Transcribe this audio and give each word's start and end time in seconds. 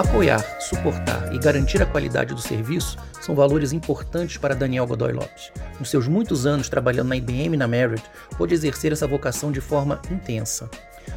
Apoiar, 0.00 0.42
suportar 0.58 1.30
e 1.34 1.38
garantir 1.38 1.82
a 1.82 1.84
qualidade 1.84 2.34
do 2.34 2.40
serviço 2.40 2.96
são 3.20 3.34
valores 3.34 3.70
importantes 3.70 4.38
para 4.38 4.54
Daniel 4.54 4.86
Godoy 4.86 5.12
Lopes. 5.12 5.52
Nos 5.78 5.90
seus 5.90 6.08
muitos 6.08 6.46
anos 6.46 6.70
trabalhando 6.70 7.08
na 7.08 7.16
IBM 7.16 7.52
e 7.52 7.56
na 7.58 7.68
Marriott, 7.68 8.02
pôde 8.38 8.54
exercer 8.54 8.92
essa 8.92 9.06
vocação 9.06 9.52
de 9.52 9.60
forma 9.60 10.00
intensa. 10.10 10.70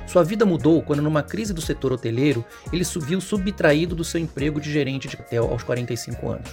Sua 0.05 0.21
vida 0.21 0.45
mudou 0.45 0.81
quando, 0.81 1.01
numa 1.01 1.23
crise 1.23 1.53
do 1.53 1.61
setor 1.61 1.93
hoteleiro, 1.93 2.43
ele 2.73 2.83
subiu 2.83 3.21
subtraído 3.21 3.95
do 3.95 4.03
seu 4.03 4.19
emprego 4.19 4.59
de 4.59 4.69
gerente 4.69 5.07
de 5.07 5.15
hotel 5.15 5.49
aos 5.49 5.63
45 5.63 6.29
anos. 6.29 6.49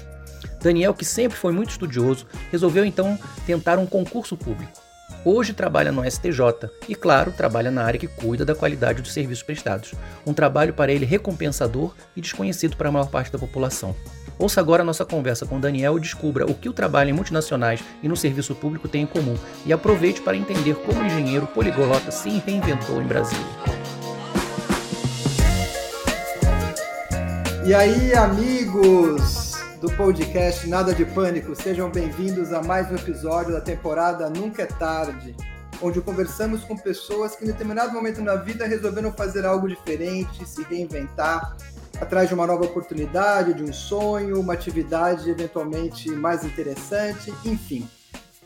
Daniel, 0.62 0.94
que 0.94 1.04
sempre 1.04 1.36
foi 1.36 1.52
muito 1.52 1.70
estudioso, 1.70 2.28
resolveu 2.52 2.84
então 2.84 3.18
tentar 3.44 3.76
um 3.76 3.86
concurso 3.86 4.36
público. 4.36 4.89
Hoje 5.22 5.52
trabalha 5.52 5.92
no 5.92 6.02
STJ 6.10 6.70
e, 6.88 6.94
claro, 6.94 7.30
trabalha 7.30 7.70
na 7.70 7.84
área 7.84 8.00
que 8.00 8.06
cuida 8.06 8.42
da 8.42 8.54
qualidade 8.54 9.02
dos 9.02 9.12
serviços 9.12 9.42
prestados. 9.42 9.92
Um 10.26 10.32
trabalho 10.32 10.72
para 10.72 10.90
ele 10.90 11.04
recompensador 11.04 11.94
e 12.16 12.22
desconhecido 12.22 12.74
para 12.74 12.88
a 12.88 12.92
maior 12.92 13.10
parte 13.10 13.30
da 13.30 13.38
população. 13.38 13.94
Ouça 14.38 14.60
agora 14.60 14.82
nossa 14.82 15.04
conversa 15.04 15.44
com 15.44 15.60
Daniel 15.60 15.98
e 15.98 16.00
descubra 16.00 16.46
o 16.46 16.54
que 16.54 16.70
o 16.70 16.72
trabalho 16.72 17.10
em 17.10 17.12
multinacionais 17.12 17.84
e 18.02 18.08
no 18.08 18.16
serviço 18.16 18.54
público 18.54 18.88
tem 18.88 19.02
em 19.02 19.06
comum. 19.06 19.36
E 19.66 19.74
aproveite 19.74 20.22
para 20.22 20.38
entender 20.38 20.74
como 20.76 21.02
o 21.02 21.04
engenheiro 21.04 21.46
poliglota 21.48 22.10
se 22.10 22.30
reinventou 22.30 23.02
em 23.02 23.06
Brasília. 23.06 23.44
E 27.66 27.74
aí, 27.74 28.14
amigos? 28.14 29.49
Do 29.80 29.90
podcast 29.92 30.68
Nada 30.68 30.94
de 30.94 31.06
Pânico. 31.06 31.56
Sejam 31.56 31.90
bem-vindos 31.90 32.52
a 32.52 32.62
mais 32.62 32.90
um 32.90 32.96
episódio 32.96 33.50
da 33.50 33.62
temporada 33.62 34.28
Nunca 34.28 34.64
é 34.64 34.66
Tarde, 34.66 35.34
onde 35.80 36.02
conversamos 36.02 36.62
com 36.64 36.76
pessoas 36.76 37.34
que 37.34 37.44
em 37.44 37.46
determinado 37.46 37.90
momento 37.90 38.20
na 38.20 38.34
vida 38.34 38.66
resolveram 38.66 39.10
fazer 39.10 39.46
algo 39.46 39.66
diferente, 39.66 40.46
se 40.46 40.62
reinventar, 40.64 41.56
atrás 41.98 42.28
de 42.28 42.34
uma 42.34 42.46
nova 42.46 42.66
oportunidade, 42.66 43.54
de 43.54 43.62
um 43.62 43.72
sonho, 43.72 44.38
uma 44.38 44.52
atividade 44.52 45.30
eventualmente 45.30 46.10
mais 46.10 46.44
interessante, 46.44 47.32
enfim. 47.42 47.88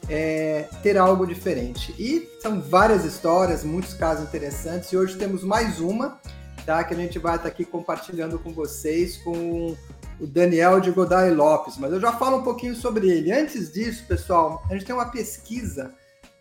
É, 0.08 0.68
ter 0.84 0.96
algo 0.96 1.26
diferente. 1.26 1.92
E 1.98 2.28
são 2.40 2.60
várias 2.60 3.04
histórias, 3.04 3.64
muitos 3.64 3.94
casos 3.94 4.22
interessantes, 4.22 4.92
e 4.92 4.96
hoje 4.96 5.16
temos 5.16 5.42
mais 5.42 5.80
uma, 5.80 6.20
tá? 6.64 6.84
Que 6.84 6.94
a 6.94 6.96
gente 6.96 7.18
vai 7.18 7.34
estar 7.34 7.48
aqui 7.48 7.64
compartilhando 7.64 8.38
com 8.38 8.52
vocês 8.52 9.16
com 9.16 9.74
o 10.20 10.26
Daniel 10.26 10.80
de 10.80 10.90
Godoy 10.90 11.30
Lopes, 11.30 11.76
mas 11.78 11.92
eu 11.92 12.00
já 12.00 12.12
falo 12.12 12.38
um 12.38 12.42
pouquinho 12.42 12.74
sobre 12.74 13.08
ele. 13.08 13.32
Antes 13.32 13.72
disso, 13.72 14.06
pessoal, 14.06 14.62
a 14.70 14.74
gente 14.74 14.84
tem 14.84 14.94
uma 14.94 15.10
pesquisa 15.10 15.94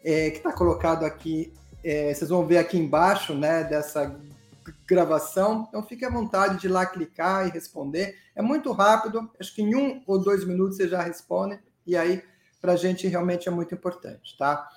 é, 0.03 0.29
que 0.29 0.37
está 0.37 0.51
colocado 0.51 1.05
aqui, 1.05 1.53
é, 1.83 2.13
vocês 2.13 2.29
vão 2.29 2.45
ver 2.45 2.57
aqui 2.57 2.77
embaixo, 2.77 3.33
né, 3.33 3.63
dessa 3.63 4.15
gravação. 4.87 5.65
Então 5.67 5.83
fique 5.83 6.05
à 6.05 6.09
vontade 6.09 6.59
de 6.59 6.67
lá 6.67 6.85
clicar 6.85 7.47
e 7.47 7.51
responder. 7.51 8.15
É 8.35 8.41
muito 8.41 8.71
rápido, 8.71 9.29
acho 9.39 9.53
que 9.53 9.61
em 9.61 9.75
um 9.75 10.01
ou 10.05 10.19
dois 10.19 10.45
minutos 10.45 10.77
você 10.77 10.87
já 10.87 11.01
responde, 11.01 11.59
e 11.85 11.95
aí 11.95 12.23
para 12.61 12.73
a 12.73 12.77
gente 12.77 13.07
realmente 13.07 13.49
é 13.49 13.51
muito 13.51 13.73
importante, 13.73 14.37
tá? 14.37 14.69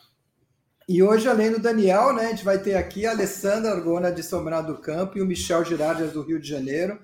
E 0.88 1.02
hoje, 1.02 1.28
além 1.28 1.50
do 1.50 1.58
Daniel, 1.58 2.12
né, 2.12 2.26
a 2.26 2.30
gente 2.30 2.44
vai 2.44 2.58
ter 2.58 2.76
aqui 2.76 3.06
a 3.06 3.10
Alessandra 3.10 3.72
Argona 3.72 4.10
de 4.10 4.22
São 4.22 4.42
Bernardo 4.42 4.74
do 4.74 4.80
Campo 4.80 5.18
e 5.18 5.22
o 5.22 5.26
Michel 5.26 5.64
Girardi 5.64 6.04
do 6.04 6.22
Rio 6.22 6.40
de 6.40 6.48
Janeiro 6.48 6.98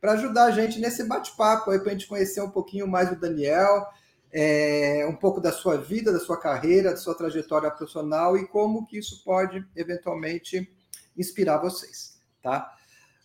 para 0.00 0.12
ajudar 0.12 0.44
a 0.44 0.50
gente 0.50 0.78
nesse 0.78 1.04
bate-papo 1.04 1.70
aí, 1.70 1.78
para 1.78 1.90
a 1.90 1.92
gente 1.92 2.06
conhecer 2.06 2.40
um 2.40 2.50
pouquinho 2.50 2.86
mais 2.86 3.08
do 3.10 3.16
Daniel, 3.16 3.86
é, 4.30 5.06
um 5.08 5.16
pouco 5.16 5.40
da 5.40 5.52
sua 5.52 5.76
vida, 5.76 6.12
da 6.12 6.20
sua 6.20 6.38
carreira, 6.38 6.90
da 6.90 6.96
sua 6.96 7.14
trajetória 7.14 7.70
profissional 7.70 8.36
e 8.36 8.46
como 8.46 8.86
que 8.86 8.98
isso 8.98 9.22
pode 9.24 9.66
eventualmente 9.74 10.70
inspirar 11.16 11.58
vocês, 11.58 12.20
tá? 12.42 12.72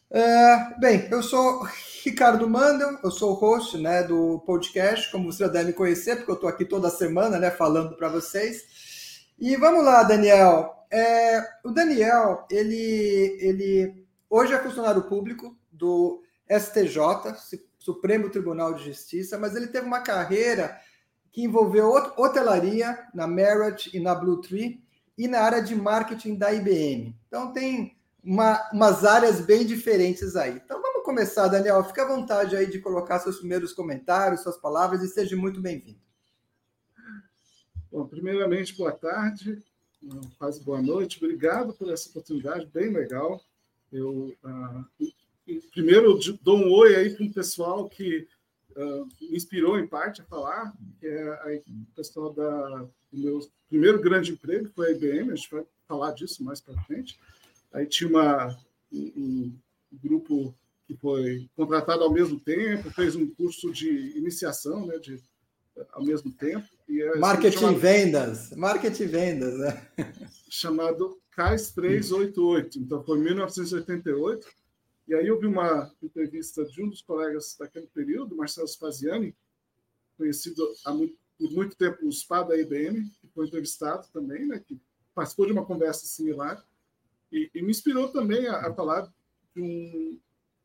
Uh, 0.10 0.80
bem, 0.80 1.08
eu 1.10 1.24
sou 1.24 1.68
Ricardo 2.04 2.48
Mandel, 2.48 3.00
eu 3.04 3.10
sou 3.10 3.32
o 3.32 3.34
host 3.34 3.80
né, 3.80 4.04
do 4.04 4.44
podcast, 4.46 5.12
como 5.12 5.32
você 5.32 5.44
já 5.44 5.50
deve 5.50 5.74
conhecer, 5.74 6.18
porque 6.18 6.30
eu 6.30 6.36
estou 6.36 6.50
aqui 6.50 6.66
toda 6.66 6.88
semana 6.92 7.40
né, 7.40 7.50
falando 7.50 7.96
para 7.96 8.10
vocês. 8.10 9.26
E 9.40 9.56
vamos 9.56 9.84
lá, 9.84 10.04
Daniel. 10.04 10.86
É, 10.92 11.42
o 11.64 11.72
Daniel, 11.72 12.46
ele, 12.52 13.38
ele 13.42 14.06
hoje 14.30 14.54
é 14.54 14.60
funcionário 14.60 15.02
público 15.02 15.58
do 15.72 16.22
STJ, 16.60 16.98
Supremo 17.80 18.30
Tribunal 18.30 18.74
de 18.74 18.86
Justiça, 18.86 19.38
mas 19.38 19.56
ele 19.56 19.68
teve 19.68 19.86
uma 19.86 20.02
carreira 20.02 20.80
que 21.32 21.44
envolveu 21.44 21.90
hotelaria 22.18 23.08
na 23.14 23.28
Marriott 23.28 23.96
e 23.96 24.00
na 24.00 24.14
Blue 24.14 24.40
Tree 24.40 24.84
e 25.18 25.28
na 25.28 25.42
área 25.42 25.62
de 25.62 25.76
marketing 25.76 26.36
da 26.36 26.54
IBM. 26.54 27.16
Então 27.28 27.52
tem 27.52 27.98
uma, 28.24 28.70
umas 28.72 29.04
áreas 29.04 29.42
bem 29.42 29.66
diferentes 29.66 30.36
aí. 30.36 30.62
Então 30.64 30.82
vamos 30.82 31.04
começar, 31.04 31.48
Daniel. 31.48 31.84
Fique 31.84 32.00
à 32.00 32.08
vontade 32.08 32.56
aí 32.56 32.68
de 32.70 32.80
colocar 32.80 33.20
seus 33.20 33.40
primeiros 33.40 33.74
comentários, 33.74 34.42
suas 34.42 34.58
palavras 34.58 35.02
e 35.02 35.08
seja 35.08 35.36
muito 35.36 35.60
bem-vindo. 35.60 36.00
Bom, 37.92 38.08
primeiramente, 38.08 38.76
boa 38.76 38.92
tarde, 38.92 39.64
quase 40.40 40.64
boa 40.64 40.82
noite. 40.82 41.24
Obrigado 41.24 41.74
por 41.74 41.92
essa 41.92 42.10
oportunidade, 42.10 42.66
bem 42.68 42.92
legal. 42.92 43.42
Eu 43.92 44.34
uh, 44.44 44.86
primeiro 45.72 46.20
dou 46.42 46.58
um 46.58 46.72
oi 46.72 46.96
aí 46.96 47.10
para 47.14 47.26
um 47.26 47.32
pessoal 47.32 47.90
que 47.90 48.28
uh, 48.76 49.08
me 49.22 49.36
inspirou 49.36 49.78
em 49.80 49.88
parte 49.88 50.22
a 50.22 50.26
falar, 50.26 50.74
que 51.00 51.08
é 51.08 51.62
o 51.68 51.96
pessoal 51.96 52.34
da, 52.34 52.88
do 53.12 53.20
meu 53.20 53.40
primeiro 53.70 54.02
grande 54.02 54.32
emprego, 54.32 54.70
foi 54.76 54.88
a 54.88 54.92
IBM, 54.92 55.32
a 55.32 55.36
gente 55.36 55.52
vai 55.52 55.66
falar 55.88 56.12
disso 56.12 56.44
mais 56.44 56.62
para 56.62 56.80
frente. 56.84 57.20
Aí 57.74 57.86
tinha 57.86 58.10
uma, 58.10 58.58
um, 58.92 59.12
um, 59.18 59.60
grupo 60.04 60.56
que 60.86 60.96
foi 60.96 61.50
contratado 61.56 62.04
ao 62.04 62.12
mesmo 62.12 62.40
tempo, 62.40 62.92
fez 62.92 63.16
um 63.16 63.28
curso 63.28 63.72
de 63.72 63.90
iniciação, 64.16 64.86
né, 64.86 65.00
de, 65.00 65.20
ao 65.92 66.04
mesmo 66.04 66.32
tempo. 66.32 66.68
E 66.88 67.04
marketing 67.18 67.58
chamado, 67.58 67.80
vendas, 67.80 68.52
marketing 68.52 69.06
vendas, 69.08 69.58
né? 69.58 69.88
Chamado 70.50 71.20
CAIS 71.32 71.72
388, 71.72 72.80
então 72.80 73.04
foi 73.04 73.18
em 73.18 73.24
1988 73.24 74.48
e 75.14 75.16
aí 75.16 75.28
eu 75.28 75.40
vi 75.40 75.46
uma 75.46 75.94
entrevista 76.02 76.66
de 76.66 76.82
um 76.82 76.90
dos 76.90 77.04
colegas 77.04 77.56
daquele 77.60 77.86
período, 77.86 78.36
Marcelo 78.36 78.68
Spaziani, 78.68 79.36
conhecido 80.18 80.68
há 80.84 80.92
muito, 80.92 81.16
por 81.38 81.52
muito 81.52 81.76
tempo 81.76 82.08
o 82.08 82.12
SPA 82.12 82.42
da 82.42 82.58
IBM, 82.58 83.12
que 83.22 83.28
foi 83.28 83.46
entrevistado 83.46 84.08
também, 84.12 84.48
né, 84.48 84.58
que 84.58 84.82
participou 85.14 85.46
de 85.46 85.52
uma 85.52 85.68
conversa 85.68 86.08
similar, 86.08 86.66
e, 87.32 87.48
e 87.54 87.62
me 87.62 87.70
inspirou 87.70 88.08
também 88.08 88.48
a, 88.48 88.68
a 88.68 88.74
falar 88.74 89.02
de 89.56 89.62
um... 89.62 90.20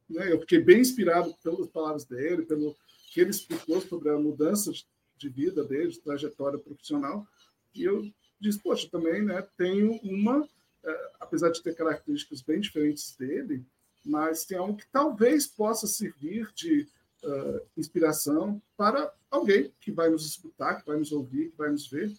Né, 0.08 0.32
eu 0.32 0.40
fiquei 0.40 0.60
bem 0.60 0.80
inspirado 0.80 1.34
pelas 1.42 1.68
palavras 1.68 2.06
dele, 2.06 2.46
pelo 2.46 2.74
que 3.12 3.20
ele 3.20 3.28
explicou 3.28 3.82
sobre 3.82 4.08
a 4.08 4.16
mudança 4.16 4.72
de 5.18 5.28
vida 5.28 5.62
dele, 5.62 5.88
de 5.88 6.00
trajetória 6.00 6.58
profissional, 6.58 7.28
e 7.74 7.84
eu 7.84 8.10
disse, 8.40 8.58
poxa, 8.60 8.88
também 8.90 9.22
né, 9.22 9.46
tenho 9.58 9.92
uma, 10.02 10.48
é, 10.82 11.10
apesar 11.20 11.50
de 11.50 11.62
ter 11.62 11.74
características 11.74 12.40
bem 12.40 12.60
diferentes 12.60 13.14
dele, 13.14 13.62
mas 14.04 14.44
tem 14.44 14.58
algo 14.58 14.76
que 14.76 14.86
talvez 14.90 15.46
possa 15.46 15.86
servir 15.86 16.50
de 16.54 16.88
uh, 17.22 17.60
inspiração 17.76 18.60
para 18.76 19.12
alguém 19.30 19.72
que 19.80 19.92
vai 19.92 20.08
nos 20.08 20.26
escutar, 20.26 20.76
que 20.76 20.86
vai 20.86 20.96
nos 20.96 21.12
ouvir, 21.12 21.50
que 21.50 21.56
vai 21.56 21.70
nos 21.70 21.88
ver. 21.88 22.12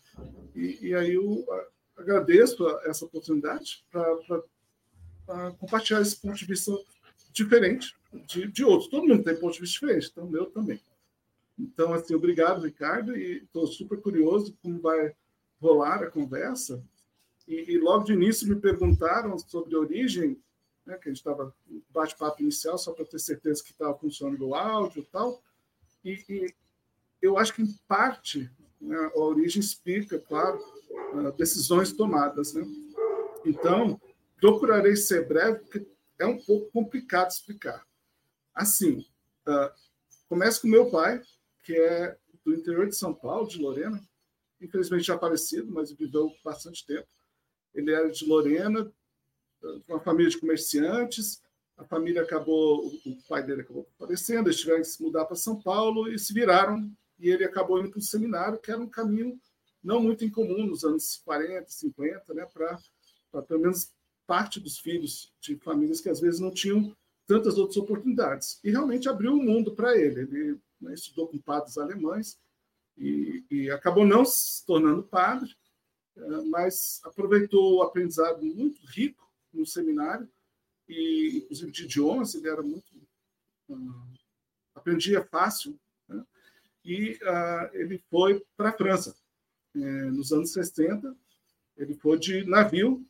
E, 0.56 0.88
e 0.88 0.95
aí 0.95 1.13
eu 1.13 1.45
agradeço 1.97 2.67
essa 2.85 3.06
oportunidade 3.06 3.84
para 3.91 4.44
compartilhar 5.59 6.01
esse 6.01 6.19
ponto 6.19 6.38
de 6.38 6.45
vista 6.45 6.72
diferente 7.31 7.96
de, 8.25 8.47
de 8.47 8.63
outros. 8.63 8.90
Todo 8.90 9.07
mundo 9.07 9.23
tem 9.23 9.35
ponto 9.35 9.53
de 9.53 9.61
vista 9.61 9.79
diferente, 9.79 10.09
então 10.11 10.29
meu 10.29 10.46
também. 10.47 10.79
Então, 11.57 11.94
assim, 11.94 12.16
obrigado, 12.16 12.63
Ricardo, 12.63 13.16
e 13.16 13.44
estou 13.44 13.67
super 13.67 14.00
curioso 14.00 14.57
como 14.61 14.79
vai 14.79 15.13
rolar 15.59 16.01
a 16.01 16.09
conversa. 16.09 16.81
E, 17.46 17.73
e, 17.73 17.78
logo 17.78 18.06
de 18.06 18.13
início 18.13 18.47
me 18.47 18.56
perguntaram 18.56 19.37
sobre 19.37 19.75
a 19.75 19.79
origem 19.79 20.41
né, 20.90 20.97
que 20.97 21.08
a 21.08 21.12
gente 21.12 21.20
estava 21.20 21.53
bate-papo 21.91 22.41
inicial, 22.41 22.78
só 22.78 22.91
para 22.91 23.06
ter 23.06 23.20
certeza 23.20 23.64
que 23.64 23.72
estava 23.72 23.97
funcionando 23.97 24.47
o 24.47 24.56
áudio 24.56 25.02
e 25.02 25.06
tal. 25.06 25.41
E, 26.03 26.24
e 26.28 26.53
eu 27.22 27.38
acho 27.38 27.53
que, 27.53 27.62
em 27.62 27.72
parte, 27.88 28.50
né, 28.82 29.12
a 29.16 29.20
origem 29.20 29.59
explica, 29.59 30.20
claro, 30.20 30.58
uh, 31.14 31.32
decisões 31.34 31.94
tomadas. 31.94 32.53
Né? 32.53 32.66
Então, 33.46 34.02
procurarei 34.41 34.96
ser 34.96 35.28
breve, 35.28 35.59
porque 35.59 35.88
é 36.18 36.26
um 36.26 36.40
pouco 36.40 36.72
complicado 36.72 37.30
explicar. 37.30 37.85
Assim, 38.53 39.06
uh, 39.47 39.72
começa 40.28 40.59
com 40.59 40.68
meu 40.68 40.90
pai, 40.90 41.22
que 41.64 41.76
é 41.76 42.18
do 42.44 42.53
interior 42.53 42.88
de 42.88 42.96
São 42.96 43.14
Paulo, 43.14 43.47
de 43.47 43.62
Lorena, 43.62 44.02
infelizmente 44.59 45.03
já 45.03 45.20
falecido, 45.20 45.72
mas 45.72 45.92
viveu 45.92 46.34
bastante 46.44 46.85
tempo. 46.85 47.08
Ele 47.76 47.92
era 47.92 48.09
de 48.09 48.26
Lorena, 48.26 48.92
uma 49.88 50.00
família 50.00 50.29
de 50.29 50.38
comerciantes. 50.38 51.41
A 51.78 51.85
família 51.85 52.22
acabou, 52.22 52.88
o 52.88 53.28
pai 53.28 53.44
dele 53.44 53.61
acabou 53.61 53.88
falecendo, 53.97 54.50
eles 54.50 54.59
tiveram 54.59 54.82
que 54.82 54.88
se 54.88 55.02
mudar 55.02 55.26
para 55.26 55.35
São 55.35 55.61
Paulo 55.61 56.11
e 56.11 56.20
se 56.20 56.34
viraram. 56.34 56.91
E 57.17 57.29
ele 57.29 57.44
acabou 57.44 57.79
indo 57.79 57.90
para 57.90 58.00
o 58.00 58.02
seminário, 58.02 58.59
que 58.59 58.72
era 58.72 58.82
um 58.82 58.90
caminho 58.90 59.40
não 59.84 60.02
muito 60.02 60.26
incomum 60.26 60.66
nos 60.66 60.84
anos 60.84 61.22
40, 61.23 61.70
50, 61.70 62.34
né, 62.34 62.46
para 62.53 63.41
pelo 63.44 63.61
menos 63.61 63.94
parte 64.28 64.59
dos 64.59 64.78
filhos 64.78 65.34
de 65.40 65.56
famílias 65.58 66.02
que 66.02 66.09
às 66.09 66.20
vezes 66.20 66.40
não 66.40 66.52
tinham 66.52 66.96
tantas 67.26 67.58
outras 67.58 67.78
oportunidades. 67.78 68.59
E 68.64 68.72
realmente 68.72 69.08
abriu 69.08 69.34
o 69.34 69.44
mundo 69.44 69.73
para 69.73 69.97
ele. 69.97 70.22
Ele 70.22 70.59
né, 70.82 70.94
estudou 70.94 71.28
com 71.28 71.38
padres 71.38 71.78
alemães 71.78 72.40
e, 72.97 73.44
e, 73.50 73.72
acabou 73.72 74.06
não 74.06 74.26
se 74.26 74.66
tornando 74.66 75.03
padre, 75.03 75.56
eh, 76.17 76.41
mas 76.47 77.00
aproveitou 77.03 77.78
o 77.78 77.82
aprendizado 77.82 78.44
muito 78.44 78.82
rico 78.88 79.28
no 79.53 79.66
seminário, 79.66 80.29
e 80.87 81.37
inclusive 81.37 81.72
de 81.72 81.84
idiomas, 81.85 82.35
ele 82.35 82.49
era 82.49 82.61
muito. 82.61 82.85
Uh, 83.69 84.19
aprendia 84.73 85.23
fácil, 85.23 85.79
né? 86.07 86.25
e 86.84 87.19
uh, 87.22 87.69
ele 87.73 88.03
foi 88.09 88.43
para 88.55 88.69
a 88.69 88.73
França. 88.73 89.16
Eh, 89.75 90.11
nos 90.11 90.31
anos 90.31 90.51
60, 90.51 91.16
ele 91.78 91.93
foi 91.93 92.17
de 92.17 92.43
navio 92.46 93.05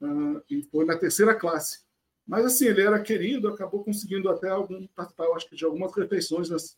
uh, 0.00 0.42
e 0.50 0.62
foi 0.64 0.84
na 0.84 0.98
terceira 0.98 1.34
classe. 1.34 1.82
Mas 2.26 2.44
assim, 2.44 2.66
ele 2.66 2.82
era 2.82 3.02
querido, 3.02 3.48
acabou 3.48 3.84
conseguindo 3.84 4.28
até 4.30 4.48
algum 4.48 4.86
participar, 4.88 5.28
acho 5.34 5.48
que 5.48 5.56
de 5.56 5.64
algumas 5.64 5.94
refeições, 5.94 6.48
nas, 6.48 6.76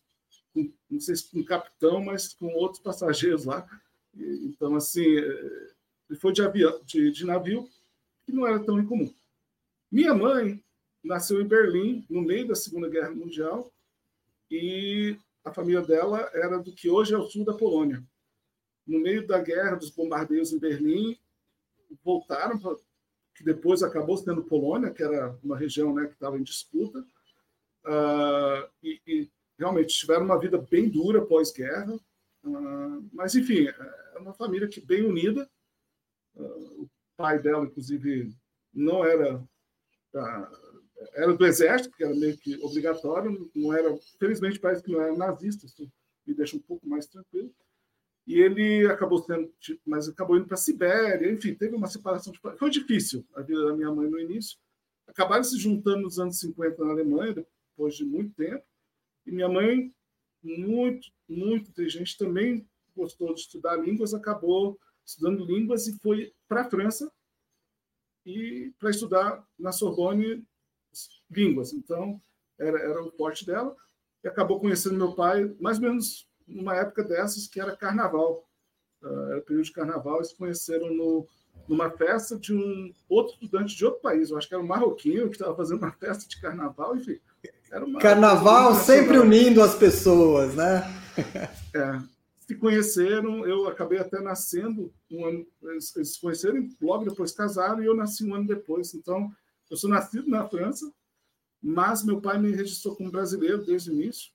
com, 0.52 0.72
não 0.88 1.00
sei 1.00 1.16
se 1.16 1.30
com 1.30 1.40
o 1.40 1.44
capitão, 1.44 2.04
mas 2.04 2.32
com 2.34 2.46
outros 2.54 2.82
passageiros 2.82 3.44
lá. 3.44 3.66
E, 4.14 4.46
então, 4.46 4.74
assim, 4.74 5.18
eh, 5.18 5.70
ele 6.08 6.18
foi 6.18 6.32
de, 6.32 6.42
avião, 6.42 6.80
de, 6.84 7.10
de 7.10 7.24
navio, 7.24 7.68
que 8.26 8.32
não 8.32 8.46
era 8.46 8.58
tão 8.58 8.78
incomum. 8.78 9.14
Minha 9.90 10.12
mãe 10.12 10.62
nasceu 11.02 11.40
em 11.40 11.46
Berlim, 11.46 12.04
no 12.10 12.20
meio 12.20 12.48
da 12.48 12.56
Segunda 12.56 12.88
Guerra 12.88 13.10
Mundial, 13.10 13.72
e 14.50 15.16
a 15.44 15.52
família 15.52 15.80
dela 15.80 16.28
era 16.34 16.58
do 16.58 16.72
que 16.72 16.90
hoje 16.90 17.14
é 17.14 17.18
o 17.18 17.24
sul 17.24 17.44
da 17.44 17.54
Polônia. 17.54 18.02
No 18.84 18.98
meio 18.98 19.26
da 19.26 19.40
guerra, 19.40 19.76
dos 19.76 19.90
bombardeios 19.90 20.52
em 20.52 20.58
Berlim, 20.58 21.16
voltaram 22.04 22.58
que 23.34 23.44
depois 23.44 23.82
acabou 23.82 24.16
sendo 24.16 24.42
Polônia, 24.42 24.90
que 24.90 25.02
era 25.02 25.38
uma 25.42 25.56
região 25.56 25.94
né, 25.94 26.06
que 26.06 26.14
estava 26.14 26.38
em 26.38 26.42
disputa, 26.42 27.00
uh, 27.84 28.68
e, 28.82 29.00
e, 29.06 29.30
realmente 29.58 29.98
tiveram 29.98 30.24
uma 30.24 30.38
vida 30.38 30.58
bem 30.58 30.88
dura 30.88 31.24
pós-guerra, 31.24 31.94
uh, 31.94 33.08
mas 33.12 33.34
enfim, 33.34 33.66
é 33.68 34.18
uma 34.18 34.32
família 34.32 34.68
que 34.68 34.80
bem 34.80 35.04
unida. 35.04 35.48
Uh, 36.34 36.88
pai 37.16 37.40
dela, 37.40 37.64
inclusive, 37.64 38.34
não 38.72 39.04
era 39.04 39.42
era 41.14 41.34
do 41.34 41.44
exército, 41.44 41.94
que 41.94 42.04
era 42.04 42.14
meio 42.14 42.38
que 42.38 42.56
obrigatório, 42.62 43.50
não 43.54 43.72
era, 43.74 43.94
felizmente 44.18 44.58
parece 44.58 44.82
que 44.82 44.90
não 44.90 45.00
era 45.00 45.14
nazista, 45.14 45.66
isso 45.66 45.90
me 46.26 46.34
deixa 46.34 46.56
um 46.56 46.60
pouco 46.60 46.88
mais 46.88 47.06
tranquilo 47.06 47.54
e 48.26 48.40
ele 48.40 48.86
acabou 48.86 49.22
sendo, 49.22 49.52
mas 49.86 50.08
acabou 50.08 50.36
indo 50.36 50.46
para 50.46 50.54
a 50.54 50.58
Sibéria, 50.58 51.30
enfim, 51.30 51.54
teve 51.54 51.76
uma 51.76 51.86
separação. 51.86 52.32
De... 52.32 52.40
Foi 52.58 52.70
difícil 52.70 53.24
a 53.34 53.40
vida 53.40 53.64
da 53.64 53.74
minha 53.74 53.90
mãe 53.92 54.10
no 54.10 54.18
início. 54.18 54.58
Acabaram 55.06 55.44
se 55.44 55.56
juntando 55.56 56.02
nos 56.02 56.18
anos 56.18 56.40
50 56.40 56.84
na 56.84 56.90
Alemanha, 56.90 57.34
depois 57.34 57.94
de 57.94 58.04
muito 58.04 58.34
tempo, 58.34 58.64
e 59.24 59.30
minha 59.30 59.48
mãe, 59.48 59.94
muito, 60.42 61.08
muito 61.28 61.70
inteligente, 61.70 62.18
também 62.18 62.68
gostou 62.96 63.32
de 63.32 63.40
estudar 63.40 63.76
línguas, 63.76 64.12
acabou 64.12 64.76
estudando 65.06 65.44
línguas 65.44 65.86
e 65.86 65.98
foi 66.00 66.34
para 66.48 66.62
a 66.62 66.70
França 66.70 67.10
e 68.24 68.72
para 68.78 68.90
estudar 68.90 69.46
na 69.58 69.70
Sorbonne 69.70 70.44
línguas. 71.30 71.72
Então, 71.72 72.20
era, 72.58 72.78
era 72.78 73.02
o 73.02 73.12
forte 73.12 73.46
dela. 73.46 73.74
E 74.24 74.28
acabou 74.28 74.58
conhecendo 74.58 74.96
meu 74.96 75.14
pai, 75.14 75.54
mais 75.60 75.78
ou 75.78 75.84
menos 75.84 76.28
numa 76.46 76.74
época 76.74 77.04
dessas 77.04 77.46
que 77.46 77.60
era 77.60 77.76
carnaval. 77.76 78.48
Uh, 79.02 79.30
era 79.30 79.40
período 79.42 79.66
de 79.66 79.72
carnaval, 79.72 80.16
eles 80.16 80.32
conheceram 80.32 80.92
no, 80.92 81.28
numa 81.68 81.90
festa 81.90 82.36
de 82.36 82.54
um 82.54 82.92
outro 83.08 83.34
estudante 83.34 83.76
de 83.76 83.84
outro 83.84 84.00
país, 84.00 84.30
eu 84.30 84.38
acho 84.38 84.48
que 84.48 84.54
era 84.54 84.62
um 84.62 84.66
marroquino 84.66 85.28
que 85.28 85.36
estava 85.36 85.54
fazendo 85.54 85.78
uma 85.78 85.92
festa 85.92 86.28
de 86.28 86.40
carnaval, 86.40 86.96
enfim. 86.96 87.20
Era 87.70 87.84
uma 87.84 88.00
carnaval 88.00 88.74
sempre 88.74 89.18
unindo 89.18 89.62
as 89.62 89.74
pessoas, 89.74 90.54
né? 90.54 90.82
é, 91.74 92.00
se 92.46 92.54
conheceram, 92.54 93.44
eu 93.44 93.66
acabei 93.66 93.98
até 93.98 94.20
nascendo 94.20 94.94
um 95.10 95.26
ano, 95.26 95.46
eles, 95.62 95.92
se 95.92 96.20
conheceram, 96.20 96.68
logo 96.80 97.04
depois 97.04 97.32
casaram 97.32 97.82
e 97.82 97.86
eu 97.86 97.94
nasci 97.94 98.24
um 98.24 98.34
ano 98.34 98.46
depois. 98.46 98.94
Então, 98.94 99.30
eu 99.68 99.76
sou 99.76 99.90
nascido 99.90 100.28
na 100.28 100.48
França, 100.48 100.90
mas 101.60 102.04
meu 102.04 102.20
pai 102.20 102.38
me 102.38 102.52
registrou 102.52 102.94
como 102.94 103.10
brasileiro 103.10 103.64
desde 103.64 103.90
o 103.90 103.94
início. 103.94 104.30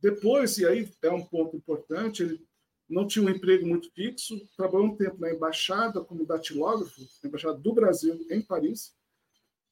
Depois, 0.00 0.56
e 0.56 0.66
aí 0.66 0.90
é 1.02 1.10
um 1.10 1.24
ponto 1.24 1.54
importante, 1.54 2.22
ele 2.22 2.44
não 2.88 3.06
tinha 3.06 3.24
um 3.24 3.28
emprego 3.28 3.66
muito 3.66 3.90
fixo, 3.92 4.40
trabalhou 4.56 4.86
um 4.86 4.96
tempo 4.96 5.20
na 5.20 5.30
embaixada 5.30 6.02
como 6.02 6.26
datilógrafo, 6.26 7.02
embaixada 7.22 7.58
do 7.58 7.74
Brasil 7.74 8.26
em 8.30 8.40
Paris, 8.40 8.94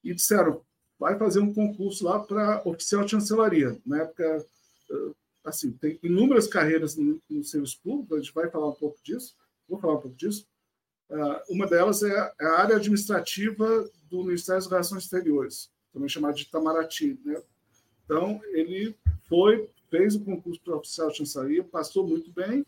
e 0.05 0.15
disseram, 0.15 0.63
vai 0.99 1.19
fazer 1.19 1.41
um 1.41 1.53
concurso 1.53 2.05
lá 2.05 2.21
para 2.21 2.63
oficial 2.67 3.05
de 3.05 3.13
chancelaria. 3.13 3.81
Na 3.87 4.03
época, 4.03 4.47
eh, 4.91 5.13
assim, 5.51 5.73
tem 5.73 5.99
inúmeras 6.03 6.47
carreiras 6.47 6.97
no, 6.97 7.21
serviço 7.45 7.81
público, 7.83 8.15
a 8.15 8.19
gente 8.19 8.33
vai 8.33 8.51
falar 8.51 8.69
um 8.69 8.75
pouco 8.75 8.99
disso, 9.03 9.37
vou 9.69 9.79
falar 9.79 9.95
um 9.95 10.01
pouco 10.01 10.17
disso. 10.17 10.47
Uh, 11.09 11.55
uma 11.55 11.67
delas 11.67 12.03
é 12.03 12.33
a 12.41 12.61
área 12.61 12.77
administrativa 12.77 13.91
do 14.09 14.25
Ministério 14.25 14.61
das 14.63 14.71
Relações 14.71 15.05
Exteriores, 15.05 15.71
também 15.93 16.09
chamada 16.09 16.35
de 16.35 16.43
Itamaraty. 16.43 17.19
Né? 17.25 17.43
Então, 18.05 18.41
ele 18.53 18.97
foi 19.29 19.69
fez 19.91 20.15
o 20.15 20.25
concurso 20.25 20.61
para 20.63 20.77
oficial 20.77 21.11
de 21.11 21.19
chancelaria, 21.19 21.65
passou 21.65 22.07
muito 22.07 22.31
bem. 22.33 22.65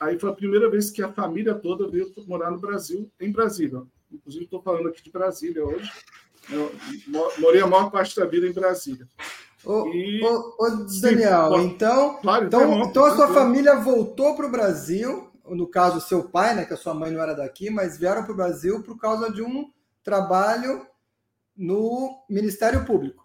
Aí 0.00 0.18
foi 0.18 0.30
a 0.30 0.34
primeira 0.34 0.68
vez 0.68 0.90
que 0.90 1.00
a 1.00 1.12
família 1.12 1.54
toda 1.54 1.88
veio 1.88 2.12
morar 2.26 2.50
no 2.50 2.58
Brasil, 2.58 3.10
em 3.20 3.30
Brasília. 3.30 3.82
Inclusive, 4.10 4.44
estou 4.44 4.60
falando 4.60 4.88
aqui 4.88 5.02
de 5.02 5.10
Brasília 5.10 5.64
hoje. 5.64 5.90
Eu 6.50 6.72
morei 7.38 7.60
a 7.60 7.66
maior 7.66 7.90
parte 7.90 8.16
da 8.16 8.26
vida 8.26 8.46
em 8.46 8.52
Brasília. 8.52 9.08
Ô, 9.64 9.88
e... 9.88 10.22
ô, 10.24 10.56
ô 10.58 10.70
Daniel, 11.00 11.54
Sim, 11.54 11.66
então, 11.66 12.18
claro, 12.20 12.46
então, 12.46 12.82
então 12.82 13.04
a 13.04 13.16
sua 13.16 13.28
família 13.28 13.76
voltou 13.76 14.34
para 14.34 14.46
o 14.46 14.50
Brasil, 14.50 15.30
no 15.46 15.68
caso 15.68 16.00
seu 16.00 16.28
pai, 16.28 16.54
né, 16.54 16.64
que 16.64 16.74
a 16.74 16.76
sua 16.76 16.94
mãe 16.94 17.10
não 17.10 17.20
era 17.20 17.34
daqui, 17.34 17.70
mas 17.70 17.98
vieram 17.98 18.24
para 18.24 18.32
o 18.32 18.36
Brasil 18.36 18.82
por 18.82 18.98
causa 18.98 19.30
de 19.30 19.42
um 19.42 19.70
trabalho 20.02 20.86
no 21.56 22.24
Ministério 22.28 22.84
Público 22.84 23.22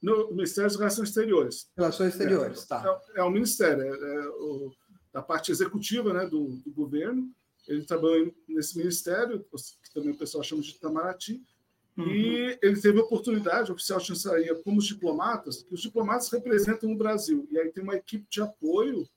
no 0.00 0.30
Ministério 0.30 0.70
das 0.70 0.78
Relações 0.78 1.08
Exteriores. 1.08 1.70
Relações 1.76 2.12
Exteriores, 2.14 2.62
é, 2.62 2.66
tá. 2.66 3.00
É, 3.14 3.20
é 3.20 3.22
o 3.22 3.30
Ministério, 3.30 3.82
é, 3.82 3.88
é 3.88 4.28
o, 4.28 4.72
da 5.12 5.22
parte 5.22 5.50
executiva 5.50 6.12
né, 6.12 6.26
do, 6.26 6.56
do, 6.56 6.72
governo. 6.72 7.30
Ele 7.68 7.84
trabalhou 7.84 8.32
nesse 8.48 8.76
ministério, 8.78 9.44
que 9.82 9.92
também 9.92 10.12
o 10.12 10.16
pessoal 10.16 10.42
chama 10.42 10.62
de 10.62 10.70
Itamaraty, 10.70 11.42
uhum. 12.00 12.10
e 12.10 12.58
ele 12.62 12.80
teve 12.80 12.98
a 12.98 13.02
oportunidade, 13.02 13.72
oficial 13.72 13.98
de 13.98 14.06
chancelaria, 14.06 14.54
como 14.56 14.78
os 14.78 14.86
diplomatas, 14.86 15.62
que 15.62 15.74
os 15.74 15.80
diplomatas 15.80 16.30
representam 16.30 16.92
o 16.92 16.96
Brasil, 16.96 17.46
e 17.50 17.58
aí 17.58 17.70
tem 17.70 17.82
uma 17.82 17.96
equipe 17.96 18.26
de 18.28 18.40
apoio 18.40 19.08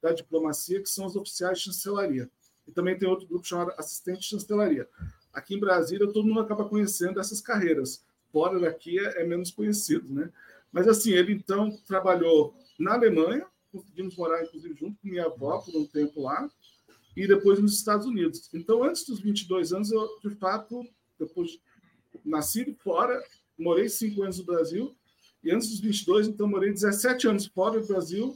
da 0.00 0.12
diplomacia, 0.12 0.80
que 0.82 0.88
são 0.88 1.06
os 1.06 1.16
oficiais 1.16 1.58
de 1.58 1.64
chancelaria. 1.64 2.30
E 2.66 2.72
também 2.72 2.98
tem 2.98 3.08
outro 3.08 3.26
grupo 3.26 3.46
chamado 3.46 3.72
assistente 3.76 4.20
de 4.20 4.26
chancelaria. 4.26 4.88
Aqui 5.32 5.54
em 5.54 5.60
Brasília, 5.60 6.06
todo 6.06 6.26
mundo 6.26 6.40
acaba 6.40 6.68
conhecendo 6.68 7.20
essas 7.20 7.40
carreiras 7.40 8.02
fora 8.32 8.58
daqui 8.58 8.98
é, 8.98 9.22
é, 9.22 9.26
menos 9.26 9.50
conhecido, 9.50 10.12
né? 10.12 10.30
Mas 10.72 10.86
assim, 10.86 11.12
ele 11.12 11.32
então 11.32 11.76
trabalhou 11.86 12.54
na 12.78 12.94
Alemanha, 12.94 13.46
conseguimos 13.72 14.16
morar 14.16 14.42
inclusive 14.44 14.74
junto 14.74 15.00
com 15.00 15.08
minha 15.08 15.26
avó 15.26 15.58
por 15.58 15.76
um 15.76 15.86
tempo 15.86 16.22
lá, 16.22 16.48
e 17.16 17.26
depois 17.26 17.58
nos 17.58 17.74
Estados 17.74 18.06
Unidos. 18.06 18.48
Então, 18.54 18.84
antes 18.84 19.04
dos 19.04 19.20
22 19.20 19.72
anos, 19.72 19.90
eu 19.90 20.08
de 20.22 20.30
fato, 20.36 20.86
depois 21.18 21.58
nasci 22.24 22.76
fora, 22.82 23.22
morei 23.58 23.88
cinco 23.88 24.22
anos 24.22 24.38
no 24.38 24.44
Brasil, 24.44 24.96
e 25.42 25.50
antes 25.50 25.70
dos 25.70 25.80
22, 25.80 26.28
então 26.28 26.46
morei 26.46 26.72
17 26.72 27.28
anos 27.28 27.46
fora 27.46 27.80
do 27.80 27.86
Brasil 27.86 28.34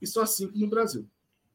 e 0.00 0.06
só 0.06 0.26
cinco 0.26 0.58
no 0.58 0.68
Brasil. 0.68 1.06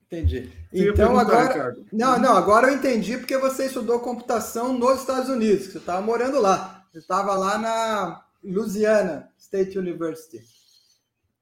Entendi. 0.06 0.50
então 0.72 1.20
agora, 1.20 1.54
Ricardo. 1.54 1.86
não, 1.92 2.18
não, 2.18 2.32
agora 2.38 2.70
eu 2.70 2.76
entendi 2.76 3.18
porque 3.18 3.38
você 3.38 3.66
estudou 3.66 4.00
computação 4.00 4.78
nos 4.78 5.02
Estados 5.02 5.30
Unidos, 5.30 5.68
você 5.68 5.80
estava 5.80 6.02
morando 6.02 6.40
lá. 6.40 6.88
Eu 6.94 7.02
estava 7.02 7.36
lá 7.36 7.58
na 7.58 8.26
Louisiana 8.42 9.30
State 9.38 9.78
University. 9.78 10.42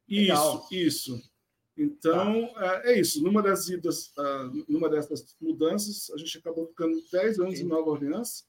Legal. 0.10 0.68
Isso, 0.72 1.14
isso. 1.16 1.36
Então, 1.78 2.54
tá. 2.54 2.82
é, 2.86 2.94
é 2.94 3.00
isso. 3.00 3.22
Numa 3.22 3.42
das 3.42 3.68
idas, 3.70 4.12
uh, 4.18 4.66
numa 4.68 4.90
dessas 4.90 5.36
mudanças, 5.40 6.10
a 6.12 6.18
gente 6.18 6.38
acabou 6.38 6.68
ficando 6.68 6.98
10 7.12 7.40
anos 7.40 7.60
em 7.60 7.66
Nova 7.66 7.90
Orleans, 7.90 8.46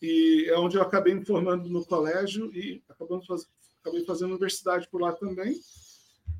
e 0.00 0.46
é 0.48 0.58
onde 0.58 0.76
eu 0.76 0.82
acabei 0.82 1.14
me 1.14 1.24
formando 1.24 1.68
no 1.68 1.84
colégio 1.84 2.54
e 2.54 2.82
acabamos 2.88 3.26
faz... 3.26 3.46
acabei 3.80 4.04
fazendo 4.04 4.30
universidade 4.30 4.88
por 4.88 5.00
lá 5.00 5.12
também. 5.12 5.60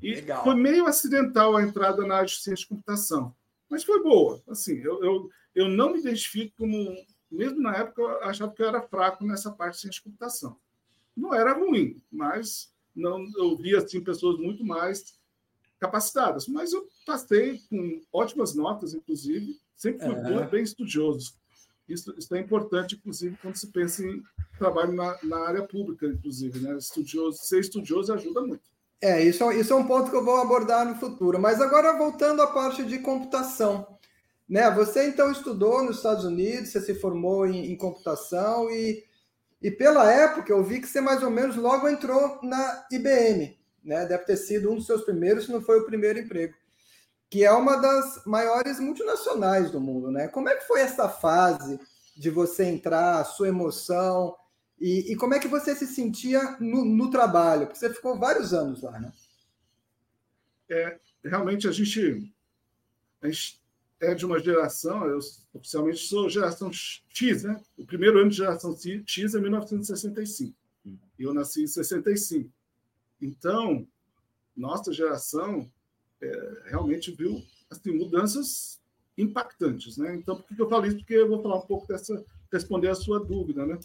E 0.01 0.15
Legal. 0.15 0.43
foi 0.43 0.55
meio 0.55 0.85
acidental 0.85 1.55
a 1.55 1.61
entrada 1.63 2.05
na 2.05 2.15
área 2.15 2.27
de 2.27 2.35
ciência 2.35 2.63
de 2.63 2.67
computação, 2.67 3.35
mas 3.69 3.83
foi 3.83 4.01
boa. 4.01 4.41
Assim, 4.47 4.77
eu, 4.77 5.03
eu, 5.03 5.29
eu 5.53 5.67
não 5.67 5.91
me 5.91 5.99
identifico 5.99 6.55
como 6.57 6.95
mesmo 7.29 7.61
na 7.61 7.75
época, 7.75 8.01
eu 8.01 8.23
achava 8.23 8.51
que 8.51 8.61
eu 8.61 8.67
era 8.67 8.81
fraco 8.81 9.23
nessa 9.23 9.51
parte 9.51 9.75
de 9.75 9.81
ciência 9.81 9.99
de 9.99 10.03
computação. 10.03 10.57
Não 11.15 11.33
era 11.33 11.53
ruim, 11.53 12.01
mas 12.11 12.73
não 12.95 13.23
eu 13.37 13.55
via 13.55 13.79
assim, 13.79 14.01
pessoas 14.01 14.39
muito 14.39 14.63
mais 14.63 15.19
capacitadas. 15.79 16.47
Mas 16.47 16.73
eu 16.73 16.87
passei 17.05 17.59
com 17.69 18.01
ótimas 18.11 18.55
notas, 18.55 18.93
inclusive, 18.93 19.59
sempre 19.75 20.05
fui 20.05 20.15
é. 20.15 20.47
bem 20.47 20.63
estudioso. 20.63 21.38
Isso, 21.89 22.13
isso 22.17 22.35
é 22.35 22.39
importante, 22.39 22.95
inclusive, 22.95 23.37
quando 23.41 23.55
se 23.55 23.67
pensa 23.67 24.03
em 24.03 24.21
trabalho 24.57 24.93
na, 24.93 25.17
na 25.23 25.47
área 25.47 25.63
pública, 25.63 26.05
inclusive. 26.05 26.59
Né? 26.59 26.77
Estudioso, 26.77 27.39
ser 27.41 27.59
estudioso 27.59 28.13
ajuda 28.13 28.41
muito. 28.41 28.61
É, 29.01 29.23
isso, 29.23 29.43
é 29.49 29.55
isso 29.55 29.73
é 29.73 29.75
um 29.75 29.87
ponto 29.87 30.09
que 30.09 30.15
eu 30.15 30.23
vou 30.23 30.37
abordar 30.37 30.85
no 30.85 30.95
futuro. 30.95 31.39
Mas 31.39 31.59
agora, 31.59 31.97
voltando 31.97 32.41
à 32.41 32.47
parte 32.47 32.83
de 32.83 32.99
computação. 32.99 33.97
Né? 34.47 34.69
Você, 34.71 35.07
então, 35.07 35.31
estudou 35.31 35.83
nos 35.83 35.97
Estados 35.97 36.25
Unidos, 36.25 36.69
você 36.69 36.81
se 36.81 36.93
formou 36.95 37.47
em, 37.47 37.71
em 37.71 37.75
computação 37.75 38.69
e, 38.69 39.03
e, 39.61 39.71
pela 39.71 40.11
época, 40.11 40.51
eu 40.51 40.63
vi 40.63 40.79
que 40.79 40.87
você, 40.87 41.01
mais 41.01 41.23
ou 41.23 41.29
menos, 41.29 41.55
logo 41.55 41.87
entrou 41.87 42.39
na 42.43 42.85
IBM. 42.91 43.57
Né? 43.83 44.05
Deve 44.05 44.25
ter 44.25 44.37
sido 44.37 44.71
um 44.71 44.75
dos 44.75 44.85
seus 44.85 45.03
primeiros, 45.03 45.45
se 45.45 45.51
não 45.51 45.61
foi 45.61 45.79
o 45.79 45.85
primeiro 45.85 46.19
emprego 46.19 46.53
que 47.29 47.43
é 47.43 47.51
uma 47.51 47.77
das 47.77 48.25
maiores 48.25 48.79
multinacionais 48.79 49.69
do 49.69 49.79
mundo, 49.79 50.11
né? 50.11 50.27
Como 50.27 50.49
é 50.49 50.55
que 50.55 50.65
foi 50.65 50.81
essa 50.81 51.07
fase 51.07 51.79
de 52.17 52.29
você 52.29 52.65
entrar, 52.65 53.19
a 53.19 53.23
sua 53.23 53.47
emoção 53.47 54.35
e, 54.79 55.11
e 55.11 55.15
como 55.15 55.33
é 55.33 55.39
que 55.39 55.47
você 55.47 55.75
se 55.75 55.85
sentia 55.85 56.57
no, 56.59 56.83
no, 56.83 57.09
trabalho? 57.11 57.67
Porque 57.67 57.79
você 57.79 57.93
ficou 57.93 58.17
vários 58.17 58.53
anos 58.53 58.81
lá, 58.81 58.99
né? 58.99 59.11
É, 60.69 60.99
realmente 61.23 61.67
a 61.67 61.71
gente, 61.71 62.33
a 63.21 63.27
gente 63.27 63.61
é 63.99 64.15
de 64.15 64.25
uma 64.25 64.39
geração, 64.39 65.05
eu 65.05 65.19
oficialmente 65.53 65.99
sou 65.99 66.29
geração 66.29 66.71
X, 66.71 67.43
né? 67.43 67.61
O 67.77 67.85
primeiro 67.85 68.19
ano 68.19 68.29
de 68.29 68.37
geração 68.37 68.75
X 69.05 69.35
é 69.35 69.39
1965. 69.39 70.55
E 70.85 71.23
eu 71.23 71.33
nasci 71.33 71.63
em 71.63 71.67
65. 71.67 72.49
Então, 73.21 73.85
nossa 74.55 74.93
geração 74.93 75.69
é, 76.21 76.63
realmente 76.65 77.11
viu 77.11 77.41
assim, 77.69 77.91
mudanças 77.91 78.79
impactantes. 79.17 79.97
Né? 79.97 80.15
Então, 80.15 80.35
por 80.35 80.55
que 80.55 80.61
eu 80.61 80.69
falo 80.69 80.85
isso? 80.85 80.97
Porque 80.97 81.13
eu 81.13 81.27
vou 81.27 81.41
falar 81.41 81.57
um 81.57 81.65
pouco 81.67 81.87
dessa, 81.87 82.23
responder 82.51 82.89
a 82.89 82.95
sua 82.95 83.19
dúvida. 83.19 83.65
Né? 83.65 83.79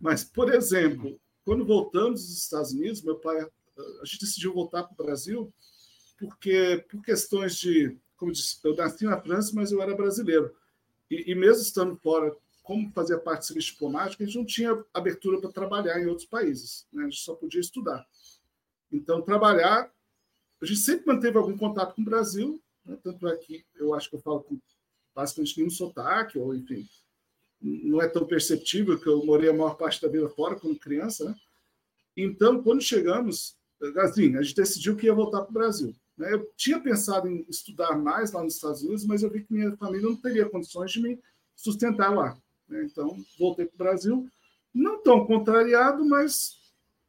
Mas, 0.00 0.24
por 0.24 0.52
exemplo, 0.52 1.20
quando 1.44 1.64
voltamos 1.64 2.26
dos 2.26 2.38
Estados 2.38 2.72
Unidos, 2.72 3.02
meu 3.02 3.16
pai, 3.16 3.40
a 3.40 4.04
gente 4.04 4.20
decidiu 4.20 4.52
voltar 4.52 4.84
para 4.84 4.92
o 4.92 5.06
Brasil 5.06 5.52
porque, 6.18 6.84
por 6.90 7.00
questões 7.02 7.56
de, 7.56 7.96
como 8.16 8.32
disse, 8.32 8.58
eu 8.64 8.74
nasci 8.74 9.04
na 9.04 9.20
França, 9.20 9.52
mas 9.54 9.70
eu 9.70 9.80
era 9.80 9.94
brasileiro. 9.94 10.52
E, 11.08 11.30
e 11.30 11.34
mesmo 11.34 11.62
estando 11.62 11.96
fora, 11.96 12.34
como 12.62 12.90
fazia 12.92 13.18
parte 13.18 13.40
do 13.40 13.46
serviço 13.46 13.72
diplomático, 13.72 14.22
a 14.22 14.26
gente 14.26 14.36
não 14.36 14.44
tinha 14.44 14.84
abertura 14.92 15.40
para 15.40 15.52
trabalhar 15.52 15.98
em 16.00 16.06
outros 16.06 16.26
países. 16.26 16.86
Né? 16.92 17.04
A 17.04 17.08
gente 17.08 17.20
só 17.20 17.34
podia 17.34 17.60
estudar. 17.60 18.06
Então, 18.92 19.22
trabalhar 19.22 19.90
a 20.60 20.66
gente 20.66 20.80
sempre 20.80 21.06
manteve 21.06 21.38
algum 21.38 21.56
contato 21.56 21.94
com 21.94 22.02
o 22.02 22.04
Brasil, 22.04 22.60
né? 22.84 22.98
tanto 23.02 23.28
é 23.28 23.36
que 23.36 23.64
eu 23.76 23.94
acho 23.94 24.10
que 24.10 24.16
eu 24.16 24.20
falo 24.20 24.40
com 24.42 24.58
basicamente 25.14 25.58
nenhum 25.58 25.70
sotaque, 25.70 26.38
ou 26.38 26.54
enfim, 26.54 26.88
não 27.60 28.00
é 28.00 28.08
tão 28.08 28.24
perceptível 28.26 28.98
que 28.98 29.08
eu 29.08 29.24
morei 29.24 29.50
a 29.50 29.52
maior 29.52 29.76
parte 29.76 30.00
da 30.00 30.08
vida 30.08 30.28
fora 30.28 30.56
quando 30.56 30.78
criança. 30.78 31.24
Né? 31.24 31.34
Então, 32.16 32.62
quando 32.62 32.80
chegamos, 32.80 33.56
assim, 33.96 34.36
a 34.36 34.42
gente 34.42 34.54
decidiu 34.54 34.96
que 34.96 35.06
ia 35.06 35.14
voltar 35.14 35.42
para 35.42 35.50
o 35.50 35.54
Brasil. 35.54 35.94
Né? 36.16 36.32
Eu 36.32 36.48
tinha 36.56 36.80
pensado 36.80 37.28
em 37.28 37.44
estudar 37.48 37.96
mais 37.96 38.32
lá 38.32 38.42
nos 38.42 38.54
Estados 38.54 38.82
Unidos, 38.82 39.04
mas 39.04 39.22
eu 39.22 39.30
vi 39.30 39.44
que 39.44 39.52
minha 39.52 39.76
família 39.76 40.08
não 40.08 40.16
teria 40.16 40.48
condições 40.48 40.92
de 40.92 41.00
me 41.00 41.20
sustentar 41.54 42.14
lá. 42.14 42.36
Né? 42.68 42.84
Então, 42.84 43.24
voltei 43.38 43.66
para 43.66 43.74
o 43.74 43.78
Brasil, 43.78 44.28
não 44.72 45.02
tão 45.02 45.24
contrariado, 45.26 46.04
mas 46.04 46.58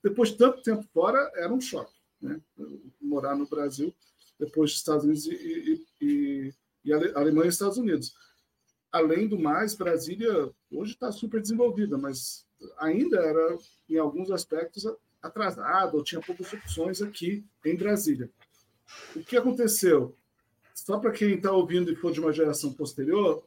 depois 0.03 0.29
de 0.29 0.37
tanto 0.37 0.63
tempo 0.63 0.83
fora, 0.93 1.31
era 1.35 1.53
um 1.53 1.61
choque 1.61 1.98
né? 2.21 2.39
morar 3.01 3.35
no 3.35 3.47
Brasil 3.47 3.93
depois 4.39 4.71
dos 4.71 4.79
Estados 4.79 5.03
Unidos 5.03 5.25
e, 5.25 5.31
e, 5.31 5.85
e, 6.01 6.53
e 6.85 6.93
Alemanha 6.93 7.47
e 7.47 7.49
Estados 7.49 7.77
Unidos. 7.77 8.13
Além 8.91 9.27
do 9.27 9.37
mais, 9.37 9.75
Brasília 9.75 10.51
hoje 10.71 10.93
está 10.93 11.11
super 11.11 11.41
desenvolvida, 11.41 11.97
mas 11.97 12.45
ainda 12.77 13.19
era, 13.19 13.57
em 13.87 13.97
alguns 13.97 14.31
aspectos, 14.31 14.85
atrasada, 15.21 15.95
ou 15.95 16.03
tinha 16.03 16.21
poucas 16.21 16.51
opções 16.53 17.01
aqui 17.01 17.45
em 17.65 17.75
Brasília. 17.75 18.29
O 19.15 19.23
que 19.23 19.37
aconteceu? 19.37 20.15
Só 20.73 20.97
para 20.97 21.11
quem 21.11 21.35
está 21.35 21.51
ouvindo 21.51 21.91
e 21.91 21.95
for 21.95 22.11
de 22.11 22.19
uma 22.19 22.33
geração 22.33 22.73
posterior, 22.73 23.43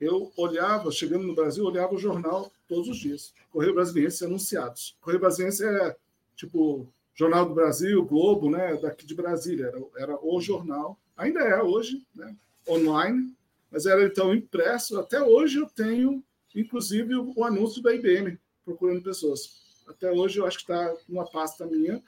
eu 0.00 0.32
olhava, 0.36 0.90
chegando 0.90 1.26
no 1.26 1.34
Brasil, 1.34 1.64
olhava 1.64 1.94
o 1.94 1.98
jornal 1.98 2.50
todos 2.66 2.88
os 2.88 2.96
dias. 2.96 3.34
Correio 3.50 3.74
Brasiliense 3.74 4.24
anunciados. 4.24 4.96
Correio 5.00 5.20
Brasiliense 5.20 5.64
é 5.64 5.96
tipo 6.34 6.90
Jornal 7.20 7.46
do 7.46 7.54
Brasil, 7.54 8.02
Globo, 8.02 8.50
né, 8.50 8.78
daqui 8.80 9.04
de 9.04 9.14
Brasília, 9.14 9.66
era, 9.66 9.80
era 9.98 10.18
o 10.22 10.40
jornal, 10.40 10.98
ainda 11.14 11.40
é 11.40 11.62
hoje, 11.62 12.02
né, 12.14 12.34
online, 12.66 13.36
mas 13.70 13.84
era 13.84 14.02
então 14.04 14.34
impresso. 14.34 14.98
Até 14.98 15.22
hoje 15.22 15.58
eu 15.58 15.66
tenho, 15.66 16.24
inclusive, 16.54 17.14
o 17.14 17.44
anúncio 17.44 17.82
da 17.82 17.94
IBM 17.94 18.38
procurando 18.64 19.02
pessoas. 19.02 19.84
Até 19.86 20.10
hoje 20.10 20.38
eu 20.38 20.46
acho 20.46 20.56
que 20.56 20.62
está 20.62 20.96
numa 21.06 21.30
pasta 21.30 21.66
minha, 21.66 22.02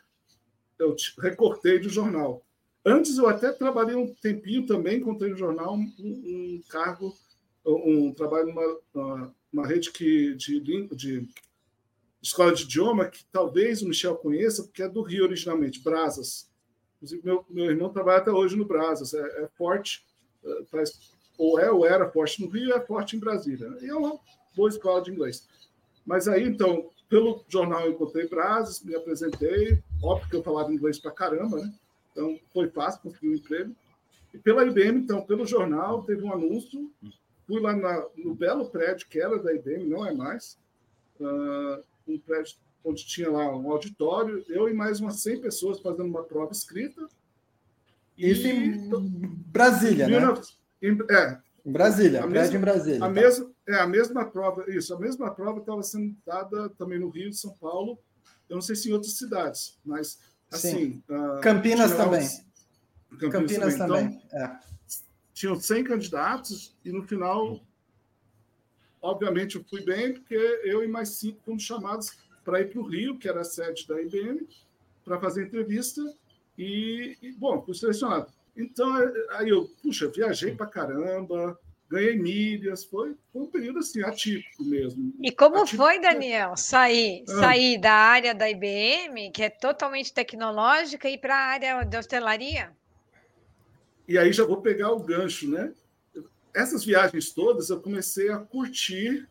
eu 0.78 0.96
recortei 1.18 1.78
do 1.78 1.90
jornal. 1.90 2.42
Antes 2.82 3.18
eu 3.18 3.28
até 3.28 3.52
trabalhei 3.52 3.94
um 3.94 4.14
tempinho 4.14 4.66
também, 4.66 4.96
encontrei 4.96 5.30
no 5.30 5.36
jornal 5.36 5.74
um, 5.74 5.92
um 6.00 6.62
cargo, 6.70 7.14
um 7.66 8.14
trabalho 8.14 8.46
numa 8.94 9.34
uma 9.52 9.66
rede 9.66 9.90
que, 9.92 10.34
de, 10.36 10.58
de 10.60 11.28
escola 12.22 12.52
de 12.52 12.62
idioma 12.62 13.06
que 13.06 13.24
talvez 13.32 13.82
o 13.82 13.88
Michel 13.88 14.16
conheça, 14.16 14.62
porque 14.62 14.82
é 14.82 14.88
do 14.88 15.02
Rio 15.02 15.24
originalmente, 15.24 15.82
Brasas. 15.82 16.48
Inclusive, 16.96 17.22
meu, 17.24 17.44
meu 17.50 17.64
irmão 17.66 17.92
trabalha 17.92 18.18
até 18.18 18.30
hoje 18.30 18.56
no 18.56 18.64
Brasas, 18.64 19.12
é, 19.12 19.42
é 19.42 19.48
forte, 19.56 20.06
faz, 20.70 21.12
ou 21.36 21.58
é 21.58 21.70
ou 21.70 21.84
era 21.84 22.08
forte 22.08 22.40
no 22.40 22.48
Rio, 22.48 22.72
é 22.72 22.80
forte 22.80 23.16
em 23.16 23.18
Brasília. 23.18 23.76
E 23.80 23.88
é 23.88 23.94
uma 23.94 24.18
boa 24.54 24.68
escola 24.68 25.02
de 25.02 25.10
inglês. 25.10 25.48
Mas 26.06 26.28
aí, 26.28 26.44
então, 26.44 26.90
pelo 27.08 27.44
jornal 27.48 27.86
eu 27.86 27.92
encontrei 27.92 28.28
Brasas, 28.28 28.82
me 28.82 28.94
apresentei, 28.94 29.82
óbvio 30.02 30.30
que 30.30 30.36
eu 30.36 30.42
falava 30.42 30.72
inglês 30.72 30.98
para 30.98 31.10
caramba, 31.10 31.58
né? 31.58 31.74
Então, 32.12 32.38
foi 32.52 32.68
fácil 32.68 33.02
conseguir 33.02 33.28
um 33.30 33.34
emprego. 33.34 33.74
E 34.32 34.38
pela 34.38 34.64
IBM, 34.64 35.00
então, 35.00 35.22
pelo 35.22 35.46
jornal, 35.46 36.04
teve 36.04 36.22
um 36.22 36.32
anúncio, 36.32 36.90
fui 37.46 37.60
lá 37.60 37.74
na, 37.74 38.06
no 38.16 38.34
belo 38.34 38.70
prédio 38.70 39.08
que 39.08 39.20
era 39.20 39.38
da 39.42 39.52
IBM, 39.52 39.88
não 39.88 40.06
é 40.06 40.14
mais, 40.14 40.58
uh, 41.20 41.82
um 42.06 42.18
prédio 42.18 42.56
onde 42.84 43.06
tinha 43.06 43.30
lá 43.30 43.56
um 43.56 43.70
auditório, 43.70 44.44
eu 44.48 44.68
e 44.68 44.74
mais 44.74 45.00
umas 45.00 45.20
100 45.20 45.40
pessoas 45.40 45.80
fazendo 45.80 46.06
uma 46.06 46.24
prova 46.24 46.52
escrita. 46.52 47.06
Isso 48.16 48.46
em 48.46 48.88
Brasília, 49.46 50.08
né? 50.08 50.34
Em, 50.82 50.98
é. 51.10 51.38
Em 51.64 51.72
Brasília, 51.72 52.24
a 52.24 52.26
mesma, 52.26 52.56
em 52.56 52.60
Brasília. 52.60 52.98
A, 52.98 53.00
tá. 53.00 53.08
mesma, 53.08 53.50
é, 53.68 53.74
a 53.76 53.86
mesma 53.86 54.24
prova, 54.24 54.64
isso, 54.68 54.94
a 54.94 54.98
mesma 54.98 55.30
prova 55.30 55.60
estava 55.60 55.82
sendo 55.82 56.16
dada 56.26 56.68
também 56.70 56.98
no 56.98 57.08
Rio, 57.08 57.32
São 57.32 57.52
Paulo, 57.52 57.98
eu 58.48 58.56
não 58.56 58.62
sei 58.62 58.74
se 58.74 58.90
em 58.90 58.92
outras 58.92 59.16
cidades, 59.16 59.78
mas 59.84 60.18
assim... 60.50 61.02
Uh, 61.08 61.40
Campinas 61.40 61.92
também. 61.92 62.28
Campinas, 63.10 63.32
Campinas 63.32 63.76
também. 63.76 64.04
também. 64.04 64.22
Então, 64.26 64.40
é. 64.40 64.60
Tinham 65.32 65.58
100 65.58 65.84
candidatos 65.84 66.76
e 66.84 66.92
no 66.92 67.02
final 67.02 67.60
Obviamente, 69.02 69.56
eu 69.56 69.64
fui 69.64 69.84
bem, 69.84 70.14
porque 70.14 70.36
eu 70.62 70.84
e 70.84 70.88
mais 70.88 71.08
cinco 71.10 71.40
fomos 71.44 71.64
chamados 71.64 72.12
para 72.44 72.60
ir 72.60 72.70
para 72.70 72.80
o 72.80 72.86
Rio, 72.88 73.18
que 73.18 73.28
era 73.28 73.40
a 73.40 73.44
sede 73.44 73.86
da 73.86 74.00
IBM, 74.00 74.46
para 75.04 75.18
fazer 75.18 75.46
entrevista. 75.46 76.00
E, 76.56 77.18
e, 77.20 77.32
bom, 77.32 77.60
fui 77.62 77.74
selecionado. 77.74 78.30
Então, 78.56 78.96
é, 78.96 79.12
aí 79.30 79.48
eu, 79.48 79.68
puxa, 79.82 80.08
viajei 80.08 80.54
para 80.54 80.66
caramba, 80.66 81.58
ganhei 81.90 82.16
milhas, 82.16 82.84
foi, 82.84 83.16
foi 83.32 83.42
um 83.42 83.46
período 83.46 83.80
assim, 83.80 84.02
atípico 84.02 84.64
mesmo. 84.64 85.12
E 85.20 85.32
como 85.32 85.56
atípico, 85.56 85.82
foi, 85.82 86.00
Daniel, 86.00 86.56
sair, 86.56 87.24
ah. 87.28 87.40
sair 87.40 87.80
da 87.80 87.92
área 87.92 88.34
da 88.34 88.48
IBM, 88.48 89.30
que 89.32 89.42
é 89.42 89.50
totalmente 89.50 90.12
tecnológica, 90.12 91.08
e 91.08 91.18
para 91.18 91.34
a 91.34 91.46
área 91.46 91.84
de 91.84 91.96
hostelaria? 91.96 92.70
E 94.06 94.16
aí 94.16 94.32
já 94.32 94.44
vou 94.44 94.62
pegar 94.62 94.92
o 94.92 95.00
gancho, 95.00 95.50
né? 95.50 95.72
Essas 96.54 96.84
viagens 96.84 97.32
todas 97.32 97.70
eu 97.70 97.80
comecei 97.80 98.30
a 98.30 98.38
curtir 98.38 99.28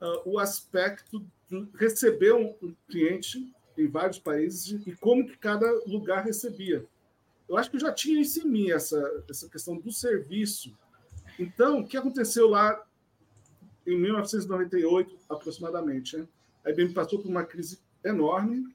uh, 0.00 0.30
o 0.30 0.38
aspecto 0.38 1.24
de 1.48 1.68
receber 1.74 2.32
um, 2.34 2.54
cliente 2.88 3.52
em 3.76 3.86
vários 3.86 4.18
países 4.18 4.86
e 4.86 4.96
como 4.96 5.26
que 5.26 5.36
cada 5.36 5.70
lugar 5.86 6.24
recebia. 6.24 6.84
Eu 7.48 7.56
acho 7.56 7.70
que 7.70 7.76
eu 7.76 7.80
já 7.80 7.92
tinha 7.92 8.20
isso 8.20 8.46
em 8.46 8.50
mim, 8.50 8.70
essa, 8.70 9.24
essa 9.28 9.48
questão 9.48 9.76
do 9.76 9.92
serviço. 9.92 10.76
Então, 11.38 11.80
o 11.80 11.86
que 11.86 11.96
aconteceu 11.96 12.48
lá 12.48 12.82
em 13.86 13.98
1998, 13.98 15.16
aproximadamente? 15.28 16.16
Né? 16.16 16.26
A 16.64 16.70
IBM 16.70 16.92
passou 16.92 17.20
por 17.20 17.28
uma 17.28 17.44
crise 17.44 17.78
enorme, 18.04 18.74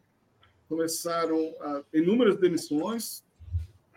começaram 0.69 1.53
a, 1.59 1.83
inúmeras 1.93 2.37
demissões. 2.37 3.23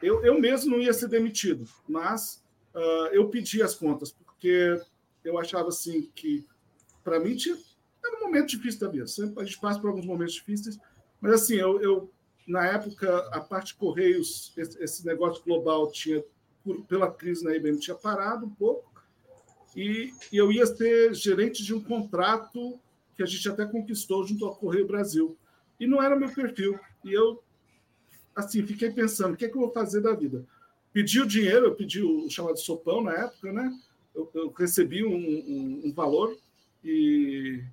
Eu, 0.02 0.24
eu 0.24 0.40
mesmo 0.40 0.72
não 0.72 0.82
ia 0.82 0.92
ser 0.92 1.08
demitido, 1.08 1.68
mas 1.88 2.43
uh, 2.74 3.06
eu 3.12 3.28
pedi 3.28 3.62
as 3.62 3.74
contas, 3.74 4.12
porque 4.12 4.80
eu 5.24 5.38
achava 5.38 5.68
assim 5.68 6.10
que, 6.14 6.46
para 7.02 7.20
mim, 7.20 7.36
tinha, 7.36 7.56
era 8.04 8.18
um 8.18 8.26
momento 8.26 8.48
difícil 8.48 8.80
da 8.80 8.88
vida. 8.88 9.06
Sempre 9.06 9.42
a 9.42 9.44
gente 9.44 9.58
passa 9.58 9.80
por 9.80 9.88
alguns 9.88 10.06
momentos 10.06 10.34
difíceis, 10.34 10.78
mas 11.20 11.32
assim, 11.32 11.54
eu, 11.54 11.80
eu 11.80 12.10
na 12.46 12.66
época, 12.66 13.18
a 13.32 13.40
parte 13.40 13.68
de 13.68 13.74
Correios, 13.74 14.52
esse, 14.56 14.82
esse 14.82 15.06
negócio 15.06 15.42
global 15.44 15.90
tinha, 15.90 16.22
por, 16.62 16.84
pela 16.84 17.10
crise 17.10 17.44
na 17.44 17.54
IBM, 17.54 17.78
tinha 17.78 17.96
parado 17.96 18.46
um 18.46 18.50
pouco. 18.50 18.92
e, 19.74 20.12
e 20.30 20.36
eu 20.36 20.52
ia 20.52 20.66
ser 20.66 21.14
gerente 21.14 21.64
de 21.64 21.74
um 21.74 21.82
contrato 21.82 22.78
que 23.16 23.22
a 23.22 23.26
gente 23.26 23.48
até 23.48 23.64
conquistou 23.64 24.26
junto 24.26 24.44
ao 24.44 24.56
Correio 24.56 24.86
Brasil. 24.86 25.36
E 25.78 25.86
não 25.86 26.02
era 26.02 26.16
meu 26.16 26.32
perfil. 26.32 26.78
E 27.04 27.12
eu, 27.12 27.42
assim, 28.34 28.66
fiquei 28.66 28.90
pensando, 28.90 29.34
o 29.34 29.36
que 29.36 29.44
é 29.44 29.48
que 29.48 29.56
eu 29.56 29.60
vou 29.60 29.72
fazer 29.72 30.00
da 30.00 30.14
vida? 30.14 30.44
Pedi 30.94 31.20
o 31.20 31.26
dinheiro, 31.26 31.66
eu 31.66 31.74
pedi 31.74 32.00
o 32.00 32.30
chamado 32.30 32.56
sopão 32.56 33.02
na 33.02 33.12
época, 33.12 33.52
né? 33.52 33.76
Eu, 34.14 34.30
eu 34.32 34.50
recebi 34.52 35.04
um, 35.04 35.16
um, 35.16 35.82
um 35.86 35.92
valor 35.92 36.38
e, 36.84 37.64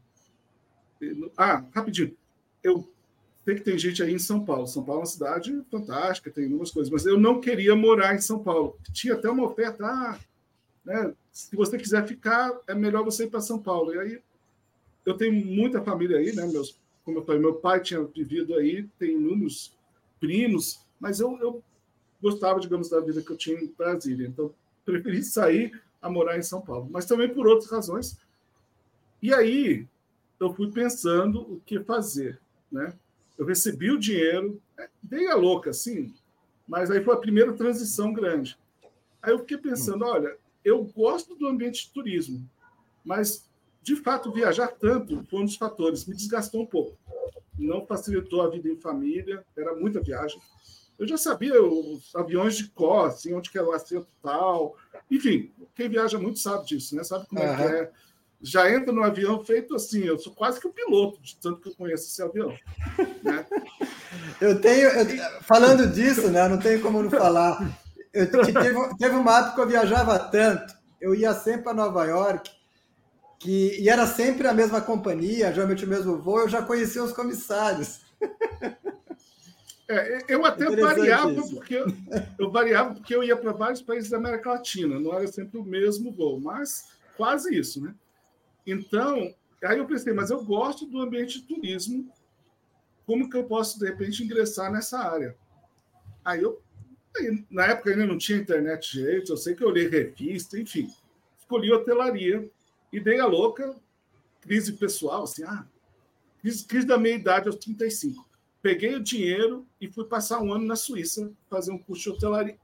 e... 0.99 1.31
Ah, 1.37 1.63
rapidinho. 1.71 2.17
Eu 2.63 2.91
sei 3.45 3.53
que 3.53 3.61
tem 3.61 3.77
gente 3.77 4.01
aí 4.01 4.11
em 4.11 4.17
São 4.17 4.43
Paulo. 4.43 4.65
São 4.65 4.83
Paulo 4.83 5.01
é 5.01 5.03
uma 5.03 5.05
cidade 5.05 5.63
fantástica, 5.69 6.31
tem 6.31 6.45
algumas 6.45 6.71
coisas, 6.71 6.91
mas 6.91 7.05
eu 7.05 7.19
não 7.19 7.39
queria 7.39 7.75
morar 7.75 8.15
em 8.15 8.21
São 8.21 8.39
Paulo. 8.39 8.75
Tinha 8.91 9.13
até 9.13 9.29
uma 9.29 9.45
oferta, 9.45 9.85
ah, 9.85 10.19
né, 10.83 11.13
se 11.31 11.55
você 11.55 11.77
quiser 11.77 12.07
ficar, 12.07 12.51
é 12.67 12.73
melhor 12.73 13.05
você 13.05 13.25
ir 13.25 13.29
para 13.29 13.39
São 13.39 13.59
Paulo. 13.59 13.93
E 13.93 13.99
aí 13.99 14.21
eu 15.05 15.15
tenho 15.15 15.33
muita 15.45 15.83
família 15.83 16.17
aí, 16.17 16.33
né? 16.33 16.47
Meus, 16.47 16.75
como 17.05 17.19
eu 17.19 17.23
falei, 17.23 17.39
meu 17.39 17.53
pai 17.53 17.81
tinha 17.81 18.03
vivido 18.03 18.55
aí, 18.55 18.87
tem 18.97 19.11
inúmeros 19.11 19.77
primos, 20.19 20.83
mas 20.99 21.19
eu, 21.19 21.37
eu 21.39 21.63
gostava, 22.21 22.59
digamos, 22.59 22.89
da 22.89 22.99
vida 22.99 23.21
que 23.21 23.31
eu 23.31 23.37
tinha 23.37 23.59
em 23.59 23.67
Brasília. 23.67 24.27
Então, 24.27 24.53
preferi 24.85 25.23
sair 25.23 25.81
a 26.01 26.09
morar 26.09 26.37
em 26.37 26.43
São 26.43 26.61
Paulo, 26.61 26.87
mas 26.89 27.05
também 27.05 27.33
por 27.33 27.47
outras 27.47 27.69
razões. 27.69 28.17
E 29.21 29.33
aí 29.33 29.87
eu 30.39 30.53
fui 30.53 30.71
pensando 30.71 31.41
o 31.41 31.61
que 31.65 31.79
fazer, 31.81 32.39
né? 32.71 32.93
Eu 33.37 33.45
recebi 33.45 33.91
o 33.91 33.99
dinheiro, 33.99 34.61
é, 34.77 34.89
dei 35.01 35.27
a 35.27 35.35
louca, 35.35 35.69
assim, 35.69 36.13
mas 36.67 36.89
aí 36.89 37.03
foi 37.03 37.13
a 37.13 37.19
primeira 37.19 37.53
transição 37.53 38.11
grande. 38.13 38.57
Aí 39.21 39.31
eu 39.31 39.39
fiquei 39.39 39.57
pensando, 39.57 40.05
olha, 40.05 40.35
eu 40.65 40.83
gosto 40.83 41.35
do 41.35 41.47
ambiente 41.47 41.85
de 41.85 41.93
turismo, 41.93 42.47
mas 43.03 43.47
de 43.81 43.95
fato 43.95 44.31
viajar 44.31 44.67
tanto 44.67 45.23
foi 45.25 45.41
um 45.41 45.45
dos 45.45 45.55
fatores, 45.55 46.05
me 46.05 46.15
desgastou 46.15 46.61
um 46.61 46.65
pouco. 46.65 46.97
Não 47.57 47.85
facilitou 47.85 48.41
a 48.41 48.49
vida 48.49 48.69
em 48.69 48.75
família, 48.75 49.45
era 49.55 49.75
muita 49.75 50.01
viagem. 50.01 50.41
Eu 51.01 51.07
já 51.07 51.17
sabia 51.17 51.59
os 51.59 52.15
aviões 52.15 52.55
de 52.55 52.69
cor, 52.69 53.07
assim, 53.07 53.33
onde 53.33 53.49
que 53.49 53.57
é 53.57 53.63
o 53.63 53.71
assento 53.71 54.05
tal. 54.21 54.77
Enfim, 55.09 55.51
quem 55.73 55.89
viaja 55.89 56.19
muito 56.19 56.37
sabe 56.37 56.67
disso, 56.67 56.95
né? 56.95 57.03
Sabe 57.03 57.25
como 57.25 57.41
uhum. 57.41 57.47
é 57.47 57.55
que 57.55 57.63
é. 57.63 57.91
Já 58.39 58.71
entra 58.71 58.93
no 58.93 59.03
avião 59.03 59.43
feito 59.43 59.75
assim, 59.75 60.03
eu 60.03 60.19
sou 60.19 60.31
quase 60.31 60.59
que 60.59 60.67
um 60.67 60.71
piloto, 60.71 61.19
de 61.19 61.37
tanto 61.37 61.59
que 61.59 61.69
eu 61.69 61.75
conheço 61.75 62.05
esse 62.05 62.21
avião. 62.21 62.49
Né? 63.23 63.45
Eu 64.39 64.59
tenho, 64.59 64.89
eu, 64.89 65.05
falando 65.43 65.85
disso, 65.85 66.27
né? 66.29 66.47
Não 66.47 66.57
tenho 66.57 66.81
como 66.81 67.03
não 67.03 67.11
falar. 67.11 67.79
Eu, 68.11 68.29
teve, 68.31 68.95
teve 68.97 69.15
uma 69.15 69.37
época 69.37 69.55
que 69.55 69.61
eu 69.61 69.67
viajava 69.67 70.17
tanto, 70.17 70.73
eu 70.99 71.13
ia 71.13 71.31
sempre 71.35 71.63
para 71.63 71.75
Nova 71.75 72.05
York, 72.05 72.49
que, 73.37 73.79
e 73.79 73.87
era 73.87 74.07
sempre 74.07 74.47
a 74.47 74.53
mesma 74.53 74.81
companhia, 74.81 75.53
geralmente 75.53 75.85
o 75.85 75.87
mesmo 75.87 76.17
voo, 76.17 76.39
eu 76.39 76.49
já 76.49 76.63
conhecia 76.63 77.03
os 77.03 77.13
comissários. 77.13 78.01
É, 79.91 80.23
eu 80.29 80.45
até 80.45 80.73
variava 80.73 81.41
porque 81.49 81.75
eu, 81.75 81.85
eu, 82.39 82.49
variava 82.49 82.93
porque 82.93 83.13
eu 83.13 83.21
ia 83.21 83.35
para 83.35 83.51
vários 83.51 83.81
países 83.81 84.09
da 84.09 84.15
América 84.15 84.51
Latina, 84.51 84.97
não 84.97 85.13
era 85.13 85.27
sempre 85.27 85.57
o 85.57 85.65
mesmo 85.65 86.13
voo, 86.13 86.39
mas 86.39 86.93
quase 87.17 87.53
isso, 87.53 87.83
né? 87.83 87.93
Então, 88.65 89.35
aí 89.61 89.79
eu 89.79 89.85
pensei, 89.85 90.13
mas 90.13 90.29
eu 90.29 90.41
gosto 90.45 90.85
do 90.85 91.01
ambiente 91.01 91.41
de 91.41 91.47
turismo, 91.47 92.09
como 93.05 93.29
que 93.29 93.35
eu 93.35 93.43
posso 93.43 93.77
de 93.79 93.85
repente 93.85 94.23
ingressar 94.23 94.71
nessa 94.71 94.97
área? 94.97 95.35
Aí 96.23 96.41
eu 96.41 96.61
na 97.49 97.65
época 97.65 97.89
ainda 97.89 98.05
não 98.05 98.17
tinha 98.17 98.37
internet 98.37 98.93
direito, 98.93 99.33
eu 99.33 99.37
sei 99.37 99.53
que 99.53 99.63
eu 99.63 99.69
li 99.69 99.89
revista, 99.89 100.57
enfim. 100.57 100.89
Escolhi 101.37 101.69
hotelaria 101.69 102.49
e 102.93 102.99
dei 103.01 103.19
a 103.19 103.25
louca, 103.25 103.75
crise 104.39 104.71
pessoal, 104.71 105.23
assim, 105.23 105.43
ah, 105.43 105.65
crise, 106.39 106.63
crise 106.63 106.87
da 106.87 106.97
meia-idade 106.97 107.47
aos 107.47 107.57
35. 107.57 108.30
Peguei 108.61 108.95
o 108.95 109.03
dinheiro 109.03 109.65
e 109.79 109.87
fui 109.87 110.05
passar 110.05 110.39
um 110.39 110.53
ano 110.53 110.65
na 110.65 110.75
Suíça, 110.75 111.31
fazer 111.49 111.71
um 111.71 111.77
curso 111.77 112.03
de 112.03 112.09
hotelaria. 112.09 112.57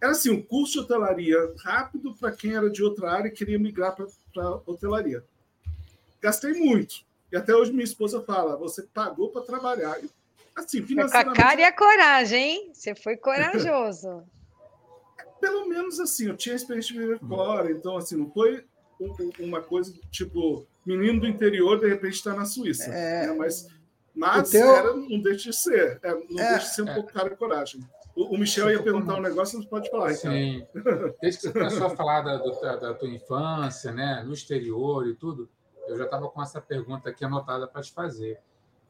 Era 0.00 0.12
assim, 0.12 0.30
um 0.30 0.42
curso 0.42 0.74
de 0.74 0.78
hotelaria 0.80 1.36
rápido 1.58 2.14
para 2.14 2.30
quem 2.30 2.54
era 2.54 2.70
de 2.70 2.82
outra 2.82 3.10
área 3.10 3.28
e 3.28 3.32
queria 3.32 3.58
migrar 3.58 3.96
para 3.96 4.50
hotelaria. 4.66 5.24
Gastei 6.20 6.52
muito. 6.52 7.04
E 7.32 7.36
até 7.36 7.54
hoje 7.54 7.72
minha 7.72 7.84
esposa 7.84 8.22
fala: 8.22 8.56
você 8.56 8.82
pagou 8.82 9.30
para 9.30 9.42
trabalhar. 9.42 9.98
Assim, 10.54 10.82
financeiramente... 10.82 11.36
Com 11.36 11.42
a 11.42 11.44
cara 11.48 11.60
e 11.60 11.64
a 11.64 11.72
coragem, 11.72 12.42
hein? 12.42 12.70
Você 12.72 12.94
foi 12.94 13.16
corajoso. 13.16 14.22
Pelo 15.40 15.68
menos 15.68 15.98
assim, 15.98 16.28
eu 16.28 16.36
tinha 16.36 16.54
experiência 16.54 16.92
de 16.94 17.00
viver 17.00 17.18
fora, 17.18 17.70
então 17.72 17.96
assim, 17.96 18.16
não 18.16 18.30
foi 18.30 18.64
uma 19.40 19.60
coisa 19.60 19.92
tipo 20.10 20.66
menino 20.86 21.20
do 21.20 21.26
interior 21.26 21.80
de 21.80 21.88
repente 21.88 22.14
está 22.14 22.34
na 22.34 22.44
Suíça. 22.44 22.90
É... 22.92 23.26
Né? 23.26 23.34
Mas, 23.34 23.68
mas 24.14 24.50
teu... 24.50 24.70
era, 24.74 24.94
não 24.94 25.20
deixa 25.20 25.50
de 25.50 25.56
ser. 25.56 25.98
É, 26.02 26.10
não 26.12 26.42
é... 26.42 26.50
deixa 26.52 26.68
de 26.68 26.74
ser 26.74 26.82
um 26.82 26.88
é. 26.88 26.94
pouco 26.94 27.12
cara 27.12 27.32
e 27.32 27.36
coragem. 27.36 27.80
O, 28.14 28.34
o 28.34 28.38
Michel 28.38 28.70
ia 28.70 28.82
perguntar 28.82 29.16
um 29.16 29.20
negócio, 29.20 29.60
você 29.60 29.68
pode 29.68 29.90
falar. 29.90 30.14
Sim. 30.14 30.64
Desde 31.20 31.40
que 31.40 31.46
você 31.48 31.52
começou 31.52 31.86
a 31.86 31.90
falar 31.90 32.22
da, 32.22 32.36
da, 32.36 32.76
da, 32.76 32.94
tua 32.94 33.08
infância, 33.08 33.90
né, 33.90 34.22
no 34.24 34.32
exterior 34.32 35.06
e 35.08 35.14
tudo, 35.14 35.48
eu 35.88 35.98
já 35.98 36.04
estava 36.04 36.28
com 36.28 36.40
essa 36.40 36.60
pergunta 36.60 37.10
aqui 37.10 37.24
anotada 37.24 37.66
para 37.66 37.82
te 37.82 37.92
fazer. 37.92 38.40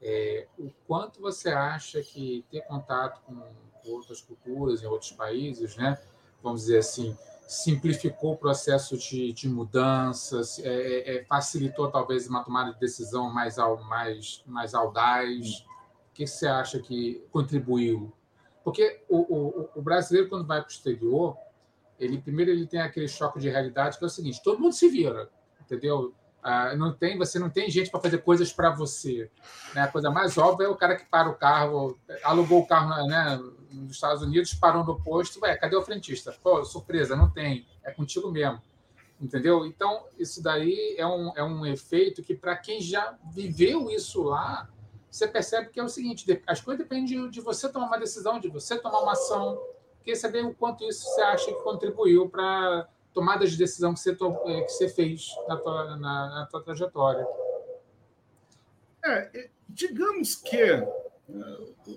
É, 0.02 0.46
o 0.58 0.70
quanto 0.86 1.20
você 1.20 1.48
acha 1.48 2.02
que 2.02 2.44
ter 2.50 2.60
contato 2.62 3.22
com 3.22 3.42
outras 3.90 4.20
culturas 4.20 4.82
em 4.82 4.86
outros 4.86 5.12
países, 5.12 5.76
né, 5.76 5.98
vamos 6.42 6.62
dizer 6.62 6.78
assim, 6.78 7.16
simplificou 7.46 8.32
o 8.32 8.36
processo 8.36 8.96
de, 8.96 9.32
de 9.32 9.48
mudanças, 9.48 10.58
é, 10.58 10.68
é, 10.68 11.16
é, 11.16 11.24
facilitou 11.24 11.90
talvez 11.90 12.28
uma 12.28 12.42
tomada 12.42 12.72
de 12.72 12.80
decisão 12.80 13.32
mais, 13.32 13.56
mais, 13.88 14.42
mais 14.46 14.74
audaz? 14.74 15.64
O 16.10 16.14
que 16.14 16.26
você 16.26 16.46
acha 16.46 16.78
que 16.78 17.24
contribuiu? 17.30 18.12
Porque 18.62 19.02
o, 19.08 19.18
o, 19.18 19.70
o 19.76 19.82
brasileiro, 19.82 20.28
quando 20.28 20.46
vai 20.46 20.60
para 20.60 20.68
o 20.68 20.72
exterior, 20.72 21.36
ele 21.98 22.18
primeiro 22.18 22.50
ele 22.50 22.66
tem 22.66 22.80
aquele 22.80 23.06
choque 23.06 23.38
de 23.38 23.48
realidade 23.48 23.98
que 23.98 24.04
é 24.04 24.06
o 24.06 24.10
seguinte: 24.10 24.42
todo 24.42 24.60
mundo 24.60 24.72
se 24.72 24.88
vira, 24.88 25.30
entendeu? 25.60 26.14
Ah, 26.46 26.76
não 26.76 26.92
tem, 26.92 27.16
você 27.16 27.38
não 27.38 27.48
tem 27.48 27.70
gente 27.70 27.90
para 27.90 28.00
fazer 28.00 28.18
coisas 28.18 28.52
para 28.52 28.68
você. 28.68 29.30
Né? 29.74 29.80
A 29.80 29.88
coisa 29.88 30.10
mais 30.10 30.36
óbvia 30.36 30.66
é 30.66 30.68
o 30.68 30.76
cara 30.76 30.94
que 30.94 31.06
para 31.06 31.26
o 31.26 31.34
carro, 31.34 31.98
alugou 32.22 32.60
o 32.60 32.66
carro 32.66 33.06
né, 33.08 33.40
nos 33.70 33.92
Estados 33.92 34.22
Unidos, 34.22 34.52
parou 34.52 34.84
no 34.84 35.00
posto, 35.00 35.40
ué, 35.40 35.56
cadê 35.56 35.74
o 35.74 35.82
frentista? 35.82 36.36
Pô, 36.42 36.62
surpresa, 36.62 37.16
não 37.16 37.30
tem, 37.30 37.66
é 37.82 37.90
contigo 37.90 38.30
mesmo. 38.30 38.60
Entendeu? 39.18 39.64
Então, 39.64 40.04
isso 40.18 40.42
daí 40.42 40.96
é 40.98 41.06
um, 41.06 41.32
é 41.34 41.42
um 41.42 41.64
efeito 41.64 42.22
que, 42.22 42.34
para 42.34 42.54
quem 42.56 42.78
já 42.78 43.16
viveu 43.32 43.88
isso 43.90 44.22
lá, 44.22 44.68
você 45.10 45.26
percebe 45.26 45.70
que 45.70 45.80
é 45.80 45.82
o 45.82 45.88
seguinte: 45.88 46.42
as 46.46 46.60
coisas 46.60 46.84
dependem 46.84 47.30
de, 47.30 47.40
você 47.40 47.70
tomar 47.70 47.86
uma 47.86 47.98
decisão, 47.98 48.38
de 48.38 48.48
você 48.48 48.76
tomar 48.76 49.00
uma 49.00 49.12
ação. 49.12 49.58
Queria 50.02 50.20
saber 50.20 50.44
o 50.44 50.52
quanto 50.52 50.84
isso 50.84 51.04
você 51.04 51.22
acha 51.22 51.46
que 51.46 51.62
contribuiu 51.62 52.28
para 52.28 52.86
tomadas 53.14 53.52
de 53.52 53.56
decisão 53.56 53.94
que 53.94 54.00
você, 54.00 54.10
é, 54.10 54.60
que 54.62 54.72
você 54.72 54.88
fez 54.88 55.28
na 55.48 55.56
tua, 55.56 55.96
na, 55.96 56.28
na 56.34 56.46
tua 56.50 56.62
trajetória. 56.62 57.24
É, 59.04 59.48
digamos 59.68 60.34
que 60.34 60.56
é, 60.56 60.86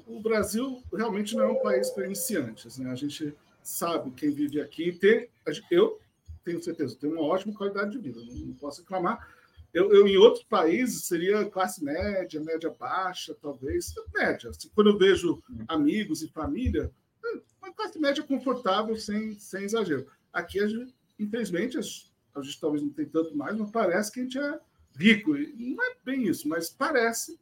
o 0.06 0.22
Brasil 0.22 0.82
realmente 0.94 1.36
não 1.36 1.44
é 1.44 1.48
um 1.48 1.62
país 1.62 1.90
para 1.90 2.06
iniciantes. 2.06 2.78
Né? 2.78 2.92
A 2.92 2.96
gente 2.96 3.36
sabe 3.64 4.12
quem 4.12 4.32
vive 4.32 4.62
aqui. 4.62 4.92
Tem, 4.92 5.28
eu 5.72 6.00
tenho 6.44 6.64
certeza, 6.64 6.96
tem 6.96 7.12
uma 7.12 7.24
ótima 7.24 7.54
qualidade 7.54 7.92
de 7.92 7.98
vida, 7.98 8.22
não, 8.24 8.54
posso 8.54 8.82
reclamar. 8.82 9.36
Eu, 9.74 9.92
eu, 9.94 10.08
em 10.08 10.18
outros 10.18 10.44
países, 10.46 11.06
seria 11.06 11.46
classe 11.46 11.84
média, 11.84 12.40
média 12.40 12.70
baixa, 12.70 13.36
talvez. 13.42 13.94
Média. 14.14 14.50
Quando 14.74 14.92
eu 14.92 14.98
vejo 14.98 15.44
amigos 15.68 16.22
e 16.22 16.30
família, 16.30 16.90
é 17.26 17.42
uma 17.62 17.74
classe 17.74 18.00
média 18.00 18.24
confortável, 18.24 18.96
sem, 18.96 19.38
sem 19.38 19.66
exagero. 19.66 20.08
Aqui 20.32 20.60
a 20.60 20.68
gente 20.68 20.97
infelizmente, 21.20 21.78
a 21.78 22.42
gente 22.42 22.60
talvez 22.60 22.84
não 22.84 22.90
tenha 22.90 23.10
tanto 23.10 23.36
mais, 23.36 23.58
mas 23.58 23.72
parece 23.72 24.12
que 24.12 24.20
a 24.20 24.24
gente 24.24 24.38
é 24.38 24.60
rico. 24.98 25.34
Não 25.34 25.84
é 25.84 25.96
bem 26.04 26.28
isso, 26.28 26.48
mas 26.48 26.70
parece. 26.70 27.40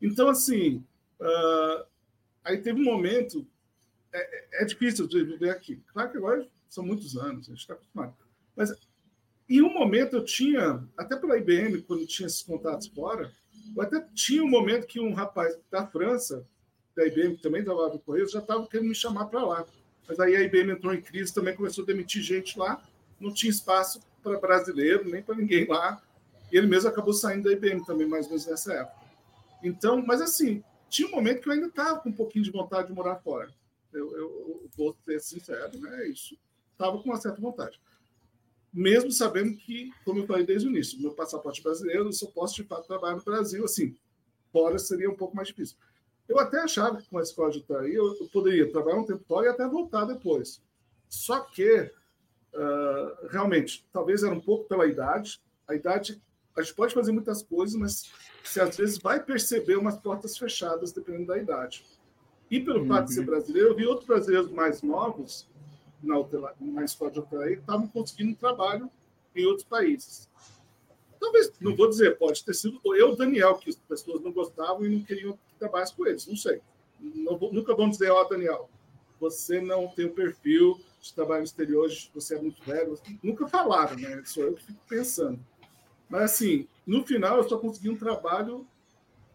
Então, 0.00 0.28
assim, 0.28 0.84
uh, 1.20 1.86
aí 2.44 2.58
teve 2.58 2.80
um 2.80 2.84
momento. 2.84 3.46
É, 4.10 4.62
é, 4.62 4.64
difícil 4.64 5.06
de 5.06 5.22
viver 5.22 5.50
aqui. 5.50 5.82
Claro 5.92 6.10
que 6.10 6.16
agora 6.16 6.48
são 6.66 6.84
muitos 6.84 7.16
anos, 7.16 7.46
a 7.46 7.50
gente 7.50 7.60
está 7.60 7.74
acostumado. 7.74 8.16
Mas 8.56 8.72
em 9.46 9.60
um 9.60 9.72
momento 9.72 10.16
eu 10.16 10.24
tinha, 10.24 10.82
até 10.96 11.14
pela 11.14 11.36
IBM, 11.36 11.82
quando 11.82 12.06
tinha 12.06 12.26
esses 12.26 12.42
contatos 12.42 12.86
fora, 12.86 13.30
eu 13.76 13.82
até 13.82 14.00
tinha 14.14 14.42
um 14.42 14.48
momento 14.48 14.86
que 14.86 14.98
um 14.98 15.12
rapaz 15.12 15.58
da 15.70 15.86
França, 15.86 16.46
da 16.96 17.06
IBM, 17.06 17.36
que 17.36 17.42
também 17.42 17.62
trabalhava 17.62 17.94
no 17.94 18.00
Correio, 18.00 18.26
já 18.28 18.38
estava 18.38 18.66
querendo 18.66 18.88
me 18.88 18.94
chamar 18.94 19.26
para 19.26 19.44
lá. 19.44 19.66
Mas 20.08 20.18
aí 20.18 20.34
a 20.34 20.40
IBM 20.40 20.72
entrou 20.72 20.94
em 20.94 21.02
crise, 21.02 21.34
também 21.34 21.54
começou 21.54 21.84
a 21.84 21.86
demitir 21.86 22.22
gente 22.22 22.58
lá 22.58 22.82
não 23.20 23.32
tinha 23.32 23.50
espaço 23.50 24.00
para 24.22 24.38
brasileiro, 24.38 25.08
nem 25.08 25.22
para 25.22 25.34
ninguém 25.34 25.66
lá. 25.66 26.02
E 26.50 26.56
ele 26.56 26.66
mesmo 26.66 26.88
acabou 26.88 27.12
saindo 27.12 27.44
da 27.44 27.52
IBM 27.52 27.84
também, 27.84 28.06
mais 28.06 28.26
ou 28.26 28.30
menos 28.30 28.46
nessa 28.46 28.72
época. 28.72 28.98
Então, 29.62 30.04
mas 30.04 30.20
assim, 30.20 30.62
tinha 30.88 31.08
um 31.08 31.10
momento 31.10 31.42
que 31.42 31.48
eu 31.48 31.52
ainda 31.52 31.66
estava 31.66 32.00
com 32.00 32.08
um 32.08 32.12
pouquinho 32.12 32.44
de 32.44 32.50
vontade 32.50 32.88
de 32.88 32.94
morar 32.94 33.16
fora. 33.16 33.52
Eu, 33.92 34.12
eu, 34.12 34.18
eu 34.18 34.70
vou 34.76 34.96
ser 35.04 35.20
sincero, 35.20 35.78
né? 35.78 36.08
Isso. 36.08 36.38
Estava 36.72 36.98
com 36.98 37.08
uma 37.08 37.20
certa 37.20 37.40
vontade. 37.40 37.80
mesmo 38.72 39.10
sabendo 39.10 39.56
que, 39.56 39.92
como 40.04 40.20
eu 40.20 40.26
falei 40.26 40.44
desde 40.44 40.68
o 40.68 40.70
início, 40.70 41.00
meu 41.00 41.12
passaporte 41.12 41.62
brasileiro, 41.62 42.04
eu 42.04 42.12
só 42.12 42.26
posso 42.26 42.54
de 42.54 42.64
fato 42.64 42.86
trabalhar 42.86 43.16
no 43.16 43.24
Brasil, 43.24 43.64
assim, 43.64 43.96
fora 44.52 44.78
seria 44.78 45.10
um 45.10 45.16
pouco 45.16 45.34
mais 45.34 45.48
difícil. 45.48 45.76
Eu 46.28 46.38
até 46.38 46.60
achava 46.60 46.98
que 47.00 47.08
com 47.08 47.18
a 47.18 47.22
escola 47.22 47.50
de 47.50 47.62
TI 47.62 47.94
eu, 47.94 48.14
eu 48.20 48.28
poderia 48.32 48.70
trabalhar 48.70 48.98
um 48.98 49.04
tempo 49.04 49.24
fora 49.26 49.46
e 49.46 49.48
até 49.48 49.66
voltar 49.66 50.04
depois. 50.04 50.62
Só 51.08 51.40
que, 51.40 51.90
uh, 52.54 53.26
realmente, 53.28 53.86
talvez 53.92 54.22
era 54.22 54.34
um 54.34 54.40
pouco 54.40 54.64
pela 54.64 54.86
idade. 54.86 55.40
A 55.66 55.74
idade, 55.74 56.20
a 56.56 56.62
gente 56.62 56.74
pode 56.74 56.94
fazer 56.94 57.12
muitas 57.12 57.42
coisas, 57.42 57.74
mas 57.74 58.12
você 58.42 58.60
às 58.60 58.76
vezes 58.76 58.98
vai 58.98 59.22
perceber 59.22 59.76
umas 59.76 59.96
portas 59.96 60.36
fechadas 60.36 60.92
dependendo 60.92 61.26
da 61.26 61.38
idade. 61.38 61.84
E 62.50 62.60
pelo 62.60 62.80
uhum. 62.80 62.88
fato 62.88 63.06
de 63.06 63.14
ser 63.14 63.20
uhum. 63.20 63.26
brasileiro, 63.26 63.68
eu 63.68 63.76
vi 63.76 63.86
outros 63.86 64.06
brasileiros 64.06 64.50
mais 64.50 64.82
novos 64.82 65.46
na, 66.02 66.16
na 66.60 66.84
escola 66.84 67.10
de 67.10 67.18
hotelaria 67.18 67.56
que 67.56 67.62
estavam 67.62 67.86
conseguindo 67.88 68.36
trabalho 68.36 68.90
em 69.34 69.44
outros 69.44 69.66
países. 69.66 70.28
Talvez, 71.20 71.52
não 71.60 71.74
vou 71.74 71.88
dizer, 71.88 72.16
pode 72.16 72.44
ter 72.44 72.54
sido 72.54 72.80
eu, 72.94 73.16
Daniel, 73.16 73.56
que 73.56 73.70
as 73.70 73.76
pessoas 73.76 74.22
não 74.22 74.32
gostavam 74.32 74.86
e 74.86 74.88
não 74.88 75.02
queriam 75.02 75.32
que 75.32 75.58
trabalhasse 75.58 75.94
com 75.94 76.06
eles, 76.06 76.26
não 76.26 76.36
sei. 76.36 76.60
Não 77.00 77.38
nunca 77.52 77.74
vão 77.74 77.90
dizer, 77.90 78.10
ó, 78.10 78.22
oh, 78.22 78.24
Daniel, 78.24 78.70
você 79.20 79.60
não 79.60 79.88
tem 79.88 80.06
o 80.06 80.14
perfil 80.14 80.80
de 81.00 81.14
trabalho 81.14 81.44
exterior, 81.44 81.88
você 82.14 82.36
é 82.36 82.40
muito 82.40 82.62
velho. 82.64 82.98
Nunca 83.22 83.46
falaram, 83.46 83.96
né? 83.96 84.22
Sou 84.24 84.44
eu 84.44 84.54
que 84.54 84.64
fico 84.64 84.80
pensando. 84.88 85.38
Mas, 86.08 86.22
assim, 86.22 86.66
no 86.86 87.04
final, 87.06 87.38
eu 87.38 87.48
só 87.48 87.58
consegui 87.58 87.90
um 87.90 87.96
trabalho 87.96 88.66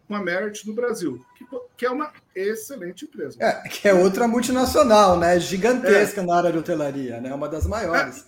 com 0.06 0.14
a 0.14 0.22
Merit 0.22 0.66
no 0.66 0.74
Brasil, 0.74 1.24
que, 1.36 1.46
que 1.76 1.86
é 1.86 1.90
uma 1.90 2.12
excelente 2.34 3.04
empresa. 3.04 3.38
É, 3.40 3.68
que 3.68 3.88
é 3.88 3.94
outra 3.94 4.28
multinacional, 4.28 5.18
né? 5.18 5.38
Gigantesca 5.40 6.20
é. 6.20 6.24
na 6.24 6.36
área 6.36 6.52
de 6.52 6.58
hotelaria, 6.58 7.20
né? 7.20 7.32
Uma 7.32 7.48
das 7.48 7.66
maiores. 7.66 8.26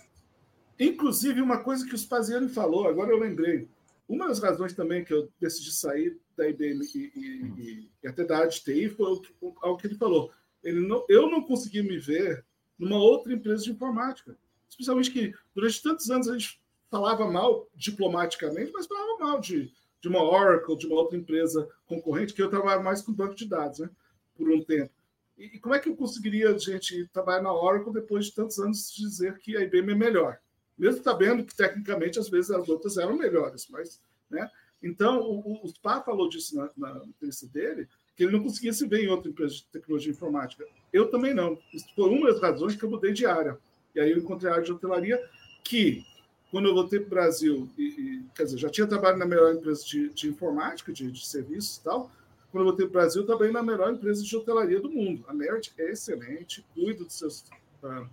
É. 0.79 0.85
Inclusive, 0.85 1.41
uma 1.41 1.59
coisa 1.59 1.85
que 1.85 1.93
o 1.93 1.97
Spaziani 1.97 2.49
falou, 2.49 2.87
agora 2.87 3.11
eu 3.11 3.19
lembrei. 3.19 3.67
Uma 4.07 4.27
das 4.27 4.39
razões 4.39 4.73
também 4.73 5.03
que 5.03 5.13
eu 5.13 5.29
decidi 5.39 5.71
sair 5.71 6.17
da 6.35 6.47
IBM 6.47 6.81
e, 6.95 7.11
e, 7.15 7.89
e 8.03 8.07
até 8.07 8.23
da 8.23 8.37
área 8.37 8.49
de 8.49 8.63
TI 8.63 8.89
foi 8.89 9.19
algo 9.61 9.77
que 9.77 9.87
ele 9.87 9.95
falou. 9.95 10.31
Ele 10.63 10.79
não, 10.87 11.05
eu 11.09 11.29
não 11.29 11.41
consegui 11.41 11.81
me 11.81 11.97
ver 11.97 12.45
numa 12.77 12.97
outra 12.97 13.33
empresa 13.33 13.63
de 13.63 13.71
informática. 13.71 14.37
Especialmente 14.69 15.11
que 15.11 15.33
durante 15.55 15.81
tantos 15.81 16.09
anos 16.09 16.27
a 16.27 16.33
gente 16.33 16.61
falava 16.89 17.29
mal 17.29 17.67
diplomaticamente, 17.75 18.71
mas 18.73 18.87
falava 18.87 19.17
mal 19.19 19.39
de 19.39 19.71
de 20.01 20.07
uma 20.07 20.23
Oracle, 20.23 20.77
de 20.77 20.87
uma 20.87 20.95
outra 20.95 21.17
empresa 21.17 21.67
concorrente, 21.85 22.33
que 22.33 22.41
eu 22.41 22.49
trabalho 22.49 22.83
mais 22.83 23.01
com 23.01 23.13
banco 23.13 23.35
de 23.35 23.47
dados, 23.47 23.79
né? 23.79 23.89
Por 24.35 24.49
um 24.49 24.63
tempo. 24.63 24.91
E, 25.37 25.59
como 25.59 25.75
é 25.75 25.79
que 25.79 25.89
eu 25.89 25.95
conseguiria, 25.95 26.57
gente, 26.57 27.07
trabalhar 27.07 27.41
na 27.41 27.53
Oracle 27.53 27.93
depois 27.93 28.25
de 28.25 28.33
tantos 28.33 28.57
anos 28.59 28.93
dizer 28.95 29.37
que 29.39 29.55
a 29.55 29.61
IBM 29.61 29.91
é 29.91 29.95
melhor? 29.95 30.39
Mesmo 30.77 31.03
sabendo 31.03 31.43
que, 31.43 31.55
tecnicamente, 31.55 32.19
às 32.19 32.29
vezes 32.29 32.51
as 32.51 32.67
outras 32.69 32.97
eram 32.97 33.17
melhores, 33.17 33.67
mas, 33.69 34.01
né? 34.29 34.49
Então, 34.81 35.21
o, 35.21 35.63
o 35.63 35.67
Spa 35.67 36.01
falou 36.01 36.29
disso 36.29 36.55
na, 36.55 36.69
na 36.77 37.05
entrevista 37.05 37.47
dele, 37.47 37.87
que 38.17 38.23
ele 38.23 38.31
não 38.31 38.41
conseguia 38.41 38.73
se 38.73 38.85
ver 38.87 39.03
em 39.03 39.07
outra 39.07 39.29
empresa 39.29 39.53
de 39.53 39.65
tecnologia 39.65 40.11
informática. 40.11 40.65
Eu 40.91 41.11
também 41.11 41.35
não. 41.35 41.57
Isso 41.71 41.85
foi 41.95 42.09
uma 42.09 42.31
das 42.31 42.41
razões 42.41 42.75
que 42.75 42.83
eu 42.83 42.89
mudei 42.89 43.13
de 43.13 43.27
área. 43.27 43.59
E 43.93 43.99
aí 43.99 44.11
eu 44.11 44.17
encontrei 44.17 44.49
a 44.49 44.55
área 44.55 44.65
de 44.65 44.71
hotelaria, 44.71 45.23
que 45.63 46.03
quando 46.49 46.67
eu 46.67 46.73
voltei 46.73 46.99
para 46.99 47.07
o 47.07 47.09
Brasil, 47.09 47.69
e, 47.77 47.83
e, 47.83 48.23
quer 48.33 48.45
dizer, 48.45 48.57
já 48.57 48.69
tinha 48.69 48.87
trabalhado 48.87 49.19
na 49.19 49.25
melhor 49.25 49.53
empresa 49.53 49.85
de, 49.85 50.09
de 50.09 50.29
informática, 50.29 50.91
de, 50.91 51.11
de 51.11 51.27
serviços 51.27 51.77
e 51.77 51.83
tal. 51.83 52.11
Quando 52.51 52.63
eu 52.63 52.69
voltei 52.69 52.87
para 52.87 52.99
o 52.99 53.01
Brasil, 53.01 53.23
trabalhei 53.23 53.53
na 53.53 53.61
melhor 53.61 53.93
empresa 53.93 54.23
de 54.23 54.35
hotelaria 54.35 54.79
do 54.81 54.89
mundo. 54.89 55.23
A 55.27 55.33
Merit 55.33 55.71
é 55.77 55.91
excelente, 55.91 56.65
cuida 56.73 57.03
dos 57.03 57.13
seus. 57.13 57.45
Uh, 57.83 58.07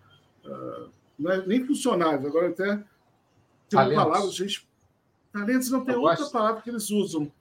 uh, 0.45 0.91
não 1.19 1.31
é 1.31 1.47
nem 1.47 1.65
funcionários, 1.65 2.27
agora 2.27 2.49
até 2.49 2.85
tem 3.71 3.79
uma 3.79 3.95
palavra, 3.95 4.31
gente. 4.31 4.69
Talentos 5.33 5.71
não 5.71 5.83
tem 5.83 5.95
eu 5.95 6.03
outra 6.03 6.19
gosto. 6.19 6.33
palavra 6.33 6.61
que 6.61 6.69
eles 6.69 6.91
usam. 6.91 7.33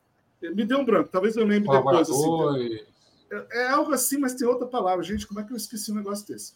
Me 0.52 0.66
deu 0.66 0.80
um 0.80 0.86
branco, 0.86 1.10
talvez 1.12 1.36
eu 1.36 1.46
lembre 1.46 1.70
depois. 1.70 2.10
Assim, 2.10 2.80
é, 3.32 3.62
é 3.62 3.68
algo 3.70 3.92
assim, 3.94 4.18
mas 4.18 4.34
tem 4.34 4.48
outra 4.48 4.68
palavra. 4.68 5.04
Gente, 5.04 5.28
como 5.28 5.40
é 5.40 5.44
que 5.44 5.52
eu 5.52 5.58
esqueci 5.58 5.92
um 5.92 5.96
negócio 5.96 6.28
desse? 6.28 6.54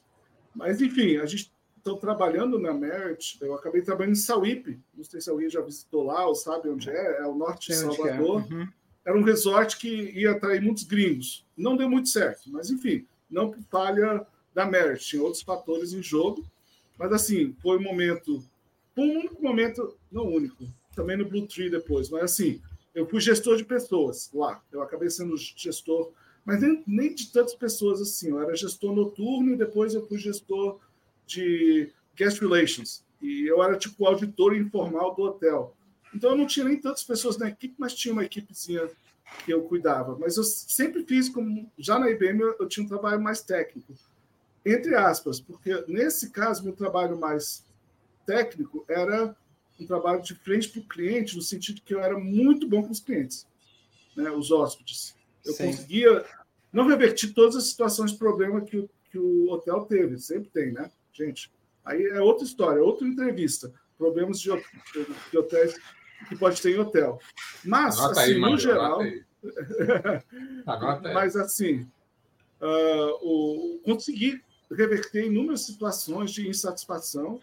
Mas, 0.55 0.81
enfim, 0.81 1.17
a 1.17 1.25
gente 1.25 1.51
estão 1.77 1.97
trabalhando 1.97 2.59
na 2.59 2.73
Merit. 2.73 3.37
Eu 3.41 3.53
acabei 3.53 3.81
trabalhando 3.81 4.13
em 4.13 4.19
Sauípe. 4.19 4.79
Não 4.95 5.03
sei 5.03 5.21
se 5.21 5.29
alguém 5.29 5.49
já 5.49 5.61
visitou 5.61 6.03
lá 6.03 6.25
ou 6.27 6.35
sabe 6.35 6.69
onde 6.69 6.89
é. 6.89 7.21
É 7.21 7.25
o 7.25 7.35
norte 7.35 7.67
de 7.67 7.73
é. 7.73 7.75
Salvador. 7.75 8.45
É. 8.49 8.53
Uhum. 8.53 8.67
Era 9.05 9.17
um 9.17 9.23
resort 9.23 9.77
que 9.77 9.87
ia 9.87 10.31
atrair 10.31 10.61
muitos 10.61 10.83
gringos. 10.83 11.45
Não 11.55 11.77
deu 11.77 11.89
muito 11.89 12.09
certo, 12.09 12.49
mas 12.51 12.69
enfim, 12.69 13.05
não 13.29 13.49
por 13.49 13.61
falha 13.71 14.25
da 14.53 14.65
Merit. 14.65 15.05
Tinha 15.05 15.23
outros 15.23 15.41
fatores 15.41 15.93
em 15.93 16.03
jogo. 16.03 16.45
Mas 16.97 17.13
assim, 17.13 17.55
foi 17.61 17.77
um 17.77 17.83
momento. 17.83 18.43
Um 18.97 19.19
único 19.19 19.41
momento, 19.41 19.95
não 20.11 20.25
único, 20.25 20.65
também 20.95 21.15
no 21.15 21.29
Blue 21.29 21.45
Tree 21.45 21.69
depois, 21.69 22.09
mas 22.09 22.23
assim, 22.23 22.59
eu 22.97 23.05
fui 23.05 23.21
gestor 23.21 23.57
de 23.57 23.63
pessoas 23.63 24.31
lá. 24.33 24.59
Eu 24.71 24.81
acabei 24.81 25.07
sendo 25.07 25.37
gestor, 25.37 26.11
mas 26.43 26.59
nem, 26.59 26.83
nem 26.87 27.13
de 27.13 27.31
tantas 27.31 27.53
pessoas 27.53 28.01
assim. 28.01 28.29
Eu 28.29 28.41
era 28.41 28.55
gestor 28.55 28.91
noturno 28.91 29.53
e 29.53 29.55
depois 29.55 29.93
eu 29.93 30.07
fui 30.07 30.17
gestor 30.17 30.79
de 31.27 31.91
guest 32.15 32.39
relations. 32.39 33.05
E 33.21 33.45
eu 33.45 33.61
era 33.61 33.77
tipo 33.77 34.03
auditor 34.07 34.55
informal 34.55 35.13
do 35.13 35.21
hotel. 35.21 35.75
Então 36.11 36.31
eu 36.31 36.37
não 36.37 36.47
tinha 36.47 36.65
nem 36.65 36.81
tantas 36.81 37.03
pessoas 37.03 37.37
na 37.37 37.49
equipe, 37.49 37.75
mas 37.77 37.93
tinha 37.93 38.11
uma 38.11 38.25
equipezinha 38.25 38.89
que 39.45 39.53
eu 39.53 39.61
cuidava. 39.61 40.17
Mas 40.19 40.35
eu 40.35 40.43
sempre 40.43 41.03
fiz 41.03 41.29
como 41.29 41.71
já 41.77 41.99
na 41.99 42.09
IBM 42.09 42.41
eu, 42.41 42.55
eu 42.59 42.67
tinha 42.67 42.83
um 42.83 42.89
trabalho 42.89 43.21
mais 43.21 43.43
técnico, 43.43 43.93
entre 44.65 44.95
aspas, 44.95 45.39
porque 45.39 45.85
nesse 45.87 46.31
caso 46.31 46.63
meu 46.63 46.73
trabalho 46.73 47.15
mais 47.15 47.63
técnico 48.25 48.83
era 48.89 49.35
um 49.79 49.85
trabalho 49.85 50.21
de 50.21 50.33
frente 50.35 50.69
para 50.69 50.81
o 50.81 50.87
cliente, 50.87 51.35
no 51.35 51.41
sentido 51.41 51.81
que 51.81 51.93
eu 51.93 51.99
era 51.99 52.17
muito 52.17 52.67
bom 52.67 52.83
com 52.83 52.91
os 52.91 52.99
clientes, 52.99 53.45
né, 54.15 54.29
os 54.31 54.51
hóspedes. 54.51 55.15
Eu 55.45 55.53
Sim. 55.53 55.67
conseguia 55.67 56.25
não 56.71 56.87
revertir 56.87 57.33
todas 57.33 57.55
as 57.55 57.65
situações 57.65 58.11
de 58.11 58.17
problema 58.17 58.61
que 58.61 58.77
o, 58.77 58.89
que 59.11 59.17
o 59.17 59.49
hotel 59.49 59.85
teve, 59.85 60.17
sempre 60.19 60.49
tem, 60.49 60.71
né? 60.71 60.91
Gente, 61.13 61.51
aí 61.83 62.03
é 62.05 62.21
outra 62.21 62.43
história, 62.43 62.83
outra 62.83 63.07
entrevista. 63.07 63.73
Problemas 63.97 64.39
de, 64.39 64.49
de 65.31 65.37
hotéis 65.37 65.75
que 66.29 66.35
pode 66.35 66.61
ter 66.61 66.75
em 66.75 66.79
hotel. 66.79 67.19
Mas, 67.63 67.97
anota 67.97 68.21
assim, 68.21 68.33
aí, 68.33 68.39
no 68.39 68.57
geral. 68.57 68.99
mas, 71.13 71.35
assim, 71.35 71.87
uh, 72.61 73.13
o, 73.21 73.79
consegui 73.83 74.41
reverter 74.71 75.25
inúmeras 75.25 75.61
situações 75.61 76.31
de 76.31 76.47
insatisfação 76.47 77.39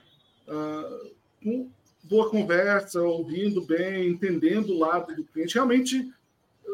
uh, 0.46 1.14
com 1.42 1.70
boa 2.04 2.30
conversa, 2.30 3.02
ouvindo 3.02 3.62
bem, 3.62 4.08
entendendo 4.08 4.70
o 4.70 4.78
lado 4.78 5.14
do 5.14 5.24
cliente. 5.24 5.54
Realmente, 5.54 6.12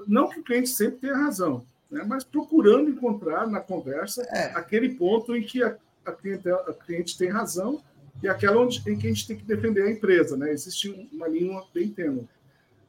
não 0.06 0.28
que 0.28 0.40
o 0.40 0.42
cliente 0.42 0.68
sempre 0.68 1.00
tenha 1.00 1.16
razão, 1.16 1.64
né, 1.90 2.04
mas 2.06 2.24
procurando 2.24 2.90
encontrar 2.90 3.48
na 3.48 3.60
conversa 3.60 4.22
é. 4.30 4.52
aquele 4.54 4.90
ponto 4.90 5.34
em 5.34 5.42
que 5.42 5.62
a, 5.62 5.76
a, 6.04 6.12
cliente, 6.12 6.48
a 6.48 6.72
cliente 6.72 7.18
tem 7.18 7.28
razão 7.28 7.82
e 8.22 8.28
aquela 8.28 8.60
onde, 8.60 8.78
em 8.86 8.98
que 8.98 9.06
a 9.06 9.10
gente 9.10 9.26
tem 9.26 9.36
que 9.36 9.44
defender 9.44 9.82
a 9.82 9.90
empresa. 9.90 10.36
Né? 10.36 10.52
Existe 10.52 11.08
uma 11.12 11.26
linha 11.26 11.62
bem 11.72 11.88
tênue. 11.88 12.28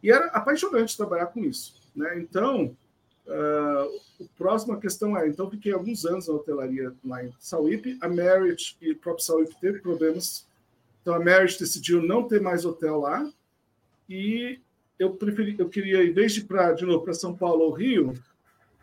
E 0.04 0.12
era 0.12 0.26
apaixonante 0.28 0.98
trabalhar 0.98 1.28
com 1.28 1.44
isso. 1.44 1.76
Né? 1.96 2.20
Então, 2.20 2.76
uh, 3.28 4.24
a 4.24 4.38
próxima 4.38 4.78
questão 4.78 5.18
é: 5.18 5.28
então, 5.28 5.50
fiquei 5.50 5.72
alguns 5.72 6.06
anos 6.06 6.28
na 6.28 6.34
hotelaria 6.34 6.94
lá 7.06 7.24
em 7.24 7.32
Sauípe, 7.40 7.98
a 8.02 8.08
Merit 8.08 8.76
e 8.82 8.92
o 8.92 8.98
próprio 8.98 9.24
Sauípe 9.24 9.56
teve 9.60 9.80
problemas. 9.80 10.50
Então, 11.02 11.14
a 11.14 11.20
Merit 11.20 11.60
decidiu 11.60 12.02
não 12.02 12.28
ter 12.28 12.40
mais 12.40 12.66
hotel 12.66 13.00
lá 13.00 13.28
e 14.08 14.60
eu 15.00 15.16
preferi, 15.16 15.56
eu 15.58 15.68
queria, 15.68 16.04
em 16.04 16.14
vez 16.14 16.34
de 16.34 16.42
ir 16.42 16.44
para 16.44 16.74
de 16.74 16.86
novo 16.86 17.04
para 17.04 17.14
São 17.14 17.36
Paulo 17.36 17.64
ou 17.64 17.72
Rio, 17.72 18.14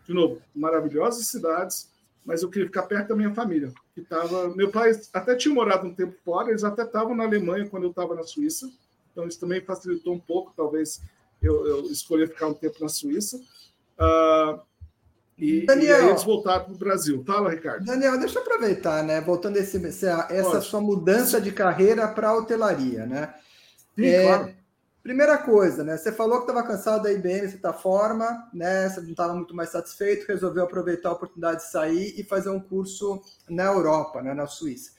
de 0.04 0.12
novo, 0.12 0.42
maravilhosas 0.54 1.26
cidades, 1.26 1.92
mas 2.24 2.42
eu 2.42 2.50
queria 2.50 2.66
ficar 2.66 2.83
perto 2.83 3.09
da 3.09 3.16
minha 3.16 3.33
família, 3.33 3.72
que 3.94 4.00
estava. 4.00 4.48
Meu 4.54 4.70
pai 4.70 4.90
até 5.12 5.37
tinha 5.37 5.54
morado 5.54 5.87
um 5.87 5.94
tempo 5.94 6.16
fora, 6.24 6.50
eles 6.50 6.64
até 6.64 6.83
estavam 6.83 7.14
na 7.14 7.24
Alemanha 7.24 7.68
quando 7.68 7.85
eu 7.85 7.90
estava 7.90 8.14
na 8.14 8.22
Suíça, 8.22 8.70
então 9.12 9.28
isso 9.28 9.38
também 9.38 9.61
facilitou 9.61 10.14
um 10.14 10.18
pouco, 10.18 10.52
talvez 10.57 11.00
eu, 11.40 11.66
eu 11.66 11.83
escolhi 11.85 12.26
ficar 12.26 12.48
um 12.48 12.54
tempo 12.54 12.78
na 12.81 12.88
Suíça. 12.88 13.38
Uh, 13.98 14.61
e, 15.38 15.64
Daniel, 15.64 16.07
e 16.07 16.09
eles 16.11 16.24
voltaram 16.24 16.64
para 16.64 16.74
o 16.74 16.79
Brasil. 16.79 17.22
Fala, 17.24 17.51
Ricardo. 17.51 17.85
Daniel, 17.85 18.18
deixa 18.18 18.38
eu 18.38 18.42
aproveitar, 18.42 19.05
né? 19.05 19.20
Voltando 19.20 19.57
esse, 19.57 19.85
essa, 19.87 20.27
essa 20.31 20.61
sua 20.61 20.81
mudança 20.81 21.40
de 21.40 21.53
carreira 21.53 22.09
para 22.09 22.31
a 22.31 22.37
hotelaria, 22.37 23.07
né? 23.07 23.33
Sim, 23.94 24.07
é, 24.07 24.22
claro. 24.24 24.59
Primeira 25.01 25.38
coisa, 25.38 25.85
né? 25.85 25.96
Você 25.96 26.11
falou 26.11 26.38
que 26.38 26.51
estava 26.51 26.66
cansado 26.66 27.05
da 27.05 27.12
IBM, 27.12 27.48
você 27.48 27.72
forma, 27.72 28.48
né? 28.53 28.88
Você 28.88 29.01
não 29.01 29.11
estava 29.11 29.35
muito 29.35 29.55
mais 29.55 29.70
satisfeito, 29.70 30.27
resolveu 30.27 30.64
aproveitar 30.64 31.11
a 31.11 31.12
oportunidade 31.12 31.62
de 31.62 31.70
sair 31.70 32.14
e 32.18 32.24
fazer 32.24 32.51
um 32.51 32.61
curso 32.61 33.22
na 33.48 33.64
Europa, 33.64 34.20
né? 34.20 34.35
na 34.35 34.46
Suíça. 34.46 34.90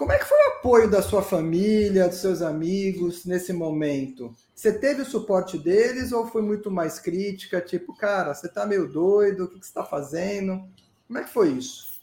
Como 0.00 0.12
é 0.12 0.18
que 0.18 0.24
foi 0.24 0.38
o 0.38 0.52
apoio 0.52 0.90
da 0.90 1.02
sua 1.02 1.20
família, 1.22 2.08
dos 2.08 2.22
seus 2.22 2.40
amigos 2.40 3.26
nesse 3.26 3.52
momento? 3.52 4.34
Você 4.54 4.72
teve 4.72 5.02
o 5.02 5.04
suporte 5.04 5.58
deles 5.58 6.10
ou 6.10 6.26
foi 6.26 6.40
muito 6.40 6.70
mais 6.70 6.98
crítica? 6.98 7.60
Tipo, 7.60 7.94
cara, 7.94 8.32
você 8.32 8.46
está 8.46 8.64
meio 8.64 8.90
doido, 8.90 9.44
o 9.44 9.48
que 9.48 9.58
você 9.58 9.68
está 9.68 9.84
fazendo? 9.84 10.66
Como 11.06 11.18
é 11.18 11.24
que 11.24 11.28
foi 11.28 11.50
isso? 11.50 12.00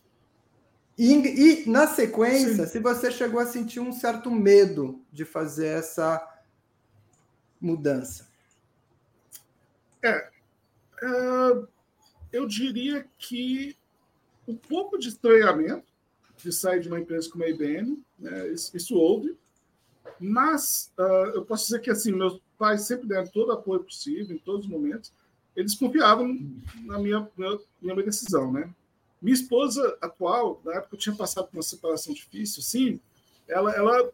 E, 0.95 1.11
e 1.11 1.67
na 1.67 1.87
sequência, 1.87 2.67
Sim. 2.67 2.71
se 2.71 2.79
você 2.79 3.09
chegou 3.09 3.39
a 3.39 3.47
sentir 3.47 3.79
um 3.79 3.91
certo 3.91 4.29
medo 4.29 5.03
de 5.11 5.25
fazer 5.25 5.65
essa 5.65 6.23
mudança. 7.59 8.27
É, 10.03 10.09
é 10.09 10.29
eu 12.31 12.45
diria 12.45 13.07
que 13.17 13.75
um 14.47 14.55
pouco 14.55 14.99
de 14.99 15.09
estranhamento 15.09 15.86
de 16.37 16.51
sair 16.51 16.79
de 16.79 16.87
uma 16.87 16.99
empresa 16.99 17.29
como 17.29 17.43
a 17.43 17.49
IBM, 17.49 18.01
né, 18.17 18.47
isso, 18.49 18.75
isso 18.75 18.95
houve, 18.95 19.35
mas 20.19 20.91
uh, 20.97 21.31
eu 21.35 21.45
posso 21.45 21.65
dizer 21.65 21.81
que 21.81 21.89
assim 21.89 22.11
meus 22.11 22.39
pais 22.57 22.81
sempre 22.81 23.07
deram 23.07 23.27
todo 23.27 23.49
o 23.49 23.53
apoio 23.53 23.83
possível 23.83 24.35
em 24.35 24.39
todos 24.39 24.65
os 24.65 24.71
momentos. 24.71 25.11
Eles 25.55 25.75
confiavam 25.75 26.27
na 26.83 26.99
minha, 26.99 27.27
minha, 27.37 27.59
minha 27.81 27.95
decisão, 28.03 28.51
né? 28.51 28.71
Minha 29.21 29.33
esposa 29.33 29.97
atual, 30.01 30.61
na 30.63 30.75
época 30.75 30.95
eu 30.95 30.99
tinha 30.99 31.15
passado 31.15 31.47
por 31.47 31.57
uma 31.57 31.63
separação 31.63 32.13
difícil, 32.13 32.61
sim, 32.61 32.99
ela, 33.47 33.73
ela 33.73 34.11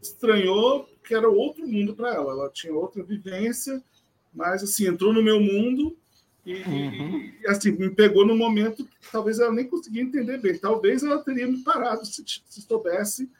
estranhou 0.00 0.88
que 1.04 1.14
era 1.14 1.28
outro 1.28 1.66
mundo 1.66 1.94
para 1.94 2.14
ela. 2.14 2.32
Ela 2.32 2.50
tinha 2.50 2.72
outra 2.72 3.02
vivência, 3.02 3.82
mas 4.32 4.62
assim 4.62 4.86
entrou 4.86 5.12
no 5.12 5.22
meu 5.22 5.40
mundo 5.40 5.96
e, 6.50 6.62
uhum. 6.68 7.32
e, 7.40 7.46
assim 7.46 7.70
me 7.72 7.90
pegou 7.90 8.26
no 8.26 8.36
momento 8.36 8.84
que 8.84 9.10
talvez 9.12 9.38
ela 9.38 9.52
nem 9.52 9.66
conseguia 9.66 10.02
entender 10.02 10.38
bem. 10.38 10.58
Talvez 10.58 11.02
ela 11.02 11.22
teria 11.22 11.46
me 11.46 11.62
parado 11.62 12.04
se, 12.04 12.24
se 12.24 12.62
soubesse 12.62 13.30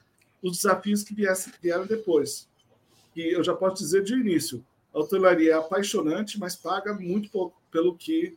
os 0.43 0.59
desafios 0.59 1.03
que 1.03 1.15
viessem, 1.15 1.53
vieram 1.61 1.87
depois. 1.87 2.49
E 3.17 3.35
eu 3.35 3.43
já 3.43 3.55
posso 3.55 3.83
dizer 3.83 4.05
de 4.05 4.15
início, 4.15 4.65
a 4.95 5.01
hotelaria 5.01 5.53
é 5.53 5.55
apaixonante, 5.55 6.39
mas 6.39 6.57
paga 6.57 6.95
muito 6.95 7.31
pouco 7.31 7.61
pelo 7.71 7.97
que 7.97 8.37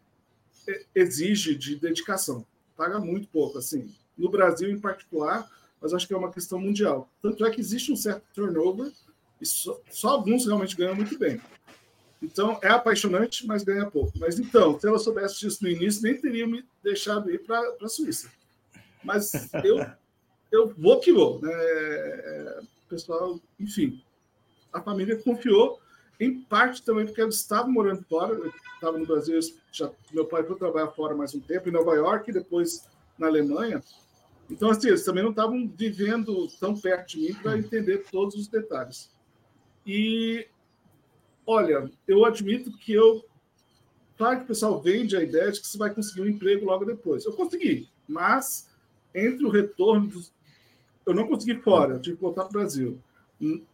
exige 0.95 1.55
de 1.55 1.75
dedicação. 1.75 2.45
Paga 2.75 2.99
muito 2.99 3.27
pouco, 3.27 3.57
assim. 3.57 3.93
No 4.17 4.29
Brasil, 4.29 4.69
em 4.69 4.79
particular, 4.79 5.47
mas 5.81 5.93
acho 5.93 6.07
que 6.07 6.13
é 6.13 6.17
uma 6.17 6.31
questão 6.31 6.59
mundial. 6.59 7.09
Tanto 7.21 7.45
é 7.45 7.51
que 7.51 7.59
existe 7.59 7.91
um 7.91 7.95
certo 7.95 8.23
turnover 8.33 8.91
e 9.39 9.45
só, 9.45 9.79
só 9.89 10.09
alguns 10.09 10.45
realmente 10.45 10.75
ganham 10.75 10.95
muito 10.95 11.17
bem. 11.19 11.39
Então, 12.23 12.57
é 12.61 12.69
apaixonante, 12.69 13.45
mas 13.45 13.63
ganha 13.63 13.85
pouco. 13.85 14.13
Mas 14.17 14.39
então, 14.39 14.79
se 14.79 14.87
ela 14.87 14.97
soubesse 14.97 15.41
disso 15.41 15.61
no 15.61 15.69
início, 15.69 16.01
nem 16.01 16.15
teria 16.15 16.47
me 16.47 16.65
deixado 16.81 17.29
ir 17.29 17.43
para 17.43 17.59
a 17.81 17.87
Suíça. 17.89 18.31
Mas 19.03 19.31
eu, 19.63 19.85
eu 20.49 20.73
vou 20.77 21.01
que 21.01 21.11
vou. 21.11 21.41
Né? 21.41 21.51
É, 21.51 22.59
pessoal, 22.87 23.39
enfim, 23.59 24.01
a 24.71 24.81
família 24.81 25.17
confiou, 25.17 25.81
em 26.17 26.39
parte 26.41 26.81
também 26.81 27.05
porque 27.05 27.21
eles 27.21 27.35
estavam 27.35 27.71
morando 27.71 28.03
fora, 28.03 28.33
eu 28.33 28.53
estava 28.75 28.97
no 28.97 29.05
Brasil, 29.05 29.39
já, 29.71 29.91
meu 30.13 30.25
pai 30.25 30.43
foi 30.43 30.55
trabalhar 30.55 30.87
fora 30.91 31.13
mais 31.13 31.35
um 31.35 31.41
tempo, 31.41 31.67
em 31.67 31.73
Nova 31.73 31.93
York, 31.93 32.29
e 32.29 32.33
depois 32.33 32.87
na 33.17 33.27
Alemanha. 33.27 33.83
Então, 34.49 34.69
assim, 34.69 34.87
eles 34.87 35.03
também 35.03 35.23
não 35.23 35.31
estavam 35.31 35.67
vivendo 35.67 36.47
tão 36.59 36.73
perto 36.75 37.09
de 37.09 37.19
mim 37.19 37.33
para 37.33 37.57
entender 37.57 38.05
todos 38.09 38.35
os 38.35 38.47
detalhes. 38.47 39.11
E, 39.85 40.47
olha, 41.45 41.89
eu 42.07 42.25
admito 42.25 42.71
que 42.77 42.93
eu. 42.93 43.23
Claro 44.17 44.37
que 44.37 44.43
o 44.43 44.47
pessoal 44.47 44.79
vende 44.81 45.17
a 45.17 45.23
ideia 45.23 45.51
de 45.51 45.59
que 45.59 45.67
você 45.67 45.77
vai 45.77 45.93
conseguir 45.93 46.21
um 46.21 46.27
emprego 46.27 46.65
logo 46.65 46.85
depois. 46.85 47.25
Eu 47.25 47.33
consegui, 47.33 47.89
mas 48.07 48.69
entre 49.13 49.45
o 49.45 49.49
retorno. 49.49 50.07
Dos... 50.07 50.31
Eu 51.05 51.13
não 51.13 51.27
consegui 51.27 51.59
fora, 51.61 51.99
tive 51.99 52.15
que 52.15 52.21
voltar 52.21 52.43
para 52.43 52.49
o 52.49 52.53
Brasil. 52.61 52.99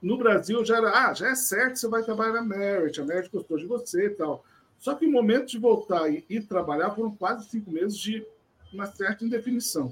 No 0.02 0.18
Brasil 0.18 0.66
já 0.66 0.78
era, 0.78 1.10
ah, 1.10 1.14
já 1.14 1.30
é 1.30 1.36
certo, 1.36 1.78
você 1.78 1.88
vai 1.88 2.02
trabalhar 2.02 2.34
na 2.34 2.42
Merit, 2.42 3.00
a 3.00 3.06
Merit 3.06 3.30
gostou 3.30 3.58
de 3.58 3.68
você 3.68 4.08
e 4.08 4.10
tal. 4.10 4.44
Só 4.80 4.96
que 4.96 5.06
o 5.06 5.12
momento 5.12 5.48
de 5.48 5.60
voltar 5.60 6.10
e 6.10 6.26
ir 6.30 6.48
trabalhar 6.48 6.92
foram 6.92 7.16
quase 7.16 7.48
cinco 7.50 7.70
meses 7.70 7.98
de 7.98 8.26
uma 8.74 8.88
certa 8.88 9.24
indefinição. 9.24 9.92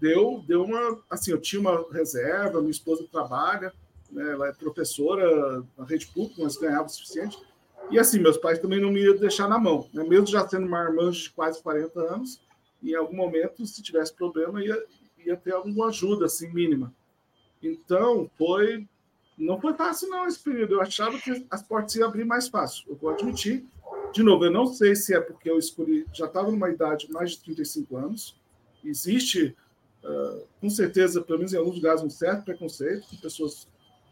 Deu, 0.00 0.44
deu 0.46 0.64
uma, 0.64 1.00
assim, 1.08 1.30
eu 1.30 1.40
tinha 1.40 1.60
uma 1.60 1.86
reserva, 1.92 2.60
minha 2.60 2.70
esposa 2.70 3.06
trabalha, 3.10 3.72
né, 4.14 4.32
ela 4.32 4.48
é 4.48 4.52
professora 4.52 5.62
na 5.76 5.84
rede 5.84 6.06
pública, 6.06 6.42
mas 6.42 6.56
ganhava 6.56 6.86
o 6.86 6.88
suficiente. 6.88 7.36
E 7.90 7.98
assim, 7.98 8.18
meus 8.18 8.38
pais 8.38 8.58
também 8.58 8.80
não 8.80 8.90
me 8.90 9.02
iam 9.02 9.16
deixar 9.16 9.48
na 9.48 9.58
mão, 9.58 9.88
né? 9.92 10.04
mesmo 10.04 10.26
já 10.26 10.48
sendo 10.48 10.66
uma 10.66 10.82
irmã 10.84 11.10
de 11.10 11.28
quase 11.30 11.62
40 11.62 12.00
anos, 12.00 12.40
em 12.82 12.94
algum 12.94 13.16
momento, 13.16 13.66
se 13.66 13.82
tivesse 13.82 14.14
problema, 14.14 14.62
ia, 14.62 14.82
ia 15.24 15.36
ter 15.36 15.52
alguma 15.52 15.88
ajuda, 15.88 16.26
assim, 16.26 16.48
mínima. 16.52 16.94
Então, 17.62 18.30
foi. 18.36 18.86
Não 19.36 19.60
foi 19.60 19.74
fácil, 19.74 20.08
não, 20.10 20.26
esse 20.26 20.38
período. 20.38 20.74
Eu 20.74 20.80
achava 20.80 21.18
que 21.18 21.44
as 21.50 21.62
portas 21.62 21.96
iam 21.96 22.06
abrir 22.06 22.24
mais 22.24 22.46
fácil. 22.46 22.84
Eu 22.88 22.96
vou 22.96 23.10
admitir. 23.10 23.64
De 24.12 24.22
novo, 24.22 24.44
eu 24.44 24.50
não 24.50 24.66
sei 24.66 24.94
se 24.94 25.14
é 25.14 25.20
porque 25.20 25.50
eu 25.50 25.58
escolhi. 25.58 26.06
Já 26.12 26.26
estava 26.26 26.50
numa 26.50 26.70
idade 26.70 27.10
mais 27.10 27.32
de 27.32 27.40
35 27.40 27.96
anos. 27.96 28.38
Existe, 28.84 29.56
uh, 30.04 30.46
com 30.60 30.70
certeza, 30.70 31.22
pelo 31.22 31.38
menos 31.38 31.54
em 31.54 31.56
alguns 31.56 31.76
lugares, 31.76 32.02
um 32.02 32.10
certo 32.10 32.44
preconceito 32.44 33.08
com 33.08 33.16
pessoas 33.16 33.66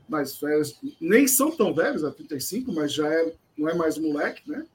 mais 0.09 0.39
velhas. 0.41 0.79
Nem 1.01 1.27
são 1.27 1.51
tão 1.51 1.75
velhas, 1.75 2.05
a 2.05 2.11
35, 2.11 2.73
mas 2.73 2.93
já 2.93 3.09
é, 3.13 3.33
não 3.57 3.69
é 3.69 3.75
mais 3.75 3.99
moleque, 3.99 4.49
né? 4.51 4.67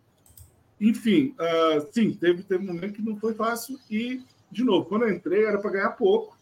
Enfim, 0.79 1.35
uh, 1.39 1.87
sim, 1.91 2.13
teve, 2.13 2.43
teve 2.43 2.63
um 2.63 2.67
momento 2.67 2.93
que 2.93 3.01
não 3.01 3.17
foi 3.17 3.33
fácil. 3.33 3.79
E, 3.89 4.21
de 4.51 4.63
novo, 4.63 4.85
quando 4.85 5.03
eu 5.03 5.13
entrei, 5.13 5.45
era 5.45 5.57
para 5.57 5.71
ganhar 5.71 5.91
pouco 5.91 6.37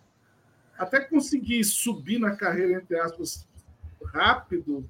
até 0.78 1.00
conseguir 1.00 1.63
subir 1.63 2.19
na 2.19 2.36
carreira, 2.36 2.74
entre 2.74 3.00
aspas, 3.00 3.48
rápido, 4.04 4.88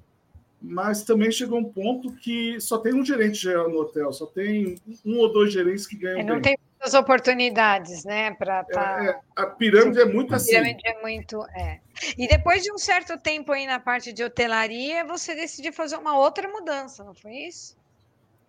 mas 0.60 1.04
também 1.04 1.30
chegou 1.30 1.58
um 1.58 1.64
ponto 1.64 2.12
que 2.12 2.60
só 2.60 2.78
tem 2.78 2.94
um 2.94 3.04
gerente 3.04 3.38
geral 3.38 3.70
no 3.70 3.80
hotel, 3.80 4.12
só 4.12 4.26
tem 4.26 4.76
um 5.04 5.18
ou 5.18 5.32
dois 5.32 5.52
gerentes 5.52 5.86
que 5.86 5.96
ganham. 5.96 6.20
É, 6.20 6.24
não 6.24 6.40
bem. 6.40 6.42
tem 6.42 6.58
muitas 6.86 6.94
oportunidades, 6.94 8.04
né? 8.04 8.32
Pra 8.34 8.64
tá... 8.64 9.04
É, 9.04 9.08
é, 9.08 9.20
a 9.36 9.46
pirâmide 9.46 10.00
é 10.00 10.04
muito 10.04 10.34
assim. 10.34 10.54
A 10.54 10.60
pirâmide 10.60 10.82
é 10.86 11.02
muito. 11.02 11.42
É. 11.46 11.80
E 12.16 12.28
depois 12.28 12.62
de 12.62 12.72
um 12.72 12.78
certo 12.78 13.18
tempo 13.18 13.52
aí 13.52 13.66
na 13.66 13.80
parte 13.80 14.12
de 14.12 14.22
hotelaria, 14.22 15.04
você 15.04 15.34
decidiu 15.34 15.72
fazer 15.72 15.96
uma 15.96 16.18
outra 16.18 16.48
mudança, 16.48 17.02
não 17.04 17.14
foi 17.14 17.32
isso? 17.48 17.76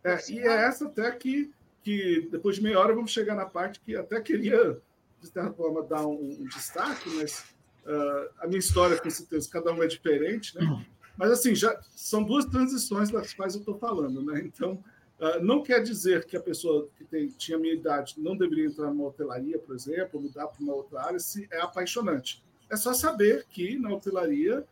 É, 0.04 0.17
e 0.30 0.39
é 0.39 0.65
essa 0.65 0.86
até 0.86 1.12
que, 1.12 1.52
que 1.84 2.28
depois 2.32 2.58
de 2.58 2.63
meia 2.63 2.80
hora 2.80 2.93
vamos 2.93 3.12
chegar 3.12 3.36
na 3.36 3.45
parte 3.45 3.80
que 3.80 3.95
até 3.95 4.21
queria 4.21 4.80
de 5.19 5.28
certa 5.30 5.52
forma, 5.52 5.82
dar 5.84 6.06
um, 6.06 6.38
um 6.39 6.45
destaque, 6.45 7.10
mas 7.15 7.43
uh, 7.86 8.30
a 8.39 8.47
minha 8.47 8.60
história, 8.60 8.97
com 9.00 9.10
certeza, 9.10 9.50
cada 9.52 9.71
uma 9.71 9.84
é 9.84 9.88
diferente, 9.88 10.56
né? 10.56 10.86
Mas, 11.17 11.32
assim, 11.32 11.56
já 11.56 11.76
são 11.95 12.23
duas 12.23 12.45
transições 12.45 13.10
das 13.10 13.34
quais 13.34 13.56
eu 13.56 13.62
estou 13.62 13.80
falando, 13.80 14.21
né? 14.21 14.39
Então, 14.45 14.84
uh, 15.19 15.43
não 15.43 15.62
quer 15.62 15.82
dizer 15.82 16.25
que 16.25 16.36
a 16.36 16.41
pessoa 16.41 16.89
que 16.97 17.03
tem, 17.03 17.30
tinha 17.30 17.58
a 17.58 17.62
minha 17.62 17.73
idade 17.73 18.15
não 18.17 18.36
deveria 18.36 18.65
entrar 18.65 18.88
numa 18.88 19.08
hotelaria, 19.08 19.60
por 19.60 19.75
exemplo, 19.75 20.21
mudar 20.21 20.47
para 20.47 20.62
uma 20.62 20.73
outra 20.73 21.01
área, 21.03 21.19
se 21.19 21.47
é 21.51 21.62
apaixonante. 21.62 22.43
É 22.69 22.75
só 22.75 22.93
saber 22.93 23.45
que 23.49 23.77
na 23.77 23.93
hotelaria 23.93 24.65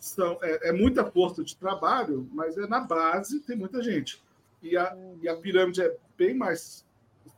são, 0.00 0.38
é, 0.42 0.70
é 0.70 0.72
muita 0.72 1.04
força 1.04 1.44
de 1.44 1.56
trabalho, 1.56 2.28
mas 2.32 2.56
é 2.56 2.66
na 2.66 2.80
base 2.80 3.40
tem 3.40 3.56
muita 3.56 3.82
gente. 3.82 4.22
E 4.62 4.76
a, 4.76 4.96
e 5.20 5.28
a 5.28 5.36
pirâmide 5.36 5.82
é 5.82 5.96
bem 6.16 6.34
mais 6.34 6.84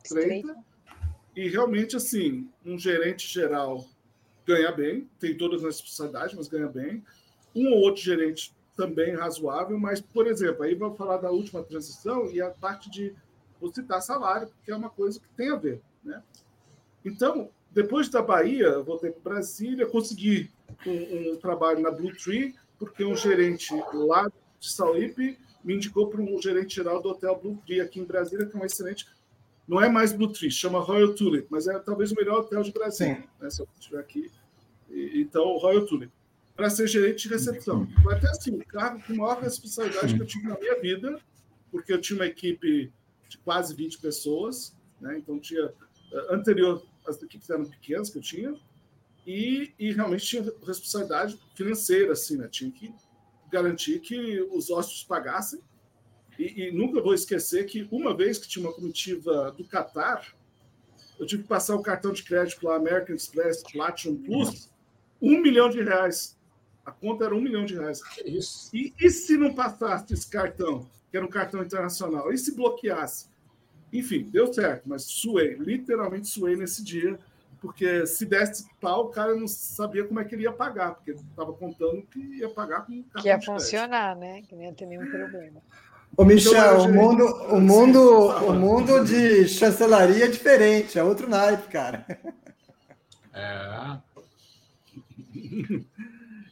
estreita. 0.03 0.35
estreita 0.35 0.65
e 1.35 1.49
realmente, 1.49 1.97
assim, 1.97 2.49
um 2.65 2.79
gerente 2.79 3.27
geral 3.27 3.85
ganha 4.45 4.71
bem, 4.71 5.09
tem 5.19 5.35
todas 5.35 5.65
as 5.65 5.81
responsabilidades, 5.81 6.35
mas 6.35 6.47
ganha 6.47 6.67
bem. 6.67 7.03
Um 7.53 7.73
ou 7.73 7.79
outro 7.79 8.01
gerente 8.01 8.55
também 8.75 9.15
razoável, 9.15 9.79
mas, 9.79 10.01
por 10.01 10.27
exemplo, 10.27 10.63
aí 10.63 10.75
vou 10.75 10.93
falar 10.95 11.17
da 11.17 11.31
última 11.31 11.63
transição 11.63 12.29
e 12.31 12.41
a 12.41 12.49
parte 12.49 12.89
de 12.89 13.13
vou 13.59 13.73
citar 13.73 14.01
salário, 14.01 14.47
porque 14.47 14.71
é 14.71 14.75
uma 14.75 14.89
coisa 14.89 15.19
que 15.19 15.27
tem 15.35 15.49
a 15.49 15.55
ver. 15.55 15.81
Né? 16.03 16.21
Então, 17.03 17.49
depois 17.71 18.09
da 18.09 18.21
Bahia, 18.21 18.79
voltei 18.79 19.11
para 19.11 19.33
Brasília, 19.33 19.85
consegui 19.85 20.51
um, 20.85 21.33
um, 21.33 21.37
trabalho 21.37 21.79
na 21.79 21.91
Blue 21.91 22.15
Tree, 22.15 22.53
porque 22.77 23.03
um 23.05 23.15
gerente 23.15 23.73
lá 23.93 24.29
de 24.59 24.71
Sauípe 24.71 25.37
me 25.63 25.75
indicou 25.75 26.07
para 26.07 26.21
um 26.21 26.41
gerente 26.41 26.75
geral 26.75 27.01
do 27.01 27.09
Hotel 27.09 27.39
Blue 27.41 27.57
Tree 27.65 27.81
aqui 27.81 27.99
em 27.99 28.05
Brasília, 28.05 28.45
que 28.45 28.55
é 28.55 28.59
um 28.59 28.65
excelente 28.65 29.07
não 29.67 29.81
é 29.81 29.89
mais 29.89 30.13
Blue 30.13 30.31
Tree, 30.31 30.51
chama 30.51 30.79
Royal 30.79 31.15
Tulip, 31.15 31.47
mas 31.49 31.67
é 31.67 31.77
talvez 31.79 32.11
o 32.11 32.15
melhor 32.15 32.41
hotel 32.41 32.61
de 32.61 32.71
Brasil, 32.71 33.23
né, 33.39 33.49
se 33.49 33.61
eu 33.61 33.67
estiver 33.79 33.99
aqui. 33.99 34.31
E, 34.89 35.21
então, 35.21 35.57
Royal 35.57 35.85
Tulip. 35.85 36.11
Para 36.55 36.69
ser 36.69 36.87
gerente 36.87 37.23
de 37.23 37.29
recepção. 37.29 37.87
Foi 38.01 38.15
até 38.15 38.29
assim, 38.29 38.51
o 38.55 38.65
cargo 38.65 39.01
com 39.05 39.15
maior 39.15 39.41
responsabilidade 39.41 40.15
que 40.15 40.21
eu 40.21 40.25
tive 40.25 40.47
na 40.47 40.57
minha 40.57 40.79
vida, 40.79 41.19
porque 41.71 41.91
eu 41.91 41.99
tinha 41.99 42.17
uma 42.17 42.25
equipe 42.25 42.91
de 43.27 43.37
quase 43.39 43.75
20 43.75 43.99
pessoas, 43.99 44.75
né, 45.01 45.17
então 45.17 45.39
tinha. 45.39 45.73
Eh, 46.13 46.27
anterior, 46.33 46.81
as 47.05 47.21
equipes 47.21 47.49
eram 47.49 47.65
pequenas 47.65 48.09
que 48.09 48.17
eu 48.17 48.21
tinha, 48.21 48.55
e, 49.25 49.73
e 49.79 49.91
realmente 49.91 50.25
tinha 50.25 50.43
responsabilidade 50.65 51.39
financeira, 51.55 52.13
assim, 52.13 52.37
né? 52.37 52.47
Tinha 52.47 52.71
que 52.71 52.93
garantir 53.51 53.99
que 53.99 54.41
os 54.51 54.69
hóspedes 54.69 55.03
pagassem 55.03 55.59
e, 56.37 56.67
e, 56.67 56.71
nunca 56.71 57.01
vou 57.01 57.13
esquecer 57.13 57.65
que 57.65 57.87
uma 57.91 58.15
vez 58.15 58.37
que 58.37 58.47
tinha 58.47 58.65
uma 58.65 58.73
comitiva 58.73 59.51
do 59.57 59.63
Qatar, 59.65 60.35
eu 61.17 61.25
tive 61.25 61.43
que 61.43 61.49
passar 61.49 61.75
o 61.75 61.81
cartão 61.81 62.11
de 62.11 62.23
crédito 62.23 62.65
lá, 62.65 62.75
American 62.75 63.15
Express 63.15 63.63
Platinum 63.63 64.17
Plus, 64.17 64.69
um 65.21 65.41
milhão 65.41 65.69
de 65.69 65.81
reais. 65.81 66.34
A 66.85 66.91
conta 66.91 67.25
era 67.25 67.35
um 67.35 67.41
milhão 67.41 67.65
de 67.65 67.75
reais. 67.75 68.01
Isso. 68.25 68.69
E, 68.73 68.93
e 68.99 69.09
se 69.09 69.37
não 69.37 69.53
passasse 69.53 70.13
esse 70.13 70.27
cartão, 70.27 70.87
que 71.09 71.17
era 71.17 71.25
um 71.25 71.29
cartão 71.29 71.63
internacional, 71.63 72.31
e 72.31 72.37
se 72.37 72.55
bloqueasse? 72.55 73.27
Enfim, 73.91 74.23
deu 74.23 74.53
certo, 74.53 74.87
mas 74.87 75.03
suei, 75.03 75.55
literalmente 75.55 76.27
suei 76.27 76.55
nesse 76.55 76.83
dia 76.83 77.17
porque 77.65 78.05
se 78.05 78.27
desse 78.27 78.67
pau, 78.79 79.05
o 79.05 79.09
cara 79.09 79.33
não 79.33 79.47
sabia 79.47 80.03
como 80.05 80.19
é 80.19 80.23
que 80.23 80.35
ele 80.35 80.43
ia 80.43 80.51
pagar, 80.51 80.93
porque 80.93 81.11
estava 81.11 81.51
contando 81.51 82.03
que 82.11 82.19
ia 82.19 82.47
pagar 82.47 82.85
com 82.85 83.03
Que 83.19 83.27
ia 83.27 83.41
funcionar, 83.41 84.15
né? 84.15 84.43
Que 84.43 84.55
não 84.55 84.61
ia 84.61 84.71
ter 84.71 84.85
nenhum 84.85 85.09
problema. 85.09 85.59
Ô, 86.15 86.23
Michel, 86.23 86.53
então, 86.53 86.85
o 86.85 86.93
mundo, 86.93 87.25
o 87.25 87.59
mundo, 87.59 88.27
o 88.45 88.53
mundo 88.53 89.03
de 89.03 89.47
chancelaria 89.47 90.25
é 90.25 90.27
diferente, 90.27 90.99
é 90.99 91.03
outro 91.03 91.27
naipe, 91.27 91.67
cara. 91.67 92.05
É. 93.33 93.97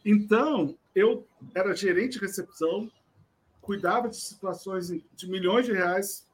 Então, 0.06 0.78
eu 0.94 1.26
era 1.56 1.76
gerente 1.76 2.14
de 2.14 2.20
recepção, 2.20 2.92
cuidava 3.62 4.10
de 4.10 4.18
situações 4.18 4.88
de 5.16 5.30
milhões 5.30 5.66
de 5.66 5.72
reais, 5.72 6.28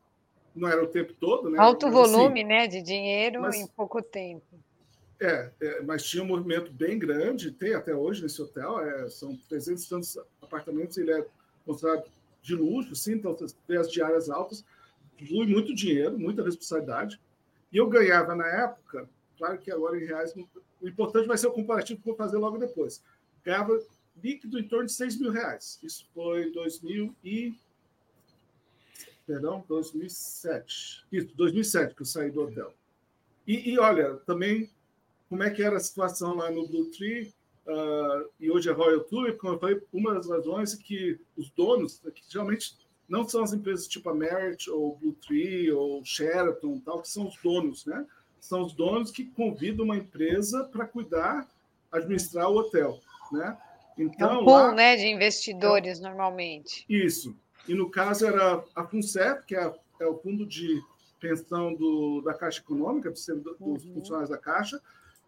não 0.55 0.67
era 0.67 0.83
o 0.83 0.87
tempo 0.87 1.13
todo, 1.13 1.49
né? 1.49 1.59
Alto 1.59 1.85
mas, 1.85 1.93
volume, 1.93 2.41
assim, 2.41 2.49
né, 2.49 2.67
de 2.67 2.81
dinheiro 2.81 3.41
mas, 3.41 3.55
em 3.55 3.67
pouco 3.67 4.01
tempo. 4.01 4.45
É, 5.21 5.51
é, 5.61 5.81
mas 5.81 6.03
tinha 6.03 6.23
um 6.23 6.27
movimento 6.27 6.71
bem 6.71 6.97
grande, 6.97 7.51
tem 7.51 7.73
até 7.73 7.93
hoje 7.93 8.23
nesse 8.23 8.41
hotel, 8.41 8.79
é, 8.79 9.09
são 9.09 9.35
300 9.49 9.83
e 9.83 9.89
tantos 9.89 10.17
apartamentos, 10.41 10.97
ele 10.97 11.11
é 11.11 11.25
considerado 11.65 12.05
de 12.41 12.55
luxo, 12.55 12.95
sim, 12.95 13.13
então 13.13 13.35
tem 13.67 13.77
as 13.77 13.91
diárias 13.91 14.29
altas, 14.29 14.63
flui 15.27 15.45
muito 15.45 15.75
dinheiro, 15.75 16.17
muita 16.17 16.43
responsabilidade. 16.43 17.19
E 17.71 17.77
eu 17.77 17.87
ganhava 17.87 18.33
na 18.33 18.47
época, 18.47 19.07
claro 19.37 19.57
que 19.57 19.69
agora 19.69 19.97
em 19.97 20.05
reais, 20.05 20.33
o 20.81 20.87
importante 20.87 21.27
vai 21.27 21.37
ser 21.37 21.47
o 21.47 21.51
comparativo 21.51 22.01
que 22.01 22.09
eu 22.09 22.15
vou 22.15 22.25
fazer 22.25 22.37
logo 22.37 22.57
depois. 22.57 23.03
Ganhava 23.49 23.81
líquido 24.21 24.59
em 24.59 24.67
torno 24.67 24.85
de 24.85 24.91
6 24.91 25.19
mil 25.19 25.31
reais. 25.31 25.79
Isso 25.81 26.07
foi 26.13 26.43
em 26.43 26.51
2000 26.51 27.15
e... 27.23 27.55
Perdão, 29.25 29.65
2007. 29.67 31.03
Isso, 31.11 31.35
2007 31.35 31.95
que 31.95 32.03
eu 32.03 32.05
saí 32.05 32.29
do 32.29 32.43
hotel. 32.43 32.71
E, 33.47 33.71
e 33.71 33.79
olha, 33.79 34.17
também 34.17 34.69
como 35.27 35.41
é 35.41 35.49
que 35.49 35.63
era 35.63 35.77
a 35.77 35.79
situação 35.79 36.35
lá 36.35 36.51
no 36.51 36.67
Blue 36.67 36.91
Tree, 36.91 37.33
uh, 37.65 38.29
e 38.39 38.51
hoje 38.51 38.69
é 38.69 38.71
Royal 38.71 39.03
Tulip, 39.05 39.39
como 39.39 39.55
eu 39.55 39.59
falei, 39.59 39.81
uma 39.91 40.13
das 40.13 40.29
razões 40.29 40.75
é 40.75 40.77
que 40.77 41.19
os 41.35 41.49
donos, 41.49 41.99
que 42.13 42.21
geralmente 42.29 42.77
não 43.07 43.27
são 43.27 43.43
as 43.43 43.51
empresas 43.51 43.87
tipo 43.87 44.11
a 44.11 44.13
Merit, 44.13 44.69
ou 44.69 44.95
Blue 44.95 45.17
Tree, 45.25 45.71
ou 45.71 46.05
Sheraton, 46.05 46.79
tal, 46.81 47.01
que 47.01 47.09
são 47.09 47.27
os 47.27 47.35
donos, 47.41 47.87
né? 47.87 48.05
São 48.39 48.61
os 48.61 48.73
donos 48.73 49.09
que 49.09 49.25
convidam 49.25 49.85
uma 49.85 49.97
empresa 49.97 50.65
para 50.65 50.87
cuidar, 50.87 51.49
administrar 51.91 52.47
o 52.47 52.57
hotel, 52.57 53.01
né? 53.31 53.57
Então, 53.97 54.29
é 54.29 54.33
um 54.37 54.45
pool, 54.45 54.53
lá, 54.53 54.71
né, 54.71 54.95
de 54.95 55.07
investidores, 55.07 55.99
é, 55.99 56.01
normalmente. 56.01 56.85
Isso. 56.87 57.35
E 57.67 57.73
no 57.73 57.89
caso 57.89 58.25
era 58.25 58.63
a 58.73 58.85
FUNCEP, 58.85 59.45
que 59.45 59.55
é, 59.55 59.73
é 59.99 60.05
o 60.05 60.17
fundo 60.17 60.45
de 60.45 60.81
pensão 61.19 61.73
do, 61.73 62.21
da 62.21 62.33
Caixa 62.33 62.61
Econômica, 62.61 63.11
dos, 63.11 63.27
uhum. 63.59 63.77
funcionários 63.77 64.29
da 64.29 64.37
Caixa, 64.37 64.81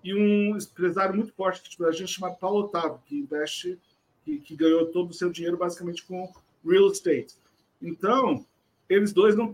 e 0.03 0.13
um 0.15 0.57
empresário 0.57 1.13
muito 1.13 1.33
forte 1.33 1.77
que 1.77 1.83
a 1.83 1.91
gente 1.91 2.13
chama 2.13 2.33
Paulo 2.33 2.61
Otávio, 2.61 2.99
que 3.05 3.19
investe, 3.19 3.77
que, 4.23 4.39
que, 4.39 4.55
ganhou 4.55 4.87
todo 4.87 5.11
o 5.11 5.13
seu 5.13 5.29
dinheiro 5.29 5.57
basicamente 5.57 6.03
com 6.03 6.31
real 6.65 6.87
estate. 6.87 7.35
Então, 7.81 8.45
eles 8.89 9.11
dois 9.13 9.35
não, 9.35 9.53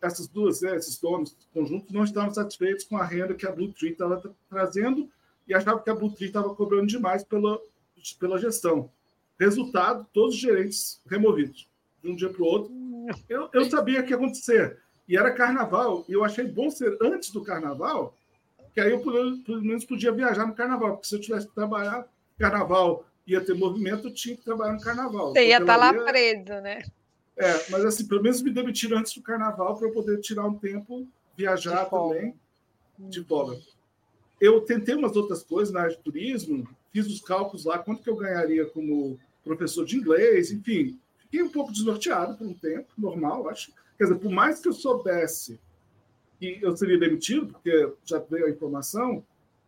essas 0.00 0.28
duas, 0.28 0.60
né, 0.60 0.76
esses 0.76 0.98
donos 0.98 1.36
conjuntos 1.52 1.90
não 1.90 2.04
estavam 2.04 2.32
satisfeitos 2.32 2.84
com 2.84 2.96
a 2.96 3.04
renda 3.04 3.34
que 3.34 3.46
a 3.46 3.52
Blue 3.52 3.72
Tree 3.72 3.92
estava 3.92 4.22
trazendo 4.48 5.10
e 5.46 5.54
achavam 5.54 5.82
que 5.82 5.90
a 5.90 5.94
Blue 5.94 6.12
Tree 6.12 6.28
estava 6.28 6.54
cobrando 6.54 6.86
demais 6.86 7.22
pela, 7.22 7.60
pela 8.18 8.38
gestão. 8.38 8.90
Resultado, 9.38 10.06
todos 10.12 10.34
os 10.34 10.40
gerentes 10.40 11.00
removidos 11.06 11.68
de 12.02 12.10
um 12.10 12.16
dia 12.16 12.28
para 12.28 12.42
o 12.42 12.46
outro. 12.46 12.72
Eu, 13.28 13.48
eu 13.52 13.70
sabia 13.70 14.02
que 14.02 14.10
ia 14.10 14.16
acontecer. 14.16 14.78
E 15.08 15.16
era 15.16 15.30
carnaval, 15.30 16.04
e 16.08 16.12
eu 16.12 16.24
achei 16.24 16.44
bom 16.44 16.68
ser 16.70 16.96
antes 17.00 17.30
do 17.30 17.44
carnaval, 17.44 18.16
que 18.74 18.80
aí 18.80 18.90
eu 18.90 19.00
pelo 19.00 19.62
menos 19.62 19.84
podia 19.84 20.10
viajar 20.10 20.46
no 20.46 20.54
carnaval, 20.54 20.94
porque 20.94 21.08
se 21.08 21.14
eu 21.14 21.20
tivesse 21.20 21.46
que 21.46 21.54
trabalhar 21.54 22.06
carnaval 22.38 23.06
ia 23.26 23.40
ter 23.40 23.54
movimento, 23.54 24.08
eu 24.08 24.14
tinha 24.14 24.36
que 24.36 24.44
trabalhar 24.44 24.74
no 24.74 24.80
carnaval. 24.80 25.32
Você 25.32 25.46
ia 25.46 25.58
estar 25.58 25.66
tá 25.66 25.76
lá 25.76 25.92
preso, 25.92 26.60
né? 26.60 26.82
É, 27.36 27.70
mas 27.70 27.84
assim, 27.84 28.06
pelo 28.06 28.22
menos 28.22 28.40
me 28.40 28.50
demitiram 28.50 28.98
antes 28.98 29.14
do 29.14 29.22
carnaval 29.22 29.76
para 29.76 29.88
eu 29.88 29.92
poder 29.92 30.20
tirar 30.20 30.46
um 30.46 30.54
tempo, 30.54 31.06
viajar 31.36 31.84
de 31.84 31.90
também 31.90 32.34
de 32.98 33.22
folga. 33.24 33.58
Eu 34.40 34.60
tentei 34.60 34.94
umas 34.94 35.16
outras 35.16 35.42
coisas 35.42 35.72
na 35.72 35.82
área 35.82 35.96
de 35.96 36.02
turismo, 36.02 36.68
fiz 36.92 37.06
os 37.06 37.20
cálculos 37.20 37.64
lá, 37.64 37.78
quanto 37.78 38.02
que 38.02 38.10
eu 38.10 38.16
ganharia 38.16 38.66
como 38.66 39.18
professor 39.44 39.84
de 39.84 39.96
inglês, 39.96 40.50
enfim. 40.50 40.98
Fiquei 41.18 41.42
um 41.42 41.50
pouco 41.50 41.72
desnorteado 41.72 42.36
por 42.36 42.46
um 42.46 42.54
tempo, 42.54 42.86
normal, 42.98 43.48
acho. 43.48 43.72
Quer 43.96 44.04
dizer, 44.04 44.18
por 44.18 44.30
mais 44.30 44.60
que 44.60 44.68
eu 44.68 44.72
soubesse 44.72 45.58
que 46.38 46.58
eu 46.60 46.76
seria 46.76 46.98
demitido, 46.98 47.46
porque 47.46 47.92
já 48.04 48.18
veio 48.18 48.46
a 48.46 48.50
informação, 48.50 49.24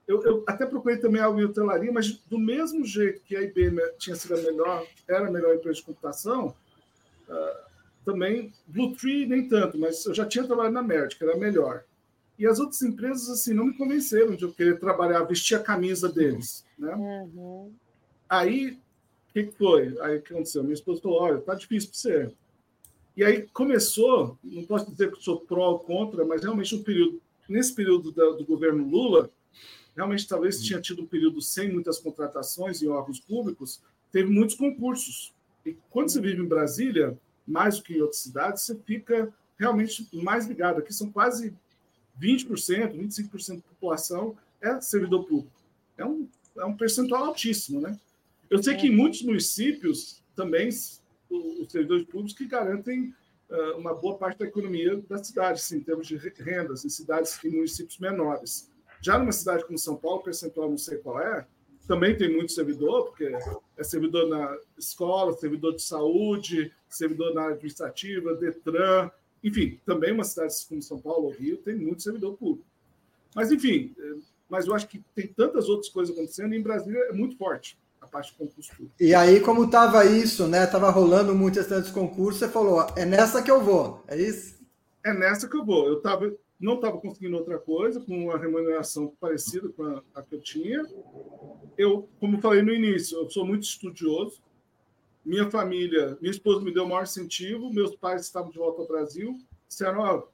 eu, 0.06 0.22
eu, 0.22 0.44
até 0.46 0.64
procurei 0.64 0.98
também 0.98 1.20
algo 1.20 1.40
em 1.40 1.44
hotelaria, 1.44 1.92
mas 1.92 2.12
do 2.12 2.38
mesmo 2.38 2.84
jeito 2.84 3.20
que 3.22 3.36
a 3.36 3.42
IBM 3.42 3.78
tinha 3.98 4.16
sido 4.16 4.34
a 4.34 4.42
melhor, 4.42 4.86
era 5.06 5.28
a 5.28 5.30
melhor 5.30 5.54
empresa 5.54 5.76
de 5.76 5.84
computação, 5.84 6.54
uh, 7.28 7.68
também 8.04 8.52
Blue 8.66 8.96
Tree 8.96 9.26
nem 9.26 9.48
tanto, 9.48 9.78
mas 9.78 10.06
eu 10.06 10.14
já 10.14 10.24
tinha 10.24 10.44
trabalhado 10.44 10.74
na 10.74 10.82
Merck, 10.82 11.22
era 11.22 11.36
melhor. 11.36 11.84
E 12.38 12.46
as 12.46 12.58
outras 12.58 12.82
empresas 12.82 13.28
assim 13.28 13.52
não 13.52 13.66
me 13.66 13.76
convenceram 13.76 14.36
de 14.36 14.44
eu 14.44 14.52
querer 14.52 14.78
trabalhar, 14.78 15.22
vestir 15.24 15.56
a 15.56 15.62
camisa 15.62 16.08
deles, 16.08 16.64
né? 16.78 16.94
Uhum. 16.94 17.72
Aí, 18.28 18.72
o 18.72 19.32
que, 19.32 19.50
foi? 19.52 19.98
Aí 20.00 20.18
o 20.18 20.22
que 20.22 20.32
aconteceu? 20.32 20.62
Minha 20.62 20.74
esposa 20.74 21.00
falou: 21.00 21.20
olha, 21.20 21.40
tá 21.40 21.54
difícil 21.54 21.90
para 21.90 21.98
você 21.98 22.34
e 23.18 23.24
aí 23.24 23.48
começou, 23.52 24.38
não 24.44 24.64
posso 24.64 24.88
dizer 24.92 25.10
que 25.10 25.20
sou 25.20 25.40
pró 25.40 25.70
ou 25.72 25.80
contra, 25.80 26.24
mas 26.24 26.40
realmente 26.40 26.76
um 26.76 26.84
período, 26.84 27.20
nesse 27.48 27.74
período 27.74 28.12
do, 28.12 28.36
do 28.36 28.44
governo 28.44 28.88
Lula, 28.88 29.28
realmente 29.96 30.28
talvez 30.28 30.62
tinha 30.62 30.80
tido 30.80 31.02
um 31.02 31.06
período 31.06 31.42
sem 31.42 31.68
muitas 31.72 31.98
contratações 31.98 32.80
em 32.80 32.86
órgãos 32.86 33.18
públicos, 33.18 33.82
teve 34.12 34.30
muitos 34.30 34.54
concursos. 34.54 35.34
E 35.66 35.76
quando 35.90 36.10
você 36.10 36.20
vive 36.20 36.40
em 36.40 36.46
Brasília, 36.46 37.18
mais 37.44 37.78
do 37.78 37.82
que 37.82 37.94
em 37.94 38.00
outras 38.00 38.20
cidades, 38.20 38.62
você 38.62 38.76
fica 38.86 39.34
realmente 39.58 40.08
mais 40.12 40.46
ligado. 40.46 40.78
Aqui 40.78 40.94
são 40.94 41.10
quase 41.10 41.52
20%, 42.20 42.94
25% 42.94 43.56
da 43.56 43.62
população 43.62 44.36
é 44.60 44.80
servidor 44.80 45.24
público. 45.24 45.56
É 45.96 46.04
um, 46.04 46.28
é 46.56 46.64
um 46.64 46.76
percentual 46.76 47.26
altíssimo, 47.26 47.80
né? 47.80 47.98
Eu 48.50 48.62
sei 48.62 48.76
que 48.76 48.86
em 48.86 48.96
muitos 48.96 49.22
municípios 49.22 50.22
também 50.34 50.68
os 50.68 51.70
servidores 51.70 52.04
públicos 52.04 52.32
que 52.32 52.46
garantem 52.46 53.14
uh, 53.50 53.78
uma 53.78 53.94
boa 53.94 54.16
parte 54.16 54.38
da 54.38 54.46
economia 54.46 54.96
da 55.08 55.22
cidade, 55.22 55.60
assim, 55.60 55.76
em 55.76 55.82
termos 55.82 56.06
de 56.06 56.16
rendas, 56.16 56.84
em 56.84 56.88
cidades 56.88 57.38
e 57.44 57.48
municípios 57.50 57.98
menores. 57.98 58.70
Já 59.02 59.18
numa 59.18 59.32
cidade 59.32 59.64
como 59.64 59.78
São 59.78 59.96
Paulo, 59.96 60.22
percentual 60.22 60.70
não 60.70 60.78
sei 60.78 60.98
qual 60.98 61.20
é, 61.20 61.46
também 61.86 62.16
tem 62.16 62.30
muito 62.30 62.52
servidor, 62.52 63.06
porque 63.06 63.32
é 63.76 63.82
servidor 63.84 64.28
na 64.28 64.56
escola, 64.76 65.32
servidor 65.32 65.74
de 65.74 65.82
saúde, 65.82 66.72
servidor 66.88 67.32
na 67.32 67.48
administrativa, 67.48 68.34
Detran, 68.34 69.10
enfim, 69.42 69.78
também 69.84 70.12
uma 70.12 70.24
cidade 70.24 70.54
como 70.68 70.82
São 70.82 71.00
Paulo 71.00 71.26
ou 71.26 71.32
Rio 71.32 71.58
tem 71.58 71.76
muito 71.76 72.02
servidor 72.02 72.36
público. 72.36 72.66
Mas, 73.34 73.52
enfim, 73.52 73.94
eh, 73.98 74.16
mas 74.48 74.66
eu 74.66 74.74
acho 74.74 74.88
que 74.88 75.02
tem 75.14 75.26
tantas 75.26 75.68
outras 75.68 75.90
coisas 75.90 76.14
acontecendo 76.14 76.54
e 76.54 76.58
em 76.58 76.62
Brasília 76.62 76.98
é 77.10 77.12
muito 77.12 77.36
forte 77.36 77.78
parte 78.08 78.32
de 78.32 78.38
concurso 78.38 78.70
público. 78.70 78.94
E 78.98 79.14
aí, 79.14 79.40
como 79.40 79.64
estava 79.64 80.04
isso, 80.04 80.46
né? 80.48 80.64
Estava 80.64 80.90
rolando 80.90 81.34
muitos 81.34 81.66
tantos 81.66 81.90
concursos, 81.90 82.40
você 82.40 82.48
falou, 82.48 82.86
é 82.96 83.04
nessa 83.04 83.42
que 83.42 83.50
eu 83.50 83.62
vou, 83.62 84.02
é 84.08 84.16
isso? 84.16 84.58
É 85.04 85.12
nessa 85.12 85.48
que 85.48 85.56
eu 85.56 85.64
vou. 85.64 85.86
Eu 85.86 86.00
tava, 86.00 86.32
não 86.58 86.74
estava 86.74 86.98
conseguindo 86.98 87.36
outra 87.36 87.58
coisa, 87.58 88.00
com 88.00 88.24
uma 88.24 88.38
remuneração 88.38 89.12
parecida 89.20 89.68
com 89.68 89.82
a, 89.84 90.02
a 90.14 90.22
que 90.22 90.34
eu 90.34 90.40
tinha. 90.40 90.84
Eu, 91.76 92.08
como 92.18 92.40
falei 92.40 92.62
no 92.62 92.72
início, 92.72 93.18
eu 93.18 93.30
sou 93.30 93.46
muito 93.46 93.62
estudioso. 93.62 94.42
Minha 95.28 95.50
família, 95.50 96.16
minha 96.22 96.30
esposa 96.30 96.64
me 96.64 96.72
deu 96.72 96.84
o 96.84 96.88
maior 96.88 97.02
incentivo, 97.02 97.70
meus 97.70 97.94
pais 97.94 98.22
estavam 98.22 98.50
de 98.50 98.56
volta 98.56 98.80
ao 98.80 98.88
Brasil, 98.88 99.38
disseram, 99.68 100.00
ó, 100.00 100.26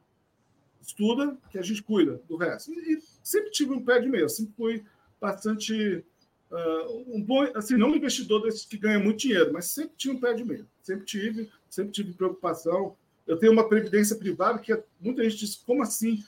estuda 0.81 1.37
que 1.51 1.59
a 1.59 1.63
gente 1.63 1.83
cuida 1.83 2.23
do 2.29 2.37
resto. 2.37 2.73
E, 2.73 2.93
e 2.93 3.03
sempre 3.21 3.51
tive 3.51 3.73
um 3.73 3.85
pé 3.85 3.99
de 3.99 4.09
meio, 4.09 4.29
sempre 4.29 4.55
fui 4.55 4.85
bastante 5.21 6.05
uh, 6.49 7.13
um 7.13 7.21
bom, 7.21 7.43
assim, 7.57 7.77
não 7.77 7.89
um 7.89 7.97
investidor 7.97 8.43
desses 8.43 8.65
que 8.65 8.79
ganha 8.79 9.01
muito 9.01 9.19
dinheiro, 9.19 9.53
mas 9.53 9.67
sempre 9.67 9.95
tinha 9.97 10.15
um 10.15 10.21
pé 10.21 10.33
de 10.33 10.45
meio. 10.45 10.65
Sempre 10.81 11.05
tive, 11.05 11.51
sempre 11.69 11.91
tive 11.91 12.13
preocupação. 12.13 12.97
Eu 13.27 13.37
tenho 13.37 13.51
uma 13.51 13.69
previdência 13.69 14.15
privada 14.15 14.61
que 14.61 14.81
muita 15.01 15.25
gente 15.25 15.39
diz, 15.39 15.57
como 15.57 15.83
assim? 15.83 16.23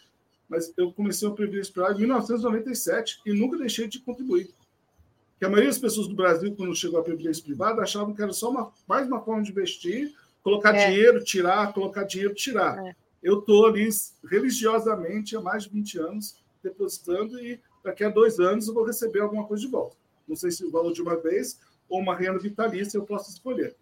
Mas 0.48 0.74
eu 0.76 0.92
comecei 0.92 1.28
uma 1.28 1.36
previdência 1.36 1.72
privada 1.72 1.94
em 1.94 1.98
1997 1.98 3.20
e 3.24 3.32
nunca 3.32 3.56
deixei 3.58 3.86
de 3.86 4.00
contribuir. 4.00 4.52
Que 5.38 5.44
a 5.44 5.48
maioria 5.48 5.70
das 5.70 5.78
pessoas 5.78 6.08
do 6.08 6.14
Brasil, 6.14 6.54
quando 6.56 6.74
chegou 6.74 6.98
a 6.98 7.02
previdência 7.02 7.44
privada, 7.44 7.82
achavam 7.82 8.14
que 8.14 8.22
era 8.22 8.32
só 8.32 8.50
uma, 8.50 8.72
mais 8.86 9.06
uma 9.06 9.20
forma 9.20 9.42
de 9.42 9.50
investir, 9.50 10.14
colocar 10.42 10.74
é. 10.74 10.88
dinheiro, 10.88 11.22
tirar, 11.22 11.72
colocar 11.72 12.04
dinheiro, 12.04 12.34
tirar. 12.34 12.78
É. 12.86 12.96
Eu 13.22 13.40
estou 13.40 13.66
ali 13.66 13.88
religiosamente 14.24 15.36
há 15.36 15.40
mais 15.40 15.64
de 15.64 15.70
20 15.70 15.98
anos 15.98 16.36
depositando 16.62 17.38
e 17.38 17.60
daqui 17.84 18.04
a 18.04 18.08
dois 18.08 18.38
anos 18.40 18.68
eu 18.68 18.74
vou 18.74 18.84
receber 18.84 19.20
alguma 19.20 19.44
coisa 19.44 19.64
de 19.64 19.70
volta. 19.70 19.96
Não 20.26 20.36
sei 20.36 20.50
se 20.50 20.64
o 20.64 20.70
valor 20.70 20.92
de 20.92 21.02
uma 21.02 21.16
vez 21.16 21.58
ou 21.88 22.00
uma 22.00 22.16
renda 22.16 22.38
vitalícia 22.38 22.98
eu 22.98 23.04
posso 23.04 23.30
escolher. 23.30 23.76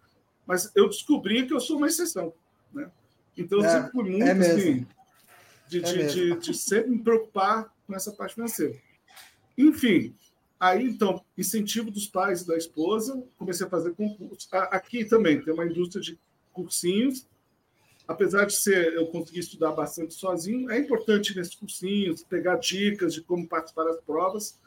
Mas 0.45 0.71
eu 0.75 0.87
descobri 0.87 1.47
que 1.47 1.53
eu 1.53 1.59
sou 1.59 1.77
uma 1.77 1.87
exceção. 1.87 2.33
Né? 2.73 2.89
Então, 3.37 3.59
eu 3.59 3.65
é, 3.65 3.69
sempre 3.69 3.91
fui 3.91 4.09
muito 4.09 4.23
é 4.23 4.31
assim, 4.31 4.87
de, 5.67 5.79
é 5.79 5.81
de, 5.81 6.07
de, 6.07 6.39
de, 6.39 6.53
sempre 6.53 6.91
me 6.91 6.99
preocupar 6.99 7.73
com 7.85 7.95
essa 7.95 8.11
parte 8.11 8.35
financeira. 8.35 8.75
enfim, 9.57 10.15
aí 10.59 10.85
então, 10.85 11.23
incentivo 11.37 11.91
dos 11.91 12.07
pais 12.07 12.41
e 12.41 12.47
da 12.47 12.57
esposa, 12.57 13.21
comecei 13.37 13.65
a 13.65 13.69
fazer 13.69 13.93
concursos. 13.93 14.47
Aqui 14.51 15.05
também 15.05 15.41
tem 15.41 15.53
uma 15.53 15.65
indústria 15.65 16.01
de 16.01 16.19
cursinhos, 16.53 17.27
apesar 18.07 18.45
de 18.45 18.55
ser 18.55 18.93
eu 18.93 19.07
conseguir 19.07 19.39
estudar 19.39 19.71
bastante 19.71 20.13
sozinho, 20.13 20.69
é 20.71 20.79
importante 20.79 21.35
nesses 21.35 21.55
cursinhos 21.55 22.23
pegar 22.23 22.57
dicas 22.57 23.13
de 23.13 23.21
como 23.21 23.47
participar 23.47 23.83
das 23.85 23.99
provas. 24.01 24.59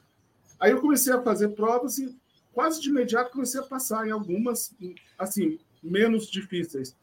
Aí 0.58 0.72
eu 0.72 0.80
comecei 0.80 1.12
a 1.12 1.22
fazer 1.22 1.50
provas 1.50 1.98
e 1.98 2.16
quase 2.52 2.80
de 2.80 2.88
imediato 2.88 3.30
comecei 3.30 3.60
a 3.60 3.64
passar 3.64 4.06
em 4.06 4.10
algumas, 4.10 4.74
assim, 5.18 5.58
menos 5.82 6.28
difíceis. 6.28 6.96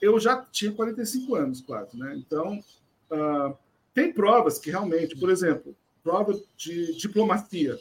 Eu 0.00 0.18
já 0.20 0.44
tinha 0.44 0.72
45 0.72 1.34
anos 1.34 1.60
quase, 1.60 1.96
né? 1.96 2.14
Então, 2.16 2.58
uh, 3.10 3.56
tem 3.94 4.12
provas 4.12 4.58
que 4.58 4.70
realmente, 4.70 5.16
por 5.16 5.30
exemplo, 5.30 5.74
prova 6.02 6.38
de 6.56 6.96
diplomacia. 6.96 7.78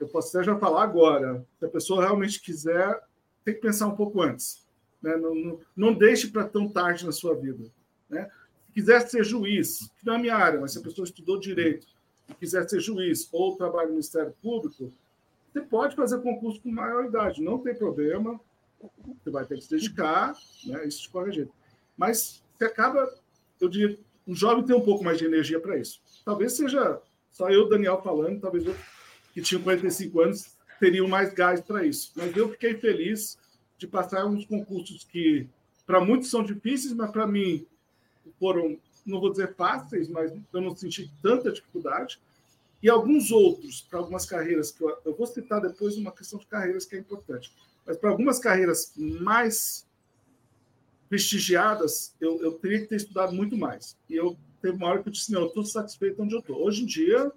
Eu 0.00 0.08
posso 0.08 0.36
até 0.36 0.46
já 0.46 0.58
falar 0.58 0.82
agora. 0.82 1.46
Se 1.58 1.66
a 1.66 1.68
pessoa 1.68 2.02
realmente 2.02 2.40
quiser, 2.40 3.00
tem 3.44 3.54
que 3.54 3.60
pensar 3.60 3.86
um 3.86 3.94
pouco 3.94 4.22
antes. 4.22 4.66
Né? 5.02 5.16
Não, 5.16 5.34
não, 5.34 5.60
não 5.76 5.94
deixe 5.94 6.28
para 6.28 6.48
tão 6.48 6.68
tarde 6.68 7.04
na 7.04 7.12
sua 7.12 7.34
vida. 7.34 7.70
Né? 8.08 8.28
Se 8.66 8.72
quiser 8.72 9.00
ser 9.08 9.24
juiz, 9.24 9.90
que 9.98 10.06
não 10.06 10.14
é 10.14 10.18
minha 10.18 10.36
área, 10.36 10.60
mas 10.60 10.72
se 10.72 10.78
a 10.78 10.82
pessoa 10.82 11.04
estudou 11.04 11.38
direito 11.38 11.86
e 12.28 12.34
quiser 12.34 12.68
ser 12.68 12.80
juiz 12.80 13.28
ou 13.32 13.56
trabalha 13.56 13.86
no 13.86 13.92
Ministério 13.92 14.34
Público, 14.42 14.92
você 15.52 15.60
pode 15.60 15.96
fazer 15.96 16.20
concurso 16.22 16.60
com 16.62 16.70
maior 16.70 17.04
idade, 17.04 17.42
não 17.42 17.58
tem 17.58 17.74
problema. 17.74 18.40
Você 19.22 19.30
vai 19.30 19.44
ter 19.44 19.56
que 19.56 19.64
se 19.64 19.70
dedicar, 19.70 20.32
né? 20.64 20.86
isso 20.86 21.02
de 21.02 21.10
qualquer 21.10 21.32
jeito. 21.32 21.52
Mas 21.96 22.42
você 22.56 22.64
acaba, 22.64 23.12
eu 23.60 23.68
diria, 23.68 23.98
um 24.26 24.34
jovem 24.34 24.64
tem 24.64 24.76
um 24.76 24.80
pouco 24.80 25.04
mais 25.04 25.18
de 25.18 25.26
energia 25.26 25.60
para 25.60 25.76
isso. 25.76 26.00
Talvez 26.24 26.52
seja 26.52 27.00
só 27.30 27.50
eu, 27.50 27.68
Daniel, 27.68 28.00
falando, 28.02 28.40
talvez 28.40 28.64
eu, 28.64 28.74
que 29.32 29.40
tinha 29.40 29.60
45 29.60 30.20
anos, 30.20 30.56
teriam 30.78 31.06
mais 31.06 31.32
gás 31.32 31.60
para 31.60 31.84
isso. 31.84 32.12
Mas 32.16 32.36
eu 32.36 32.50
fiquei 32.50 32.74
feliz 32.74 33.38
de 33.78 33.86
passar 33.86 34.26
uns 34.26 34.44
concursos 34.44 35.04
que, 35.04 35.48
para 35.86 36.00
muitos, 36.00 36.30
são 36.30 36.42
difíceis, 36.42 36.92
mas 36.94 37.10
para 37.10 37.26
mim 37.26 37.66
foram, 38.38 38.78
não 39.06 39.20
vou 39.20 39.30
dizer 39.30 39.54
fáceis, 39.54 40.08
mas 40.08 40.32
eu 40.52 40.60
não 40.60 40.74
senti 40.74 41.10
tanta 41.22 41.52
dificuldade. 41.52 42.20
E 42.82 42.88
alguns 42.88 43.30
outros, 43.30 43.82
para 43.82 43.98
algumas 43.98 44.24
carreiras, 44.24 44.70
que 44.70 44.82
eu, 44.82 44.96
eu 45.04 45.14
vou 45.14 45.26
citar 45.26 45.60
depois 45.60 45.96
uma 45.96 46.12
questão 46.12 46.38
de 46.38 46.46
carreiras 46.46 46.84
que 46.84 46.96
é 46.96 46.98
importante, 46.98 47.52
mas 47.86 47.96
para 47.96 48.10
algumas 48.10 48.38
carreiras 48.38 48.92
mais 48.96 49.86
prestigiadas, 51.08 52.14
eu, 52.20 52.40
eu 52.40 52.52
teria 52.52 52.80
que 52.80 52.86
ter 52.86 52.96
estudado 52.96 53.34
muito 53.34 53.56
mais. 53.56 53.96
E 54.08 54.14
eu 54.14 54.36
teve 54.62 54.76
uma 54.76 54.86
hora 54.86 55.02
que 55.02 55.08
eu 55.08 55.12
disse, 55.12 55.32
não, 55.32 55.40
eu 55.42 55.48
estou 55.48 55.64
satisfeito 55.64 56.22
onde 56.22 56.34
eu 56.34 56.40
estou. 56.40 56.62
Hoje 56.62 56.84
em 56.84 56.86
dia, 56.86 57.32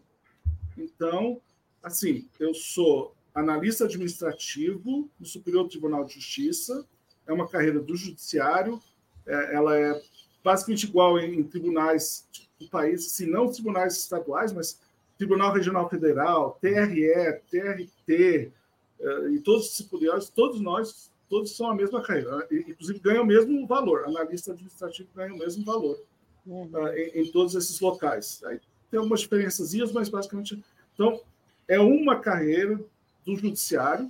então, 0.77 1.41
assim, 1.83 2.27
eu 2.39 2.53
sou 2.53 3.13
analista 3.35 3.85
administrativo 3.85 5.09
no 5.19 5.25
Superior 5.25 5.67
Tribunal 5.67 6.05
de 6.05 6.13
Justiça, 6.13 6.85
é 7.27 7.33
uma 7.33 7.47
carreira 7.47 7.79
do 7.79 7.95
judiciário, 7.95 8.81
é, 9.25 9.55
ela 9.55 9.77
é 9.77 10.01
basicamente 10.43 10.85
igual 10.85 11.19
em, 11.19 11.39
em 11.39 11.43
tribunais 11.43 12.27
do 12.59 12.67
país, 12.69 13.11
se 13.11 13.25
não 13.25 13.51
tribunais 13.51 13.97
estaduais, 13.97 14.51
mas 14.51 14.79
Tribunal 15.17 15.53
Regional 15.53 15.89
Federal, 15.89 16.57
TRE, 16.59 17.41
TRT, 17.49 18.51
é, 18.99 19.29
e 19.29 19.39
todos 19.39 19.67
os 19.67 19.75
superiores, 19.75 20.29
todos 20.29 20.59
nós 20.59 21.11
todos 21.29 21.55
são 21.55 21.67
a 21.67 21.75
mesma 21.75 21.99
carreira, 22.01 22.47
inclusive 22.51 22.99
ganham 22.99 23.23
o 23.23 23.25
mesmo 23.25 23.65
valor, 23.65 24.05
analista 24.05 24.51
administrativo 24.51 25.09
ganha 25.15 25.33
o 25.33 25.37
mesmo 25.39 25.65
valor 25.65 25.99
uhum. 26.45 26.69
uh, 26.71 26.87
em, 26.89 27.21
em, 27.21 27.31
todos 27.31 27.55
esses 27.55 27.79
locais. 27.79 28.43
Aí 28.45 28.59
tem 28.91 28.99
algumas 28.99 29.21
diferenças, 29.21 29.73
mas 29.91 30.09
basicamente. 30.09 30.63
Então, 30.93 31.19
é 31.67 31.79
uma 31.79 32.19
carreira 32.19 32.79
do 33.25 33.35
judiciário, 33.35 34.09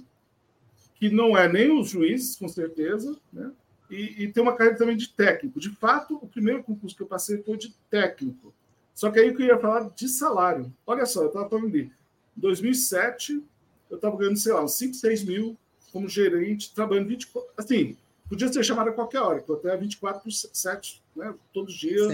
que 0.95 1.09
não 1.09 1.37
é 1.37 1.51
nem 1.51 1.71
os 1.71 1.89
juízes, 1.89 2.35
com 2.35 2.47
certeza, 2.47 3.17
né? 3.31 3.51
E, 3.89 4.23
e, 4.23 4.31
tem 4.31 4.41
uma 4.41 4.55
carreira 4.55 4.77
também 4.77 4.97
de 4.97 5.09
técnico. 5.09 5.59
De 5.59 5.69
fato, 5.69 6.15
o 6.15 6.27
primeiro 6.27 6.63
concurso 6.63 6.95
que 6.95 7.03
eu 7.03 7.07
passei 7.07 7.43
foi 7.43 7.57
de 7.57 7.75
técnico. 7.91 8.51
Só 8.95 9.11
que 9.11 9.19
aí 9.19 9.27
eu 9.27 9.35
queria 9.35 9.57
falar 9.59 9.89
de 9.89 10.07
salário. 10.07 10.73
Olha 10.87 11.05
só, 11.05 11.21
eu 11.21 11.27
estava 11.27 11.47
falando 11.47 11.67
ali. 11.67 11.91
Em 12.35 12.41
2007, 12.41 13.43
eu 13.89 13.95
estava 13.95 14.17
ganhando, 14.17 14.37
sei 14.37 14.53
lá, 14.53 14.63
uns 14.63 14.73
5, 14.77 14.95
6 14.95 15.23
mil 15.25 15.57
como 15.91 16.09
gerente, 16.09 16.73
trabalhando 16.73 17.09
24. 17.09 17.51
Assim, 17.55 17.95
podia 18.27 18.51
ser 18.51 18.63
chamado 18.63 18.89
a 18.89 18.93
qualquer 18.93 19.19
hora, 19.19 19.41
que 19.41 19.51
até 19.51 19.77
24 19.77 20.23
por 20.23 20.31
7, 20.31 21.01
né? 21.15 21.35
Todos 21.53 21.75
os 21.75 21.79
dias. 21.79 22.07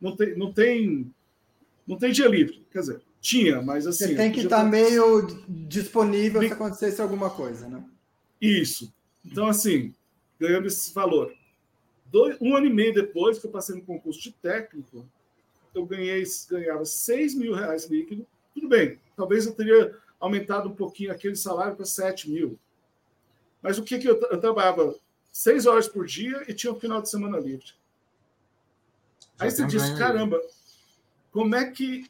Não 0.00 0.16
tem, 0.16 0.38
não 0.38 0.52
tem, 0.52 1.14
não 1.86 1.98
tem 1.98 2.12
dia 2.12 2.28
livre. 2.28 2.64
Quer 2.70 2.80
dizer, 2.80 3.00
tinha, 3.26 3.60
mas 3.60 3.86
assim. 3.86 4.06
Você 4.06 4.14
tem 4.14 4.30
que 4.30 4.42
estar 4.42 4.58
tá 4.58 4.64
meio 4.64 5.26
disponível 5.48 6.40
se 6.42 6.52
acontecesse 6.52 7.02
alguma 7.02 7.28
coisa, 7.28 7.68
né? 7.68 7.84
Isso. 8.40 8.92
Então, 9.24 9.46
assim, 9.48 9.92
ganhando 10.38 10.68
esse 10.68 10.94
valor. 10.94 11.34
Dois, 12.06 12.36
um 12.40 12.54
ano 12.54 12.66
e 12.66 12.72
meio 12.72 12.94
depois 12.94 13.38
que 13.38 13.46
eu 13.46 13.50
passei 13.50 13.74
no 13.74 13.82
concurso 13.82 14.22
de 14.22 14.30
técnico, 14.30 15.04
eu 15.74 15.84
ganhei, 15.84 16.22
ganhava 16.48 16.84
6 16.84 17.34
mil 17.34 17.52
reais 17.52 17.86
líquido. 17.86 18.24
Tudo 18.54 18.68
bem, 18.68 18.98
talvez 19.16 19.44
eu 19.44 19.54
teria 19.54 19.98
aumentado 20.20 20.68
um 20.68 20.74
pouquinho 20.74 21.10
aquele 21.10 21.34
salário 21.34 21.74
para 21.74 21.84
7 21.84 22.30
mil. 22.30 22.56
Mas 23.60 23.76
o 23.76 23.82
que, 23.82 23.98
que 23.98 24.08
eu, 24.08 24.20
eu 24.30 24.40
trabalhava? 24.40 24.94
Seis 25.32 25.66
horas 25.66 25.88
por 25.88 26.06
dia 26.06 26.44
e 26.48 26.54
tinha 26.54 26.72
um 26.72 26.80
final 26.80 27.02
de 27.02 27.10
semana 27.10 27.38
livre. 27.38 27.66
Já 29.38 29.44
Aí 29.44 29.50
você 29.50 29.66
diz, 29.66 29.90
caramba, 29.98 30.40
como 31.30 31.54
é 31.54 31.70
que 31.70 32.08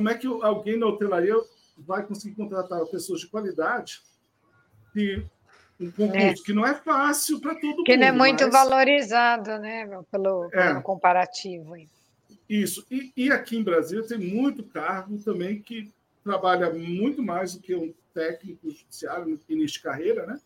como 0.00 0.08
é 0.08 0.16
que 0.16 0.26
alguém 0.26 0.78
na 0.78 0.86
hotelaria 0.86 1.34
vai 1.76 2.02
conseguir 2.02 2.34
contratar 2.34 2.82
pessoas 2.86 3.20
de 3.20 3.26
qualidade 3.26 4.00
e 4.96 5.22
um 5.78 5.90
concurso 5.90 6.42
é. 6.42 6.46
que 6.46 6.54
não 6.54 6.66
é 6.66 6.74
fácil 6.74 7.38
para 7.38 7.52
todo 7.52 7.60
que 7.60 7.66
mundo. 7.68 7.84
Que 7.84 7.96
não 7.98 8.06
é 8.06 8.12
muito 8.12 8.44
mas... 8.44 8.52
valorizado, 8.52 9.58
né, 9.58 9.86
pelo, 10.10 10.48
é. 10.54 10.68
pelo 10.68 10.82
comparativo. 10.82 11.74
Isso. 12.48 12.86
E, 12.90 13.12
e, 13.14 13.30
aqui 13.30 13.58
em 13.58 13.62
Brasília 13.62 14.06
tem 14.06 14.16
muito 14.16 14.62
cargo 14.62 15.18
também 15.18 15.60
que 15.60 15.92
trabalha 16.24 16.72
muito 16.72 17.22
mais 17.22 17.54
do 17.54 17.60
que 17.60 17.74
um 17.74 17.92
técnico 18.14 18.70
judiciário 18.70 19.26
no 19.26 19.38
início 19.50 19.76
de 19.76 19.82
carreira, 19.82 20.24
né? 20.24 20.40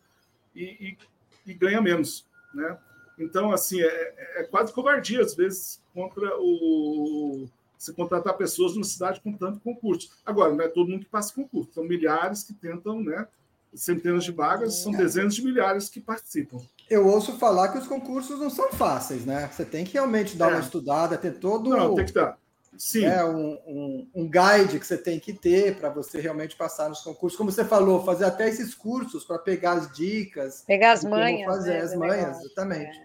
e, 0.52 0.98
e, 1.46 1.50
e 1.52 1.54
ganha 1.54 1.80
menos, 1.80 2.26
né? 2.52 2.76
Então, 3.16 3.52
assim, 3.52 3.80
é, 3.80 4.40
é, 4.40 4.44
quase 4.44 4.72
covardia, 4.72 5.22
às 5.22 5.36
vezes, 5.36 5.80
contra 5.94 6.36
o. 6.40 7.48
Se 7.84 7.92
contratar 7.92 8.34
pessoas 8.34 8.72
numa 8.72 8.84
cidade 8.84 9.20
com 9.20 9.30
tanto 9.34 9.60
concurso. 9.60 10.08
Agora, 10.24 10.54
não 10.54 10.64
é 10.64 10.68
todo 10.68 10.88
mundo 10.88 11.04
que 11.04 11.10
passa 11.10 11.34
concurso, 11.34 11.70
são 11.74 11.84
milhares 11.84 12.42
que 12.42 12.54
tentam, 12.54 13.02
né? 13.02 13.28
Centenas 13.74 14.24
de 14.24 14.32
vagas, 14.32 14.76
são 14.76 14.90
dezenas 14.92 15.34
de 15.34 15.44
milhares 15.44 15.90
que 15.90 16.00
participam. 16.00 16.60
Eu 16.88 17.06
ouço 17.06 17.36
falar 17.38 17.68
que 17.68 17.78
os 17.78 17.86
concursos 17.86 18.40
não 18.40 18.48
são 18.48 18.72
fáceis, 18.72 19.26
né? 19.26 19.50
Você 19.52 19.66
tem 19.66 19.84
que 19.84 19.92
realmente 19.92 20.34
dar 20.34 20.50
é. 20.50 20.54
uma 20.54 20.60
estudada, 20.60 21.18
ter 21.18 21.38
todo. 21.38 21.68
Não, 21.68 21.94
tem 21.94 22.06
que 22.06 22.12
dar. 22.12 22.38
Sim. 22.78 23.04
É 23.04 23.22
um, 23.22 23.58
um, 23.66 24.08
um 24.14 24.30
guide 24.30 24.80
que 24.80 24.86
você 24.86 24.96
tem 24.96 25.20
que 25.20 25.34
ter 25.34 25.76
para 25.76 25.90
você 25.90 26.20
realmente 26.20 26.56
passar 26.56 26.88
nos 26.88 27.02
concursos. 27.02 27.36
Como 27.36 27.52
você 27.52 27.64
falou, 27.64 28.02
fazer 28.02 28.24
até 28.24 28.48
esses 28.48 28.74
cursos 28.74 29.24
para 29.24 29.38
pegar 29.38 29.72
as 29.72 29.92
dicas. 29.92 30.64
Pegar 30.66 30.92
as 30.92 31.04
manhas. 31.04 31.44
Fazer 31.44 31.74
né, 31.74 31.80
as 31.80 31.94
manhas, 31.94 32.40
exatamente. 32.40 32.98
É. 32.98 33.03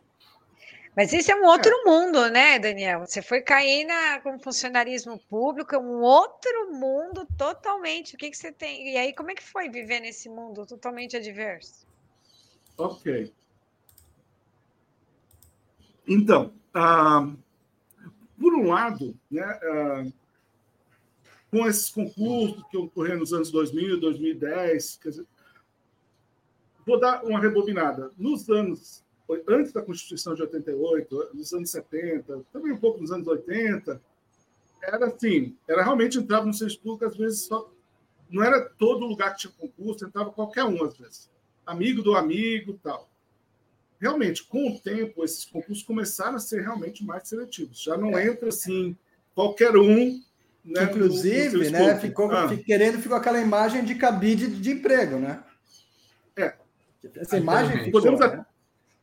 Mas 0.95 1.13
isso 1.13 1.31
é 1.31 1.35
um 1.35 1.45
outro 1.45 1.71
é. 1.71 1.83
mundo, 1.85 2.29
né, 2.29 2.59
Daniel? 2.59 3.05
Você 3.05 3.21
foi 3.21 3.41
cair 3.41 3.85
na, 3.85 4.19
com 4.19 4.39
funcionarismo 4.39 5.19
público, 5.29 5.73
é 5.73 5.79
um 5.79 6.01
outro 6.01 6.71
mundo 6.71 7.27
totalmente. 7.37 8.15
O 8.15 8.17
que, 8.17 8.29
que 8.29 8.37
você 8.37 8.51
tem? 8.51 8.93
E 8.93 8.97
aí, 8.97 9.13
como 9.13 9.31
é 9.31 9.35
que 9.35 9.43
foi 9.43 9.69
viver 9.69 9.99
nesse 9.99 10.27
mundo 10.29 10.65
totalmente 10.65 11.15
adverso? 11.15 11.87
Ok. 12.77 13.31
Então, 16.07 16.53
uh, 16.75 17.37
por 18.39 18.55
um 18.55 18.69
lado, 18.69 19.15
né, 19.29 19.59
uh, 19.63 20.13
com 21.51 21.67
esses 21.67 21.89
concursos 21.89 22.63
que 22.69 22.77
ocorreram 22.77 23.19
nos 23.19 23.33
anos 23.33 23.51
2000, 23.51 23.99
2010, 23.99 24.99
dizer, 25.03 25.25
vou 26.85 26.99
dar 26.99 27.23
uma 27.23 27.39
rebobinada. 27.39 28.11
Nos 28.17 28.49
anos, 28.49 29.03
antes 29.47 29.71
da 29.71 29.81
Constituição 29.81 30.33
de 30.33 30.41
88, 30.41 31.31
nos 31.33 31.53
anos 31.53 31.69
70, 31.69 32.41
também 32.51 32.71
um 32.71 32.77
pouco 32.77 33.01
nos 33.01 33.11
anos 33.11 33.27
80, 33.27 34.01
era 34.81 35.05
assim, 35.05 35.55
era 35.67 35.83
realmente 35.83 36.17
entrava 36.17 36.45
no 36.45 36.53
serviço 36.53 36.81
público, 36.81 37.05
às 37.05 37.15
vezes 37.15 37.41
só, 37.41 37.71
não 38.29 38.43
era 38.43 38.61
todo 38.61 39.05
lugar 39.05 39.33
que 39.33 39.41
tinha 39.41 39.53
concurso, 39.57 40.05
entrava 40.05 40.31
qualquer 40.31 40.63
um, 40.63 40.83
às 40.83 40.97
vezes. 40.97 41.29
Amigo 41.65 42.01
do 42.01 42.15
amigo 42.15 42.79
tal 42.81 43.09
realmente, 43.99 44.43
com 44.43 44.69
o 44.69 44.79
tempo, 44.79 45.23
esses 45.23 45.45
concursos 45.45 45.83
começaram 45.83 46.35
a 46.35 46.39
ser 46.39 46.61
realmente 46.61 47.03
mais 47.03 47.27
seletivos. 47.27 47.83
Já 47.83 47.97
não 47.97 48.17
é. 48.17 48.27
entra 48.27 48.49
assim 48.49 48.95
qualquer 49.35 49.75
um. 49.75 50.21
Né, 50.63 50.83
Inclusive, 50.83 51.57
no, 51.57 51.63
no 51.63 51.71
né, 51.71 51.99
ficou, 51.99 52.31
ah. 52.31 52.49
querendo 52.65 52.99
ficou 52.99 53.17
aquela 53.17 53.39
imagem 53.39 53.83
de 53.83 53.95
cabide 53.95 54.47
de 54.47 54.71
emprego, 54.71 55.17
né? 55.17 55.43
É. 56.35 56.53
Essa 57.15 57.37
imagem 57.37 57.85
ficou, 57.85 58.01
Podemos 58.01 58.19
né? 58.19 58.45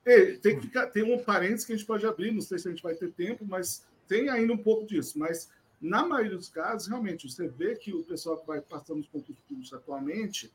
É, 0.07 0.37
tem 0.37 0.57
que 0.57 0.63
ficar, 0.63 0.87
tem 0.87 1.03
um 1.03 1.19
parênteses 1.19 1.65
que 1.65 1.73
a 1.73 1.77
gente 1.77 1.87
pode 1.87 2.07
abrir, 2.07 2.31
não 2.31 2.41
sei 2.41 2.59
se 2.59 2.69
a 2.69 2.71
gente 2.71 2.83
vai 2.83 2.95
ter 2.95 3.11
tempo, 3.11 3.45
mas 3.45 3.85
tem 4.07 4.29
ainda 4.29 4.53
um 4.53 4.59
pouco 4.59 4.87
disso. 4.87 5.19
Mas 5.19 5.51
na 5.83 6.07
maioria 6.07 6.37
dos 6.37 6.49
casos, 6.49 6.87
realmente, 6.87 7.29
você 7.29 7.49
vê 7.49 7.75
que 7.75 7.93
o 7.93 8.05
pessoal 8.05 8.39
que 8.39 8.47
vai 8.47 8.61
passando 8.61 9.01
os 9.01 9.09
concursos 9.09 9.45
públicos 9.49 9.73
atualmente, 9.73 10.51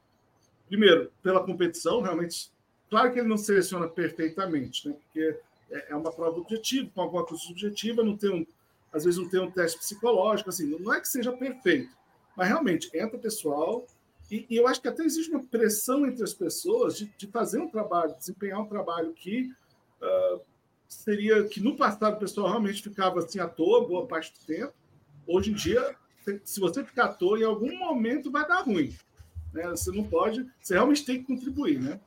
primeiro, 0.68 1.12
pela 1.22 1.44
competição, 1.44 2.02
realmente, 2.02 2.50
claro 2.90 3.12
que 3.12 3.20
ele 3.20 3.28
não 3.28 3.38
seleciona 3.38 3.90
perfeitamente, 3.90 4.88
né? 4.88 4.96
porque 4.96 5.38
é, 5.70 5.92
é 5.92 5.96
uma 5.96 6.14
prova 6.14 6.40
objetiva, 6.40 6.90
com 6.96 7.02
alguma 7.02 7.26
coisa 7.26 7.44
subjetiva, 7.44 8.02
não 8.02 8.16
tem 8.16 8.30
um, 8.30 8.46
às 8.94 9.04
vezes 9.04 9.20
não 9.20 9.28
tem 9.28 9.42
um 9.42 9.52
teste 9.52 9.78
psicológico, 9.78 10.50
assim, 10.50 10.66
não 10.80 10.94
é 10.94 11.02
que 11.02 11.10
seja 11.10 11.32
perfeito, 11.34 11.92
mas 12.38 12.48
realmente 12.48 12.90
entra 12.94 13.20
pessoal, 13.20 13.86
e, 14.32 14.46
e 14.50 14.58
eu 14.58 14.68
acho 14.68 14.82
que 14.82 14.88
até 14.88 15.04
existe 15.04 15.30
uma 15.30 15.44
pressão 15.44 16.06
entre 16.06 16.24
as 16.24 16.34
pessoas 16.34 16.98
de, 16.98 17.06
de 17.18 17.28
fazer 17.28 17.60
um 17.60 17.70
trabalho, 17.70 18.16
desempenhar 18.18 18.62
um 18.62 18.68
trabalho 18.68 19.14
que 19.14 19.52
uh, 20.02 20.42
seria 20.88 21.44
que 21.44 21.60
no 21.60 21.76
passado 21.76 22.16
o 22.16 22.20
pessoal 22.20 22.48
realmente 22.48 22.82
ficava 22.82 23.20
assim 23.20 23.40
à 23.40 23.48
toa 23.48 23.88
boa 23.88 24.08
parte 24.08 24.34
do 24.34 24.46
tempo, 24.46 24.74
Hoje 25.28 25.52
em 25.52 25.54
dia, 25.54 25.96
se 26.44 26.60
você 26.60 26.84
ficar 26.84 27.06
à 27.06 27.14
toa, 27.14 27.40
em 27.40 27.44
algum 27.44 27.78
momento 27.78 28.32
vai 28.32 28.48
dar 28.48 28.62
ruim. 28.62 28.94
Né? 29.54 29.68
Você 29.70 29.92
não 29.92 30.04
pode, 30.04 30.46
você 30.62 30.74
realmente 30.74 31.06
tem 31.06 31.20
que 31.20 31.26
contribuir. 31.26 31.80
Né? 31.80 32.00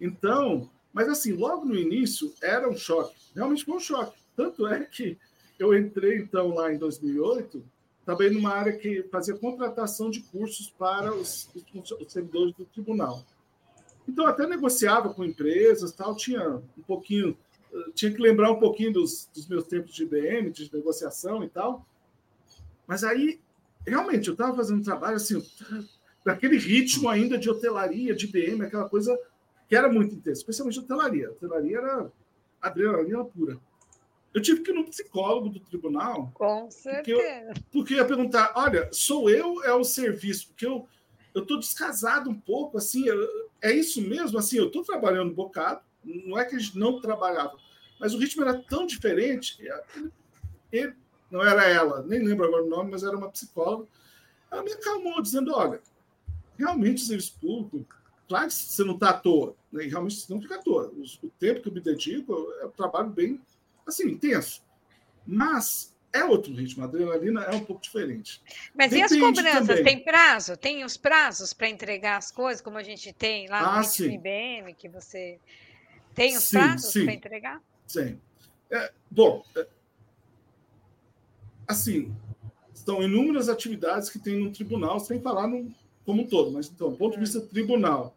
Então, 0.00 0.70
mas 0.92 1.08
assim, 1.08 1.32
logo 1.32 1.64
no 1.64 1.74
início 1.74 2.32
era 2.42 2.68
um 2.68 2.76
choque, 2.76 3.14
realmente 3.34 3.64
foi 3.64 3.74
um 3.74 3.80
choque. 3.80 4.18
Tanto 4.36 4.66
é 4.66 4.84
que 4.84 5.18
eu 5.58 5.76
entrei 5.76 6.18
então 6.18 6.54
lá 6.54 6.72
em 6.72 6.78
2008, 6.78 7.64
também 8.10 8.28
numa 8.28 8.50
área 8.50 8.72
que 8.72 9.04
fazia 9.04 9.36
contratação 9.36 10.10
de 10.10 10.20
cursos 10.20 10.68
para 10.68 11.14
os, 11.14 11.48
os 11.54 12.12
servidores 12.12 12.52
do 12.56 12.64
tribunal. 12.64 13.24
Então, 14.08 14.26
até 14.26 14.48
negociava 14.48 15.14
com 15.14 15.24
empresas, 15.24 15.92
tal, 15.92 16.16
tinha 16.16 16.60
um 16.76 16.82
pouquinho, 16.84 17.38
tinha 17.94 18.12
que 18.12 18.20
lembrar 18.20 18.50
um 18.50 18.58
pouquinho 18.58 18.92
dos, 18.94 19.30
dos 19.32 19.46
meus 19.46 19.64
tempos 19.64 19.94
de 19.94 20.02
IBM, 20.02 20.50
de 20.50 20.68
negociação 20.74 21.44
e 21.44 21.48
tal. 21.48 21.86
Mas 22.84 23.04
aí, 23.04 23.40
realmente, 23.86 24.26
eu 24.26 24.32
estava 24.32 24.56
fazendo 24.56 24.82
trabalho 24.82 25.14
assim, 25.14 25.40
daquele 26.24 26.58
ritmo 26.58 27.08
ainda 27.08 27.38
de 27.38 27.48
hotelaria, 27.48 28.12
de 28.12 28.26
BM, 28.26 28.64
aquela 28.64 28.88
coisa 28.88 29.16
que 29.68 29.76
era 29.76 29.88
muito 29.88 30.16
intensa, 30.16 30.40
especialmente 30.40 30.80
hotelaria. 30.80 31.30
Hotelaria 31.30 31.78
era 31.78 32.12
adrenalina 32.60 33.24
pura. 33.24 33.56
Eu 34.32 34.40
tive 34.40 34.60
que 34.62 34.70
ir 34.70 34.74
no 34.74 34.84
psicólogo 34.84 35.48
do 35.48 35.60
tribunal. 35.60 36.30
Com 36.34 36.70
certeza. 36.70 37.02
Porque, 37.02 37.12
eu, 37.12 37.64
porque 37.72 37.94
eu 37.94 37.98
ia 37.98 38.04
perguntar: 38.04 38.52
olha, 38.54 38.88
sou 38.92 39.28
eu 39.28 39.62
é 39.64 39.74
o 39.74 39.84
serviço? 39.84 40.48
Porque 40.48 40.66
eu 40.66 40.88
eu 41.34 41.42
estou 41.42 41.58
descasado 41.58 42.28
um 42.28 42.34
pouco, 42.34 42.78
assim, 42.78 43.04
é 43.62 43.72
isso 43.72 44.02
mesmo? 44.02 44.38
Assim, 44.38 44.56
eu 44.56 44.66
estou 44.66 44.84
trabalhando 44.84 45.30
um 45.30 45.34
bocado, 45.34 45.80
não 46.04 46.38
é 46.38 46.44
que 46.44 46.56
a 46.56 46.58
gente 46.58 46.78
não 46.78 47.00
trabalhava, 47.00 47.56
mas 47.98 48.14
o 48.14 48.18
ritmo 48.18 48.42
era 48.42 48.60
tão 48.62 48.86
diferente. 48.86 49.56
Ele, 49.60 50.10
ele, 50.72 50.94
não 51.30 51.44
era 51.44 51.64
ela, 51.68 52.02
nem 52.02 52.24
lembro 52.24 52.46
agora 52.46 52.64
o 52.64 52.68
nome, 52.68 52.90
mas 52.90 53.02
era 53.02 53.16
uma 53.16 53.30
psicóloga. 53.30 53.86
Ela 54.50 54.62
me 54.62 54.72
acalmou, 54.72 55.22
dizendo: 55.22 55.54
olha, 55.54 55.80
realmente 56.58 57.02
o 57.02 57.06
serviço 57.06 57.36
público, 57.40 57.94
claro 58.28 58.48
que 58.48 58.54
você 58.54 58.82
não 58.82 58.94
está 58.94 59.10
à 59.10 59.14
toa, 59.14 59.54
né? 59.70 59.84
realmente 59.84 60.16
você 60.16 60.32
não 60.32 60.40
fica 60.40 60.56
à 60.56 60.62
toa. 60.62 60.92
O 61.22 61.28
tempo 61.38 61.60
que 61.60 61.68
eu 61.68 61.72
me 61.72 61.80
dedico 61.80 62.52
é 62.60 62.66
um 62.66 62.70
trabalho 62.70 63.10
bem 63.10 63.40
assim, 63.90 64.08
intenso. 64.08 64.62
Mas 65.26 65.94
é 66.12 66.24
outro 66.24 66.52
ritmo, 66.52 66.82
a 66.82 66.86
adrenalina 66.86 67.42
é 67.42 67.54
um 67.54 67.64
pouco 67.64 67.82
diferente. 67.82 68.42
Mas 68.74 68.90
Depende 68.90 69.14
e 69.14 69.16
as 69.16 69.22
cobranças? 69.22 69.66
Também. 69.66 69.84
Tem 69.84 70.04
prazo? 70.04 70.56
Tem 70.56 70.84
os 70.84 70.96
prazos 70.96 71.52
para 71.52 71.68
entregar 71.68 72.16
as 72.16 72.30
coisas, 72.30 72.60
como 72.60 72.78
a 72.78 72.82
gente 72.82 73.12
tem 73.12 73.48
lá 73.48 73.62
no 73.62 73.68
ah, 73.80 74.06
IBM, 74.06 74.74
que 74.74 74.88
você 74.88 75.38
tem 76.14 76.36
os 76.36 76.44
sim, 76.44 76.56
prazos 76.56 76.92
para 76.92 77.12
entregar? 77.12 77.62
Sim. 77.86 78.18
É, 78.70 78.92
bom, 79.10 79.44
é, 79.56 79.66
assim, 81.66 82.14
são 82.74 83.02
inúmeras 83.02 83.48
atividades 83.48 84.10
que 84.10 84.18
tem 84.18 84.36
no 84.36 84.50
tribunal, 84.50 84.98
sem 84.98 85.20
falar 85.20 85.46
no, 85.46 85.72
como 86.04 86.22
um 86.22 86.26
todo, 86.26 86.50
mas 86.50 86.68
então, 86.68 86.90
do 86.90 86.96
ponto 86.96 87.14
de 87.14 87.20
vista 87.20 87.40
tribunal. 87.40 88.16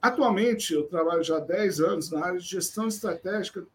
Atualmente, 0.00 0.72
eu 0.72 0.84
trabalho 0.84 1.22
já 1.22 1.38
há 1.38 1.40
10 1.40 1.80
anos 1.80 2.10
na 2.10 2.24
área 2.24 2.38
de 2.38 2.46
gestão 2.46 2.86
estratégica 2.86 3.66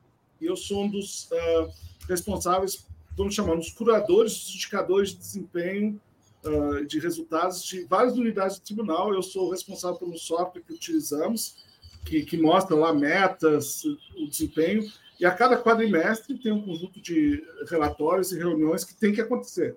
eu 0.45 0.55
sou 0.55 0.83
um 0.83 0.89
dos 0.89 1.29
uh, 1.31 1.71
responsáveis, 2.07 2.85
vamos 3.17 3.33
chamar, 3.35 3.55
dos 3.55 3.71
curadores 3.71 4.33
dos 4.33 4.55
indicadores 4.55 5.11
de 5.11 5.17
desempenho 5.17 6.01
uh, 6.43 6.85
de 6.85 6.99
resultados 6.99 7.63
de 7.63 7.83
várias 7.85 8.17
unidades 8.17 8.59
do 8.59 8.65
tribunal. 8.65 9.13
Eu 9.13 9.21
sou 9.21 9.49
responsável 9.49 10.07
um 10.07 10.17
software 10.17 10.61
que 10.61 10.73
utilizamos, 10.73 11.63
que, 12.05 12.23
que 12.23 12.37
mostra 12.37 12.75
lá 12.75 12.93
metas, 12.93 13.83
o 14.17 14.27
desempenho, 14.27 14.91
e 15.19 15.25
a 15.25 15.31
cada 15.31 15.61
quadrimestre 15.61 16.37
tem 16.39 16.51
um 16.51 16.63
conjunto 16.63 16.99
de 16.99 17.43
relatórios 17.69 18.31
e 18.31 18.37
reuniões 18.39 18.83
que 18.83 18.95
tem 18.95 19.13
que 19.13 19.21
acontecer. 19.21 19.75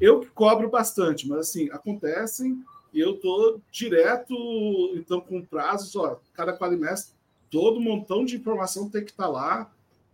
Eu 0.00 0.26
cobro 0.34 0.70
bastante, 0.70 1.28
mas 1.28 1.40
assim, 1.40 1.68
acontecem 1.70 2.64
e 2.92 2.98
eu 2.98 3.14
estou 3.14 3.60
direto, 3.70 4.34
então, 4.94 5.20
com 5.20 5.44
prazos, 5.44 5.94
ó, 5.94 6.18
cada 6.32 6.56
quadrimestre, 6.56 7.14
todo 7.50 7.80
montão 7.80 8.24
de 8.24 8.36
informação 8.36 8.88
tem 8.88 9.04
que 9.04 9.10
estar 9.10 9.24
tá 9.24 9.28
lá. 9.28 9.72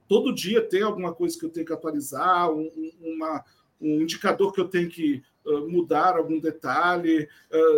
Todo 0.09 0.35
dia 0.35 0.63
tem 0.63 0.83
alguma 0.83 1.15
coisa 1.15 1.39
que 1.39 1.45
eu 1.45 1.51
tenho 1.51 1.67
que 1.67 1.73
atualizar, 1.73 2.51
um, 2.51 2.71
uma, 3.01 3.45
um 3.81 4.01
indicador 4.01 4.53
que 4.53 4.61
eu 4.61 4.69
tenho 4.69 4.89
que 4.89 5.23
mudar 5.69 6.17
algum 6.17 6.41
detalhe, 6.41 7.29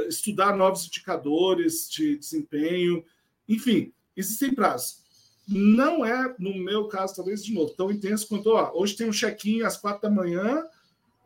estudar 0.09 0.57
novos 0.57 0.87
indicadores 0.87 1.87
de 1.91 2.17
desempenho, 2.17 3.05
enfim, 3.47 3.93
existem 4.17 4.55
prazos 4.55 5.07
não 5.49 6.05
é, 6.05 6.35
no 6.39 6.55
meu 6.55 6.89
caso, 6.89 7.17
talvez 7.17 7.43
de 7.43 7.55
novo, 7.55 7.73
tão 7.73 7.91
intenso 7.91 8.29
quanto 8.29 8.51
ó, 8.51 8.71
hoje 8.75 8.95
tem 8.95 9.09
um 9.09 9.13
check-in 9.13 9.63
às 9.63 9.79
quatro 9.79 10.03
da 10.03 10.11
manhã, 10.11 10.63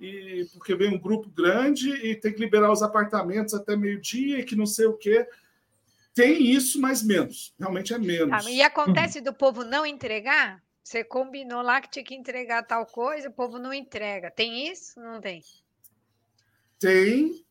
e 0.01 0.47
porque 0.55 0.77
vem 0.77 0.95
um 0.95 0.99
grupo 0.99 1.29
grande 1.29 1.91
e 1.91 2.15
tem 2.15 2.33
que 2.33 2.41
liberar 2.41 2.71
os 2.71 2.83
apartamentos 2.83 3.53
até 3.53 3.77
meio-dia 3.77 4.39
e 4.39 4.45
que 4.45 4.57
não 4.57 4.67
sei 4.67 4.87
o 4.87 4.97
quê. 4.97 5.27
Tem 6.15 6.51
isso, 6.51 6.81
mas 6.81 7.03
menos. 7.03 7.55
Realmente 7.59 7.95
é 7.95 7.99
menos. 7.99 8.47
Ah, 8.47 8.51
e 8.51 8.63
acontece 8.63 9.21
do 9.21 9.33
povo 9.33 9.65
não 9.65 9.87
entregar? 9.87 10.63
Você 10.83 11.05
combinou 11.05 11.63
lá 11.63 11.81
que 11.81 11.91
tinha 11.91 12.05
que 12.05 12.15
entregar 12.15 12.65
tal 12.65 12.85
coisa, 12.85 13.29
o 13.29 13.33
povo 13.33 13.59
não 13.59 13.73
entrega. 13.73 14.31
Tem 14.31 14.69
isso? 14.69 14.99
Não 15.01 15.21
tem? 15.21 15.43
Tem, 16.79 17.45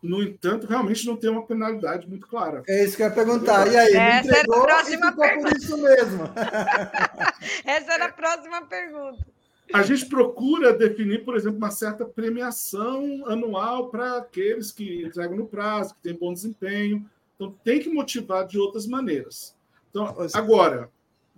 no 0.00 0.22
entanto, 0.22 0.66
realmente 0.66 1.06
não 1.06 1.16
tem 1.16 1.30
uma 1.30 1.44
penalidade 1.44 2.06
muito 2.06 2.26
clara. 2.28 2.62
É 2.68 2.84
isso 2.84 2.96
que 2.96 3.02
eu 3.02 3.08
ia 3.08 3.14
perguntar. 3.14 3.66
E 3.66 3.76
aí, 3.76 3.94
Essa 3.94 4.28
entregou, 4.28 4.54
era 4.54 4.62
a 4.62 4.66
próxima 4.66 5.12
pergunta. 5.16 5.48
por 5.48 5.56
isso 5.56 5.78
mesmo. 5.78 6.22
Essa 7.64 7.92
era 7.94 8.04
a 8.04 8.12
próxima 8.12 8.66
pergunta. 8.66 9.26
A 9.72 9.82
gente 9.82 10.06
procura 10.06 10.72
definir, 10.72 11.24
por 11.24 11.34
exemplo, 11.36 11.56
uma 11.56 11.70
certa 11.70 12.04
premiação 12.04 13.24
anual 13.26 13.88
para 13.88 14.18
aqueles 14.18 14.70
que 14.70 15.04
entregam 15.04 15.36
no 15.38 15.46
prazo, 15.46 15.94
que 15.94 16.02
têm 16.02 16.14
bom 16.14 16.32
desempenho. 16.32 17.08
Então, 17.34 17.50
tem 17.64 17.80
que 17.80 17.88
motivar 17.88 18.46
de 18.46 18.58
outras 18.58 18.86
maneiras. 18.86 19.56
Então, 19.90 20.14
agora, 20.34 20.90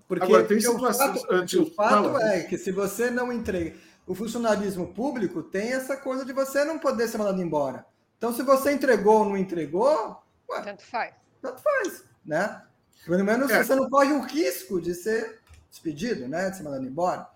porque, 0.09 0.25
agora 0.25 0.45
tem 0.45 0.61
situações. 0.61 1.23
O 1.55 1.67
fato, 1.71 2.09
o 2.09 2.13
fato 2.13 2.19
é 2.19 2.43
que 2.43 2.57
se 2.57 2.71
você 2.71 3.11
não 3.11 3.33
entrega. 3.33 3.75
O 4.07 4.15
funcionalismo 4.15 4.95
público 4.95 5.43
tem 5.43 5.73
essa 5.73 5.97
coisa 5.97 6.25
de 6.25 6.33
você 6.33 6.65
não 6.65 6.79
poder 6.79 7.09
ser 7.09 7.19
mandado 7.19 7.43
embora. 7.43 7.85
Então, 8.17 8.33
se 8.33 8.43
você 8.43 8.71
entregou 8.73 9.19
ou 9.19 9.25
não 9.25 9.37
entregou, 9.37 10.23
ué, 10.49 10.63
tanto 10.63 10.85
faz. 10.85 11.13
Tanto 11.43 11.61
faz, 11.61 12.05
né? 12.25 12.63
Pelo 13.05 13.25
menos 13.25 13.51
é. 13.51 13.65
você 13.65 13.75
não 13.75 13.91
corre 13.91 14.13
o 14.13 14.21
risco 14.21 14.81
de 14.81 14.95
ser 14.95 15.41
despedido, 15.69 16.29
né? 16.29 16.51
De 16.51 16.57
ser 16.57 16.63
mandado 16.63 16.87
embora. 16.87 17.29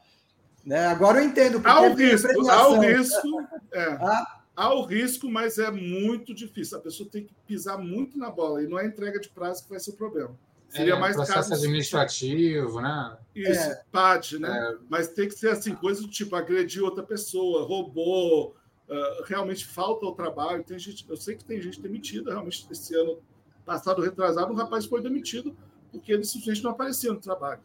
Né? 0.64 0.86
Agora 0.86 1.20
eu 1.20 1.24
entendo. 1.24 1.60
Há 1.64 1.80
o 1.80 1.94
risco, 1.94 2.48
há 2.48 2.68
o 2.68 2.80
risco. 2.80 3.48
É. 3.72 3.84
Ah? 4.00 4.40
Há 4.54 4.74
o 4.74 4.84
risco, 4.84 5.28
mas 5.30 5.58
é 5.58 5.70
muito 5.70 6.34
difícil. 6.34 6.78
A 6.78 6.80
pessoa 6.80 7.08
tem 7.10 7.24
que 7.24 7.34
pisar 7.46 7.78
muito 7.78 8.18
na 8.18 8.30
bola. 8.30 8.62
E 8.62 8.68
não 8.68 8.78
é 8.78 8.86
entrega 8.86 9.18
de 9.18 9.28
prazo 9.28 9.64
que 9.64 9.70
vai 9.70 9.80
ser 9.80 9.90
o 9.90 9.96
problema. 9.96 10.36
Seria 10.70 10.94
é, 10.94 10.98
mais 10.98 11.16
processo 11.16 11.50
casos... 11.50 11.64
administrativo, 11.64 12.80
né? 12.80 13.18
Isso, 13.34 13.60
é. 13.60 13.82
PAD, 13.90 14.38
né? 14.38 14.48
É. 14.48 14.78
Mas 14.88 15.08
tem 15.08 15.28
que 15.28 15.34
ser 15.34 15.50
assim, 15.50 15.74
coisa 15.74 16.00
do 16.00 16.08
tipo 16.08 16.34
agredir 16.36 16.82
outra 16.82 17.02
pessoa, 17.02 17.66
roubou, 17.66 18.56
uh, 18.88 19.24
realmente 19.26 19.66
falta 19.66 20.06
o 20.06 20.12
trabalho. 20.12 20.62
Tem 20.62 20.78
gente, 20.78 21.04
eu 21.08 21.16
sei 21.16 21.34
que 21.34 21.44
tem 21.44 21.60
gente 21.60 21.80
demitida, 21.80 22.30
realmente, 22.30 22.66
esse 22.70 22.94
ano 22.94 23.18
passado, 23.66 24.00
retrasado, 24.00 24.52
um 24.52 24.56
rapaz 24.56 24.86
foi 24.86 25.02
demitido 25.02 25.56
porque 25.90 26.12
ele 26.12 26.24
simplesmente 26.24 26.62
não 26.62 26.70
aparecia 26.70 27.12
no 27.12 27.20
trabalho. 27.20 27.60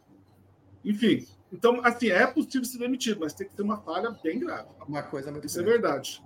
Enfim, 0.84 1.26
então, 1.52 1.80
assim, 1.84 2.08
é 2.08 2.26
possível 2.26 2.64
ser 2.64 2.78
demitido, 2.78 3.20
mas 3.20 3.32
tem 3.32 3.48
que 3.48 3.54
ter 3.54 3.62
uma 3.62 3.78
falha 3.78 4.10
bem 4.22 4.38
grave. 4.38 4.68
Uma 4.86 5.02
coisa 5.02 5.30
muito 5.30 5.46
Isso 5.46 5.60
é 5.60 5.62
grande. 5.62 5.78
é 5.78 5.80
verdade. 5.80 6.24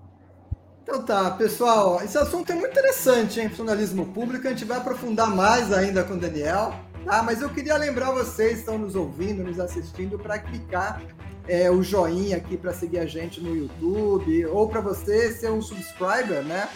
Então 0.83 1.03
tá, 1.03 1.31
pessoal, 1.33 2.03
esse 2.03 2.16
assunto 2.16 2.51
é 2.51 2.55
muito 2.55 2.70
interessante, 2.70 3.41
hein? 3.41 3.49
Funcionalismo 3.49 4.07
público, 4.07 4.47
a 4.47 4.51
gente 4.51 4.64
vai 4.64 4.78
aprofundar 4.78 5.28
mais 5.28 5.72
ainda 5.72 6.03
com 6.03 6.14
o 6.14 6.18
Daniel, 6.18 6.74
tá? 7.05 7.22
Mas 7.22 7.43
eu 7.43 7.51
queria 7.51 7.76
lembrar 7.76 8.11
vocês 8.12 8.55
que 8.55 8.59
estão 8.61 8.78
nos 8.78 8.95
ouvindo, 8.95 9.45
nos 9.45 9.61
assistindo, 9.61 10.18
para 10.18 10.39
clicar 10.39 11.01
é, 11.47 11.70
o 11.70 11.83
joinha 11.83 12.37
aqui 12.37 12.57
para 12.57 12.72
seguir 12.72 12.99
a 12.99 13.07
gente 13.07 13.41
no 13.41 13.57
YouTube, 13.57 14.47
ou 14.47 14.68
para 14.68 14.81
você 14.81 15.33
ser 15.33 15.51
um 15.51 15.61
subscriber, 15.61 16.43
né? 16.43 16.68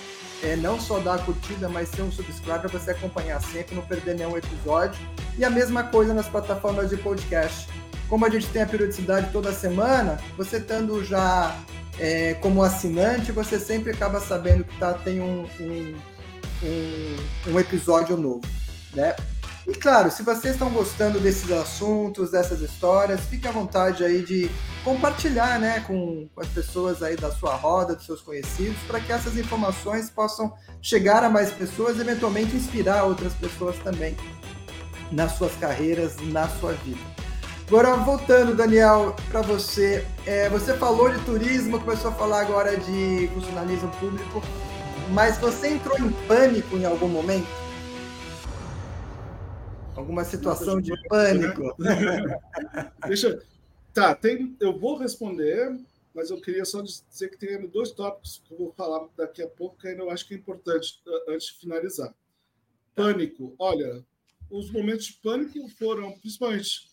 É, 0.42 0.56
não 0.56 0.78
só 0.78 0.98
dar 0.98 1.14
a 1.14 1.18
curtida, 1.18 1.68
mas 1.68 1.88
ser 1.88 2.02
um 2.02 2.12
subscriber 2.12 2.60
para 2.60 2.78
você 2.78 2.90
acompanhar 2.90 3.40
sempre, 3.40 3.74
não 3.74 3.82
perder 3.82 4.16
nenhum 4.16 4.36
episódio. 4.36 5.00
E 5.38 5.44
a 5.44 5.50
mesma 5.50 5.84
coisa 5.84 6.12
nas 6.12 6.28
plataformas 6.28 6.90
de 6.90 6.96
podcast. 6.96 7.68
Como 8.08 8.26
a 8.26 8.28
gente 8.28 8.46
tem 8.48 8.62
a 8.62 8.66
periodicidade 8.66 9.30
toda 9.32 9.50
semana, 9.52 10.20
você 10.36 10.58
estando 10.58 11.02
já 11.02 11.56
é, 11.98 12.34
como 12.34 12.62
assinante, 12.62 13.32
você 13.32 13.58
sempre 13.58 13.92
acaba 13.92 14.20
sabendo 14.20 14.64
que 14.64 14.76
tá, 14.78 14.92
tem 14.94 15.20
um, 15.20 15.46
um, 15.60 15.94
um, 16.62 17.52
um 17.52 17.60
episódio 17.60 18.16
novo, 18.16 18.42
né? 18.94 19.14
E 19.66 19.72
claro, 19.72 20.10
se 20.10 20.22
vocês 20.22 20.54
estão 20.54 20.68
gostando 20.68 21.18
desses 21.18 21.50
assuntos, 21.50 22.30
dessas 22.30 22.60
histórias, 22.60 23.20
fique 23.22 23.48
à 23.48 23.50
vontade 23.50 24.04
aí 24.04 24.22
de 24.22 24.50
compartilhar 24.84 25.58
né, 25.58 25.80
com, 25.86 26.28
com 26.34 26.40
as 26.40 26.48
pessoas 26.48 27.02
aí 27.02 27.16
da 27.16 27.32
sua 27.32 27.54
roda, 27.54 27.94
dos 27.94 28.04
seus 28.04 28.20
conhecidos, 28.20 28.76
para 28.86 29.00
que 29.00 29.10
essas 29.10 29.38
informações 29.38 30.10
possam 30.10 30.52
chegar 30.82 31.24
a 31.24 31.30
mais 31.30 31.50
pessoas 31.50 31.96
e 31.96 32.02
eventualmente 32.02 32.54
inspirar 32.54 33.04
outras 33.04 33.32
pessoas 33.32 33.76
também 33.78 34.14
nas 35.10 35.32
suas 35.32 35.54
carreiras, 35.56 36.16
na 36.20 36.46
sua 36.46 36.72
vida. 36.72 37.13
Agora, 37.66 37.96
voltando, 37.96 38.54
Daniel, 38.54 39.16
para 39.30 39.40
você. 39.40 40.06
É, 40.26 40.50
você 40.50 40.76
falou 40.76 41.10
de 41.10 41.24
turismo, 41.24 41.80
começou 41.80 42.10
a 42.10 42.14
falar 42.14 42.42
agora 42.42 42.76
de 42.76 43.28
funcionalismo 43.32 43.90
público, 43.92 44.42
mas 45.10 45.38
você 45.38 45.68
entrou 45.68 45.98
em 45.98 46.12
pânico 46.28 46.76
em 46.76 46.84
algum 46.84 47.08
momento? 47.08 47.48
Alguma 49.96 50.24
situação 50.24 50.78
de 50.78 50.92
pânico? 51.08 51.74
Deixa. 53.06 53.42
Tá, 53.94 54.14
tem, 54.14 54.54
eu 54.60 54.78
vou 54.78 54.98
responder, 54.98 55.74
mas 56.14 56.30
eu 56.30 56.40
queria 56.40 56.66
só 56.66 56.82
dizer 56.82 57.30
que 57.30 57.38
tem 57.38 57.66
dois 57.68 57.92
tópicos 57.92 58.42
que 58.46 58.52
eu 58.52 58.58
vou 58.58 58.74
falar 58.76 59.06
daqui 59.16 59.40
a 59.42 59.48
pouco, 59.48 59.78
que 59.78 59.88
ainda 59.88 60.02
eu 60.02 60.10
acho 60.10 60.28
que 60.28 60.34
é 60.34 60.36
importante 60.36 61.00
antes 61.28 61.46
de 61.46 61.60
finalizar. 61.60 62.14
Pânico. 62.94 63.54
Olha, 63.58 64.04
os 64.50 64.70
momentos 64.70 65.06
de 65.06 65.14
pânico 65.14 65.66
foram, 65.78 66.12
principalmente, 66.18 66.92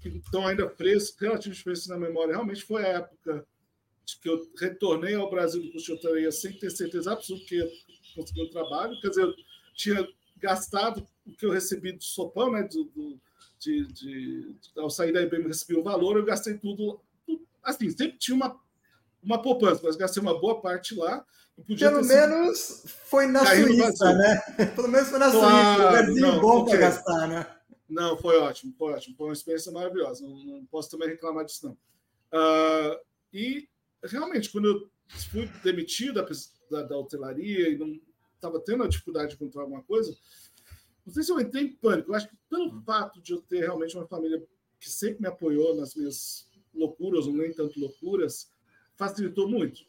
que 0.00 0.08
estão 0.08 0.46
ainda 0.46 0.68
frescos, 0.68 1.20
relativamente 1.20 1.62
frescos 1.62 1.88
na 1.88 1.98
memória, 1.98 2.32
realmente 2.32 2.62
foi 2.62 2.84
a 2.84 2.88
época 2.88 3.46
de 4.04 4.18
que 4.18 4.28
eu 4.28 4.50
retornei 4.58 5.14
ao 5.14 5.30
Brasil 5.30 5.62
do 5.62 5.70
curso 5.70 5.98
sem 6.32 6.52
ter 6.52 6.70
certeza 6.70 7.12
absoluta 7.12 7.44
que 7.46 7.56
ia 7.56 7.68
conseguir 8.14 8.42
um 8.42 8.50
trabalho. 8.50 8.98
Quer 9.00 9.08
dizer, 9.08 9.22
eu 9.22 9.34
tinha 9.74 10.08
gastado 10.36 11.06
o 11.26 11.32
que 11.32 11.44
eu 11.44 11.50
recebi 11.50 11.92
do 11.92 12.02
sopão, 12.02 12.52
né? 12.52 12.62
Do, 12.62 12.84
do 12.84 13.20
de, 13.58 13.86
de, 13.92 14.54
ao 14.76 14.88
sair 14.88 15.12
da 15.12 15.20
IBM, 15.20 15.42
eu 15.42 15.48
recebi 15.48 15.78
um 15.78 15.82
valor, 15.82 16.16
eu 16.16 16.24
gastei 16.24 16.54
tudo. 16.54 17.00
tudo 17.26 17.44
assim, 17.62 17.90
sempre 17.90 18.16
tinha 18.18 18.36
uma, 18.36 18.56
uma 19.22 19.42
poupança, 19.42 19.80
mas 19.82 19.96
gastei 19.96 20.22
uma 20.22 20.38
boa 20.38 20.60
parte 20.60 20.94
lá. 20.94 21.24
Pelo 21.66 22.04
menos 22.04 22.84
foi 23.06 23.26
na 23.26 23.44
Suíça, 23.44 24.12
né? 24.14 24.40
Pelo 24.76 24.88
menos 24.88 25.08
foi 25.08 25.18
na 25.18 25.30
claro, 25.30 25.48
Suíça, 25.50 25.82
um 25.82 25.86
lugarzinho 25.86 26.40
bom 26.40 26.58
okay. 26.60 26.70
para 26.70 26.80
gastar, 26.80 27.26
né? 27.26 27.46
Não, 27.88 28.16
foi 28.18 28.36
ótimo, 28.38 28.74
foi 28.76 28.92
ótimo. 28.92 29.16
Foi 29.16 29.28
uma 29.28 29.32
experiência 29.32 29.72
maravilhosa. 29.72 30.26
Não, 30.26 30.36
não 30.44 30.66
posso 30.66 30.90
também 30.90 31.08
reclamar 31.08 31.44
disso, 31.44 31.66
não. 31.66 31.72
Uh, 32.30 33.00
e, 33.32 33.68
realmente, 34.02 34.50
quando 34.50 34.68
eu 34.68 34.90
fui 35.30 35.46
demitido 35.62 36.14
da, 36.14 36.26
da, 36.70 36.82
da 36.82 36.98
hotelaria 36.98 37.70
e 37.70 37.78
não 37.78 37.98
estava 38.34 38.60
tendo 38.60 38.82
a 38.84 38.88
dificuldade 38.88 39.30
de 39.30 39.34
encontrar 39.36 39.62
alguma 39.62 39.82
coisa, 39.82 40.16
não 41.04 41.12
sei 41.12 41.22
se 41.22 41.32
eu 41.32 41.40
entrei 41.40 41.64
em 41.64 41.72
pânico. 41.72 42.10
Eu 42.10 42.14
acho 42.14 42.28
que 42.28 42.36
pelo 42.50 42.82
fato 42.82 43.22
de 43.22 43.32
eu 43.32 43.40
ter 43.40 43.60
realmente 43.60 43.96
uma 43.96 44.06
família 44.06 44.46
que 44.78 44.90
sempre 44.90 45.22
me 45.22 45.28
apoiou 45.28 45.74
nas 45.74 45.94
minhas 45.94 46.46
loucuras, 46.74 47.26
ou 47.26 47.32
nem 47.32 47.52
tanto 47.52 47.80
loucuras, 47.80 48.52
facilitou 48.94 49.48
muito. 49.48 49.86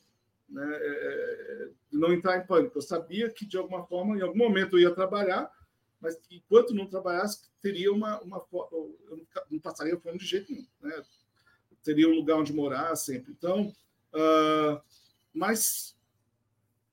Né? 0.47 0.65
É, 0.65 1.67
é 1.67 1.69
não 1.91 2.13
entrar 2.13 2.37
em 2.37 2.47
pânico. 2.47 2.77
Eu 2.77 2.81
sabia 2.81 3.29
que, 3.29 3.45
de 3.45 3.57
alguma 3.57 3.85
forma, 3.85 4.17
em 4.17 4.21
algum 4.21 4.37
momento 4.37 4.77
eu 4.77 4.81
ia 4.81 4.95
trabalhar, 4.95 5.51
mas 5.99 6.19
enquanto 6.31 6.73
não 6.73 6.87
trabalhasse, 6.87 7.49
teria 7.61 7.91
uma. 7.91 8.21
uma 8.21 8.45
eu 8.51 8.97
não 9.49 9.59
passaria 9.59 9.99
fome 9.99 10.17
de 10.17 10.25
jeito 10.25 10.51
nenhum. 10.51 10.67
Né? 10.81 11.03
Teria 11.83 12.07
um 12.07 12.15
lugar 12.15 12.37
onde 12.37 12.53
morar 12.53 12.95
sempre. 12.95 13.31
Então, 13.31 13.73
uh, 14.13 14.81
mas, 15.33 15.95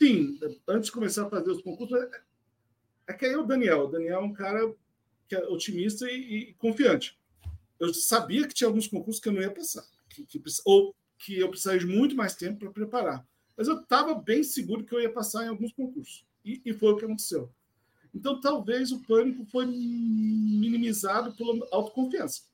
sim, 0.01 0.39
antes 0.69 0.87
de 0.87 0.93
começar 0.93 1.27
a 1.27 1.31
fazer 1.31 1.51
os 1.51 1.63
concursos, 1.63 1.99
é, 1.99 2.11
é 3.09 3.13
que 3.13 3.27
aí 3.27 3.37
o 3.37 3.47
Daniel. 3.47 3.85
O 3.85 3.91
Daniel 3.91 4.21
é 4.21 4.25
um 4.25 4.33
cara 4.33 4.75
que 5.29 5.35
é 5.35 5.47
otimista 5.49 6.11
e, 6.11 6.51
e 6.51 6.55
confiante. 6.55 7.19
Eu 7.79 7.93
sabia 7.93 8.47
que 8.47 8.55
tinha 8.55 8.69
alguns 8.69 8.87
concursos 8.87 9.21
que 9.21 9.29
eu 9.29 9.33
não 9.33 9.43
ia 9.43 9.51
passar, 9.51 9.85
que, 10.09 10.25
que, 10.25 10.43
ou 10.65 10.95
que 11.19 11.39
eu 11.39 11.49
precisaria 11.49 11.81
de 11.81 11.87
muito 11.87 12.17
mais 12.17 12.35
tempo 12.35 12.59
para 12.59 12.71
preparar. 12.71 13.27
Mas 13.57 13.69
eu 13.69 13.81
estava 13.81 14.15
bem 14.15 14.43
seguro 14.43 14.85
que 14.85 14.95
eu 14.95 15.01
ia 15.01 15.13
passar 15.13 15.45
em 15.45 15.49
alguns 15.49 15.73
concursos. 15.73 16.25
E, 16.45 16.61
e, 16.65 16.73
foi 16.73 16.93
o 16.93 16.97
que 16.97 17.05
aconteceu. 17.05 17.53
Então, 18.17 18.41
talvez 18.41 18.91
o 18.93 19.01
pânico 19.01 19.45
foi 19.53 19.67
minimizado 19.67 21.33
pela 21.35 21.53
autoconfiança. 21.71 22.45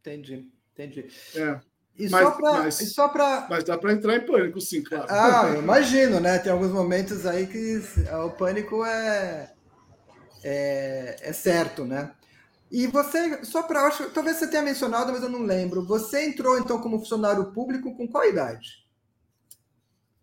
Entendi, 0.00 0.52
entendi. 0.72 1.06
É. 1.34 1.58
E 1.98 2.08
mas, 2.10 2.22
só 2.22 2.30
para. 2.32 2.58
Mas, 2.58 2.92
só 2.92 3.08
pra... 3.08 3.46
mas 3.48 3.64
dá 3.64 3.78
para 3.78 3.92
entrar 3.92 4.16
em 4.16 4.26
pânico, 4.26 4.60
sim, 4.60 4.82
claro. 4.82 5.06
Ah, 5.08 5.52
eu 5.54 5.62
imagino, 5.62 6.20
né? 6.20 6.38
Tem 6.38 6.52
alguns 6.52 6.72
momentos 6.72 7.24
aí 7.24 7.46
que 7.46 7.82
o 8.26 8.30
pânico 8.30 8.84
é, 8.84 9.54
é, 10.44 11.16
é 11.22 11.32
certo, 11.32 11.84
né? 11.84 12.14
E 12.70 12.86
você, 12.86 13.44
só 13.44 13.62
para. 13.62 13.90
Talvez 14.12 14.36
você 14.36 14.46
tenha 14.46 14.62
mencionado, 14.62 15.10
mas 15.10 15.22
eu 15.22 15.28
não 15.30 15.42
lembro. 15.42 15.86
Você 15.86 16.26
entrou, 16.26 16.58
então, 16.58 16.80
como 16.80 16.98
funcionário 16.98 17.52
público 17.52 17.96
com 17.96 18.06
qual 18.06 18.28
idade? 18.28 18.86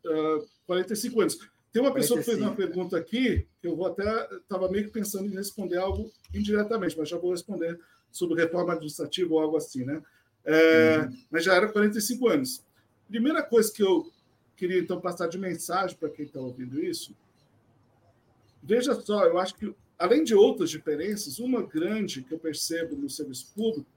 Uh, 0.06 0.46
45 0.68 1.22
anos. 1.22 1.38
Tem 1.72 1.82
uma 1.82 1.92
45. 1.92 1.94
pessoa 1.94 2.20
que 2.20 2.26
fez 2.26 2.40
uma 2.40 2.56
pergunta 2.56 2.98
aqui, 2.98 3.48
que 3.62 3.68
eu 3.68 3.76
vou 3.76 3.88
até. 3.88 4.04
Estava 4.38 4.70
meio 4.70 4.86
que 4.86 4.92
pensando 4.92 5.28
em 5.28 5.36
responder 5.36 5.78
algo 5.78 6.12
indiretamente, 6.34 6.98
mas 6.98 7.10
já 7.10 7.18
vou 7.18 7.32
responder 7.32 7.80
sobre 8.12 8.42
reforma 8.42 8.74
administrativa 8.74 9.34
ou 9.34 9.40
algo 9.40 9.58
assim, 9.58 9.86
né? 9.86 10.02
É, 10.44 11.00
uhum. 11.00 11.18
Mas 11.30 11.44
já 11.44 11.54
era 11.54 11.72
45 11.72 12.28
anos. 12.28 12.66
Primeira 13.08 13.44
coisa 13.44 13.72
que 13.72 13.84
eu 13.84 14.12
queria, 14.56 14.80
então, 14.80 15.00
passar 15.00 15.28
de 15.28 15.38
mensagem 15.38 15.96
para 15.96 16.10
quem 16.10 16.26
está 16.26 16.40
ouvindo 16.40 16.84
isso. 16.84 17.16
Veja 18.62 18.94
só, 18.94 19.24
eu 19.26 19.38
acho 19.38 19.56
que, 19.56 19.74
além 19.98 20.24
de 20.24 20.36
outras 20.36 20.70
diferenças, 20.70 21.40
uma 21.40 21.62
grande 21.62 22.24
que 22.24 22.34
eu 22.34 22.40
percebo 22.40 22.96
no 22.96 23.10
serviço 23.10 23.54
público, 23.56 23.90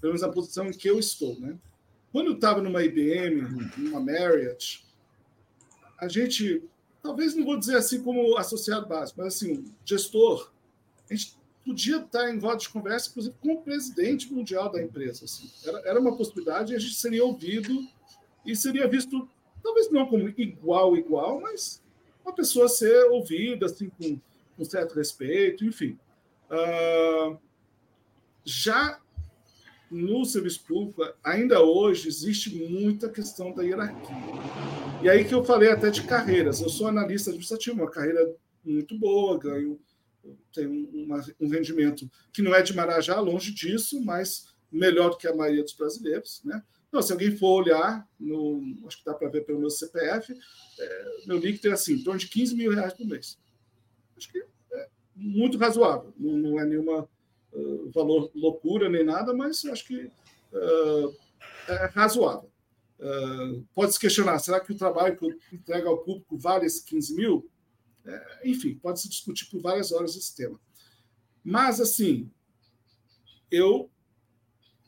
pelo 0.00 0.12
menos 0.12 0.22
a 0.22 0.28
posição 0.28 0.66
em 0.66 0.72
que 0.72 0.88
eu 0.88 0.98
estou, 0.98 1.38
né? 1.40 1.56
Quando 2.12 2.28
eu 2.28 2.34
estava 2.34 2.62
numa 2.62 2.84
IBM, 2.84 3.42
numa 3.76 3.98
Marriott, 3.98 4.86
a 5.98 6.06
gente, 6.06 6.62
talvez 7.04 7.34
não 7.34 7.44
vou 7.44 7.58
dizer 7.58 7.76
assim 7.76 8.02
como 8.02 8.34
associado 8.38 8.86
básico, 8.86 9.20
mas 9.20 9.34
assim, 9.34 9.62
gestor, 9.84 10.50
a 11.08 11.14
gente 11.14 11.36
podia 11.62 11.98
estar 11.98 12.30
em 12.30 12.38
roda 12.38 12.56
de 12.56 12.68
conversa, 12.70 13.10
inclusive, 13.10 13.36
com 13.42 13.52
o 13.52 13.60
presidente 13.60 14.32
mundial 14.32 14.72
da 14.72 14.82
empresa. 14.82 15.26
Assim. 15.26 15.50
Era, 15.68 15.82
era 15.90 16.00
uma 16.00 16.16
possibilidade 16.16 16.72
e 16.72 16.76
a 16.76 16.78
gente 16.78 16.94
seria 16.94 17.22
ouvido 17.22 17.86
e 18.44 18.56
seria 18.56 18.88
visto, 18.88 19.28
talvez 19.62 19.90
não 19.90 20.06
como 20.06 20.26
igual, 20.38 20.96
igual, 20.96 21.42
mas 21.42 21.82
uma 22.24 22.34
pessoa 22.34 22.68
ser 22.68 23.04
ouvida 23.10 23.66
assim, 23.66 23.90
com, 23.90 24.18
com 24.56 24.64
certo 24.64 24.94
respeito, 24.94 25.62
enfim. 25.62 25.98
Uh, 26.50 27.36
já 28.46 28.98
no 29.90 30.24
serviço 30.24 30.64
público, 30.64 31.02
ainda 31.22 31.60
hoje, 31.60 32.08
existe 32.08 32.54
muita 32.56 33.10
questão 33.10 33.52
da 33.52 33.62
hierarquia. 33.62 34.83
E 35.04 35.08
aí 35.08 35.22
que 35.22 35.34
eu 35.34 35.44
falei 35.44 35.70
até 35.70 35.90
de 35.90 36.02
carreiras. 36.02 36.62
Eu 36.62 36.70
sou 36.70 36.88
analista 36.88 37.28
administrativo, 37.28 37.76
uma 37.76 37.90
carreira 37.90 38.34
muito 38.64 38.98
boa, 38.98 39.38
ganho 39.38 39.78
tem 40.50 40.66
uma, 40.66 41.22
um 41.38 41.48
rendimento 41.48 42.10
que 42.32 42.40
não 42.40 42.54
é 42.54 42.62
de 42.62 42.74
Marajá, 42.74 43.20
longe 43.20 43.52
disso, 43.52 44.02
mas 44.02 44.54
melhor 44.72 45.10
do 45.10 45.18
que 45.18 45.28
a 45.28 45.34
maioria 45.34 45.62
dos 45.62 45.74
brasileiros. 45.74 46.40
Né? 46.42 46.62
Então, 46.88 47.02
se 47.02 47.12
alguém 47.12 47.36
for 47.36 47.62
olhar, 47.62 48.08
no, 48.18 48.62
acho 48.86 48.96
que 48.96 49.04
dá 49.04 49.12
para 49.12 49.28
ver 49.28 49.44
pelo 49.44 49.60
meu 49.60 49.68
CPF, 49.68 50.34
é, 50.78 51.26
meu 51.26 51.36
líquido 51.36 51.68
é 51.68 51.72
assim, 51.72 51.96
em 51.96 52.02
torno 52.02 52.18
de 52.18 52.28
15 52.28 52.56
mil 52.56 52.72
reais 52.72 52.94
por 52.94 53.06
mês. 53.06 53.38
Acho 54.16 54.32
que 54.32 54.38
é 54.72 54.88
muito 55.14 55.58
razoável, 55.58 56.14
não, 56.16 56.38
não 56.38 56.58
é 56.58 56.64
nenhuma 56.64 57.06
uh, 57.52 57.90
valor 57.90 58.30
loucura 58.34 58.88
nem 58.88 59.04
nada, 59.04 59.34
mas 59.34 59.64
acho 59.66 59.86
que 59.86 60.06
uh, 60.06 61.16
é 61.68 61.90
razoável. 61.92 62.53
Uh, 62.98 63.64
pode 63.74 63.92
se 63.92 63.98
questionar, 63.98 64.38
será 64.38 64.60
que 64.60 64.72
o 64.72 64.76
trabalho 64.76 65.16
que 65.16 65.24
eu 65.24 65.38
entrego 65.52 65.88
ao 65.88 65.98
público 65.98 66.38
vale 66.38 66.66
esses 66.66 66.80
15 66.80 67.14
mil? 67.14 67.50
É, 68.06 68.40
enfim, 68.44 68.74
pode 68.74 69.00
se 69.00 69.08
discutir 69.08 69.46
por 69.46 69.60
várias 69.60 69.90
horas 69.90 70.14
esse 70.14 70.34
tema. 70.36 70.60
Mas, 71.42 71.80
assim, 71.80 72.30
eu 73.50 73.90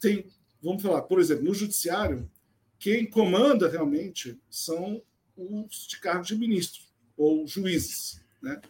tenho, 0.01 0.25
vamos 0.63 0.83
falar, 0.83 1.03
por 1.03 1.21
exemplo, 1.21 1.45
no 1.45 1.55
judiciário, 1.55 2.31
quem 2.79 3.09
comanda 3.09 3.69
realmente 3.69 4.39
são 4.51 5.03
os 5.37 5.87
de 5.87 5.99
cargo 5.99 6.25
de 6.25 6.37
ministro 6.37 6.83
ou 7.17 7.47
juízes. 7.47 8.21
Né? 8.43 8.61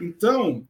Então, 0.00 0.66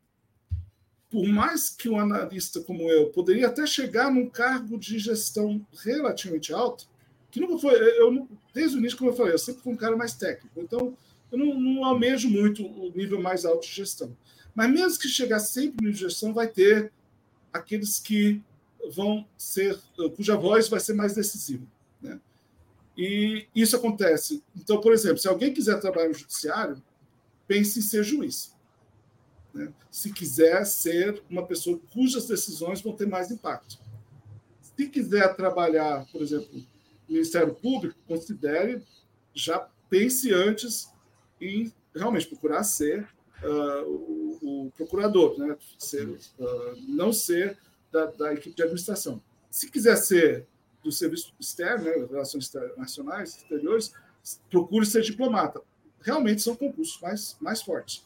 por 1.11 1.27
mais 1.27 1.70
que 1.70 1.89
um 1.89 1.99
analista 1.99 2.61
como 2.62 2.91
eu 2.91 3.11
poderia 3.11 3.49
até 3.49 3.66
chegar 3.66 4.11
num 4.11 4.29
cargo 4.29 4.79
de 4.79 4.99
gestão 4.99 5.66
relativamente 5.83 6.53
alto, 6.53 6.89
que 7.33 7.41
nunca 7.41 7.59
foi, 7.59 7.74
eu 7.99 8.28
desde 8.53 8.76
o 8.76 8.78
início, 8.78 8.99
como 8.99 9.11
eu 9.11 9.16
falei, 9.16 9.33
eu 9.33 9.39
sempre 9.39 9.62
fui 9.62 9.72
um 9.72 9.76
cara 9.76 9.97
mais 9.97 10.14
técnico. 10.14 10.61
Então, 10.61 10.97
eu 11.33 11.39
não, 11.39 11.59
não 11.59 11.85
almejo 11.85 12.28
muito 12.28 12.62
o 12.62 12.93
nível 12.95 13.20
mais 13.20 13.47
alto 13.47 13.66
de 13.66 13.72
gestão. 13.72 14.14
Mas 14.55 14.70
mesmo 14.70 14.99
que 14.99 15.09
chegar 15.09 15.41
sempre 15.41 15.76
no 15.80 15.89
nível 15.89 15.95
de 15.95 16.12
gestão, 16.12 16.35
vai 16.35 16.47
ter 16.47 16.93
aqueles 17.51 17.99
que 17.99 18.43
vão 18.95 19.26
ser, 19.39 19.78
cuja 20.14 20.37
voz 20.37 20.68
vai 20.68 20.78
ser 20.78 20.93
mais 20.93 21.14
decisiva. 21.14 21.64
Né? 22.03 22.20
E 22.99 23.47
isso 23.55 23.76
acontece. 23.76 24.45
Então, 24.55 24.78
por 24.78 24.93
exemplo, 24.93 25.18
se 25.18 25.26
alguém 25.26 25.55
quiser 25.55 25.80
trabalhar 25.80 26.09
no 26.09 26.14
judiciário, 26.14 26.83
pense 27.49 27.78
em 27.78 27.83
ser 27.83 28.05
juiz. 28.05 28.55
Né? 29.55 29.72
Se 29.91 30.12
quiser 30.12 30.66
ser 30.66 31.22
uma 31.30 31.47
pessoa 31.47 31.80
cujas 31.95 32.26
decisões 32.26 32.83
vão 32.83 32.93
ter 32.93 33.07
mais 33.07 33.30
impacto. 33.30 33.78
Se 34.61 34.87
quiser 34.87 35.35
trabalhar, 35.35 36.07
por 36.12 36.20
exemplo, 36.20 36.62
Ministério 37.12 37.54
Público, 37.54 37.98
considere, 38.06 38.82
já 39.34 39.68
pense 39.88 40.32
antes 40.32 40.90
em 41.40 41.72
realmente 41.94 42.26
procurar 42.26 42.64
ser 42.64 43.08
uh, 43.42 43.86
o, 43.86 44.66
o, 44.66 44.72
procurador, 44.76 45.38
né? 45.38 45.56
ser, 45.78 46.08
uh, 46.08 46.76
não 46.88 47.12
ser 47.12 47.58
da, 47.90 48.06
da, 48.06 48.32
equipe 48.32 48.56
de 48.56 48.62
administração. 48.62 49.22
Se 49.50 49.70
quiser 49.70 49.96
ser 49.96 50.46
do 50.82 50.90
serviço 50.90 51.34
externo, 51.38 51.84
né? 51.84 52.06
relações 52.10 52.48
internacionais, 52.48 53.36
exteriores, 53.36 53.92
procure 54.50 54.86
ser 54.86 55.02
diplomata. 55.02 55.60
Realmente 56.00 56.42
são 56.42 56.56
concursos 56.56 57.00
mais, 57.00 57.36
mais 57.40 57.62
fortes. 57.62 58.04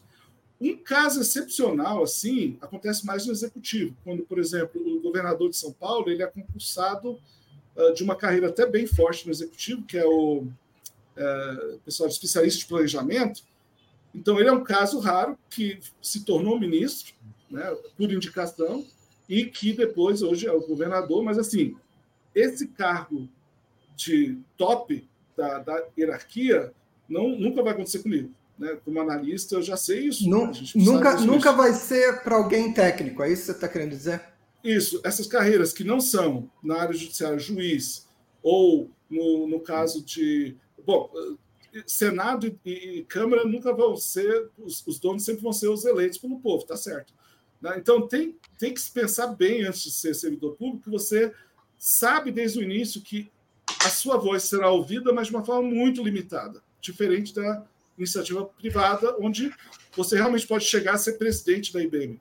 Um 0.61 0.76
caso 0.76 1.20
excepcional, 1.20 2.02
assim, 2.02 2.57
acontece 2.61 3.04
mais 3.04 3.26
no 3.26 3.32
executivo, 3.32 3.94
quando, 4.02 4.22
por 4.22 4.38
exemplo, 4.38 4.80
o 4.80 5.00
governador 5.00 5.50
de 5.50 5.57
São 5.57 5.72
Paulo 5.72 6.09
ele 6.09 6.22
é 6.22 6.26
concursado 6.26 7.20
uh, 7.77 7.95
de 7.95 8.03
uma 8.03 8.16
carreira 8.16 8.49
até 8.49 8.66
bem 8.66 8.87
forte 8.87 9.27
no 9.27 9.33
executivo, 9.33 9.83
que 9.83 9.97
é 9.97 10.05
o 10.05 10.39
uh, 10.43 11.79
pessoal 11.85 12.09
especialista 12.09 12.61
de 12.61 12.66
planejamento. 12.66 13.43
Então, 14.14 14.39
ele 14.41 14.49
é 14.49 14.53
um 14.53 14.64
caso 14.64 14.99
raro 14.99 15.39
que 15.51 15.79
se 16.01 16.24
tornou 16.24 16.59
ministro, 16.59 17.14
né, 17.51 17.77
por 17.97 18.11
indicação, 18.11 18.85
e 19.29 19.45
que 19.45 19.72
depois, 19.72 20.22
hoje, 20.22 20.47
é 20.47 20.53
o 20.53 20.66
governador, 20.66 21.22
mas, 21.22 21.39
assim, 21.39 21.77
esse 22.35 22.68
cargo 22.68 23.29
de 23.95 24.39
top 24.57 25.07
da, 25.37 25.59
da 25.59 25.85
hierarquia 25.99 26.72
não, 27.09 27.29
nunca 27.31 27.62
vai 27.62 27.72
acontecer 27.72 28.01
comigo 28.01 28.33
né, 28.59 28.77
como 28.85 29.01
analista, 29.01 29.55
eu 29.55 29.62
já 29.62 29.77
sei 29.77 30.07
isso. 30.07 30.29
nunca 30.74 31.16
nunca 31.20 31.53
vai 31.53 31.72
ser 31.72 32.22
para 32.22 32.37
alguém 32.37 32.72
técnico, 32.72 33.22
é 33.22 33.31
isso 33.31 33.43
que 33.43 33.47
você 33.47 33.53
está 33.53 33.68
querendo 33.68 33.91
dizer? 33.91 34.20
Isso, 34.62 35.00
essas 35.04 35.26
carreiras 35.26 35.72
que 35.72 35.84
não 35.84 36.00
são 36.00 36.50
na 36.62 36.80
área 36.80 36.94
judiciária 36.94 37.38
juiz, 37.38 38.09
ou 38.42 38.90
no, 39.09 39.46
no 39.46 39.61
caso 39.61 40.04
de. 40.04 40.57
Bom, 40.84 41.11
Senado 41.86 42.46
e, 42.64 42.98
e 42.98 43.04
Câmara 43.04 43.44
nunca 43.44 43.72
vão 43.72 43.96
ser, 43.96 44.50
os, 44.59 44.86
os, 44.86 44.98
donos 44.98 45.24
sempre 45.24 45.42
vão 45.42 45.52
ser 45.52 45.68
os 45.68 45.84
eleitos 45.84 46.18
pelo 46.18 46.40
povo, 46.40 46.64
tá 46.64 46.76
certo. 46.76 47.12
Né? 47.61 47.74
Então 47.76 48.07
tem, 48.07 48.36
tem 48.59 48.72
que 48.72 48.80
se 48.80 48.90
pensar 48.90 49.28
bem 49.28 49.64
antes 49.64 49.82
de 49.82 49.90
ser 49.90 50.14
servidor 50.14 50.57
público, 50.57 50.84
que 50.84 50.90
você 50.90 51.32
sabe 51.76 52.32
desde 52.32 52.59
o 52.59 52.62
início 52.62 53.02
que 53.02 53.30
a 53.84 53.90
sua 53.90 54.16
voz 54.16 54.44
será 54.44 54.70
ouvida, 54.70 55.12
mas 55.12 55.26
de 55.26 55.34
uma 55.34 55.44
forma 55.44 55.68
muito 55.68 56.02
limitada, 56.02 56.62
diferente 56.80 57.34
da, 57.34 57.66
iniciativa 57.98 58.44
privada, 58.44 59.16
onde 59.18 59.52
você 59.96 60.16
realmente 60.16 60.46
pode 60.46 60.64
chegar 60.64 60.94
a 60.94 60.98
ser 60.98 61.14
presidente 61.14 61.72
da 61.72 61.82
IBM. 61.82 62.20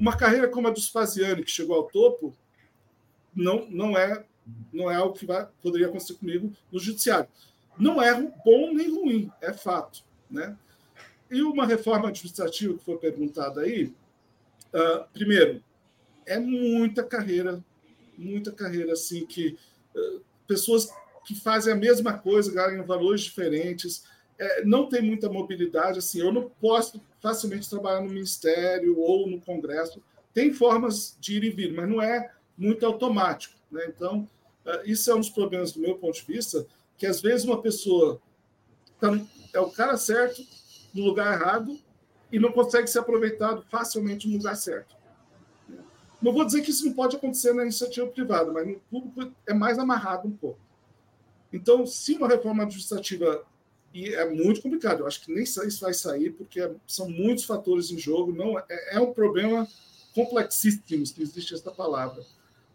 Uma 0.00 0.16
carreira 0.16 0.48
como 0.48 0.66
a 0.66 0.70
do 0.70 0.80
Spaziani, 0.80 1.44
que 1.44 1.50
chegou 1.50 1.76
ao 1.76 1.84
topo, 1.84 2.34
não, 3.36 3.68
não 3.68 3.98
é 3.98 4.24
não 4.72 4.90
é 4.90 4.96
algo 4.96 5.14
que 5.14 5.26
vai, 5.26 5.46
poderia 5.62 5.88
acontecer 5.88 6.14
comigo 6.14 6.52
no 6.72 6.80
judiciário. 6.80 7.28
Não 7.78 8.02
é 8.02 8.14
bom 8.44 8.72
nem 8.72 8.90
ruim, 8.90 9.30
é 9.42 9.52
fato. 9.52 10.02
Né? 10.30 10.56
E 11.30 11.42
uma 11.42 11.66
reforma 11.66 12.08
administrativa 12.08 12.76
que 12.76 12.84
foi 12.84 12.96
perguntada 12.96 13.60
aí, 13.60 13.92
uh, 14.72 15.04
primeiro, 15.12 15.62
é 16.24 16.38
muita 16.38 17.04
carreira, 17.04 17.62
muita 18.16 18.50
carreira 18.50 18.94
assim 18.94 19.26
que 19.26 19.58
uh, 19.94 20.22
pessoas 20.46 20.88
que 21.26 21.34
fazem 21.34 21.74
a 21.74 21.76
mesma 21.76 22.18
coisa 22.18 22.50
ganham 22.50 22.84
valores 22.86 23.20
diferentes, 23.20 24.04
é, 24.40 24.64
não 24.64 24.88
tem 24.88 25.02
muita 25.02 25.28
mobilidade. 25.28 25.98
Assim, 25.98 26.18
eu 26.18 26.32
não 26.32 26.50
posso 26.60 27.00
facilmente 27.20 27.68
trabalhar 27.68 28.00
no 28.00 28.08
Ministério 28.08 28.98
ou 28.98 29.28
no 29.28 29.38
Congresso. 29.38 30.02
Tem 30.32 30.50
formas 30.50 31.14
de 31.20 31.36
ir 31.36 31.44
e 31.44 31.50
vir, 31.50 31.74
mas 31.74 31.86
não 31.86 32.00
é 32.00 32.32
muito 32.56 32.86
automático. 32.86 33.54
Né? 33.70 33.84
Então, 33.94 34.26
uh, 34.64 34.80
isso 34.86 35.10
é 35.10 35.14
um 35.14 35.20
dos 35.20 35.28
problemas 35.28 35.72
do 35.72 35.80
meu 35.80 35.96
ponto 35.96 36.14
de 36.14 36.24
vista, 36.24 36.66
que 36.96 37.06
às 37.06 37.20
vezes 37.20 37.44
uma 37.44 37.60
pessoa 37.60 38.18
tá, 38.98 39.08
é 39.52 39.60
o 39.60 39.70
cara 39.70 39.98
certo 39.98 40.42
no 40.94 41.04
lugar 41.04 41.38
errado 41.38 41.78
e 42.32 42.38
não 42.38 42.50
consegue 42.50 42.88
ser 42.88 43.00
aproveitado 43.00 43.62
facilmente 43.68 44.26
no 44.26 44.38
lugar 44.38 44.56
certo. 44.56 44.96
Não 46.22 46.32
vou 46.32 46.46
dizer 46.46 46.62
que 46.62 46.70
isso 46.70 46.86
não 46.86 46.94
pode 46.94 47.16
acontecer 47.16 47.52
na 47.52 47.62
iniciativa 47.62 48.06
privada, 48.06 48.50
mas 48.50 48.66
no 48.66 48.80
público 48.90 49.34
é 49.46 49.52
mais 49.52 49.78
amarrado 49.78 50.28
um 50.28 50.32
pouco. 50.32 50.60
Então, 51.52 51.84
se 51.86 52.14
uma 52.14 52.28
reforma 52.28 52.62
administrativa 52.62 53.44
e 53.92 54.14
é 54.14 54.28
muito 54.28 54.62
complicado. 54.62 55.00
Eu 55.00 55.06
acho 55.06 55.20
que 55.20 55.32
nem 55.32 55.42
isso 55.42 55.80
vai 55.80 55.92
sair, 55.92 56.30
porque 56.30 56.70
são 56.86 57.08
muitos 57.08 57.44
fatores 57.44 57.90
em 57.90 57.98
jogo. 57.98 58.32
Não 58.32 58.58
é, 58.58 58.64
é 58.92 59.00
um 59.00 59.12
problema 59.12 59.68
complexíssimo, 60.14 61.04
se 61.04 61.22
existe 61.22 61.54
essa 61.54 61.70
palavra. 61.70 62.24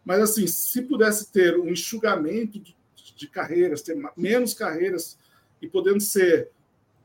Mas, 0.03 0.22
assim, 0.22 0.45
se 0.45 0.82
pudesse 0.82 1.32
ter 1.32 1.57
um 1.57 1.70
enxugamento 1.70 2.59
de, 2.59 2.76
de 3.16 3.28
carreiras, 3.28 3.82
ter 3.82 3.97
menos 4.16 4.53
carreiras 4.53 5.18
e 5.61 5.68
podendo 5.68 6.01
ser 6.01 6.51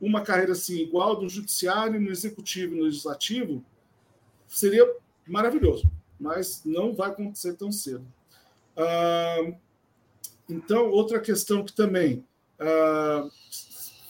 uma 0.00 0.22
carreira 0.22 0.52
assim 0.52 0.78
igual 0.78 1.16
do 1.16 1.28
judiciário, 1.28 2.00
no 2.00 2.10
executivo, 2.10 2.74
no 2.74 2.84
legislativo, 2.84 3.64
seria 4.48 4.90
maravilhoso. 5.26 5.90
Mas 6.18 6.62
não 6.64 6.92
vai 6.92 7.10
acontecer 7.10 7.54
tão 7.54 7.70
cedo. 7.70 8.06
Então, 10.48 10.90
outra 10.90 11.20
questão 11.20 11.64
que 11.64 11.72
também 11.72 12.24
ah, 12.58 13.28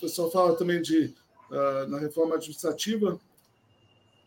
o 0.00 0.08
pessoal 0.08 0.30
fala 0.30 0.56
também 0.56 0.80
de 0.80 1.14
uh, 1.50 1.86
na 1.88 1.98
reforma 1.98 2.36
administrativa, 2.36 3.20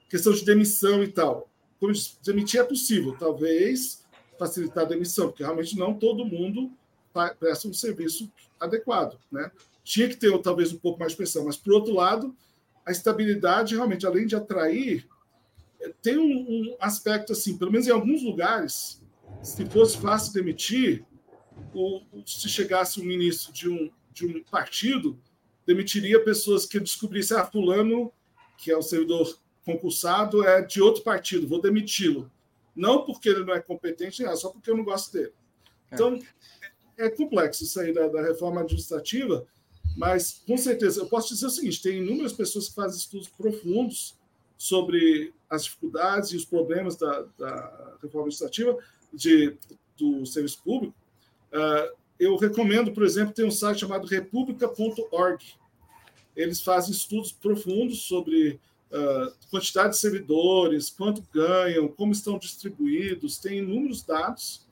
questão 0.07 0.31
de 0.31 0.45
demissão 0.45 1.03
e 1.03 1.07
tal. 1.07 1.49
Como 1.79 1.91
demitir 2.23 2.59
é 2.59 2.63
possível, 2.63 3.17
talvez 3.17 4.05
facilitar 4.37 4.85
a 4.85 4.87
demissão, 4.87 5.29
porque 5.29 5.43
realmente 5.43 5.77
não 5.77 5.93
todo 5.95 6.25
mundo 6.25 6.71
presta 7.39 7.67
um 7.67 7.73
serviço 7.73 8.31
adequado, 8.59 9.19
né? 9.31 9.51
Tinha 9.83 10.07
que 10.07 10.15
ter 10.15 10.35
talvez 10.41 10.71
um 10.71 10.77
pouco 10.77 10.99
mais 10.99 11.11
de 11.11 11.17
pressão, 11.17 11.45
mas 11.45 11.57
por 11.57 11.73
outro 11.73 11.93
lado, 11.93 12.35
a 12.85 12.91
estabilidade 12.91 13.75
realmente, 13.75 14.05
além 14.05 14.25
de 14.25 14.35
atrair, 14.35 15.07
tem 16.01 16.17
um, 16.17 16.23
um 16.23 16.75
aspecto 16.79 17.33
assim, 17.33 17.57
pelo 17.57 17.71
menos 17.71 17.87
em 17.87 17.91
alguns 17.91 18.23
lugares, 18.23 19.01
se 19.41 19.65
fosse 19.65 19.97
fácil 19.97 20.33
demitir, 20.33 21.05
ou 21.73 22.03
se 22.25 22.47
chegasse 22.47 23.01
um 23.01 23.05
ministro 23.05 23.51
de 23.51 23.69
um, 23.69 23.91
de 24.11 24.25
um 24.25 24.43
partido, 24.43 25.19
demitiria 25.65 26.23
pessoas 26.23 26.65
que 26.65 26.79
descobrissem, 26.79 27.37
ah, 27.37 27.45
fulano, 27.45 28.11
que 28.57 28.71
é 28.71 28.77
o 28.77 28.81
servidor 28.81 29.37
concursado, 29.65 30.45
é 30.45 30.61
de 30.61 30.81
outro 30.81 31.03
partido, 31.03 31.47
vou 31.47 31.61
demiti-lo. 31.61 32.29
Não 32.75 33.05
porque 33.05 33.29
ele 33.29 33.45
não 33.45 33.53
é 33.53 33.61
competente, 33.61 34.25
é 34.25 34.35
só 34.35 34.49
porque 34.49 34.69
eu 34.69 34.77
não 34.77 34.83
gosto 34.83 35.13
dele. 35.13 35.33
É. 35.91 35.95
Então, 35.95 36.19
é, 36.97 37.05
é 37.05 37.09
complexo 37.09 37.63
isso 37.63 37.79
aí 37.79 37.93
da, 37.93 38.07
da, 38.07 38.21
reforma 38.21 38.61
administrativa, 38.61 39.45
mas, 39.95 40.41
com 40.45 40.57
certeza, 40.57 41.01
eu 41.01 41.05
posso 41.05 41.33
dizer 41.33 41.45
o 41.45 41.49
seguinte, 41.49 41.81
tem 41.81 41.99
inúmeras 41.99 42.33
pessoas 42.33 42.67
que 42.67 42.75
fazem 42.75 42.97
estudos 42.97 43.29
profundos 43.29 44.17
sobre 44.57 45.33
as 45.49 45.65
dificuldades 45.65 46.31
e 46.31 46.37
os 46.37 46.45
problemas 46.45 46.95
da, 46.95 47.25
da 47.37 47.97
reforma 48.01 48.27
administrativa 48.27 48.77
de, 49.13 49.55
do 49.97 50.25
serviço 50.25 50.61
público, 50.63 50.95
uh, 51.53 51.95
eu 52.23 52.37
recomendo, 52.37 52.91
por 52.91 53.03
exemplo, 53.03 53.33
tem 53.33 53.45
um 53.45 53.51
site 53.51 53.81
chamado 53.81 54.07
republica.org. 54.07 55.43
Eles 56.35 56.61
fazem 56.61 56.91
estudos 56.91 57.31
profundos 57.31 58.03
sobre 58.03 58.59
uh, 58.91 59.33
quantidade 59.49 59.91
de 59.91 59.97
servidores, 59.97 60.89
quanto 60.89 61.23
ganham, 61.33 61.87
como 61.87 62.11
estão 62.11 62.37
distribuídos, 62.37 63.37
tem 63.37 63.59
inúmeros 63.59 64.03
dados. 64.03 64.65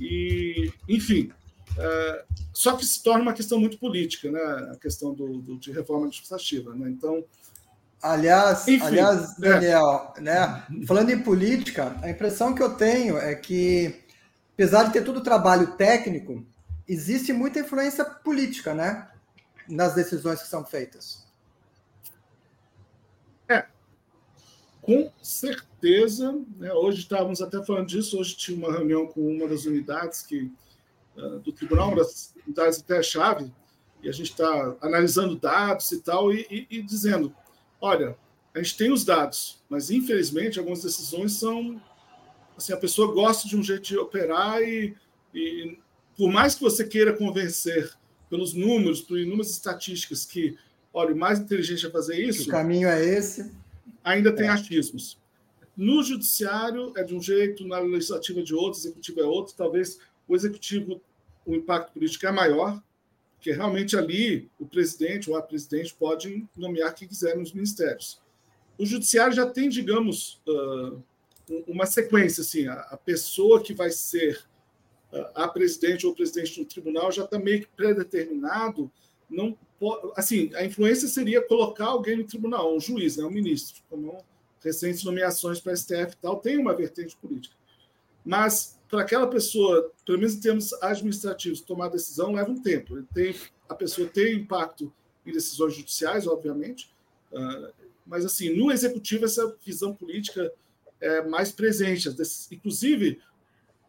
E, 0.00 0.70
enfim, 0.88 1.30
uh, 1.72 2.42
só 2.52 2.76
que 2.76 2.84
se 2.84 3.02
torna 3.02 3.22
uma 3.22 3.32
questão 3.32 3.58
muito 3.58 3.78
política, 3.78 4.30
né? 4.30 4.40
a 4.72 4.76
questão 4.76 5.14
do, 5.14 5.38
do 5.38 5.58
de 5.58 5.72
reforma 5.72 6.06
administrativa. 6.06 6.74
Né? 6.74 6.90
Então, 6.90 7.24
Aliás, 8.02 8.66
Enfim, 8.66 8.84
aliás, 8.84 9.38
é. 9.38 9.48
Daniel, 9.48 10.12
é. 10.16 10.20
né? 10.20 10.66
Falando 10.88 11.10
em 11.10 11.22
política, 11.22 11.96
a 12.02 12.10
impressão 12.10 12.52
que 12.52 12.60
eu 12.60 12.74
tenho 12.74 13.16
é 13.16 13.32
que, 13.36 13.94
apesar 14.54 14.82
de 14.84 14.92
ter 14.92 15.04
todo 15.04 15.18
o 15.18 15.22
trabalho 15.22 15.76
técnico, 15.76 16.44
existe 16.88 17.32
muita 17.32 17.60
influência 17.60 18.04
política, 18.04 18.74
né? 18.74 19.10
Nas 19.68 19.94
decisões 19.94 20.42
que 20.42 20.48
são 20.48 20.64
feitas. 20.64 21.24
É, 23.48 23.66
com 24.80 25.10
certeza. 25.22 26.32
Né? 26.56 26.72
Hoje 26.72 27.00
estávamos 27.00 27.40
até 27.40 27.62
falando 27.64 27.86
disso. 27.86 28.18
Hoje 28.18 28.36
tinha 28.36 28.56
uma 28.56 28.72
reunião 28.72 29.06
com 29.06 29.20
uma 29.20 29.48
das 29.48 29.64
unidades 29.64 30.22
que, 30.22 30.52
uh, 31.16 31.38
do 31.40 31.52
tribunal, 31.52 31.88
uma 31.88 31.96
das 31.96 32.34
unidades 32.44 32.80
até 32.80 33.02
chave, 33.02 33.52
e 34.02 34.08
a 34.08 34.12
gente 34.12 34.30
está 34.32 34.76
analisando 34.80 35.36
dados 35.36 35.92
e 35.92 36.00
tal, 36.00 36.32
e, 36.32 36.46
e, 36.50 36.78
e 36.78 36.82
dizendo: 36.82 37.34
olha, 37.80 38.16
a 38.54 38.58
gente 38.58 38.76
tem 38.76 38.92
os 38.92 39.04
dados, 39.04 39.62
mas 39.68 39.90
infelizmente 39.90 40.58
algumas 40.58 40.82
decisões 40.82 41.32
são 41.32 41.80
assim, 42.56 42.72
a 42.72 42.76
pessoa 42.76 43.12
gosta 43.12 43.48
de 43.48 43.56
um 43.56 43.62
jeito 43.62 43.82
de 43.82 43.96
operar 43.96 44.60
e, 44.62 44.94
e 45.34 45.78
por 46.16 46.30
mais 46.30 46.54
que 46.54 46.60
você 46.62 46.84
queira 46.84 47.12
convencer 47.12 47.92
pelos 48.28 48.54
números, 48.54 49.00
por 49.00 49.18
inúmeras 49.18 49.50
estatísticas 49.50 50.24
que, 50.24 50.56
olha, 50.92 51.14
o 51.14 51.16
mais 51.16 51.38
inteligente 51.38 51.86
é 51.86 51.90
fazer 51.90 52.16
isso. 52.16 52.48
O 52.48 52.52
caminho 52.52 52.88
é 52.88 53.04
esse. 53.04 53.50
Ainda 54.02 54.34
tem 54.34 54.46
é. 54.46 54.50
achismos. 54.50 55.18
No 55.76 56.02
judiciário 56.02 56.92
é 56.96 57.02
de 57.02 57.14
um 57.14 57.20
jeito, 57.20 57.66
na 57.66 57.78
legislativa 57.78 58.40
é 58.40 58.42
de 58.42 58.54
outro, 58.54 58.78
executivo 58.80 59.20
é 59.20 59.24
outro. 59.24 59.54
Talvez 59.56 59.98
o 60.28 60.34
executivo, 60.36 61.00
o 61.46 61.54
impacto 61.54 61.92
político 61.92 62.26
é 62.26 62.32
maior, 62.32 62.82
porque 63.34 63.52
realmente 63.52 63.96
ali 63.96 64.50
o 64.58 64.66
presidente 64.66 65.30
ou 65.30 65.36
a 65.36 65.42
presidente 65.42 65.94
pode 65.94 66.46
nomear 66.56 66.94
quem 66.94 67.08
quiser 67.08 67.36
nos 67.36 67.52
ministérios. 67.52 68.20
O 68.78 68.86
judiciário 68.86 69.34
já 69.34 69.46
tem, 69.46 69.68
digamos, 69.68 70.40
uma 71.66 71.86
sequência, 71.86 72.42
assim, 72.42 72.66
a 72.66 72.98
pessoa 73.04 73.62
que 73.62 73.74
vai 73.74 73.90
ser 73.90 74.44
a 75.34 75.48
presidente 75.48 76.06
ou 76.06 76.14
presidente 76.14 76.58
do 76.58 76.66
tribunal 76.66 77.12
já 77.12 77.24
está 77.24 77.38
meio 77.38 77.60
que 77.60 77.68
predeterminado. 77.68 78.90
Não 79.28 79.56
pode, 79.78 80.12
assim, 80.16 80.50
a 80.54 80.64
influência 80.64 81.08
seria 81.08 81.46
colocar 81.46 81.86
alguém 81.86 82.16
no 82.16 82.24
tribunal, 82.24 82.74
um 82.74 82.80
juiz, 82.80 83.16
né, 83.16 83.24
um 83.24 83.30
ministro, 83.30 83.82
como 83.90 84.24
recentes 84.62 85.04
nomeações 85.04 85.60
para 85.60 85.76
STF 85.76 86.12
e 86.12 86.16
tal, 86.20 86.36
tem 86.36 86.56
uma 86.56 86.74
vertente 86.74 87.16
política. 87.16 87.54
Mas 88.24 88.78
para 88.88 89.02
aquela 89.02 89.26
pessoa, 89.26 89.90
pelo 90.06 90.18
menos 90.18 90.34
em 90.34 90.40
termos 90.40 90.72
administrativos, 90.74 91.60
tomar 91.60 91.88
decisão 91.88 92.32
leva 92.32 92.50
um 92.50 92.62
tempo. 92.62 93.02
Tem, 93.14 93.34
a 93.68 93.74
pessoa 93.74 94.06
tem 94.06 94.36
impacto 94.36 94.92
em 95.26 95.32
decisões 95.32 95.74
judiciais, 95.74 96.26
obviamente, 96.26 96.94
uh, 97.32 97.72
mas 98.06 98.24
assim 98.24 98.54
no 98.54 98.70
executivo 98.70 99.24
essa 99.24 99.56
visão 99.64 99.94
política 99.94 100.52
é 101.00 101.22
mais 101.22 101.50
presente. 101.50 102.08
Inclusive 102.52 103.20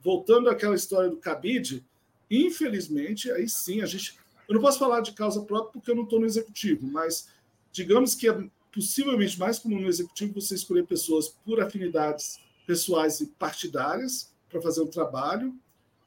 voltando 0.03 0.49
àquela 0.49 0.75
história 0.75 1.09
do 1.09 1.17
cabide, 1.17 1.83
infelizmente, 2.29 3.31
aí 3.31 3.47
sim, 3.47 3.81
a 3.81 3.85
gente. 3.85 4.17
Eu 4.47 4.55
não 4.55 4.61
posso 4.61 4.77
falar 4.77 5.01
de 5.01 5.13
causa 5.13 5.41
própria 5.41 5.71
porque 5.71 5.89
eu 5.89 5.95
não 5.95 6.03
estou 6.03 6.19
no 6.19 6.25
executivo, 6.25 6.85
mas 6.85 7.29
digamos 7.71 8.13
que 8.13 8.27
é 8.27 8.43
possivelmente 8.73 9.39
mais 9.39 9.59
comum 9.59 9.79
no 9.79 9.87
executivo 9.87 10.33
você 10.33 10.55
escolher 10.55 10.85
pessoas 10.85 11.29
por 11.29 11.61
afinidades 11.61 12.39
pessoais 12.67 13.21
e 13.21 13.27
partidárias 13.27 14.33
para 14.49 14.61
fazer 14.61 14.81
um 14.81 14.87
trabalho 14.87 15.55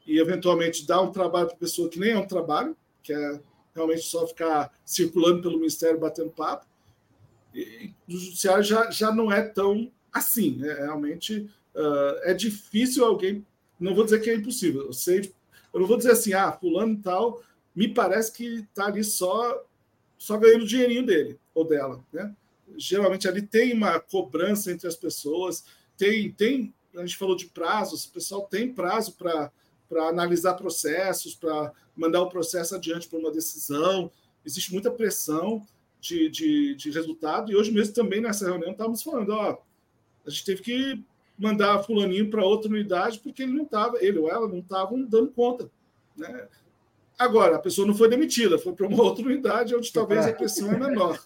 e 0.07 0.19
eventualmente 0.19 0.87
dar 0.87 1.01
um 1.01 1.11
trabalho 1.11 1.49
para 1.49 1.57
pessoa 1.57 1.89
que 1.89 1.99
nem 1.99 2.11
é 2.11 2.19
um 2.19 2.27
trabalho, 2.27 2.77
que 3.03 3.13
é 3.13 3.41
realmente 3.75 4.03
só 4.03 4.27
ficar 4.27 4.73
circulando 4.85 5.43
pelo 5.43 5.59
ministério 5.59 5.99
batendo 5.99 6.31
papo. 6.31 6.67
E 7.55 7.93
no 8.07 8.19
judiciário 8.19 8.63
já, 8.63 8.91
já 8.91 9.13
não 9.13 9.33
é 9.33 9.43
tão 9.43 9.91
assim, 10.13 10.57
né? 10.57 10.73
realmente 10.75 11.51
uh, 11.75 12.19
é 12.23 12.35
difícil 12.35 13.05
alguém 13.05 13.45
não 13.79 13.95
vou 13.95 14.05
dizer 14.05 14.21
que 14.21 14.31
é 14.31 14.35
impossível. 14.35 14.87
Eu 14.87 14.93
sei, 14.93 15.33
eu 15.73 15.81
não 15.81 15.87
vou 15.87 15.97
dizer 15.97 16.13
assim, 16.13 16.33
ah, 16.33 16.53
fulano 16.53 16.95
e 16.95 17.03
tal, 17.03 17.43
me 17.75 17.89
parece 17.89 18.33
que 18.33 18.61
está 18.61 18.87
ali 18.87 19.05
só 19.05 19.65
só 20.19 20.39
ganhando 20.39 20.63
o 20.63 20.67
dinheirinho 20.67 21.05
dele 21.05 21.39
ou 21.55 21.67
dela, 21.67 22.03
né? 22.13 22.35
Geralmente 22.77 23.29
ali 23.29 23.43
tem 23.43 23.75
uma 23.75 24.01
cobrança 24.01 24.73
entre 24.73 24.89
as 24.89 24.97
pessoas, 24.97 25.65
tem 25.97 26.33
tem 26.33 26.75
a 26.95 27.01
gente 27.01 27.19
falou 27.19 27.37
de 27.37 27.47
prazos, 27.47 28.07
o 28.07 28.13
pessoal 28.13 28.47
tem 28.49 28.73
prazo 28.73 29.13
para 29.13 29.53
para 29.89 30.09
analisar 30.09 30.55
processos, 30.55 31.35
para 31.35 31.73
mandar 31.97 32.21
o 32.21 32.29
processo 32.29 32.75
adiante 32.75 33.09
para 33.09 33.19
uma 33.19 33.31
decisão. 33.31 34.11
Existe 34.45 34.73
muita 34.73 34.91
pressão 34.91 35.65
de, 36.01 36.29
de, 36.29 36.75
de 36.75 36.91
resultado. 36.91 37.51
E 37.51 37.57
hoje 37.57 37.71
mesmo 37.71 37.95
também 37.95 38.21
nessa 38.21 38.47
reunião 38.47 38.73
estávamos 38.73 39.03
falando, 39.03 39.31
ó, 39.31 39.59
a 40.27 40.31
gente 40.31 40.45
teve 40.45 40.63
que 40.63 41.05
mandar 41.39 41.83
fulaninho 41.83 42.31
para 42.31 42.45
outra 42.45 42.71
unidade 42.71 43.19
porque 43.21 43.43
ele 43.43 43.53
não 43.53 43.65
estava, 43.65 43.99
ele 44.01 44.19
ou 44.19 44.31
ela 44.31 44.49
não 44.49 44.59
estavam 44.59 45.03
dando 45.03 45.31
conta. 45.31 45.71
Né? 46.17 46.49
Agora, 47.19 47.57
a 47.57 47.59
pessoa 47.59 47.87
não 47.87 47.95
foi 47.95 48.09
demitida, 48.09 48.59
foi 48.59 48.73
para 48.73 48.87
uma 48.87 49.03
outra 49.03 49.25
unidade 49.25 49.75
onde 49.75 49.93
talvez 49.93 50.27
a 50.27 50.33
pressão 50.33 50.73
é 50.73 50.79
menor. 50.79 51.19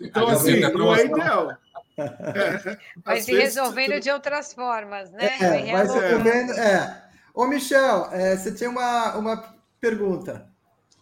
Então, 0.00 0.28
assim, 0.28 0.60
não 0.60 0.94
é 0.94 1.04
ideal. 1.04 1.56
É, 1.98 2.78
vai 3.02 3.22
se 3.22 3.34
resolvendo 3.34 3.98
de 3.98 4.10
outras 4.10 4.52
formas, 4.52 5.10
né? 5.12 5.30
É, 5.40 5.72
vai 5.72 5.86
se 5.88 5.98
resolvendo. 5.98 6.52
É. 6.52 7.04
Ô, 7.32 7.46
Michel, 7.46 8.10
é, 8.12 8.36
você 8.36 8.52
tinha 8.52 8.68
uma, 8.68 9.16
uma 9.16 9.56
pergunta. 9.80 10.46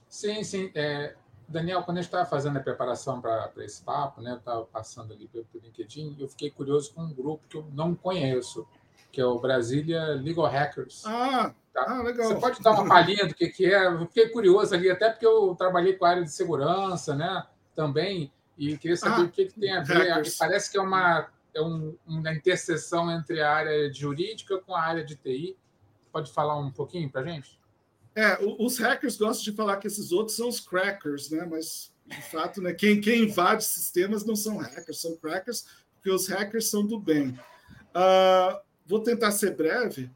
Sim, 0.09 0.45
sim. 0.45 0.70
É, 0.72 1.16
Daniel, 1.55 1.84
quando 1.84 1.98
a 1.98 2.00
gente 2.00 2.09
estava 2.09 2.26
fazendo 2.26 2.57
a 2.57 2.61
preparação 2.61 3.20
para 3.20 3.52
esse 3.59 3.80
papo, 3.80 4.20
né, 4.20 4.32
eu 4.32 4.38
estava 4.38 4.64
passando 4.64 5.12
ali 5.12 5.28
pelo, 5.28 5.46
LinkedIn, 5.55 6.16
eu 6.18 6.28
fiquei 6.28 6.50
curioso 6.50 6.92
com 6.92 7.02
um 7.02 7.14
grupo 7.14 7.46
que 7.48 7.57
eu 7.57 7.64
não 7.72 7.94
conheço, 7.94 8.66
que 9.12 9.20
é 9.20 9.24
o 9.24 9.38
Brasília 9.38 10.14
Legal 10.14 10.46
Hackers. 10.46 11.07
Ah, 11.07 11.55
tá? 11.72 11.84
ah 11.86 12.02
legal. 12.02 12.26
Você 12.26 12.34
pode 12.40 12.61
dar 12.61 12.72
uma 12.72 12.88
palhinha 12.88 13.28
do 13.28 13.34
que, 13.34 13.48
que 13.48 13.72
é? 13.72 13.86
Eu 13.86 14.00
fiquei 14.00 14.28
curioso 14.30 14.74
ali, 14.74 14.90
até 14.90 15.09
porque 15.09 15.24
eu 15.24 15.55
trabalhei 15.55 15.94
com 15.94 16.05
a 16.05 16.11
área 16.11 16.24
de 16.24 16.32
segurança, 16.32 17.14
né, 17.14 17.46
também, 17.72 18.32
e 18.59 18.76
queria 18.76 18.96
saber 18.96 19.22
ah, 19.22 19.24
o 19.24 19.30
que, 19.30 19.46
que 19.46 19.61
tem 19.61 19.72
a 19.72 19.80
ver. 19.80 20.09
Hackers. 20.09 20.36
Parece 20.36 20.72
que 20.72 20.76
é 20.76 20.82
uma, 20.82 21.28
é 21.55 21.62
um, 21.62 21.96
uma 22.05 22.32
interseção 22.32 23.09
entre 23.12 23.40
a 23.40 23.52
área 23.52 23.92
jurídica 23.92 24.59
com 24.59 24.74
a 24.74 24.82
área 24.82 25.05
de 25.05 25.14
TI. 25.14 25.57
Pode 26.11 26.32
falar 26.32 26.59
um 26.59 26.72
pouquinho 26.72 27.09
para 27.09 27.20
a 27.20 27.24
gente? 27.24 27.59
É, 28.16 28.38
os 28.40 28.78
hackers 28.78 29.16
gostam 29.16 29.44
de 29.44 29.56
falar 29.56 29.78
que 29.78 29.88
esses 29.88 30.12
outros 30.12 30.36
são 30.36 30.48
os 30.48 30.60
crackers, 30.60 31.30
né? 31.30 31.46
Mas, 31.50 31.92
de 32.06 32.22
fato, 32.30 32.62
né, 32.62 32.72
quem, 32.72 33.00
quem 33.00 33.24
invade 33.24 33.64
sistemas 33.64 34.24
não 34.24 34.36
são 34.36 34.56
hackers, 34.58 35.00
são 35.00 35.16
crackers, 35.16 35.66
porque 35.94 36.10
os 36.10 36.28
hackers 36.28 36.68
são 36.68 36.86
do 36.86 36.98
bem. 36.98 37.30
Uh, 37.90 38.60
vou 38.86 39.00
tentar 39.00 39.32
ser 39.32 39.56
breve. 39.56 40.10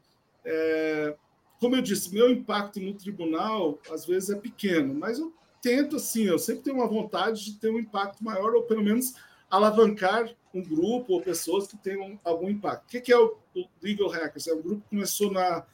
É, 0.45 1.15
como 1.59 1.75
eu 1.75 1.81
disse, 1.81 2.13
meu 2.13 2.31
impacto 2.31 2.79
no 2.79 2.93
tribunal, 2.93 3.77
às 3.91 4.05
vezes, 4.05 4.29
é 4.29 4.35
pequeno, 4.35 4.93
mas 4.93 5.19
eu 5.19 5.33
tento, 5.61 5.97
assim, 5.97 6.23
eu 6.23 6.39
sempre 6.39 6.63
tenho 6.63 6.77
uma 6.77 6.87
vontade 6.87 7.43
de 7.43 7.53
ter 7.59 7.69
um 7.69 7.79
impacto 7.79 8.23
maior, 8.23 8.55
ou 8.55 8.63
pelo 8.63 8.83
menos 8.83 9.13
alavancar 9.49 10.33
um 10.53 10.63
grupo 10.63 11.13
ou 11.13 11.21
pessoas 11.21 11.67
que 11.67 11.75
tenham 11.77 12.19
algum 12.23 12.49
impacto. 12.49 12.85
O 12.85 13.01
que 13.01 13.11
é 13.11 13.17
o 13.17 13.35
Legal 13.81 14.09
Hackers? 14.09 14.47
É 14.47 14.53
um 14.53 14.61
grupo 14.61 14.81
que 14.83 14.89
começou 14.89 15.31
na 15.31 15.65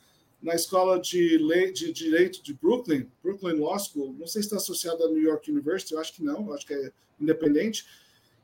na 0.46 0.54
escola 0.54 1.00
de, 1.00 1.40
lei, 1.40 1.74
de 1.74 1.92
direito 1.92 2.44
de 2.44 2.54
Brooklyn, 2.54 3.10
Brooklyn 3.24 3.60
Law 3.60 3.80
School. 3.80 4.14
Não 4.14 4.28
sei 4.28 4.44
se 4.44 4.48
está 4.48 4.58
associado 4.58 5.04
à 5.04 5.10
New 5.10 5.22
York 5.22 5.50
University, 5.50 5.94
eu 5.94 6.00
acho 6.00 6.14
que 6.14 6.24
não, 6.24 6.54
acho 6.54 6.68
que 6.68 6.74
é 6.76 6.92
independente. 7.20 7.84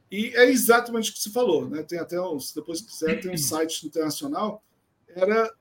E 0.09 0.29
é 0.35 0.49
exatamente 0.49 1.11
o 1.11 1.13
que 1.13 1.19
você 1.19 1.29
falou, 1.29 1.69
né? 1.69 1.83
Tem 1.83 1.99
até 1.99 2.19
uns, 2.19 2.53
depois 2.53 2.79
se 2.79 2.85
quiser, 2.85 3.21
tem 3.21 3.31
um 3.31 3.37
site 3.37 3.85
internacional. 3.85 4.63
Era 5.09 5.53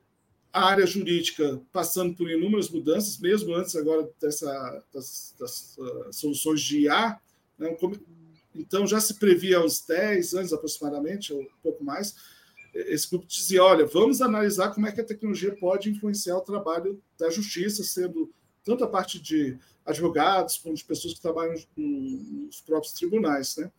a 0.50 0.64
área 0.64 0.86
jurídica 0.86 1.60
passando 1.70 2.16
por 2.16 2.30
inúmeras 2.30 2.70
mudanças, 2.70 3.18
mesmo 3.18 3.54
antes 3.54 3.76
agora 3.76 4.10
dessa, 4.18 4.82
das, 4.94 5.34
das 5.38 5.76
uh, 5.76 6.10
soluções 6.10 6.62
de 6.62 6.84
IA. 6.84 7.20
Né? 7.58 7.76
Então 8.54 8.86
já 8.86 8.98
se 8.98 9.12
previa 9.18 9.58
há 9.58 9.64
uns 9.64 9.82
10 9.82 10.34
anos 10.34 10.52
aproximadamente, 10.54 11.34
ou 11.34 11.42
um 11.42 11.48
pouco 11.62 11.84
mais, 11.84 12.16
esse 12.74 13.08
grupo 13.08 13.26
dizia: 13.26 13.62
olha, 13.62 13.86
vamos 13.86 14.20
analisar 14.20 14.72
como 14.72 14.86
é 14.86 14.92
que 14.92 15.00
a 15.00 15.04
tecnologia 15.04 15.54
pode 15.56 15.90
influenciar 15.90 16.36
o 16.36 16.42
trabalho 16.42 17.02
da 17.18 17.30
justiça, 17.30 17.82
sendo 17.82 18.32
tanto 18.64 18.84
a 18.84 18.88
parte 18.88 19.20
de 19.20 19.58
advogados 19.84 20.58
como 20.58 20.74
de 20.74 20.84
pessoas 20.84 21.14
que 21.14 21.20
trabalham 21.20 21.54
nos 21.76 22.60
próprios 22.60 22.92
tribunais. 22.92 23.56
Né? 23.56 23.70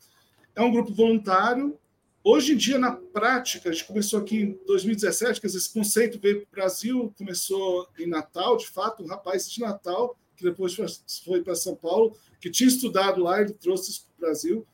É 0.56 0.62
um 0.62 0.72
grupo 0.72 0.94
voluntário. 0.94 1.78
Hoje 2.24 2.54
em 2.54 2.58
dia, 2.58 2.78
na 2.78 2.92
prática, 2.92 3.70
a 3.70 3.72
gente 3.72 3.86
começou 3.86 4.20
aqui 4.20 4.42
em 4.42 4.60
2017, 4.68 5.42
quer 5.42 5.48
dizer, 5.48 5.58
esse 5.58 5.74
conceito 5.74 6.20
veio 6.20 6.42
para 6.42 6.48
o 6.48 6.52
Brasil, 6.52 7.14
começou 7.18 7.88
em 7.98 8.06
Natal, 8.06 8.58
de 8.58 8.68
fato, 8.68 9.02
um 9.02 9.08
rapaz 9.08 9.50
de 9.50 9.60
Natal, 9.60 10.16
que 10.36 10.44
depois 10.44 10.76
foi 11.24 11.42
para 11.42 11.56
São 11.56 11.76
Paulo, 11.76 12.16
que 12.40 12.52
tinha 12.52 12.68
estudado 12.68 13.24
lá, 13.24 13.42
ele 13.42 13.54
trouxe 13.54 13.90
isso 13.90 14.06
para 14.06 14.18
o 14.18 14.22
Brasil. 14.28 14.68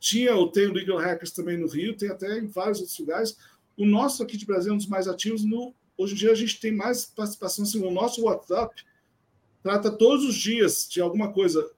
Tinha, 0.00 0.34
ou 0.34 0.50
tem 0.50 0.66
o 0.66 0.72
Legal 0.72 0.98
Hackers 0.98 1.30
também 1.30 1.58
no 1.58 1.66
Rio, 1.66 1.96
tem 1.96 2.10
até 2.10 2.38
em 2.38 2.46
vários 2.46 2.78
outros 2.80 2.98
lugares 2.98 3.36
o 3.76 3.86
nosso 3.86 4.22
aqui 4.22 4.36
de 4.36 4.46
Brasil 4.46 4.72
é 4.72 4.74
um 4.74 4.78
dos 4.78 4.86
mais 4.86 5.08
ativos. 5.08 5.44
No, 5.44 5.74
hoje 5.96 6.14
em 6.14 6.16
dia 6.16 6.32
a 6.32 6.34
gente 6.34 6.60
tem 6.60 6.72
mais 6.72 7.04
participação. 7.04 7.64
Assim, 7.64 7.84
o 7.84 7.90
nosso 7.90 8.22
WhatsApp 8.22 8.82
trata 9.62 9.90
todos 9.90 10.24
os 10.24 10.34
dias 10.34 10.88
de 10.88 11.00
alguma 11.00 11.32
coisa. 11.32 11.68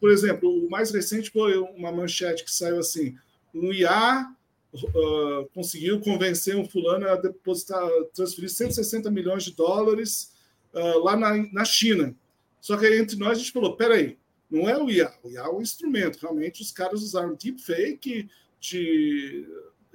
Por 0.00 0.10
exemplo, 0.10 0.48
o 0.48 0.70
mais 0.70 0.90
recente 0.90 1.30
foi 1.30 1.56
uma 1.58 1.92
manchete 1.92 2.44
que 2.44 2.52
saiu 2.52 2.78
assim: 2.78 3.16
um 3.54 3.72
IA 3.72 4.32
uh, 4.74 5.48
conseguiu 5.54 6.00
convencer 6.00 6.56
um 6.56 6.68
fulano 6.68 7.08
a 7.08 7.16
depositar, 7.16 7.82
transferir 8.14 8.50
160 8.50 9.10
milhões 9.10 9.44
de 9.44 9.52
dólares 9.52 10.32
uh, 10.72 10.98
lá 11.04 11.16
na, 11.16 11.36
na 11.52 11.64
China. 11.64 12.14
Só 12.60 12.76
que 12.76 12.86
aí, 12.86 12.98
entre 12.98 13.16
nós 13.16 13.32
a 13.32 13.40
gente 13.40 13.52
falou: 13.52 13.76
peraí, 13.76 14.16
não 14.50 14.68
é 14.68 14.80
o 14.80 14.90
IA, 14.90 15.12
o 15.22 15.30
IA 15.30 15.42
é 15.42 15.48
um 15.48 15.62
instrumento. 15.62 16.18
Realmente 16.20 16.62
os 16.62 16.70
caras 16.70 17.02
usaram 17.02 17.34
deepfake 17.34 18.28
de 18.60 19.46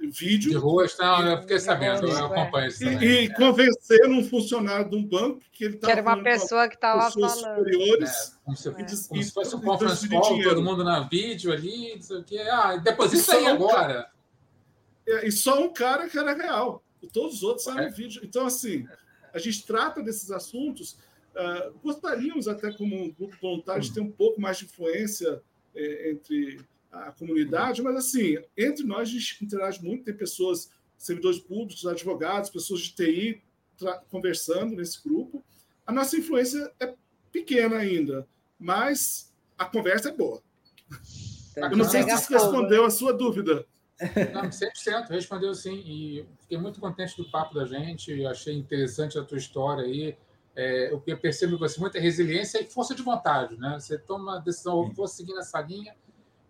vídeo. 0.06 0.50
De 0.50 0.56
ruas, 0.56 0.96
não, 0.98 1.26
eu 1.26 1.40
fiquei 1.40 1.58
sabendo, 1.58 2.06
eu 2.06 2.26
acompanho 2.26 2.68
isso. 2.68 2.84
E, 2.84 3.24
e 3.24 3.34
convencer 3.34 4.08
um 4.08 4.24
funcionário 4.24 4.88
de 4.88 4.96
um 4.96 5.04
banco 5.04 5.40
que 5.52 5.64
ele 5.64 5.74
estava. 5.74 5.92
Que 5.92 5.98
era 5.98 6.08
uma 6.08 6.22
pessoa 6.22 6.68
que 6.68 6.76
estava 6.76 7.10
falando. 7.10 7.58
Superiores, 7.58 8.10
é, 8.10 8.44
como 8.44 8.56
se, 8.56 8.68
é. 8.68 8.72
como 8.72 9.22
se 9.22 9.32
fosse 9.32 9.56
um 9.56 9.60
conference 9.60 10.08
call, 10.08 10.22
dinheiro. 10.22 10.50
todo 10.50 10.62
mundo 10.62 10.84
na 10.84 11.00
vídeo 11.00 11.52
ali, 11.52 11.94
não 11.96 12.02
sei 12.02 12.16
o 12.18 12.24
quê. 12.24 12.38
Ah, 12.50 12.76
deposita 12.76 13.34
aí 13.34 13.46
agora. 13.46 14.08
É, 15.06 15.26
e 15.26 15.32
só 15.32 15.60
um 15.60 15.72
cara 15.72 16.08
que 16.08 16.18
era 16.18 16.34
real. 16.34 16.84
Todos 17.12 17.36
os 17.36 17.42
outros 17.42 17.66
eram 17.66 17.84
é. 17.84 17.90
vídeo. 17.90 18.20
Então, 18.24 18.46
assim, 18.46 18.86
a 19.32 19.38
gente 19.38 19.66
trata 19.66 20.02
desses 20.02 20.30
assuntos. 20.30 20.98
Uh, 21.34 21.78
gostaríamos 21.82 22.48
até 22.48 22.72
como 22.72 22.96
um 22.96 23.12
grupo 23.12 23.36
voluntário 23.40 23.82
de 23.82 23.92
ter 23.92 24.00
um 24.00 24.10
pouco 24.10 24.40
mais 24.40 24.58
de 24.58 24.64
influência 24.64 25.40
eh, 25.74 26.10
entre 26.10 26.58
a 27.06 27.12
comunidade, 27.12 27.82
mas 27.82 27.96
assim, 27.96 28.38
entre 28.56 28.84
nós 28.84 29.08
a 29.08 29.12
gente 29.12 29.44
interage 29.44 29.82
muito, 29.82 30.04
tem 30.04 30.14
pessoas, 30.14 30.70
servidores 30.96 31.38
públicos, 31.38 31.86
advogados, 31.86 32.50
pessoas 32.50 32.80
de 32.80 32.94
TI 32.94 33.42
conversando 34.10 34.74
nesse 34.74 35.02
grupo. 35.02 35.44
A 35.86 35.92
nossa 35.92 36.16
influência 36.16 36.72
é 36.80 36.94
pequena 37.30 37.76
ainda, 37.76 38.26
mas 38.58 39.32
a 39.56 39.64
conversa 39.64 40.08
é 40.08 40.12
boa. 40.12 40.42
Eu 41.56 41.76
não 41.76 41.84
sei 41.84 42.02
se 42.02 42.10
isso 42.10 42.32
respondeu 42.32 42.84
a 42.84 42.90
sua 42.90 43.12
dúvida. 43.12 43.66
Não, 44.32 44.42
100%, 44.42 45.08
respondeu 45.08 45.54
sim. 45.54 45.82
E 45.84 46.26
fiquei 46.42 46.58
muito 46.58 46.80
contente 46.80 47.16
do 47.16 47.28
papo 47.30 47.54
da 47.54 47.64
gente, 47.64 48.24
achei 48.26 48.54
interessante 48.54 49.18
a 49.18 49.24
tua 49.24 49.38
história 49.38 49.84
aí. 49.84 50.16
É, 50.54 50.90
o 50.92 51.00
que 51.00 51.12
eu 51.12 51.18
percebo 51.18 51.54
em 51.54 51.58
você 51.58 51.78
muita 51.78 52.00
resiliência 52.00 52.60
e 52.60 52.66
força 52.66 52.94
de 52.94 53.02
vontade, 53.02 53.56
né? 53.56 53.78
Você 53.78 53.96
toma 53.96 54.32
uma 54.32 54.40
decisão, 54.40 54.90
vou 54.92 55.06
seguir 55.06 55.32
nessa 55.34 55.60
linha, 55.60 55.94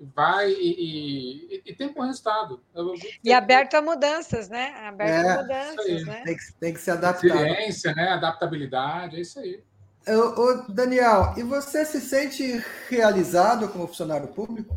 vai 0.01 0.51
e, 0.51 1.55
e, 1.57 1.63
e 1.67 1.75
tem 1.75 1.93
bom 1.93 2.03
resultado. 2.03 2.63
Eu, 2.75 2.95
e 3.23 3.33
aberto 3.33 3.75
a 3.75 3.83
mudanças, 3.83 4.49
né? 4.49 4.75
Aberto 4.87 5.27
é, 5.27 5.31
a 5.31 5.43
mudanças, 5.43 6.07
né? 6.07 6.23
Tem 6.25 6.37
que, 6.37 6.53
tem 6.55 6.75
que 6.75 6.81
se 6.81 6.91
adaptar. 6.91 7.37
Resiliência, 7.37 7.95
né? 7.95 8.11
Adaptabilidade, 8.11 9.17
é 9.17 9.21
isso 9.21 9.39
aí. 9.41 9.63
Ô, 10.07 10.73
Daniel, 10.73 11.35
e 11.37 11.43
você 11.43 11.85
se 11.85 12.01
sente 12.01 12.65
realizado 12.89 13.69
como 13.69 13.87
funcionário 13.87 14.29
público? 14.29 14.77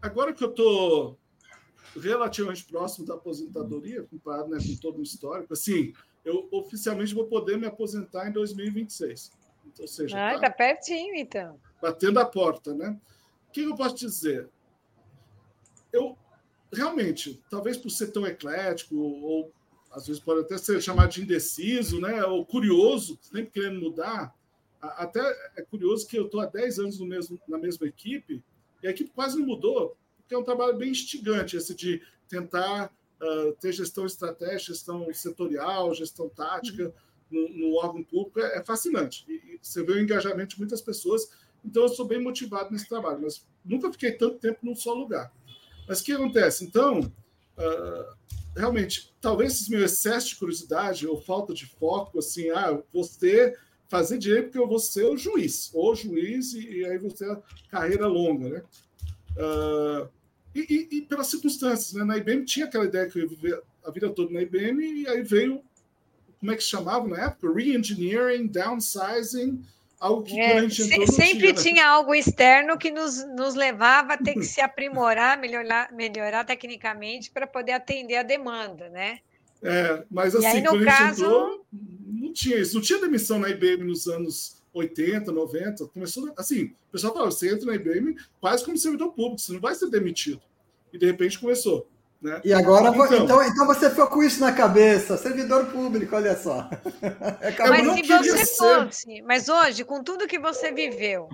Agora 0.00 0.32
que 0.32 0.42
eu 0.42 0.50
estou 0.50 1.18
relativamente 2.00 2.64
próximo 2.64 3.06
da 3.06 3.14
aposentadoria, 3.14 4.04
comparado 4.04 4.48
né, 4.48 4.58
com 4.58 4.76
todo 4.76 4.98
o 4.98 5.02
histórico, 5.02 5.52
assim, 5.52 5.92
eu 6.24 6.48
oficialmente 6.50 7.14
vou 7.14 7.26
poder 7.26 7.58
me 7.58 7.66
aposentar 7.66 8.28
em 8.28 8.32
2026. 8.32 9.30
Então, 9.66 9.82
ou 9.82 9.88
seja, 9.88 10.16
ah, 10.16 10.34
tá, 10.34 10.40
tá 10.40 10.50
pertinho, 10.50 11.14
então. 11.14 11.60
Batendo 11.80 12.18
a 12.20 12.24
porta, 12.24 12.74
né? 12.74 12.98
O 13.52 13.54
que 13.54 13.60
eu 13.60 13.76
posso 13.76 13.94
dizer? 13.96 14.48
Eu 15.92 16.16
realmente, 16.72 17.38
talvez 17.50 17.76
por 17.76 17.90
ser 17.90 18.10
tão 18.10 18.26
eclético, 18.26 18.96
ou 18.96 19.52
às 19.90 20.06
vezes 20.06 20.22
pode 20.22 20.40
até 20.40 20.56
ser 20.56 20.80
chamado 20.80 21.10
de 21.10 21.20
indeciso, 21.20 22.00
né? 22.00 22.24
Ou 22.24 22.46
curioso, 22.46 23.18
sempre 23.20 23.50
querendo 23.50 23.78
mudar. 23.78 24.34
Até 24.80 25.20
é 25.54 25.60
curioso 25.60 26.06
que 26.06 26.18
eu 26.18 26.24
estou 26.24 26.40
há 26.40 26.46
10 26.46 26.78
anos 26.78 26.98
no 26.98 27.04
mesmo, 27.04 27.38
na 27.46 27.58
mesma 27.58 27.86
equipe 27.86 28.42
e 28.82 28.86
a 28.86 28.90
equipe 28.90 29.10
quase 29.14 29.38
não 29.38 29.44
mudou, 29.44 29.98
porque 30.16 30.34
é 30.34 30.38
um 30.38 30.42
trabalho 30.42 30.78
bem 30.78 30.90
instigante, 30.90 31.54
esse 31.54 31.74
de 31.74 32.00
tentar 32.30 32.90
uh, 33.20 33.52
ter 33.60 33.70
gestão 33.70 34.06
estratégica, 34.06 34.72
gestão 34.72 35.12
setorial, 35.12 35.94
gestão 35.94 36.26
tática 36.30 36.90
no, 37.30 37.50
no 37.50 37.74
órgão 37.74 38.02
público, 38.02 38.40
é, 38.40 38.60
é 38.60 38.64
fascinante. 38.64 39.26
E, 39.28 39.34
e, 39.34 39.58
você 39.60 39.82
vê 39.84 39.92
o 39.92 40.00
engajamento 40.00 40.54
de 40.54 40.58
muitas 40.58 40.80
pessoas, 40.80 41.28
então 41.64 41.82
eu 41.82 41.88
sou 41.88 42.06
bem 42.06 42.20
motivado 42.20 42.70
nesse 42.70 42.88
trabalho, 42.88 43.20
mas 43.22 43.44
nunca 43.64 43.92
fiquei 43.92 44.12
tanto 44.12 44.38
tempo 44.38 44.58
num 44.62 44.74
só 44.74 44.92
lugar. 44.92 45.32
Mas 45.88 46.00
o 46.00 46.04
que 46.04 46.12
acontece? 46.12 46.64
Então, 46.64 47.00
uh, 47.00 48.16
realmente, 48.56 49.12
talvez 49.20 49.54
esse 49.54 49.70
meu 49.70 49.84
excesso 49.84 50.28
de 50.28 50.36
curiosidade 50.36 51.06
ou 51.06 51.20
falta 51.20 51.54
de 51.54 51.66
foco, 51.66 52.18
assim, 52.18 52.50
ah, 52.50 52.80
você 52.92 53.56
fazer 53.88 54.18
direito 54.18 54.44
porque 54.46 54.58
eu 54.58 54.68
vou 54.68 54.78
ser 54.78 55.04
o 55.04 55.16
juiz, 55.16 55.70
ou 55.74 55.94
juiz, 55.94 56.54
e, 56.54 56.78
e 56.78 56.84
aí 56.86 56.98
você 56.98 57.26
a 57.26 57.42
carreira 57.70 58.06
longa, 58.06 58.48
né? 58.48 58.62
Uh, 59.36 60.08
e, 60.54 60.60
e, 60.60 60.96
e, 60.96 61.02
pelas 61.02 61.26
circunstâncias, 61.26 61.92
né? 61.92 62.04
Na 62.04 62.16
IBM 62.16 62.44
tinha 62.44 62.66
aquela 62.66 62.84
ideia 62.84 63.06
que 63.06 63.18
eu 63.18 63.22
ia 63.22 63.28
viver 63.28 63.62
a 63.84 63.90
vida 63.90 64.08
toda 64.10 64.32
na 64.32 64.42
IBM, 64.42 65.02
e 65.02 65.06
aí 65.06 65.22
veio, 65.22 65.62
como 66.40 66.52
é 66.52 66.56
que 66.56 66.62
chamava 66.62 67.06
na 67.06 67.26
época? 67.26 67.52
Re-engineering, 67.52 68.46
downsizing, 68.46 69.62
algo 70.02 70.24
que 70.24 70.38
é, 70.38 70.68
se, 70.68 71.06
sempre 71.06 71.52
tinha, 71.52 71.54
tinha, 71.54 71.86
algo 71.86 72.12
externo 72.12 72.76
que 72.76 72.90
nos, 72.90 73.24
nos 73.36 73.54
levava 73.54 74.14
a 74.14 74.18
ter 74.18 74.34
que 74.34 74.42
se 74.42 74.60
aprimorar, 74.60 75.38
melhorar, 75.38 75.92
melhorar 75.92 76.44
tecnicamente 76.44 77.30
para 77.30 77.46
poder 77.46 77.72
atender 77.72 78.16
a 78.16 78.24
demanda, 78.24 78.88
né? 78.88 79.20
É, 79.62 80.02
mas 80.10 80.34
assim, 80.34 80.46
aí, 80.46 80.62
quando 80.64 80.84
caso... 80.84 81.04
a 81.04 81.06
gente 81.06 81.20
entrou, 81.20 81.66
não 81.72 82.32
tinha 82.32 82.58
isso. 82.58 82.74
Não 82.74 82.82
tinha 82.82 83.00
demissão 83.00 83.38
na 83.38 83.48
IBM 83.48 83.84
nos 83.84 84.08
anos 84.08 84.60
80, 84.74 85.30
90. 85.30 85.86
Começou 85.86 86.34
assim, 86.36 86.64
o 86.64 86.90
pessoal 86.90 87.12
falava, 87.12 87.30
você 87.30 87.52
entra 87.52 87.66
na 87.66 87.76
IBM 87.76 88.16
quase 88.40 88.64
como 88.64 88.76
servidor 88.76 89.12
público, 89.12 89.40
você 89.40 89.52
não 89.52 89.60
vai 89.60 89.76
ser 89.76 89.88
demitido. 89.88 90.42
E 90.92 90.98
de 90.98 91.06
repente 91.06 91.38
começou. 91.38 91.88
Né? 92.22 92.40
E 92.44 92.54
agora, 92.54 92.90
então, 92.90 93.24
então, 93.24 93.42
então 93.42 93.66
você 93.66 93.90
ficou 93.90 94.06
com 94.06 94.22
isso 94.22 94.40
na 94.40 94.52
cabeça, 94.52 95.16
servidor 95.16 95.66
público, 95.66 96.14
olha 96.14 96.36
só. 96.36 96.70
mas 97.68 97.96
se 97.96 98.02
você 98.06 98.46
ser... 98.46 98.56
fosse, 98.56 99.22
mas 99.22 99.48
hoje, 99.48 99.84
com 99.84 100.04
tudo 100.04 100.28
que 100.28 100.38
você 100.38 100.70
viveu, 100.70 101.28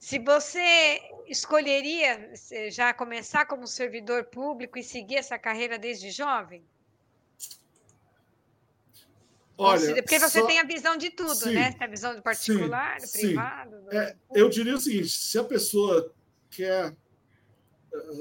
se 0.00 0.18
você 0.18 1.02
escolheria 1.28 2.30
já 2.70 2.94
começar 2.94 3.44
como 3.44 3.66
servidor 3.66 4.24
público 4.24 4.78
e 4.78 4.82
seguir 4.82 5.16
essa 5.16 5.38
carreira 5.38 5.78
desde 5.78 6.10
jovem? 6.10 6.64
Olha, 9.58 9.94
Porque 9.96 10.18
você 10.18 10.40
só... 10.40 10.46
tem 10.46 10.58
a 10.58 10.64
visão 10.64 10.96
de 10.96 11.10
tudo, 11.10 11.34
sim, 11.34 11.54
né? 11.54 11.74
A 11.80 11.86
visão 11.86 12.14
do 12.14 12.22
particular, 12.22 13.00
sim, 13.00 13.06
do 13.06 13.12
privado. 13.12 13.82
Do... 13.82 13.96
É, 13.96 14.14
eu 14.34 14.48
diria 14.48 14.74
o 14.74 14.80
seguinte: 14.80 15.08
se 15.08 15.38
a 15.38 15.44
pessoa 15.44 16.12
quer 16.50 16.86
eh, 16.88 16.92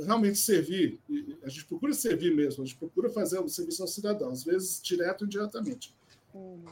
realmente 0.06 0.38
servir, 0.38 1.00
a 1.44 1.50
gente 1.50 1.66
procura 1.66 1.94
servir 1.94 2.34
mesmo, 2.36 2.64
a 2.64 2.66
gente 2.66 2.78
procura 2.78 3.10
fazer 3.10 3.40
o 3.40 3.50
serviço 3.50 3.82
ao 3.82 3.88
cidadão, 3.88 4.30
às 4.30 4.44
vezes 4.44 4.82
direto 4.82 5.22
ou 5.22 5.28
indiretamente. 5.28 5.94
Uhum. 6.34 6.64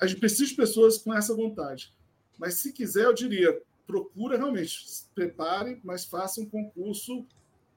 A 0.00 0.06
gente 0.06 0.20
precisa 0.20 0.46
de 0.46 0.54
pessoas 0.54 0.98
com 0.98 1.14
essa 1.14 1.34
vontade. 1.34 1.92
Mas 2.38 2.54
se 2.54 2.72
quiser, 2.72 3.04
eu 3.04 3.12
diria, 3.12 3.60
procura 3.86 4.36
realmente, 4.36 4.84
prepare, 5.14 5.80
mas 5.84 6.04
faça 6.04 6.40
um 6.40 6.46
concurso 6.46 7.26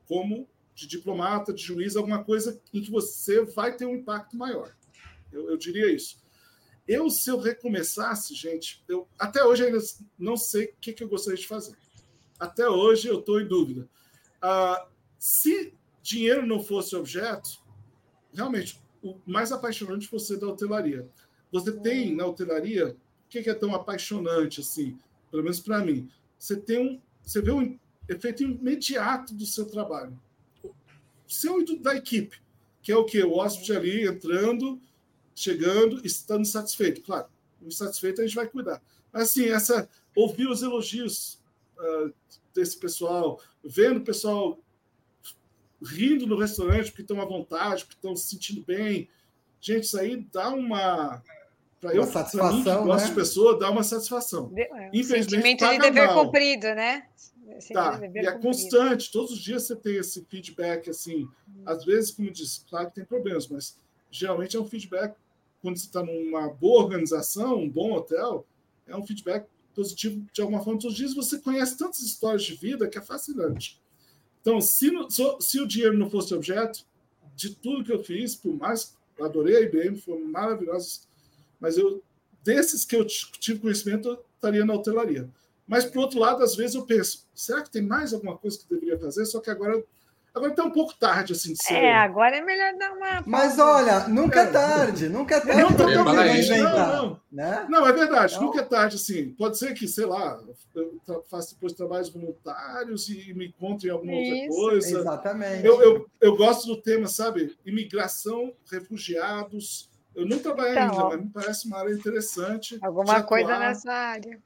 como 0.08 0.48
de 0.74 0.88
diplomata, 0.88 1.54
de 1.54 1.64
juiz, 1.64 1.96
alguma 1.96 2.24
coisa 2.24 2.60
em 2.74 2.82
que 2.82 2.92
você 2.92 3.44
vai 3.44 3.76
ter 3.76 3.86
um 3.86 3.96
impacto 3.96 4.36
maior. 4.36 4.76
Eu, 5.32 5.50
eu 5.50 5.58
diria 5.58 5.92
isso. 5.92 6.18
Eu, 6.88 7.10
se 7.10 7.30
eu 7.30 7.40
recomeçasse, 7.40 8.36
gente, 8.36 8.84
eu 8.88 9.08
até 9.18 9.44
hoje 9.44 9.66
ainda 9.66 9.80
não 10.20 10.38
sei 10.38 10.66
o 10.66 10.74
que, 10.80 10.94
que 10.94 11.04
eu 11.04 11.10
gostaria 11.10 11.40
de 11.40 11.48
fazer. 11.48 11.76
Até 12.40 12.70
hoje 12.70 13.08
eu 13.08 13.20
estou 13.20 13.42
em 13.42 13.48
dúvida. 13.48 13.88
Ah, 14.48 14.88
se 15.18 15.74
dinheiro 16.04 16.46
não 16.46 16.62
fosse 16.62 16.96
objeto, 16.96 17.60
realmente, 18.32 18.80
o 19.02 19.18
mais 19.26 19.52
apaixonante 19.52 20.08
fosse 20.08 20.38
da 20.38 20.48
hotelaria. 20.48 21.10
Você 21.52 21.72
tem 21.72 22.16
na 22.16 22.28
hotelaria, 22.28 22.90
o 23.26 23.28
que, 23.28 23.50
é 23.50 23.54
tão 23.56 23.74
apaixonante 23.74 24.62
assim, 24.62 25.00
pelo 25.32 25.42
menos 25.42 25.60
para 25.60 25.84
mim? 25.84 26.12
Você 26.38 26.56
tem 26.56 26.78
um, 26.78 27.02
você 27.24 27.42
vê 27.42 27.52
um 27.52 27.80
efeito 28.08 28.44
imediato 28.44 29.34
do 29.34 29.48
seu 29.48 29.66
trabalho. 29.66 30.16
Seu 31.28 31.60
e 31.60 31.80
da 31.80 31.96
equipe, 31.96 32.40
que 32.84 32.92
é 32.92 32.96
o 32.96 33.04
que? 33.04 33.24
O 33.24 33.38
hóspede 33.38 33.76
ali 33.76 34.08
entrando, 34.08 34.80
chegando, 35.34 36.06
estando 36.06 36.46
satisfeito. 36.46 37.02
Claro, 37.02 37.28
insatisfeito 37.64 38.22
a 38.22 38.24
gente 38.28 38.36
vai 38.36 38.48
cuidar. 38.48 38.80
Mas, 39.12 39.24
assim, 39.24 39.46
essa, 39.46 39.90
ouvir 40.16 40.48
os 40.48 40.62
elogios 40.62 41.40
uh, 41.80 42.14
desse 42.56 42.78
pessoal, 42.80 43.40
vendo 43.64 43.98
o 43.98 44.04
pessoal 44.04 44.60
rindo 45.84 46.26
no 46.26 46.40
restaurante 46.40 46.90
porque 46.90 47.02
estão 47.02 47.22
à 47.22 47.26
vontade, 47.26 47.84
porque 47.84 47.98
estão 47.98 48.16
se 48.16 48.30
sentindo 48.30 48.64
bem. 48.64 49.10
Gente, 49.60 49.84
isso 49.84 50.00
aí 50.00 50.26
dá 50.32 50.50
uma. 50.50 51.22
Para 51.82 51.94
eu, 51.94 52.04
satisfação, 52.06 52.56
mim, 52.56 52.64
que 52.64 52.86
gosto 52.86 53.04
né? 53.04 53.10
de 53.10 53.16
pessoa, 53.16 53.60
dá 53.60 53.70
uma 53.70 53.84
satisfação. 53.84 54.48
De, 54.48 54.62
é, 54.62 54.90
Infelizmente, 54.94 55.60
sentimento 55.60 55.70
de 55.70 55.80
dever 55.80 56.08
mal. 56.08 56.26
cumprido, 56.26 56.68
né? 56.74 57.08
Tá, 57.72 58.02
e 58.14 58.20
é 58.26 58.32
constante, 58.40 59.12
todos 59.12 59.32
os 59.32 59.38
dias 59.38 59.64
você 59.64 59.76
tem 59.76 59.98
esse 59.98 60.26
feedback, 60.26 60.90
assim, 60.90 61.26
hum. 61.48 61.64
às 61.64 61.86
vezes, 61.86 62.10
como 62.10 62.32
disse, 62.32 62.66
claro 62.66 62.88
que 62.88 62.96
tem 62.96 63.06
problemas, 63.06 63.48
mas 63.48 63.80
geralmente 64.10 64.58
é 64.58 64.60
um 64.60 64.66
feedback 64.66 65.16
quando 65.62 65.78
você 65.78 65.86
está 65.86 66.04
numa 66.04 66.50
boa 66.50 66.84
organização, 66.84 67.58
um 67.58 67.70
bom 67.70 67.92
hotel, 67.94 68.46
é 68.88 68.96
um 68.96 69.06
feedback 69.06 69.48
positivo 69.76 70.26
de 70.34 70.42
alguma 70.42 70.64
forma 70.64 70.80
todos 70.80 70.94
os 70.94 70.98
dias. 70.98 71.14
Você 71.14 71.40
conhece 71.40 71.78
tantas 71.78 72.00
histórias 72.00 72.44
de 72.44 72.56
vida 72.56 72.88
que 72.88 72.98
é 72.98 73.02
fascinante. 73.02 73.82
Então, 74.42 74.62
se, 74.62 74.90
se 75.40 75.60
o 75.60 75.68
dinheiro 75.68 75.98
não 75.98 76.10
fosse 76.10 76.34
objeto 76.34 76.86
de 77.36 77.54
tudo 77.56 77.84
que 77.84 77.92
eu 77.92 78.04
fiz, 78.04 78.36
por 78.36 78.56
mais 78.56 78.96
adorei 79.20 79.58
a 79.58 79.62
IBM, 79.62 79.98
foi 79.98 80.20
maravilhosa, 80.24 81.02
mas 81.60 81.78
eu 81.78 82.04
desses 82.44 82.86
que 82.86 82.96
eu 82.96 83.04
tive 83.06 83.60
conhecimento, 83.60 84.08
eu 84.08 84.26
estaria 84.36 84.64
na 84.64 84.76
hotelaria. 84.76 85.28
Mas, 85.68 85.84
por 85.84 85.98
outro 85.98 86.20
lado, 86.20 86.44
às 86.44 86.56
vezes 86.56 86.76
eu 86.76 86.86
penso, 86.86 87.28
será 87.34 87.64
que 87.64 87.72
tem 87.72 87.82
mais 87.82 88.14
alguma 88.14 88.38
coisa 88.38 88.60
que 88.60 88.72
eu 88.72 88.80
deveria 88.80 89.00
fazer? 89.00 89.26
Só 89.26 89.40
que 89.40 89.50
agora 89.50 89.84
Agora 90.36 90.52
está 90.52 90.66
um 90.66 90.72
pouco 90.72 90.94
tarde, 90.94 91.32
assim, 91.32 91.54
de 91.54 91.64
ser. 91.64 91.76
É, 91.76 91.96
agora 91.96 92.36
é 92.36 92.42
melhor 92.42 92.78
dar 92.78 92.92
uma. 92.92 93.24
Mas 93.26 93.58
olha, 93.58 94.06
nunca 94.10 94.42
é 94.42 94.46
tarde, 94.48 95.08
nunca 95.08 95.36
é 95.38 95.40
tarde. 95.40 95.62
Não, 95.62 95.70
não, 95.70 96.04
não, 96.04 97.04
não, 97.04 97.22
né? 97.32 97.66
não, 97.70 97.88
é 97.88 97.94
verdade, 97.94 98.38
nunca 98.42 98.60
é 98.60 98.64
tarde, 98.64 98.98
assim. 98.98 99.30
Pode 99.30 99.58
ser 99.58 99.74
que, 99.74 99.88
sei 99.88 100.06
lá, 100.06 100.38
eu 100.76 101.24
faça 101.30 101.54
depois 101.54 101.72
trabalhos 101.72 102.10
voluntários 102.10 103.08
e 103.08 103.34
me 103.34 103.48
encontre 103.48 103.88
em 103.88 103.92
alguma 103.92 104.12
Isso, 104.12 104.60
outra 104.60 104.72
coisa. 104.72 105.00
Exatamente. 105.00 105.66
Eu, 105.66 105.82
eu, 105.82 106.06
eu 106.20 106.36
gosto 106.36 106.68
do 106.68 106.82
tema, 106.82 107.08
sabe? 107.08 107.58
Imigração, 107.66 108.54
refugiados, 108.70 109.90
Eu 110.14 110.28
não 110.28 110.40
trabalhei 110.40 110.74
então, 110.74 110.90
ainda, 110.90 111.04
mas 111.16 111.22
me 111.22 111.30
parece 111.32 111.68
uma 111.68 111.80
área 111.80 111.94
interessante. 111.94 112.78
Alguma 112.82 113.24
coisa 113.24 113.58
nessa 113.58 113.90
área. 113.90 114.38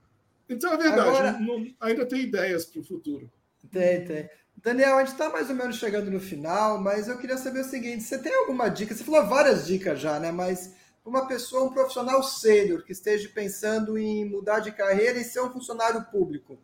Então, 0.48 0.72
é 0.72 0.78
verdade, 0.78 1.10
Agora... 1.10 1.32
não, 1.40 1.66
ainda 1.80 2.06
tem 2.06 2.22
ideias 2.22 2.66
para 2.66 2.82
o 2.82 2.84
futuro. 2.84 3.28
Tem, 3.72 4.06
tem. 4.06 4.30
Daniel, 4.62 4.98
a 4.98 5.00
gente 5.00 5.14
está 5.14 5.30
mais 5.30 5.50
ou 5.50 5.56
menos 5.56 5.78
chegando 5.78 6.12
no 6.12 6.20
final, 6.20 6.82
mas 6.82 7.08
eu 7.08 7.18
queria 7.18 7.38
saber 7.38 7.62
o 7.62 7.70
seguinte: 7.70 8.04
você 8.04 8.18
tem 8.18 8.36
alguma 8.36 8.68
dica? 8.68 8.94
Você 8.94 9.04
falou 9.04 9.26
várias 9.26 9.66
dicas 9.66 10.00
já, 10.00 10.20
né? 10.20 10.32
Mas 10.32 10.76
uma 11.06 11.28
pessoa, 11.28 11.64
um 11.64 11.74
profissional 11.74 12.22
sênior 12.22 12.84
que 12.84 12.92
esteja 12.92 13.30
pensando 13.30 13.98
em 13.98 14.26
mudar 14.26 14.60
de 14.60 14.72
carreira 14.72 15.18
e 15.18 15.24
ser 15.24 15.42
um 15.42 15.50
funcionário 15.50 16.04
público, 16.12 16.60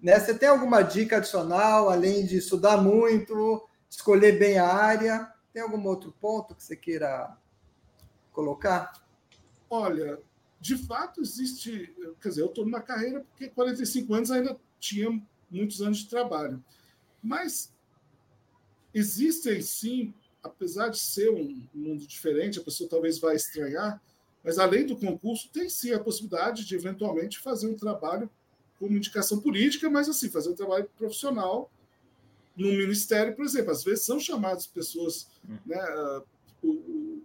né? 0.00 0.20
Você 0.20 0.34
tem 0.34 0.48
alguma 0.48 0.82
dica 0.82 1.16
adicional, 1.16 1.90
além 1.90 2.24
de 2.24 2.36
estudar 2.36 2.76
muito, 2.76 3.68
escolher 3.90 4.38
bem 4.38 4.58
a 4.58 4.66
área? 4.66 5.32
Tem 5.52 5.62
algum 5.62 5.84
outro 5.88 6.14
ponto 6.20 6.54
que 6.54 6.62
você 6.62 6.76
queira 6.76 7.36
colocar? 8.32 8.92
Olha, 9.68 10.20
de 10.60 10.78
fato 10.86 11.20
existe, 11.20 11.92
quer 12.20 12.28
dizer, 12.28 12.42
eu 12.42 12.46
estou 12.46 12.64
numa 12.64 12.80
carreira 12.80 13.20
porque 13.20 13.48
45 13.48 14.14
anos 14.14 14.30
ainda 14.30 14.56
tinha 14.78 15.20
muitos 15.50 15.82
anos 15.82 15.98
de 15.98 16.08
trabalho. 16.08 16.62
Mas 17.22 17.72
existem 18.92 19.60
sim, 19.62 20.14
apesar 20.42 20.88
de 20.88 20.98
ser 20.98 21.30
um 21.30 21.66
mundo 21.72 22.06
diferente, 22.06 22.58
a 22.58 22.62
pessoa 22.62 22.88
talvez 22.88 23.18
vai 23.18 23.36
estranhar, 23.36 24.02
mas 24.42 24.58
além 24.58 24.86
do 24.86 24.96
concurso, 24.96 25.48
tem 25.50 25.68
sim 25.68 25.92
a 25.92 26.00
possibilidade 26.00 26.64
de 26.64 26.74
eventualmente 26.74 27.38
fazer 27.38 27.68
um 27.68 27.76
trabalho 27.76 28.28
como 28.78 28.96
indicação 28.96 29.40
política, 29.40 29.88
mas 29.88 30.08
assim, 30.08 30.28
fazer 30.28 30.50
um 30.50 30.54
trabalho 30.54 30.90
profissional 30.98 31.70
no 32.56 32.66
ministério, 32.72 33.36
por 33.36 33.44
exemplo. 33.44 33.70
Às 33.70 33.84
vezes 33.84 34.04
são 34.04 34.18
chamadas 34.18 34.66
pessoas 34.66 35.28
né, 35.64 35.78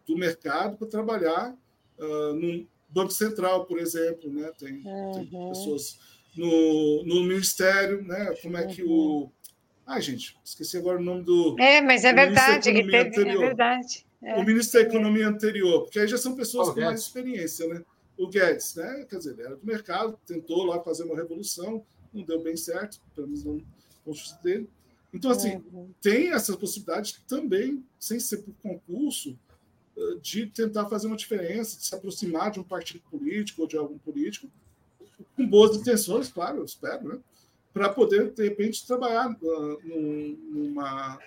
do 0.06 0.16
mercado 0.16 0.78
para 0.78 0.88
trabalhar 0.88 1.58
uh, 1.98 2.34
num, 2.34 2.68
Banco 2.90 3.12
Central, 3.12 3.66
por 3.66 3.80
exemplo, 3.80 4.32
né? 4.32 4.52
Tem, 4.58 4.82
uhum. 4.86 5.12
tem 5.12 5.50
pessoas 5.50 6.00
no, 6.36 7.04
no 7.04 7.24
Ministério, 7.24 8.02
né? 8.04 8.34
Como 8.42 8.58
é 8.58 8.66
que 8.66 8.84
o. 8.84 9.30
Ai, 9.88 10.02
gente, 10.02 10.38
esqueci 10.44 10.78
agora 10.78 11.00
o 11.00 11.04
nome 11.04 11.24
do. 11.24 11.56
É, 11.58 11.82
mas 11.82 12.04
é 12.04 12.14
verdade, 12.14 12.72
teve, 12.72 12.96
é 12.96 13.38
verdade. 13.38 14.06
É. 14.22 14.36
O 14.36 14.44
ministro 14.44 14.82
da 14.82 14.88
Economia 14.88 15.28
anterior, 15.28 15.84
porque 15.84 16.00
aí 16.00 16.08
já 16.08 16.18
são 16.18 16.36
pessoas 16.36 16.68
oh, 16.68 16.74
com 16.74 16.82
mais 16.82 17.00
experiência, 17.00 17.66
né? 17.68 17.82
O 18.18 18.28
Guedes, 18.28 18.76
né? 18.76 19.06
Quer 19.10 19.18
dizer, 19.18 19.32
ele 19.32 19.44
era 19.44 19.56
do 19.56 19.66
mercado, 19.66 20.20
tentou 20.26 20.66
lá 20.66 20.82
fazer 20.82 21.04
uma 21.04 21.16
revolução, 21.16 21.86
não 22.14 22.24
deu 22.24 22.42
bem 22.42 22.58
certo, 22.58 23.00
pelo 23.16 23.28
menos 23.28 23.46
não 23.46 23.62
construção 24.04 24.42
dele. 24.44 24.70
Então, 25.14 25.32
assim, 25.32 25.64
uhum. 25.72 25.90
tem 26.02 26.34
essa 26.34 26.56
possibilidade 26.58 27.24
também, 27.28 27.84
sem 28.00 28.20
ser 28.20 28.38
por 28.38 28.54
concurso, 28.62 29.38
de 30.22 30.46
tentar 30.48 30.88
fazer 30.88 31.08
uma 31.08 31.16
diferença, 31.16 31.78
de 31.78 31.86
se 31.86 31.96
aproximar 31.96 32.52
de 32.52 32.60
um 32.60 32.64
partido 32.64 33.02
político 33.10 33.64
ou 33.64 33.68
de 33.68 33.78
algum 33.78 33.98
político, 33.98 34.50
com 35.36 35.48
boas 35.48 35.76
intenções, 35.76 36.30
claro, 36.30 36.60
eu 36.60 36.66
espero, 36.66 37.08
né? 37.08 37.20
Para 37.78 37.90
poder, 37.90 38.32
de 38.32 38.44
repente, 38.44 38.86
trabalhar 38.86 39.30
uh, 39.30 39.82
numa. 40.52 41.20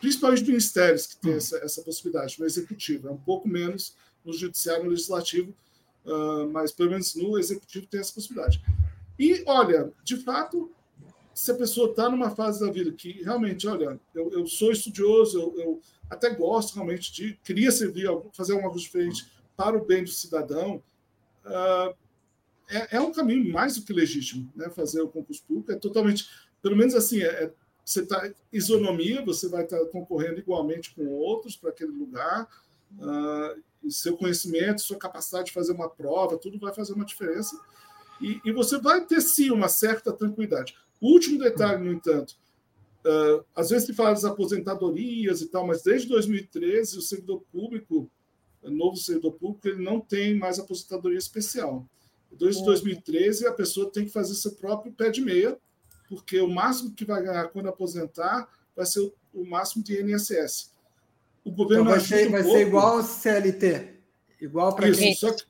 Principalmente 0.00 0.44
ministérios 0.44 1.06
que 1.06 1.16
têm 1.16 1.34
essa, 1.34 1.58
essa 1.58 1.82
possibilidade, 1.82 2.40
no 2.40 2.46
executivo, 2.46 3.08
é 3.08 3.10
um 3.10 3.18
pouco 3.18 3.46
menos 3.46 3.94
no 4.24 4.32
judiciário, 4.32 4.84
no 4.84 4.90
legislativo, 4.90 5.54
uh, 6.06 6.48
mas 6.50 6.72
pelo 6.72 6.90
menos 6.90 7.14
no 7.14 7.38
executivo 7.38 7.86
tem 7.86 8.00
essa 8.00 8.14
possibilidade. 8.14 8.62
E, 9.18 9.42
olha, 9.46 9.92
de 10.02 10.16
fato, 10.16 10.72
se 11.34 11.50
a 11.50 11.54
pessoa 11.54 11.90
está 11.90 12.08
numa 12.08 12.30
fase 12.30 12.60
da 12.60 12.72
vida 12.72 12.90
que 12.92 13.22
realmente, 13.22 13.66
olha, 13.68 14.00
eu, 14.14 14.32
eu 14.32 14.46
sou 14.46 14.72
estudioso, 14.72 15.38
eu, 15.38 15.60
eu 15.60 15.80
até 16.08 16.30
gosto 16.30 16.74
realmente 16.74 17.12
de 17.12 17.38
queria 17.44 17.70
servir, 17.70 18.08
fazer 18.32 18.52
alguma 18.52 18.70
coisa 18.70 18.84
diferente 18.84 19.26
para 19.56 19.76
o 19.76 19.84
bem 19.84 20.02
do 20.02 20.10
cidadão, 20.10 20.82
uh, 21.44 21.94
é, 22.68 22.96
é, 22.96 23.00
um 23.00 23.12
caminho 23.12 23.52
mais 23.52 23.76
do 23.76 23.84
que 23.84 23.92
legítimo, 23.92 24.50
né? 24.54 24.70
Fazer 24.70 25.00
o 25.00 25.08
concurso 25.08 25.42
público 25.46 25.72
é 25.72 25.76
totalmente, 25.76 26.28
pelo 26.62 26.76
menos 26.76 26.94
assim, 26.94 27.20
é, 27.22 27.44
é 27.44 27.52
você 27.84 28.00
está 28.00 28.30
isonomia, 28.50 29.22
você 29.22 29.46
vai 29.46 29.64
estar 29.64 29.78
tá 29.78 29.86
concorrendo 29.86 30.40
igualmente 30.40 30.94
com 30.94 31.06
outros 31.06 31.54
para 31.54 31.68
aquele 31.68 31.90
lugar, 31.90 32.48
uh, 32.98 33.90
seu 33.90 34.16
conhecimento, 34.16 34.80
sua 34.80 34.96
capacidade 34.96 35.46
de 35.46 35.52
fazer 35.52 35.72
uma 35.72 35.90
prova, 35.90 36.38
tudo 36.38 36.58
vai 36.58 36.72
fazer 36.72 36.94
uma 36.94 37.04
diferença. 37.04 37.60
E, 38.22 38.40
e 38.42 38.52
você 38.52 38.78
vai 38.78 39.04
ter 39.04 39.20
sim 39.20 39.50
uma 39.50 39.68
certa 39.68 40.14
tranquilidade. 40.14 40.74
O 40.98 41.12
último 41.12 41.38
detalhe, 41.38 41.84
no 41.84 41.92
entanto, 41.92 42.36
Uh, 43.04 43.44
às 43.54 43.68
vezes 43.68 43.84
se 43.86 43.92
fala 43.92 44.12
das 44.12 44.24
aposentadorias 44.24 45.42
e 45.42 45.48
tal, 45.48 45.66
mas 45.66 45.82
desde 45.82 46.08
2013 46.08 46.96
o 46.96 47.02
servidor 47.02 47.42
público, 47.52 48.10
o 48.62 48.70
novo 48.70 48.96
servidor 48.96 49.32
público, 49.32 49.68
ele 49.68 49.82
não 49.82 50.00
tem 50.00 50.34
mais 50.34 50.58
aposentadoria 50.58 51.18
especial. 51.18 51.86
Desde 52.38 52.64
2013 52.64 53.46
a 53.46 53.52
pessoa 53.52 53.90
tem 53.90 54.04
que 54.04 54.10
fazer 54.10 54.34
seu 54.34 54.52
próprio 54.52 54.92
pé 54.92 55.10
de 55.10 55.20
meia, 55.20 55.56
porque 56.08 56.40
o 56.40 56.48
máximo 56.48 56.92
que 56.92 57.04
vai 57.04 57.22
ganhar 57.22 57.48
quando 57.48 57.68
aposentar 57.68 58.48
vai 58.76 58.86
ser 58.86 59.00
o, 59.00 59.12
o 59.32 59.44
máximo 59.44 59.82
de 59.82 60.00
INSS. 60.00 60.72
O 61.44 61.50
governo 61.50 61.84
então 61.84 61.94
vai, 61.96 62.00
ser, 62.00 62.28
um 62.28 62.30
vai 62.32 62.42
ser 62.42 62.66
igual 62.66 62.96
ao 62.98 63.02
CLT, 63.02 63.94
igual 64.40 64.74
para 64.74 64.90
quem... 64.90 65.14
Só 65.14 65.32
que, 65.32 65.44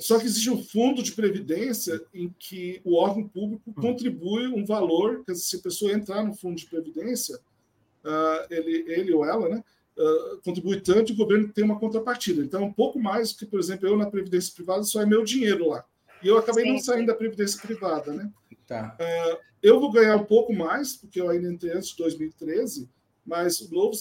só 0.00 0.18
que 0.18 0.24
existe 0.24 0.50
um 0.50 0.62
fundo 0.64 1.02
de 1.02 1.12
previdência 1.12 2.00
em 2.12 2.34
que 2.38 2.80
o 2.84 2.96
órgão 2.96 3.28
público 3.28 3.70
hum. 3.70 3.74
contribui 3.74 4.46
um 4.48 4.64
valor, 4.64 5.22
quer 5.24 5.32
dizer, 5.32 5.44
se 5.44 5.56
a 5.56 5.60
pessoa 5.60 5.92
entrar 5.92 6.24
no 6.24 6.34
fundo 6.34 6.56
de 6.56 6.66
previdência, 6.66 7.36
uh, 7.36 8.46
ele, 8.50 8.84
ele 8.90 9.12
ou 9.12 9.24
ela, 9.24 9.48
né, 9.48 9.64
uh, 9.96 10.38
contribui 10.42 10.80
tanto 10.80 11.12
e 11.12 11.14
o 11.14 11.16
governo 11.16 11.48
tem 11.48 11.64
uma 11.64 11.78
contrapartida. 11.78 12.42
Então, 12.42 12.62
é 12.62 12.64
um 12.64 12.72
pouco 12.72 12.98
mais 12.98 13.32
que, 13.32 13.46
por 13.46 13.60
exemplo, 13.60 13.86
eu 13.86 13.96
na 13.96 14.10
previdência 14.10 14.54
privada 14.54 14.82
só 14.84 15.02
é 15.02 15.06
meu 15.06 15.22
dinheiro 15.22 15.68
lá. 15.68 15.84
E 16.24 16.28
eu 16.28 16.38
acabei 16.38 16.64
Sim. 16.64 16.72
não 16.72 16.78
saindo 16.78 17.06
da 17.06 17.14
previdência 17.14 17.60
privada, 17.60 18.12
né? 18.12 18.30
Tá. 18.66 18.96
Uh, 18.98 19.38
eu 19.62 19.78
vou 19.78 19.92
ganhar 19.92 20.16
um 20.16 20.24
pouco 20.24 20.52
mais, 20.52 20.96
porque 20.96 21.20
eu 21.20 21.28
ainda 21.28 21.52
entrei 21.52 21.72
antes 21.72 21.90
de 21.90 21.96
2013, 21.96 22.88
mas 23.24 23.60
o 23.60 23.72
novo, 23.72 23.96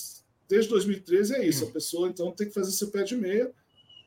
desde 0.48 0.70
2013 0.70 1.36
é 1.36 1.46
isso. 1.46 1.66
Hum. 1.66 1.70
A 1.70 1.72
pessoa, 1.72 2.10
então, 2.10 2.32
tem 2.32 2.48
que 2.48 2.54
fazer 2.54 2.72
seu 2.72 2.90
pé 2.90 3.04
de 3.04 3.16
meia 3.16 3.52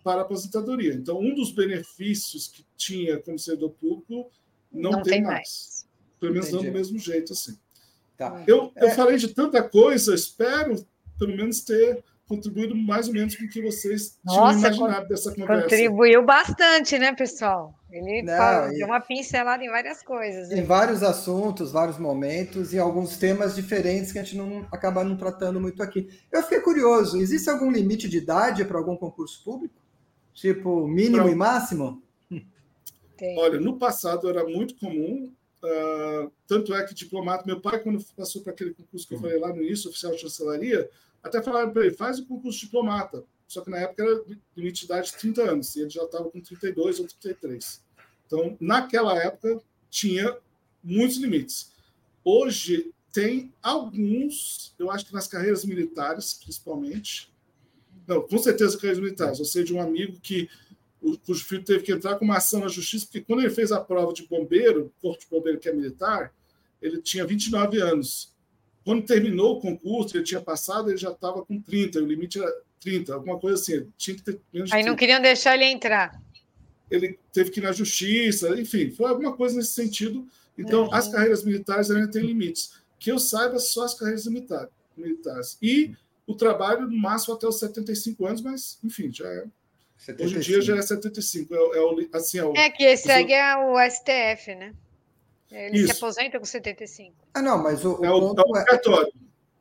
para 0.03 0.21
a 0.21 0.25
aposentadoria. 0.25 0.95
Então, 0.95 1.19
um 1.19 1.35
dos 1.35 1.51
benefícios 1.51 2.49
que 2.49 2.65
tinha 2.77 3.19
como 3.21 3.39
servidor 3.39 3.71
público 3.71 4.31
não, 4.73 4.93
não 4.93 5.03
tem, 5.03 5.15
tem, 5.15 5.23
mais. 5.23 5.35
mais. 5.35 5.89
Pelo 6.19 6.33
menos 6.33 6.49
Entendi. 6.49 6.65
não 6.65 6.73
do 6.73 6.79
mesmo 6.79 6.99
jeito 6.99 7.33
assim. 7.33 7.59
Tá. 8.17 8.45
Eu, 8.47 8.73
eu 8.77 8.89
é... 8.89 8.95
falei 8.95 9.17
de 9.19 9.29
tanta 9.29 9.63
coisa, 9.63 10.15
espero 10.15 10.87
pelo 11.19 11.37
menos 11.37 11.61
ter 11.61 12.03
contribuído 12.29 12.75
mais 12.75 13.09
ou 13.09 13.15
menos 13.15 13.37
com 13.37 13.45
o 13.45 13.49
que 13.49 13.63
vocês 13.63 14.19
Nossa, 14.25 14.59
tinham 14.59 14.75
imaginado 14.75 15.09
dessa 15.09 15.35
conversa. 15.35 15.63
Contribuiu 15.63 16.25
bastante, 16.25 16.99
né, 16.99 17.15
pessoal? 17.15 17.75
Ele 17.97 18.23
não, 18.23 18.37
falou, 18.37 18.73
e... 18.73 18.77
deu 18.77 18.87
uma 18.87 19.01
pincelada 19.01 19.65
em 19.65 19.71
várias 19.71 20.03
coisas. 20.03 20.51
Em 20.51 20.63
vários 20.63 21.03
assuntos, 21.03 21.73
vários 21.73 21.99
momentos 21.99 22.73
e 22.73 22.79
alguns 22.79 23.17
temas 23.17 23.55
diferentes 23.55 24.13
que 24.13 24.19
a 24.19 24.23
gente 24.23 24.37
não 24.37 24.67
acaba 24.71 25.03
não 25.03 25.17
tratando 25.17 25.61
muito 25.61 25.83
aqui. 25.83 26.09
Eu 26.31 26.43
fiquei 26.43 26.61
curioso, 26.61 27.19
existe 27.19 27.49
algum 27.49 27.71
limite 27.71 28.09
de 28.09 28.19
idade 28.19 28.65
para 28.65 28.79
algum 28.79 28.97
concurso 28.97 29.43
público? 29.43 29.75
Tipo, 30.35 30.87
mínimo 30.87 31.25
pra... 31.25 31.33
e 31.33 31.35
máximo? 31.35 32.03
Tem. 33.17 33.39
Olha, 33.39 33.59
no 33.59 33.79
passado 33.79 34.29
era 34.29 34.45
muito 34.45 34.77
comum, 34.77 35.33
uh, 35.63 36.31
tanto 36.47 36.75
é 36.75 36.85
que 36.85 36.95
diplomata, 36.95 37.45
meu 37.47 37.61
pai, 37.61 37.81
quando 37.81 38.05
passou 38.15 38.43
para 38.43 38.53
aquele 38.53 38.75
concurso 38.75 39.09
que 39.09 39.15
eu 39.15 39.21
falei 39.21 39.39
lá 39.39 39.49
no 39.49 39.63
início, 39.63 39.89
oficial 39.89 40.13
de 40.13 40.21
chancelaria, 40.21 40.89
até 41.23 41.43
falaram 41.43 41.73
para 41.73 41.87
ele, 41.87 41.95
faz 41.95 42.19
o 42.19 42.27
concurso 42.27 42.59
de 42.59 42.67
diplomata. 42.67 43.25
Só 43.49 43.63
que 43.63 43.71
na 43.71 43.79
época 43.79 44.03
era 44.03 44.23
limite 44.57 44.81
de 44.81 44.85
idade 44.87 45.13
de 45.13 45.17
30 45.17 45.43
anos, 45.51 45.77
e 45.77 45.81
ele 45.81 45.91
já 45.91 46.03
estava 46.03 46.31
com 46.31 46.41
32 46.41 47.01
ou 47.01 47.07
33. 47.07 47.83
Então, 48.27 48.57
naquela 48.61 49.17
época, 49.23 49.61
tinha 49.91 50.37
muitos 50.83 51.17
limites. 51.17 51.73
Hoje, 52.25 52.93
tem 53.13 53.53
alguns, 53.63 54.75
eu 54.79 54.91
acho 54.91 55.07
que 55.07 55.15
nas 55.15 55.27
carreiras 55.27 55.65
militares, 55.65 56.35
principalmente, 56.35 57.33
não, 58.07 58.21
com 58.21 58.39
certeza 58.39 58.77
carreiras 58.77 58.99
militares. 58.99 59.39
Eu 59.39 59.45
sei 59.45 59.65
de 59.65 59.73
um 59.73 59.81
amigo 59.81 60.19
que 60.21 60.49
o, 61.01 61.17
cujo 61.19 61.45
filho 61.45 61.65
teve 61.65 61.83
que 61.83 61.93
entrar 61.93 62.17
com 62.17 62.25
uma 62.25 62.37
ação 62.37 62.61
na 62.61 62.69
justiça, 62.69 63.07
porque 63.07 63.21
quando 63.21 63.41
ele 63.41 63.51
fez 63.51 63.73
a 63.73 63.81
prova 63.81 64.13
de 64.13 64.27
bombeiro, 64.27 64.93
corpo 65.01 65.21
de 65.21 65.27
bombeiro 65.31 65.59
que 65.59 65.69
é 65.69 65.73
militar, 65.73 66.33
ele 66.81 67.01
tinha 67.01 67.25
29 67.25 67.81
anos. 67.81 68.35
Quando 68.85 69.05
terminou 69.05 69.57
o 69.57 69.61
concurso, 69.61 70.17
ele 70.17 70.25
tinha 70.25 70.41
passado, 70.41 70.91
ele 70.91 70.97
já 70.97 71.11
estava 71.11 71.45
com 71.45 71.61
30, 71.61 72.01
o 72.01 72.07
limite 72.07 72.39
era 72.39 72.53
30, 72.81 73.15
alguma 73.15 73.39
coisa 73.39 73.61
assim. 73.61 73.89
Tinha 73.97 74.17
que 74.17 74.23
ter 74.23 74.41
menos 74.53 74.73
Aí 74.73 74.85
não 74.85 74.95
queriam 74.95 75.21
deixar 75.21 75.55
ele 75.55 75.65
entrar. 75.65 76.23
Ele 76.91 77.19
teve 77.33 77.51
que 77.51 77.61
ir 77.61 77.63
na 77.63 77.73
justiça, 77.73 78.49
enfim, 78.61 78.91
foi 78.91 79.11
alguma 79.11 79.37
coisa 79.37 79.57
nesse 79.57 79.73
sentido. 79.73 80.27
Então, 80.57 80.85
uhum. 80.85 80.95
as 80.95 81.09
carreiras 81.09 81.45
militares 81.45 81.91
ainda 81.91 82.11
têm 82.11 82.23
limites. 82.23 82.75
Que 82.99 83.11
eu 83.11 83.19
saiba, 83.19 83.59
só 83.59 83.85
as 83.85 83.95
carreiras 83.95 84.27
militares. 84.27 85.59
E 85.61 85.95
o 86.27 86.35
trabalho 86.35 86.89
no 86.89 86.97
máximo 86.97 87.35
até 87.35 87.47
os 87.47 87.59
75 87.59 88.27
anos, 88.27 88.41
mas, 88.41 88.79
enfim, 88.83 89.13
já 89.13 89.29
é. 89.29 89.45
75. 89.99 90.25
Hoje 90.25 90.37
em 90.37 90.41
dia 90.41 90.63
já 90.63 90.77
é 90.77 90.83
75. 90.83 91.55
É, 91.55 91.59
é, 91.59 91.81
o, 91.81 92.09
assim, 92.13 92.39
é, 92.39 92.45
o, 92.45 92.57
é 92.57 92.71
que 92.71 92.97
segue 92.97 93.33
é 93.33 93.57
o 93.57 93.77
STF, 93.91 94.55
né? 94.55 94.75
Ele 95.51 95.79
Isso. 95.79 95.87
se 95.87 95.93
aposenta 95.93 96.39
com 96.39 96.45
75. 96.45 97.15
Ah, 97.33 97.43
não, 97.43 97.63
mas 97.63 97.85
o, 97.85 98.01
o 98.01 98.05
é 98.05 98.11
o, 98.11 98.35
é 98.37 98.43
obrigatório. 98.43 99.13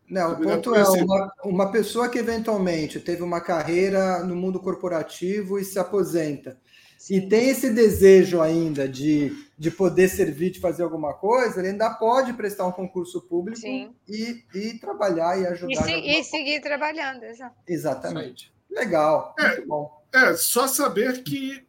Não, 0.09 0.33
o 0.33 0.41
ponto 0.41 0.75
é 0.75 0.83
uma, 0.83 1.33
uma 1.43 1.71
pessoa 1.71 2.07
que 2.07 2.19
eventualmente 2.19 2.99
teve 2.99 3.23
uma 3.23 3.41
carreira 3.41 4.23
no 4.23 4.35
mundo 4.35 4.59
corporativo 4.59 5.57
e 5.57 5.65
se 5.65 5.79
aposenta 5.79 6.57
Sim. 7.05 7.17
e 7.17 7.29
tem 7.29 7.49
esse 7.49 7.69
desejo 7.69 8.41
ainda 8.41 8.89
de, 8.89 9.31
de 9.55 9.69
poder 9.69 10.09
servir, 10.09 10.49
de 10.49 10.59
fazer 10.59 10.81
alguma 10.81 11.13
coisa, 11.13 11.59
ele 11.59 11.67
ainda 11.67 11.87
pode 11.91 12.33
prestar 12.33 12.65
um 12.65 12.71
concurso 12.71 13.21
público 13.21 13.61
e, 14.09 14.43
e 14.55 14.79
trabalhar 14.79 15.39
e 15.39 15.45
ajudar. 15.45 15.71
E, 15.71 15.83
se, 15.83 15.91
e 15.91 16.23
seguir 16.23 16.61
trabalhando, 16.61 17.21
exato. 17.21 17.55
Exatamente. 17.67 18.51
Legal, 18.71 19.35
é, 19.37 19.49
muito 19.49 19.67
bom. 19.67 20.03
É, 20.11 20.33
só 20.35 20.67
saber 20.67 21.21
que 21.21 21.63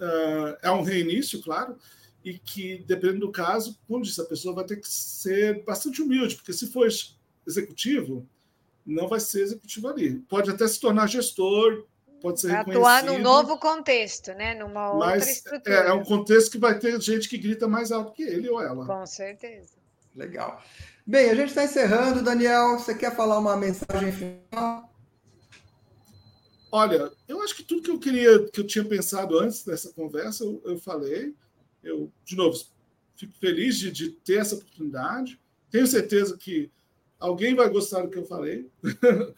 uh, 0.00 0.56
é 0.62 0.70
um 0.70 0.82
reinício, 0.82 1.42
claro, 1.42 1.76
e 2.24 2.38
que, 2.38 2.84
dependendo 2.86 3.26
do 3.26 3.32
caso, 3.32 3.76
como 3.88 4.04
disse, 4.04 4.20
a 4.20 4.24
pessoa 4.24 4.54
vai 4.54 4.64
ter 4.64 4.76
que 4.76 4.88
ser 4.88 5.64
bastante 5.64 6.00
humilde, 6.00 6.36
porque 6.36 6.52
se 6.52 6.68
for 6.68 6.86
executivo, 7.44 8.24
não 8.86 9.08
vai 9.08 9.18
ser 9.18 9.42
executivo 9.42 9.88
ali. 9.88 10.20
Pode 10.28 10.48
até 10.48 10.64
se 10.68 10.78
tornar 10.78 11.08
gestor, 11.08 11.86
pode 12.24 12.40
ser 12.40 12.56
Atuar 12.56 13.04
num 13.04 13.18
novo 13.18 13.58
contexto, 13.58 14.32
né? 14.32 14.54
numa 14.54 14.92
outra 14.92 15.10
mas 15.10 15.28
estrutura. 15.28 15.74
É, 15.74 15.88
é 15.88 15.92
um 15.92 16.02
contexto 16.02 16.52
que 16.52 16.56
vai 16.56 16.78
ter 16.78 16.98
gente 16.98 17.28
que 17.28 17.36
grita 17.36 17.68
mais 17.68 17.92
alto 17.92 18.14
que 18.14 18.22
ele 18.22 18.48
ou 18.48 18.62
ela. 18.62 18.86
Com 18.86 19.04
certeza. 19.04 19.74
Legal. 20.16 20.62
Bem, 21.06 21.28
a 21.28 21.34
gente 21.34 21.48
está 21.48 21.64
encerrando, 21.64 22.22
Daniel. 22.22 22.78
Você 22.78 22.94
quer 22.94 23.14
falar 23.14 23.38
uma 23.38 23.58
mensagem 23.58 24.10
final? 24.10 24.90
Olha, 26.72 27.12
eu 27.28 27.42
acho 27.42 27.56
que 27.56 27.62
tudo 27.62 27.82
que 27.82 27.90
eu 27.90 27.98
queria, 27.98 28.48
que 28.48 28.60
eu 28.60 28.66
tinha 28.66 28.84
pensado 28.86 29.38
antes 29.38 29.62
dessa 29.62 29.92
conversa, 29.92 30.44
eu, 30.44 30.62
eu 30.64 30.78
falei. 30.78 31.34
Eu, 31.82 32.10
de 32.24 32.36
novo, 32.36 32.58
fico 33.14 33.34
feliz 33.38 33.76
de, 33.76 33.90
de 33.90 34.12
ter 34.12 34.38
essa 34.38 34.54
oportunidade. 34.54 35.38
Tenho 35.70 35.86
certeza 35.86 36.38
que 36.38 36.72
alguém 37.24 37.54
vai 37.54 37.68
gostar 37.70 38.02
do 38.02 38.10
que 38.10 38.18
eu 38.18 38.26
falei, 38.26 38.68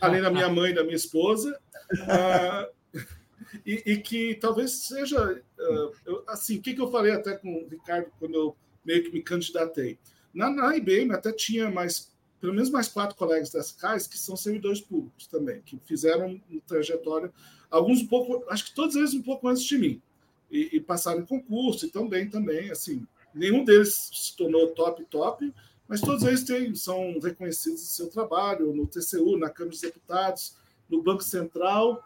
além 0.00 0.20
da 0.20 0.30
minha 0.30 0.48
mãe 0.48 0.72
e 0.72 0.74
da 0.74 0.84
minha 0.84 0.94
esposa, 0.94 1.58
uh, 1.92 2.74
e, 3.64 3.82
e, 3.86 3.96
que 3.96 4.34
talvez 4.34 4.72
seja 4.86 5.32
uh, 5.32 5.92
eu, 6.04 6.22
assim, 6.26 6.58
o 6.58 6.60
que, 6.62 6.74
que 6.74 6.80
eu 6.80 6.90
falei 6.90 7.12
até 7.12 7.34
com 7.36 7.62
o 7.62 7.68
Ricardo 7.68 8.10
quando 8.18 8.34
eu 8.34 8.56
meio 8.84 9.02
que 9.04 9.10
me 9.10 9.22
candidatei. 9.22 9.98
Na, 10.34 10.50
na 10.50 10.76
IBM 10.76 11.12
até 11.12 11.32
tinha 11.32 11.70
mais, 11.70 12.12
pelo 12.40 12.52
menos 12.52 12.68
mais 12.68 12.88
quatro 12.88 13.16
colegas 13.16 13.50
das 13.50 13.72
CAIS 13.72 14.06
que 14.06 14.18
são 14.18 14.36
servidores 14.36 14.82
públicos 14.82 15.26
também, 15.26 15.62
que 15.62 15.80
fizeram 15.86 16.38
uma 16.50 16.60
trajetória, 16.66 17.32
alguns 17.70 18.02
um 18.02 18.06
pouco, 18.06 18.44
acho 18.50 18.66
que 18.66 18.74
todos 18.74 18.96
eles 18.96 19.14
um 19.14 19.22
pouco 19.22 19.48
antes 19.48 19.64
de 19.64 19.78
mim, 19.78 20.02
e, 20.50 20.76
e 20.76 20.80
passaram 20.80 21.20
em 21.20 21.26
concurso 21.26 21.86
e 21.86 21.90
também, 21.90 22.28
também, 22.28 22.70
assim, 22.70 23.06
nenhum 23.34 23.64
deles 23.64 24.10
se 24.12 24.36
tornou 24.36 24.74
top, 24.74 25.02
top, 25.06 25.52
mas 25.88 26.00
todos 26.00 26.22
eles 26.24 26.44
têm, 26.44 26.74
são 26.74 27.18
reconhecidos 27.18 27.80
no 27.80 27.88
seu 27.88 28.08
trabalho, 28.08 28.74
no 28.74 28.86
TCU, 28.86 29.36
na 29.38 29.50
Câmara 29.50 29.70
dos 29.70 29.80
Deputados, 29.80 30.56
no 30.88 31.02
Banco 31.02 31.22
Central 31.22 32.02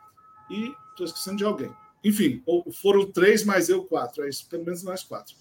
e 0.50 0.72
estou 0.90 1.06
esquecendo 1.06 1.36
de 1.36 1.44
alguém. 1.44 1.70
Enfim, 2.04 2.42
foram 2.72 3.10
três 3.10 3.44
mais 3.44 3.68
eu 3.68 3.84
quatro, 3.84 4.24
é 4.24 4.28
isso, 4.28 4.48
pelo 4.48 4.64
menos 4.64 4.82
mais 4.82 5.02
quatro 5.02 5.36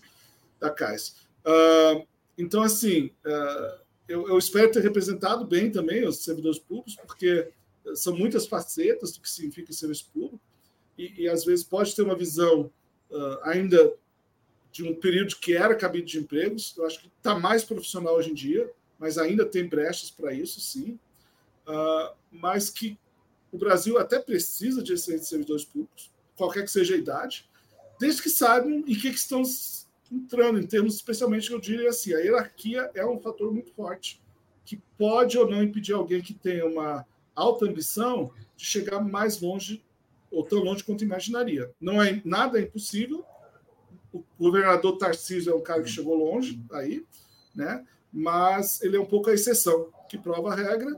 da 0.60 0.70
CAIS. 0.70 1.16
Uh, 1.46 2.06
então, 2.38 2.62
assim, 2.62 3.12
uh, 3.26 3.80
eu, 4.08 4.28
eu, 4.28 4.38
espero 4.38 4.72
ter 4.72 4.82
representado 4.82 5.46
bem 5.46 5.72
também 5.72 6.06
os 6.08 6.24
servidores 6.24 6.60
públicos, 6.60 6.96
porque 6.96 7.52
são 7.96 8.16
muitas 8.16 8.48
facetas 8.48 9.12
do 9.14 9.22
que 9.22 9.30
significa 9.30 9.72
serviço 9.72 10.10
público, 10.12 10.42
e, 10.98 11.24
e 11.24 11.30
às 11.30 11.46
vezes 11.46 11.64
pode 11.64 11.96
ter 11.96 12.02
uma 12.02 12.16
visão 12.16 12.72
uh, 13.12 13.40
ainda 13.44 13.94
de 14.72 14.84
um 14.84 14.94
período 14.94 15.36
que 15.36 15.56
era 15.56 15.76
cabido 15.76 16.06
de 16.06 16.20
empregos. 16.20 16.76
Eu 16.78 16.86
acho 16.86 17.02
que 17.02 17.08
está 17.18 17.38
mais 17.38 17.64
profissional 17.64 18.16
hoje 18.16 18.32
em 18.32 18.34
dia, 18.34 18.70
mas 19.00 19.18
ainda 19.18 19.46
tem 19.46 19.68
brechas 19.68 20.12
para 20.12 20.34
isso, 20.34 20.60
sim. 20.60 21.00
Uh, 21.68 22.16
mas 22.32 22.70
que 22.70 22.98
o 23.52 23.58
Brasil 23.58 23.98
até 23.98 24.20
precisa 24.20 24.82
de 24.84 24.94
excelentes 24.94 25.28
servidores 25.28 25.66
públicos, 25.66 26.12
qualquer 26.36 26.64
que 26.64 26.72
seja 26.72 26.96
a 26.96 26.98
idade, 26.98 27.50
desde 28.00 28.22
que 28.22 28.30
saibam 28.30 28.72
em 28.72 28.84
que, 28.84 29.10
que 29.10 29.18
estão 29.18 29.42
entrando, 30.12 30.60
em 30.60 30.68
termos 30.68 30.96
especialmente, 30.96 31.52
eu 31.52 31.60
diria 31.60 31.90
assim, 31.90 32.14
a 32.14 32.20
hierarquia 32.20 32.90
é 32.94 33.06
um 33.06 33.20
fator 33.20 33.52
muito 33.52 33.72
forte, 33.72 34.22
que 34.66 34.78
pode 34.98 35.38
ou 35.38 35.50
não 35.50 35.64
impedir 35.64 35.94
alguém 35.94 36.22
que 36.22 36.34
tenha 36.34 36.66
uma 36.66 37.06
alta 37.36 37.66
ambição 37.66 38.32
de 38.56 38.66
chegar 38.66 39.00
mais 39.00 39.40
longe 39.40 39.84
ou 40.30 40.44
tão 40.44 40.60
longe 40.60 40.84
quanto 40.84 41.04
imaginaria. 41.04 41.72
Não 41.80 42.02
é 42.02 42.22
nada 42.26 42.60
é 42.60 42.64
impossível, 42.64 43.26
o 44.14 44.24
governador 44.40 44.98
Tarcísio 44.98 45.52
é 45.52 45.56
um 45.56 45.62
cara 45.62 45.82
que 45.82 45.90
chegou 45.90 46.16
longe 46.16 46.62
aí, 46.72 47.06
né? 47.56 47.84
Mas 48.12 48.82
ele 48.82 48.98
é 48.98 49.00
um 49.00 49.06
pouco 49.06 49.30
a 49.30 49.34
exceção 49.34 49.88
que 50.10 50.18
prova 50.18 50.54
a 50.54 50.56
regra. 50.56 50.96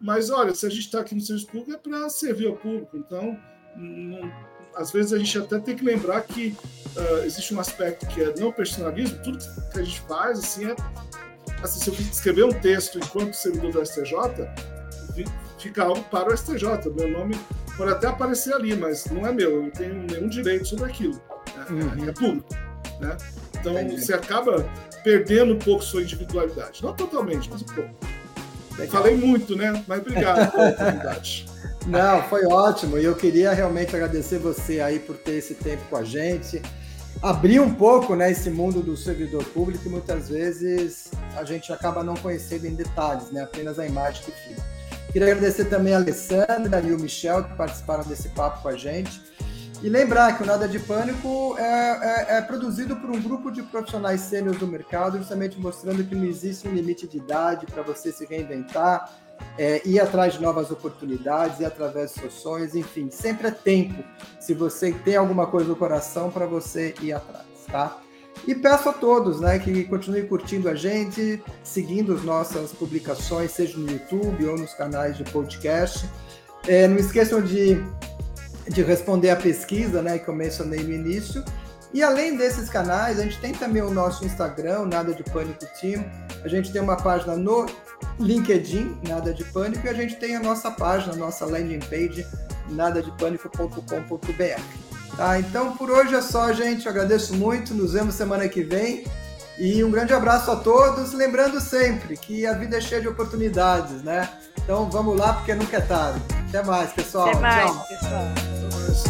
Mas 0.00 0.30
olha, 0.30 0.54
se 0.54 0.66
a 0.66 0.68
gente 0.68 0.86
está 0.86 1.00
aqui 1.00 1.14
no 1.14 1.20
serviço 1.20 1.46
público 1.46 1.72
é 1.72 1.76
para 1.76 2.08
servir 2.08 2.48
ao 2.48 2.56
público. 2.56 2.96
Então, 2.96 3.38
não, 3.76 4.32
às 4.74 4.90
vezes 4.90 5.12
a 5.12 5.18
gente 5.18 5.38
até 5.38 5.58
tem 5.60 5.76
que 5.76 5.84
lembrar 5.84 6.22
que 6.22 6.56
uh, 6.96 7.24
existe 7.24 7.54
um 7.54 7.60
aspecto 7.60 8.06
que 8.08 8.22
é 8.22 8.34
não 8.38 8.50
personalismo. 8.50 9.22
Tudo 9.22 9.38
que 9.38 9.78
a 9.78 9.82
gente 9.82 10.00
faz 10.02 10.38
assim 10.38 10.66
é 10.66 10.76
assim, 11.62 11.78
se 11.78 11.88
eu 11.88 11.94
escrever 11.94 12.44
um 12.44 12.60
texto 12.60 12.98
enquanto 12.98 13.34
servidor 13.34 13.72
do 13.72 13.86
STJ, 13.86 14.16
fica 15.58 15.84
algo 15.84 16.02
para 16.04 16.32
o 16.32 16.36
STJ. 16.36 16.90
Meu 16.96 17.08
nome 17.08 17.36
pode 17.76 17.92
até 17.92 18.08
aparecer 18.08 18.54
ali, 18.54 18.74
mas 18.74 19.06
não 19.06 19.26
é 19.26 19.32
meu. 19.32 19.50
Eu 19.56 19.62
não 19.62 19.70
tenho 19.70 19.94
nenhum 19.94 20.28
direito 20.28 20.66
sobre 20.66 20.86
aquilo 20.86 21.20
uhum. 21.70 22.08
é 22.08 22.12
público. 22.12 22.48
Né? 23.00 23.16
Então 23.58 23.78
Entendi. 23.78 24.04
você 24.04 24.12
acaba 24.14 24.68
perdendo 25.02 25.54
um 25.54 25.58
pouco 25.58 25.82
sua 25.82 26.02
individualidade. 26.02 26.82
Não 26.82 26.92
totalmente, 26.94 27.48
mas 27.50 27.62
um 27.62 27.66
pouco. 27.66 27.90
Legal. 28.78 29.02
Falei 29.02 29.16
muito, 29.16 29.56
né? 29.56 29.84
Mas 29.86 30.00
obrigado 30.00 30.50
pela 30.50 30.68
oportunidade. 30.70 31.46
Não, 31.86 32.22
foi 32.24 32.46
ótimo. 32.46 32.98
E 32.98 33.04
eu 33.04 33.14
queria 33.14 33.52
realmente 33.52 33.94
agradecer 33.94 34.38
você 34.38 34.80
aí 34.80 34.98
por 34.98 35.16
ter 35.16 35.32
esse 35.32 35.54
tempo 35.54 35.82
com 35.90 35.96
a 35.96 36.04
gente. 36.04 36.62
Abrir 37.20 37.60
um 37.60 37.74
pouco 37.74 38.16
né, 38.16 38.30
esse 38.30 38.50
mundo 38.50 38.80
do 38.80 38.96
servidor 38.96 39.44
público 39.44 39.86
e 39.86 39.88
muitas 39.88 40.28
vezes 40.28 41.10
a 41.36 41.44
gente 41.44 41.72
acaba 41.72 42.02
não 42.02 42.14
conhecendo 42.14 42.66
em 42.66 42.74
detalhes, 42.74 43.30
né, 43.30 43.42
apenas 43.42 43.78
a 43.78 43.86
imagem 43.86 44.24
que 44.24 44.32
fica. 44.32 44.62
Queria 45.12 45.30
agradecer 45.30 45.66
também 45.66 45.94
a 45.94 45.98
Alessandra 45.98 46.80
e 46.80 46.92
o 46.92 46.98
Michel 46.98 47.44
que 47.44 47.54
participaram 47.54 48.02
desse 48.04 48.28
papo 48.30 48.62
com 48.62 48.68
a 48.68 48.76
gente. 48.76 49.20
E 49.82 49.88
lembrar 49.88 50.36
que 50.36 50.44
o 50.44 50.46
Nada 50.46 50.68
de 50.68 50.78
Pânico 50.78 51.56
é, 51.58 51.64
é, 51.64 52.38
é 52.38 52.40
produzido 52.40 52.94
por 52.94 53.10
um 53.10 53.20
grupo 53.20 53.50
de 53.50 53.64
profissionais 53.64 54.20
sênios 54.20 54.56
do 54.56 54.66
mercado, 54.66 55.18
justamente 55.18 55.58
mostrando 55.58 56.04
que 56.04 56.14
não 56.14 56.24
existe 56.24 56.68
um 56.68 56.72
limite 56.72 57.08
de 57.08 57.18
idade 57.18 57.66
para 57.66 57.82
você 57.82 58.12
se 58.12 58.24
reinventar, 58.24 59.10
é, 59.58 59.82
ir 59.84 59.98
atrás 59.98 60.34
de 60.34 60.40
novas 60.40 60.70
oportunidades, 60.70 61.58
ir 61.58 61.64
através 61.64 62.14
de 62.14 62.20
seus 62.20 62.34
sonhos, 62.34 62.76
enfim, 62.76 63.10
sempre 63.10 63.48
é 63.48 63.50
tempo, 63.50 64.04
se 64.38 64.54
você 64.54 64.92
tem 64.92 65.16
alguma 65.16 65.48
coisa 65.48 65.68
no 65.68 65.74
coração, 65.74 66.30
para 66.30 66.46
você 66.46 66.94
ir 67.02 67.12
atrás, 67.12 67.44
tá? 67.66 67.98
E 68.46 68.54
peço 68.54 68.88
a 68.88 68.92
todos 68.92 69.40
né, 69.40 69.58
que 69.58 69.82
continuem 69.84 70.26
curtindo 70.28 70.68
a 70.68 70.76
gente, 70.76 71.42
seguindo 71.64 72.14
as 72.14 72.22
nossas 72.22 72.72
publicações, 72.72 73.50
seja 73.50 73.76
no 73.76 73.90
YouTube 73.90 74.46
ou 74.46 74.56
nos 74.56 74.74
canais 74.74 75.16
de 75.16 75.24
podcast. 75.24 76.08
É, 76.66 76.86
não 76.86 76.96
esqueçam 76.96 77.40
de 77.42 77.82
de 78.72 78.82
responder 78.82 79.30
a 79.30 79.36
pesquisa, 79.36 80.02
né, 80.02 80.18
que 80.18 80.28
eu 80.28 80.34
mencionei 80.34 80.82
no 80.82 80.92
início. 80.92 81.44
E 81.92 82.02
além 82.02 82.36
desses 82.36 82.70
canais, 82.70 83.20
a 83.20 83.22
gente 83.22 83.38
tem 83.38 83.52
também 83.52 83.82
o 83.82 83.90
nosso 83.90 84.24
Instagram, 84.24 84.86
Nada 84.86 85.12
de 85.12 85.22
Pânico 85.24 85.66
Team. 85.78 86.02
A 86.42 86.48
gente 86.48 86.72
tem 86.72 86.80
uma 86.80 86.96
página 86.96 87.36
no 87.36 87.66
LinkedIn, 88.18 88.96
Nada 89.06 89.34
de 89.34 89.44
Pânico, 89.44 89.86
e 89.86 89.90
a 89.90 89.92
gente 89.92 90.16
tem 90.16 90.34
a 90.34 90.40
nossa 90.40 90.70
página, 90.70 91.12
a 91.12 91.16
nossa 91.16 91.44
landing 91.44 91.80
page, 91.80 92.26
nadadepânico.com.br. 92.70 95.16
Tá? 95.16 95.38
Então, 95.38 95.76
por 95.76 95.90
hoje 95.90 96.14
é 96.14 96.22
só, 96.22 96.52
gente. 96.52 96.86
Eu 96.86 96.92
agradeço 96.92 97.34
muito. 97.34 97.74
Nos 97.74 97.92
vemos 97.92 98.14
semana 98.14 98.48
que 98.48 98.62
vem. 98.62 99.04
E 99.58 99.82
um 99.84 99.90
grande 99.90 100.12
abraço 100.12 100.50
a 100.50 100.56
todos. 100.56 101.12
Lembrando 101.12 101.60
sempre 101.60 102.16
que 102.16 102.46
a 102.46 102.54
vida 102.54 102.78
é 102.78 102.80
cheia 102.80 103.00
de 103.00 103.08
oportunidades, 103.08 104.02
né? 104.02 104.28
Então 104.62 104.88
vamos 104.90 105.16
lá, 105.18 105.34
porque 105.34 105.54
nunca 105.54 105.76
é 105.76 105.80
tarde. 105.80 106.20
Até 106.48 106.62
mais, 106.62 106.92
pessoal. 106.92 107.28
Até 107.28 107.38
mais, 107.40 107.70
Tchau. 107.70 107.86
pessoal. 107.88 108.24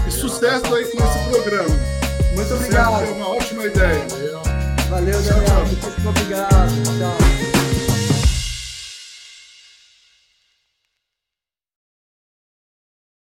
E 0.07 0.11
sucesso 0.11 0.75
aí 0.75 0.85
com 0.85 1.05
esse 1.05 1.31
programa. 1.31 1.77
Muito 2.35 2.55
obrigado. 2.55 3.07
Foi 3.07 3.13
uma 3.15 3.29
ótima 3.29 3.65
ideia. 3.65 4.07
Valeu, 4.89 5.23
Daniel. 5.23 5.67
Muito 5.67 6.09
obrigado. 6.09 6.51
Tchau. 6.99 7.52